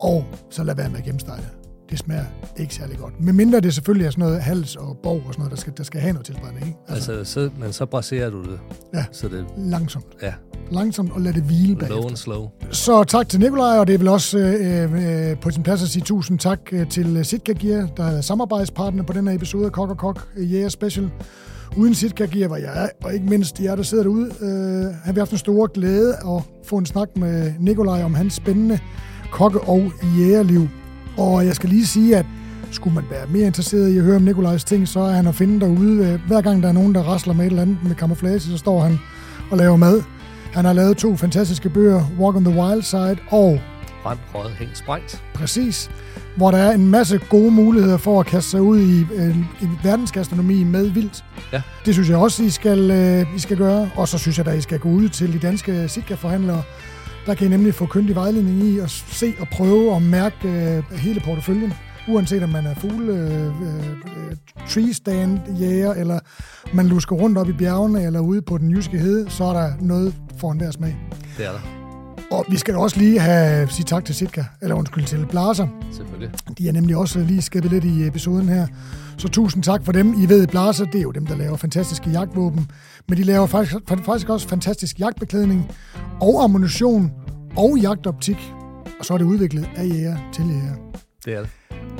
Og 0.00 0.24
så 0.50 0.64
lad 0.64 0.74
være 0.74 0.88
med 0.88 0.98
at 0.98 1.04
gennemstege 1.04 1.36
det 1.36 1.61
smager 1.98 2.24
ikke 2.56 2.74
særlig 2.74 2.98
godt. 2.98 3.20
Men 3.20 3.36
mindre 3.36 3.60
det 3.60 3.74
selvfølgelig 3.74 4.06
er 4.06 4.10
sådan 4.10 4.24
noget 4.24 4.40
hals 4.40 4.76
og 4.76 4.96
borg 5.02 5.22
og 5.26 5.32
sådan 5.34 5.38
noget, 5.38 5.50
der 5.50 5.56
skal, 5.56 5.72
der 5.76 5.84
skal 5.84 6.00
have 6.00 6.12
noget 6.12 6.26
tilberedning. 6.26 6.66
Ikke? 6.66 6.78
Altså, 6.88 7.12
altså 7.12 7.32
så, 7.32 7.50
men 7.58 7.72
så 7.72 7.86
braserer 7.86 8.30
du 8.30 8.42
det. 8.42 8.60
Ja, 8.94 9.04
så 9.12 9.28
det, 9.28 9.44
langsomt. 9.56 10.06
Ja. 10.22 10.32
Langsomt 10.70 11.12
og 11.12 11.20
lad 11.20 11.32
det 11.32 11.42
hvile 11.42 11.76
bagefter. 11.76 11.96
Low 11.96 12.08
and 12.08 12.16
slow. 12.16 12.48
Så 12.70 13.04
tak 13.04 13.28
til 13.28 13.40
Nikolaj, 13.40 13.78
og 13.78 13.86
det 13.86 13.94
er 13.94 13.98
vel 13.98 14.08
også 14.08 14.38
øh, 14.38 15.30
øh, 15.30 15.40
på 15.40 15.50
sin 15.50 15.62
plads 15.62 15.82
at 15.82 15.88
sige 15.88 16.02
tusind 16.02 16.38
tak 16.38 16.60
øh, 16.72 16.88
til 16.88 17.24
Sitka 17.24 17.52
Gear, 17.52 17.86
der 17.96 18.04
er 18.04 18.20
samarbejdspartner 18.20 19.02
på 19.02 19.12
den 19.12 19.28
her 19.28 19.34
episode 19.34 19.66
af 19.66 19.72
Kok 19.72 19.90
og 19.90 19.98
Kok 19.98 20.28
Yeah 20.38 20.70
Special. 20.70 21.10
Uden 21.76 21.94
Sitka 21.94 22.24
Gear 22.26 22.48
var 22.48 22.56
jeg, 22.56 22.90
og 23.04 23.14
ikke 23.14 23.26
mindst 23.26 23.60
jer, 23.60 23.76
der 23.76 23.82
sidder 23.82 24.04
derude, 24.04 24.26
øh, 24.40 24.94
har 25.04 25.12
vi 25.12 25.18
haft 25.18 25.30
en 25.32 25.38
stor 25.38 25.66
glæde 25.66 26.14
at 26.14 26.42
få 26.64 26.76
en 26.76 26.86
snak 26.86 27.16
med 27.16 27.52
Nikolaj 27.60 28.02
om 28.02 28.14
hans 28.14 28.34
spændende 28.34 28.78
kokke- 29.32 29.60
og 29.60 29.92
jægerliv. 30.18 30.68
Og 31.16 31.46
jeg 31.46 31.54
skal 31.54 31.68
lige 31.68 31.86
sige, 31.86 32.16
at 32.16 32.26
skulle 32.70 32.94
man 32.94 33.04
være 33.10 33.26
mere 33.26 33.46
interesseret 33.46 33.88
i 33.88 33.98
at 33.98 34.04
høre 34.04 34.16
om 34.16 34.22
Nikolajs 34.22 34.64
ting, 34.64 34.88
så 34.88 35.00
er 35.00 35.10
han 35.12 35.26
at 35.26 35.34
finde 35.34 35.60
derude. 35.60 36.20
Hver 36.26 36.40
gang 36.40 36.62
der 36.62 36.68
er 36.68 36.72
nogen, 36.72 36.94
der 36.94 37.02
rasler 37.02 37.34
med 37.34 37.44
et 37.44 37.50
eller 37.50 37.62
andet 37.62 37.78
med 37.84 37.94
kamuflage, 37.94 38.40
så 38.40 38.58
står 38.58 38.80
han 38.80 38.98
og 39.50 39.58
laver 39.58 39.76
mad. 39.76 40.02
Han 40.52 40.64
har 40.64 40.72
lavet 40.72 40.96
to 40.96 41.16
fantastiske 41.16 41.68
bøger, 41.68 42.04
Walk 42.18 42.36
on 42.36 42.44
the 42.44 42.60
Wild 42.60 42.82
Side 42.82 43.16
og... 43.30 43.60
Brændt, 44.02 44.22
røget, 44.34 44.52
hængt, 44.52 44.78
sprængt. 44.78 45.22
Præcis. 45.34 45.90
Hvor 46.36 46.50
der 46.50 46.58
er 46.58 46.72
en 46.72 46.88
masse 46.88 47.20
gode 47.30 47.50
muligheder 47.50 47.96
for 47.96 48.20
at 48.20 48.26
kaste 48.26 48.50
sig 48.50 48.62
ud 48.62 48.78
i, 48.80 49.06
øh, 49.14 49.38
i 49.38 49.68
verdensgastronomi 49.82 50.64
med 50.64 50.90
vildt. 50.90 51.24
Ja. 51.52 51.62
Det 51.86 51.94
synes 51.94 52.08
jeg 52.08 52.16
også, 52.16 52.42
I 52.42 52.50
skal, 52.50 52.90
øh, 52.90 53.36
I 53.36 53.38
skal 53.38 53.56
gøre. 53.56 53.90
Og 53.96 54.08
så 54.08 54.18
synes 54.18 54.38
jeg, 54.38 54.46
at 54.46 54.58
I 54.58 54.60
skal 54.60 54.78
gå 54.78 54.88
ud 54.88 55.08
til 55.08 55.32
de 55.32 55.38
danske 55.38 55.88
Sitka-forhandlere 55.88 56.62
der 57.26 57.34
kan 57.34 57.46
I 57.46 57.50
nemlig 57.50 57.74
få 57.74 57.86
kyndig 57.86 58.14
vejledning 58.14 58.62
i 58.62 58.78
at 58.78 58.90
se 58.90 59.34
og 59.40 59.46
prøve 59.52 59.92
og 59.92 60.02
mærke 60.02 60.48
øh, 60.48 60.98
hele 60.98 61.20
porteføljen. 61.20 61.72
Uanset 62.08 62.42
om 62.42 62.48
man 62.48 62.66
er 62.66 62.74
fugle, 62.74 63.12
øh, 63.12 63.46
øh, 63.46 64.36
tree 64.68 64.94
stand 64.94 65.38
jæger, 65.60 65.92
eller 65.92 66.18
man 66.74 66.86
lusker 66.86 67.16
rundt 67.16 67.38
op 67.38 67.48
i 67.48 67.52
bjergene, 67.52 68.02
eller 68.02 68.20
ude 68.20 68.42
på 68.42 68.58
den 68.58 68.70
jyske 68.70 68.98
hede, 68.98 69.30
så 69.30 69.44
er 69.44 69.52
der 69.52 69.72
noget 69.80 70.14
for 70.40 70.52
en 70.52 70.60
der 70.60 70.70
smag. 70.70 70.96
Det 71.38 71.46
er 71.46 71.52
der. 71.52 71.81
Og 72.32 72.44
vi 72.48 72.56
skal 72.56 72.76
også 72.76 72.98
lige 72.98 73.20
have 73.20 73.68
sige 73.68 73.84
tak 73.84 74.04
til 74.04 74.14
Sitka, 74.14 74.44
eller 74.62 74.74
undskyld 74.76 75.04
til 75.04 75.26
Blaser. 75.30 75.68
Selvfølgelig. 75.92 76.30
De 76.58 76.68
er 76.68 76.72
nemlig 76.72 76.96
også 76.96 77.18
lige 77.18 77.42
skæppet 77.42 77.72
lidt 77.72 77.84
i 77.84 78.06
episoden 78.06 78.48
her. 78.48 78.66
Så 79.18 79.28
tusind 79.28 79.62
tak 79.62 79.84
for 79.84 79.92
dem. 79.92 80.22
I 80.22 80.28
ved, 80.28 80.46
Blaser, 80.46 80.84
det 80.84 80.98
er 80.98 81.02
jo 81.02 81.10
dem, 81.10 81.26
der 81.26 81.36
laver 81.36 81.56
fantastiske 81.56 82.10
jagtvåben. 82.10 82.70
Men 83.08 83.18
de 83.18 83.22
laver 83.22 83.46
faktisk, 83.46 83.76
faktisk 84.04 84.28
også 84.28 84.48
fantastisk 84.48 85.00
jagtbeklædning 85.00 85.70
og 86.20 86.44
ammunition 86.44 87.12
og 87.56 87.78
jagtoptik. 87.78 88.52
Og 88.98 89.04
så 89.04 89.14
er 89.14 89.18
det 89.18 89.24
udviklet 89.24 89.68
af 89.76 89.86
jæger 89.86 90.16
til 90.32 90.44
jæger. 90.48 90.74
Det 91.24 91.34
er 91.34 91.40
det. 91.40 91.50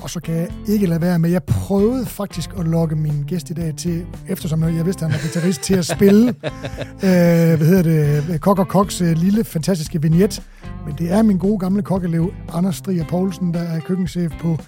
Og 0.02 0.10
så 0.10 0.20
kan 0.20 0.34
jeg 0.34 0.48
ikke 0.68 0.86
lade 0.86 1.00
være 1.00 1.18
med, 1.18 1.30
jeg 1.30 1.42
prøvede 1.42 2.06
faktisk 2.06 2.50
at 2.58 2.66
lokke 2.66 2.96
min 2.96 3.24
gæst 3.26 3.50
i 3.50 3.52
dag 3.52 3.74
til, 3.76 4.06
eftersom 4.28 4.62
jeg 4.62 4.86
vidste, 4.86 5.04
at 5.04 5.10
han 5.10 5.20
var 5.20 5.22
guitarist, 5.22 5.60
til 5.60 5.74
at 5.74 5.86
spille, 5.86 6.28
øh, 7.06 7.56
hvad 7.56 7.66
hedder 7.66 8.22
det, 8.22 8.40
Kok 8.40 8.58
og 8.58 8.68
Koks 8.68 9.00
øh, 9.00 9.12
lille, 9.16 9.44
fantastiske 9.44 10.02
vignet. 10.02 10.42
Men 10.86 10.94
det 10.98 11.12
er 11.12 11.22
min 11.22 11.38
gode 11.38 11.58
gamle 11.58 11.82
kokkelev, 11.82 12.32
Anders 12.52 12.76
Strier 12.76 13.04
Poulsen, 13.04 13.54
der 13.54 13.60
er 13.60 13.80
køkkenchef 13.80 14.32
på 14.40 14.58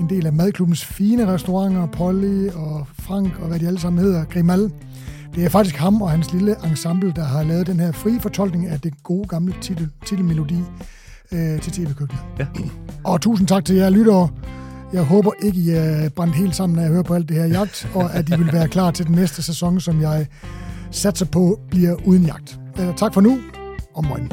en 0.00 0.08
del 0.08 0.26
af 0.26 0.32
madklubbens 0.32 0.84
fine 0.84 1.26
restauranter, 1.26 1.86
Polly 1.86 2.48
og 2.48 2.86
Frank 2.98 3.38
og 3.40 3.48
hvad 3.48 3.58
de 3.58 3.66
alle 3.66 3.80
sammen 3.80 4.04
hedder, 4.04 4.24
Grimal. 4.24 4.70
Det 5.34 5.44
er 5.44 5.48
faktisk 5.48 5.76
ham 5.76 6.02
og 6.02 6.10
hans 6.10 6.32
lille 6.32 6.56
ensemble, 6.64 7.12
der 7.16 7.24
har 7.24 7.42
lavet 7.42 7.66
den 7.66 7.80
her 7.80 7.92
frie 7.92 8.20
fortolkning 8.20 8.66
af 8.66 8.80
det 8.80 9.02
gode 9.02 9.28
gamle 9.28 9.54
titel, 9.60 9.88
titelmelodi 10.06 10.58
øh, 11.32 11.60
til 11.60 11.72
TV-køkkenet. 11.72 12.22
Ja. 12.38 12.46
Og 13.04 13.20
tusind 13.20 13.48
tak 13.48 13.64
til 13.64 13.76
jer 13.76 13.90
lyttere. 13.90 14.28
Jeg 14.92 15.02
håber 15.02 15.30
ikke, 15.42 15.60
I 15.60 15.70
er 15.70 16.08
brændt 16.08 16.34
helt 16.34 16.56
sammen, 16.56 16.76
når 16.76 16.82
jeg 16.82 16.90
hører 16.90 17.02
på 17.02 17.14
alt 17.14 17.28
det 17.28 17.36
her 17.36 17.46
jagt, 17.46 17.90
og 17.94 18.14
at 18.14 18.28
I 18.28 18.36
vil 18.36 18.52
være 18.52 18.68
klar 18.68 18.90
til 18.90 19.06
den 19.06 19.14
næste 19.14 19.42
sæson, 19.42 19.80
som 19.80 20.00
jeg 20.00 20.26
satser 20.90 21.26
på 21.26 21.60
bliver 21.70 21.96
uden 22.06 22.22
jagt. 22.22 22.60
Øh, 22.80 22.96
tak 22.96 23.14
for 23.14 23.20
nu, 23.20 23.38
og 23.94 24.04
morgen. 24.04 24.30